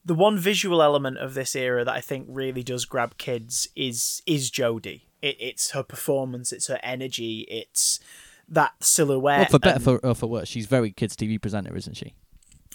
the 0.04 0.14
one 0.14 0.38
visual 0.38 0.80
element 0.80 1.18
of 1.18 1.34
this 1.34 1.54
era 1.54 1.84
that 1.84 1.94
I 1.94 2.00
think 2.00 2.26
really 2.30 2.62
does 2.62 2.86
grab 2.86 3.18
kids 3.18 3.68
is 3.76 4.22
is 4.26 4.50
Jodie. 4.50 5.02
It, 5.20 5.36
it's 5.38 5.72
her 5.72 5.82
performance, 5.82 6.50
it's 6.52 6.68
her 6.68 6.80
energy, 6.82 7.40
it's 7.60 8.00
that 8.48 8.72
silhouette. 8.82 9.38
Well, 9.38 9.46
for 9.50 9.58
better 9.58 9.74
and- 9.76 9.84
for, 9.84 9.98
or 10.06 10.14
for 10.14 10.26
worse, 10.26 10.48
she's 10.48 10.66
very 10.66 10.90
kids 10.90 11.16
TV 11.16 11.40
presenter, 11.40 11.76
isn't 11.76 11.94
she? 11.96 12.14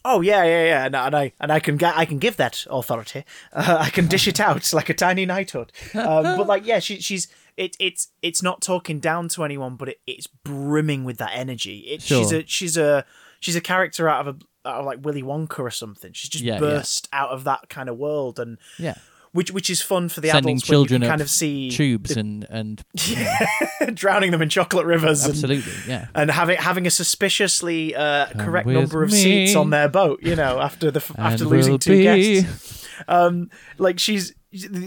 Oh 0.05 0.19
yeah, 0.19 0.43
yeah, 0.43 0.65
yeah, 0.65 0.85
and, 0.85 0.95
and 0.97 1.15
I 1.15 1.31
and 1.39 1.49
I 1.51 1.59
can 1.61 1.81
I 1.81 2.03
can 2.05 2.19
give 2.19 2.35
that 2.37 2.65
authority. 2.69 3.23
Uh, 3.53 3.77
I 3.79 3.89
can 3.89 4.07
dish 4.07 4.27
it 4.27 4.39
out 4.39 4.73
like 4.73 4.89
a 4.89 4.93
tiny 4.93 5.25
knighthood. 5.25 5.71
Um, 5.93 6.23
but 6.37 6.45
like, 6.47 6.65
yeah, 6.65 6.79
she, 6.79 6.99
she's 6.99 7.27
it, 7.55 7.77
it's 7.79 8.09
it's 8.21 8.43
not 8.43 8.61
talking 8.61 8.99
down 8.99 9.29
to 9.29 9.43
anyone, 9.45 9.75
but 9.77 9.89
it, 9.89 10.01
it's 10.05 10.27
brimming 10.27 11.05
with 11.05 11.19
that 11.19 11.31
energy. 11.33 11.77
It, 11.87 12.01
She's 12.01 12.33
a 12.33 12.45
she's 12.45 12.75
a 12.75 13.05
she's 13.39 13.55
a 13.55 13.61
character 13.61 14.09
out 14.09 14.27
of 14.27 14.35
a 14.35 14.67
out 14.67 14.79
of 14.81 14.85
like 14.85 14.99
Willy 15.05 15.23
Wonka 15.23 15.59
or 15.59 15.71
something. 15.71 16.11
She's 16.11 16.29
just 16.29 16.43
Yeah, 16.43 16.55
yeah. 16.55 16.59
burst 16.59 17.07
out 17.13 17.29
of 17.29 17.45
that 17.45 17.69
kind 17.69 17.87
of 17.87 17.97
world, 17.97 18.39
and 18.39 18.57
Yeah, 18.77 18.95
which 19.33 19.51
which 19.51 19.69
is 19.69 19.81
fun 19.81 20.09
for 20.09 20.21
the 20.21 20.29
sending 20.29 20.55
adults 20.57 20.69
when 20.69 20.79
you 20.79 20.85
children 20.87 21.01
kind 21.01 21.21
of 21.21 21.29
see 21.29 21.69
tubes 21.69 22.15
and 22.15 22.47
and 22.49 22.83
drowning 23.93 24.31
them 24.31 24.41
in 24.41 24.49
chocolate 24.49 24.85
rivers 24.85 25.25
and 25.25 25.33
absolutely, 25.33 25.73
yeah. 25.87 26.07
and 26.15 26.31
having 26.31 26.57
having 26.57 26.87
a 26.87 26.91
suspiciously 26.91 27.95
uh, 27.95 28.27
correct 28.39 28.67
number 28.67 29.03
of 29.03 29.11
me. 29.11 29.17
seats 29.17 29.55
on 29.55 29.69
their 29.69 29.89
boat, 29.89 30.21
you 30.23 30.35
know, 30.35 30.59
after 30.59 30.89
the 30.91 31.03
after 31.17 31.45
losing 31.45 31.73
we'll 31.73 31.79
two 31.79 31.97
be 31.97 32.03
guests. 32.41 32.87
um, 33.07 33.49
like 33.77 33.99
she's 33.99 34.33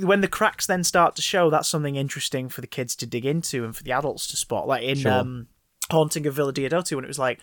when 0.02 0.20
the 0.20 0.28
cracks 0.28 0.66
then 0.66 0.84
start 0.84 1.16
to 1.16 1.22
show, 1.22 1.50
that's 1.50 1.68
something 1.68 1.96
interesting 1.96 2.48
for 2.48 2.60
the 2.60 2.66
kids 2.66 2.94
to 2.96 3.06
dig 3.06 3.26
into 3.26 3.64
and 3.64 3.74
for 3.74 3.82
the 3.82 3.92
adults 3.92 4.28
to 4.28 4.36
spot. 4.36 4.68
Like 4.68 4.84
in 4.84 4.98
Sure. 4.98 5.12
um, 5.12 5.48
Haunting 5.90 6.26
of 6.26 6.34
Villa 6.34 6.52
Diodati, 6.52 6.94
when 6.94 7.04
it 7.04 7.08
was 7.08 7.18
like, 7.18 7.40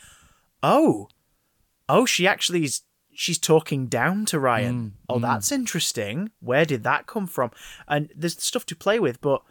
oh, 0.61 1.09
oh, 1.89 2.05
she 2.05 2.27
actually 2.27 2.63
is. 2.63 2.81
She's 3.15 3.37
talking 3.37 3.87
down 3.87 4.25
to 4.25 4.39
Ryan. 4.39 4.93
oh, 5.09 5.19
that's 5.19 5.51
interesting. 5.51 6.31
Where 6.39 6.65
did 6.65 6.83
that 6.83 7.07
come 7.07 7.27
from? 7.27 7.51
And 7.87 8.11
there's 8.15 8.41
stuff 8.41 8.65
to 8.67 8.75
play 8.75 8.99
with, 8.99 9.21
but 9.21 9.41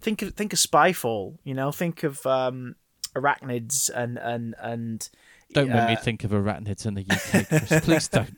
think 0.00 0.22
of 0.22 0.34
think 0.34 0.52
of 0.52 0.58
Spyfall. 0.58 1.38
You 1.44 1.54
know, 1.54 1.72
think 1.72 2.02
of 2.02 2.24
um, 2.26 2.76
arachnids 3.14 3.90
and 3.94 4.18
and 4.18 4.54
and 4.60 5.08
Don't 5.52 5.68
make 5.68 5.88
me 5.88 5.96
uh, 5.96 6.00
think 6.00 6.24
of 6.24 6.30
arachnids 6.32 6.86
in 6.86 6.94
the 6.94 7.02
UK, 7.08 7.48
Chris. 7.48 7.84
Please 7.84 8.08
don't. 8.08 8.36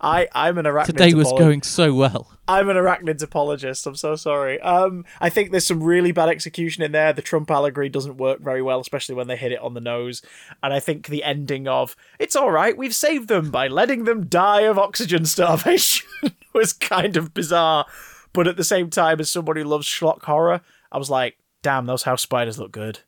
I 0.00 0.28
I'm 0.34 0.58
an 0.58 0.64
arachnid. 0.64 0.86
Today 0.86 1.14
was 1.14 1.32
going 1.32 1.62
so 1.62 1.94
well. 1.94 2.30
I'm 2.46 2.68
an 2.68 2.76
arachnids 2.76 3.22
apologist. 3.22 3.86
I'm 3.86 3.96
so 3.96 4.16
sorry. 4.16 4.60
Um, 4.60 5.04
I 5.20 5.30
think 5.30 5.50
there's 5.50 5.66
some 5.66 5.82
really 5.82 6.12
bad 6.12 6.28
execution 6.28 6.82
in 6.82 6.92
there. 6.92 7.12
The 7.12 7.22
Trump 7.22 7.50
allegory 7.50 7.88
doesn't 7.88 8.18
work 8.18 8.40
very 8.40 8.62
well, 8.62 8.80
especially 8.80 9.14
when 9.14 9.28
they 9.28 9.36
hit 9.36 9.52
it 9.52 9.60
on 9.60 9.74
the 9.74 9.80
nose. 9.80 10.22
And 10.62 10.72
I 10.72 10.80
think 10.80 11.06
the 11.06 11.24
ending 11.24 11.66
of 11.66 11.96
"It's 12.18 12.36
all 12.36 12.50
right, 12.50 12.76
we've 12.76 12.94
saved 12.94 13.28
them 13.28 13.50
by 13.50 13.68
letting 13.68 14.04
them 14.04 14.26
die 14.26 14.62
of 14.62 14.78
oxygen 14.78 15.24
starvation" 15.24 16.06
was 16.52 16.72
kind 16.72 17.16
of 17.16 17.34
bizarre. 17.34 17.86
But 18.32 18.48
at 18.48 18.56
the 18.56 18.64
same 18.64 18.90
time, 18.90 19.20
as 19.20 19.30
somebody 19.30 19.62
who 19.62 19.68
loves 19.68 19.86
schlock 19.86 20.22
horror, 20.22 20.60
I 20.92 20.98
was 20.98 21.10
like, 21.10 21.38
"Damn, 21.62 21.86
those 21.86 22.02
house 22.02 22.22
spiders 22.22 22.58
look 22.58 22.72
good." 22.72 23.00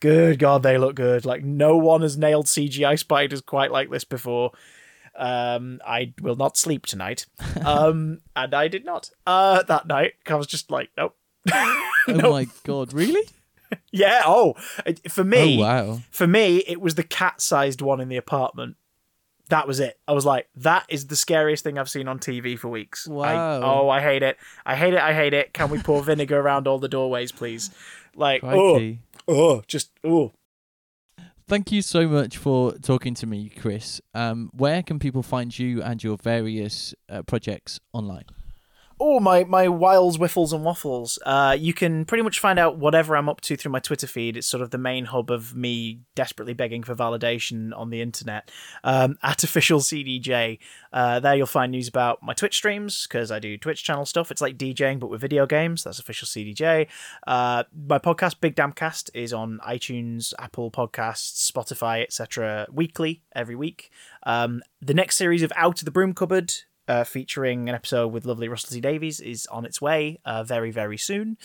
Good 0.00 0.38
God, 0.38 0.62
they 0.62 0.76
look 0.76 0.96
good. 0.96 1.24
Like 1.24 1.44
no 1.44 1.76
one 1.76 2.02
has 2.02 2.18
nailed 2.18 2.46
CGI 2.46 2.98
spiders 2.98 3.40
quite 3.40 3.72
like 3.72 3.90
this 3.90 4.04
before. 4.04 4.52
Um, 5.16 5.80
I 5.86 6.12
will 6.20 6.36
not 6.36 6.56
sleep 6.56 6.86
tonight. 6.86 7.26
Um, 7.64 8.20
and 8.36 8.54
I 8.54 8.68
did 8.68 8.84
not. 8.84 9.10
Uh, 9.26 9.62
that 9.64 9.86
night, 9.86 10.14
I 10.26 10.34
was 10.34 10.46
just 10.46 10.70
like, 10.70 10.90
nope. 10.96 11.16
Oh 12.06 12.30
my 12.32 12.46
god, 12.64 12.92
really? 12.92 13.26
Yeah. 13.90 14.22
Oh, 14.24 14.54
for 15.08 15.24
me, 15.24 15.58
Oh 15.58 15.60
wow. 15.62 15.98
for 16.10 16.26
me, 16.28 16.58
it 16.58 16.80
was 16.80 16.94
the 16.94 17.02
cat-sized 17.02 17.80
one 17.80 18.00
in 18.00 18.08
the 18.08 18.16
apartment. 18.16 18.76
That 19.48 19.66
was 19.66 19.80
it. 19.80 19.98
I 20.06 20.12
was 20.12 20.24
like, 20.24 20.48
that 20.56 20.84
is 20.88 21.08
the 21.08 21.16
scariest 21.16 21.64
thing 21.64 21.76
I've 21.78 21.88
seen 21.90 22.06
on 22.06 22.18
TV 22.20 22.56
for 22.58 22.68
weeks. 22.68 23.08
I- 23.08 23.12
Wow. 23.12 23.60
oh, 23.62 23.88
I 23.88 24.00
hate 24.00 24.22
it. 24.22 24.36
I 24.64 24.76
hate 24.76 24.94
it. 24.94 25.00
I 25.00 25.12
hate 25.12 25.34
it. 25.34 25.52
Can 25.54 25.70
we 25.70 25.82
pour 25.82 26.02
vinegar 26.02 26.38
around 26.38 26.68
all 26.68 26.78
the 26.78 26.88
doorways, 26.88 27.32
please? 27.32 27.70
Like, 28.14 28.44
oh, 28.44 28.96
oh, 29.26 29.62
just 29.66 29.90
oh. 30.04 30.32
Thank 31.46 31.70
you 31.70 31.82
so 31.82 32.08
much 32.08 32.38
for 32.38 32.72
talking 32.78 33.12
to 33.14 33.26
me, 33.26 33.50
Chris. 33.50 34.00
Um, 34.14 34.50
where 34.54 34.82
can 34.82 34.98
people 34.98 35.22
find 35.22 35.56
you 35.56 35.82
and 35.82 36.02
your 36.02 36.16
various 36.16 36.94
uh, 37.10 37.22
projects 37.22 37.80
online? 37.92 38.24
Oh, 39.00 39.18
my, 39.18 39.44
my 39.44 39.68
wiles, 39.68 40.16
whiffles, 40.16 40.52
and 40.52 40.64
waffles. 40.64 41.18
Uh, 41.26 41.56
you 41.58 41.74
can 41.74 42.04
pretty 42.04 42.22
much 42.22 42.38
find 42.38 42.58
out 42.58 42.78
whatever 42.78 43.16
I'm 43.16 43.28
up 43.28 43.40
to 43.42 43.56
through 43.56 43.72
my 43.72 43.80
Twitter 43.80 44.06
feed. 44.06 44.36
It's 44.36 44.46
sort 44.46 44.62
of 44.62 44.70
the 44.70 44.78
main 44.78 45.06
hub 45.06 45.30
of 45.30 45.54
me 45.54 46.00
desperately 46.14 46.54
begging 46.54 46.84
for 46.84 46.94
validation 46.94 47.76
on 47.76 47.90
the 47.90 48.00
internet. 48.00 48.50
Um, 48.84 49.18
at 49.22 49.42
official 49.42 49.80
CDJ. 49.80 50.58
Uh, 50.92 51.18
there 51.20 51.34
you'll 51.34 51.46
find 51.46 51.72
news 51.72 51.88
about 51.88 52.22
my 52.22 52.34
Twitch 52.34 52.54
streams, 52.54 53.06
because 53.06 53.32
I 53.32 53.40
do 53.40 53.58
Twitch 53.58 53.82
channel 53.82 54.06
stuff. 54.06 54.30
It's 54.30 54.40
like 54.40 54.56
DJing, 54.56 55.00
but 55.00 55.10
with 55.10 55.20
video 55.20 55.44
games. 55.44 55.82
That's 55.82 55.98
official 55.98 56.26
CDJ. 56.26 56.86
Uh, 57.26 57.64
my 57.88 57.98
podcast, 57.98 58.40
Big 58.40 58.54
Damn 58.54 58.72
Cast, 58.72 59.10
is 59.12 59.32
on 59.32 59.58
iTunes, 59.66 60.32
Apple 60.38 60.70
Podcasts, 60.70 61.50
Spotify, 61.50 62.02
etc. 62.02 62.66
weekly, 62.72 63.22
every 63.34 63.56
week. 63.56 63.90
Um, 64.22 64.62
the 64.80 64.94
next 64.94 65.16
series 65.16 65.42
of 65.42 65.52
Out 65.56 65.80
of 65.80 65.84
the 65.84 65.90
Broom 65.90 66.14
Cupboard 66.14 66.52
uh, 66.88 67.04
featuring 67.04 67.68
an 67.68 67.74
episode 67.74 68.08
with 68.08 68.26
lovely 68.26 68.48
Russell 68.48 68.70
T 68.70 68.80
Davies 68.80 69.20
is 69.20 69.46
on 69.46 69.64
its 69.64 69.80
way 69.80 70.20
uh, 70.24 70.44
very 70.44 70.70
very 70.70 70.98
soon. 70.98 71.36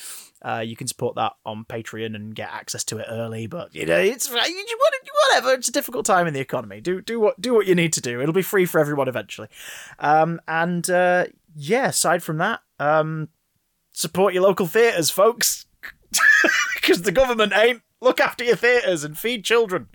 Uh, 0.41 0.63
you 0.65 0.75
can 0.75 0.87
support 0.87 1.15
that 1.15 1.33
on 1.45 1.65
Patreon 1.65 2.15
and 2.15 2.35
get 2.35 2.49
access 2.51 2.83
to 2.85 2.97
it 2.97 3.07
early, 3.09 3.47
but 3.47 3.73
you 3.73 3.85
know 3.85 3.99
it's 3.99 4.29
whatever. 5.27 5.53
It's 5.53 5.69
a 5.69 5.71
difficult 5.71 6.05
time 6.05 6.27
in 6.27 6.33
the 6.33 6.39
economy. 6.39 6.81
Do 6.81 7.01
do 7.01 7.19
what 7.19 7.39
do 7.39 7.53
what 7.53 7.67
you 7.67 7.75
need 7.75 7.93
to 7.93 8.01
do. 8.01 8.21
It'll 8.21 8.33
be 8.33 8.41
free 8.41 8.65
for 8.65 8.79
everyone 8.79 9.07
eventually. 9.07 9.47
Um, 9.99 10.39
and 10.47 10.89
uh, 10.89 11.27
yeah, 11.55 11.87
aside 11.87 12.23
from 12.23 12.37
that, 12.37 12.61
um, 12.79 13.29
support 13.91 14.33
your 14.33 14.43
local 14.43 14.65
theatres, 14.65 15.09
folks, 15.09 15.65
because 16.75 17.03
the 17.03 17.11
government 17.11 17.53
ain't. 17.55 17.81
Look 18.01 18.21
after 18.21 18.45
your 18.45 18.55
theatres 18.55 19.03
and 19.03 19.17
feed 19.17 19.43
children. 19.43 19.89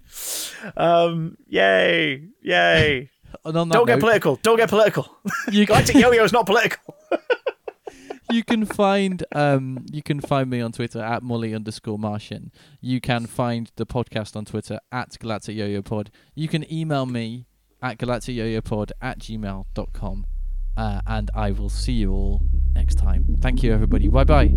Um, 0.76 1.38
yay, 1.48 2.28
yay. 2.42 3.08
And 3.44 3.56
on 3.56 3.68
that 3.68 3.74
Don't 3.74 3.86
get 3.86 3.94
note, 3.94 4.00
political. 4.00 4.36
Don't 4.42 4.56
get 4.56 4.68
political. 4.68 5.18
you 5.50 5.66
can, 5.66 5.76
Galactic 5.76 5.96
Yo-Yo 5.96 6.24
is 6.24 6.32
not 6.32 6.46
political. 6.46 6.94
you 8.32 8.42
can 8.42 8.64
find 8.64 9.24
um 9.34 9.84
you 9.92 10.02
can 10.02 10.20
find 10.20 10.48
me 10.48 10.60
on 10.60 10.72
Twitter 10.72 11.00
at 11.00 11.22
Molly 11.22 11.54
underscore 11.54 11.98
Martian. 11.98 12.52
You 12.80 13.00
can 13.00 13.26
find 13.26 13.70
the 13.76 13.86
podcast 13.86 14.36
on 14.36 14.44
Twitter 14.44 14.80
at 14.90 15.18
Galactic 15.18 15.56
Yo-Yo 15.56 15.82
Pod. 15.82 16.10
You 16.34 16.48
can 16.48 16.70
email 16.72 17.06
me 17.06 17.46
at 17.82 17.98
galacticyoyopod 17.98 18.92
at 19.00 19.18
gmail.com. 19.18 20.26
Uh, 20.76 21.00
and 21.06 21.30
I 21.34 21.52
will 21.52 21.68
see 21.68 21.92
you 21.92 22.12
all 22.12 22.42
next 22.74 22.96
time. 22.96 23.36
Thank 23.40 23.62
you, 23.62 23.72
everybody. 23.72 24.08
Bye 24.08 24.24
bye. 24.24 24.50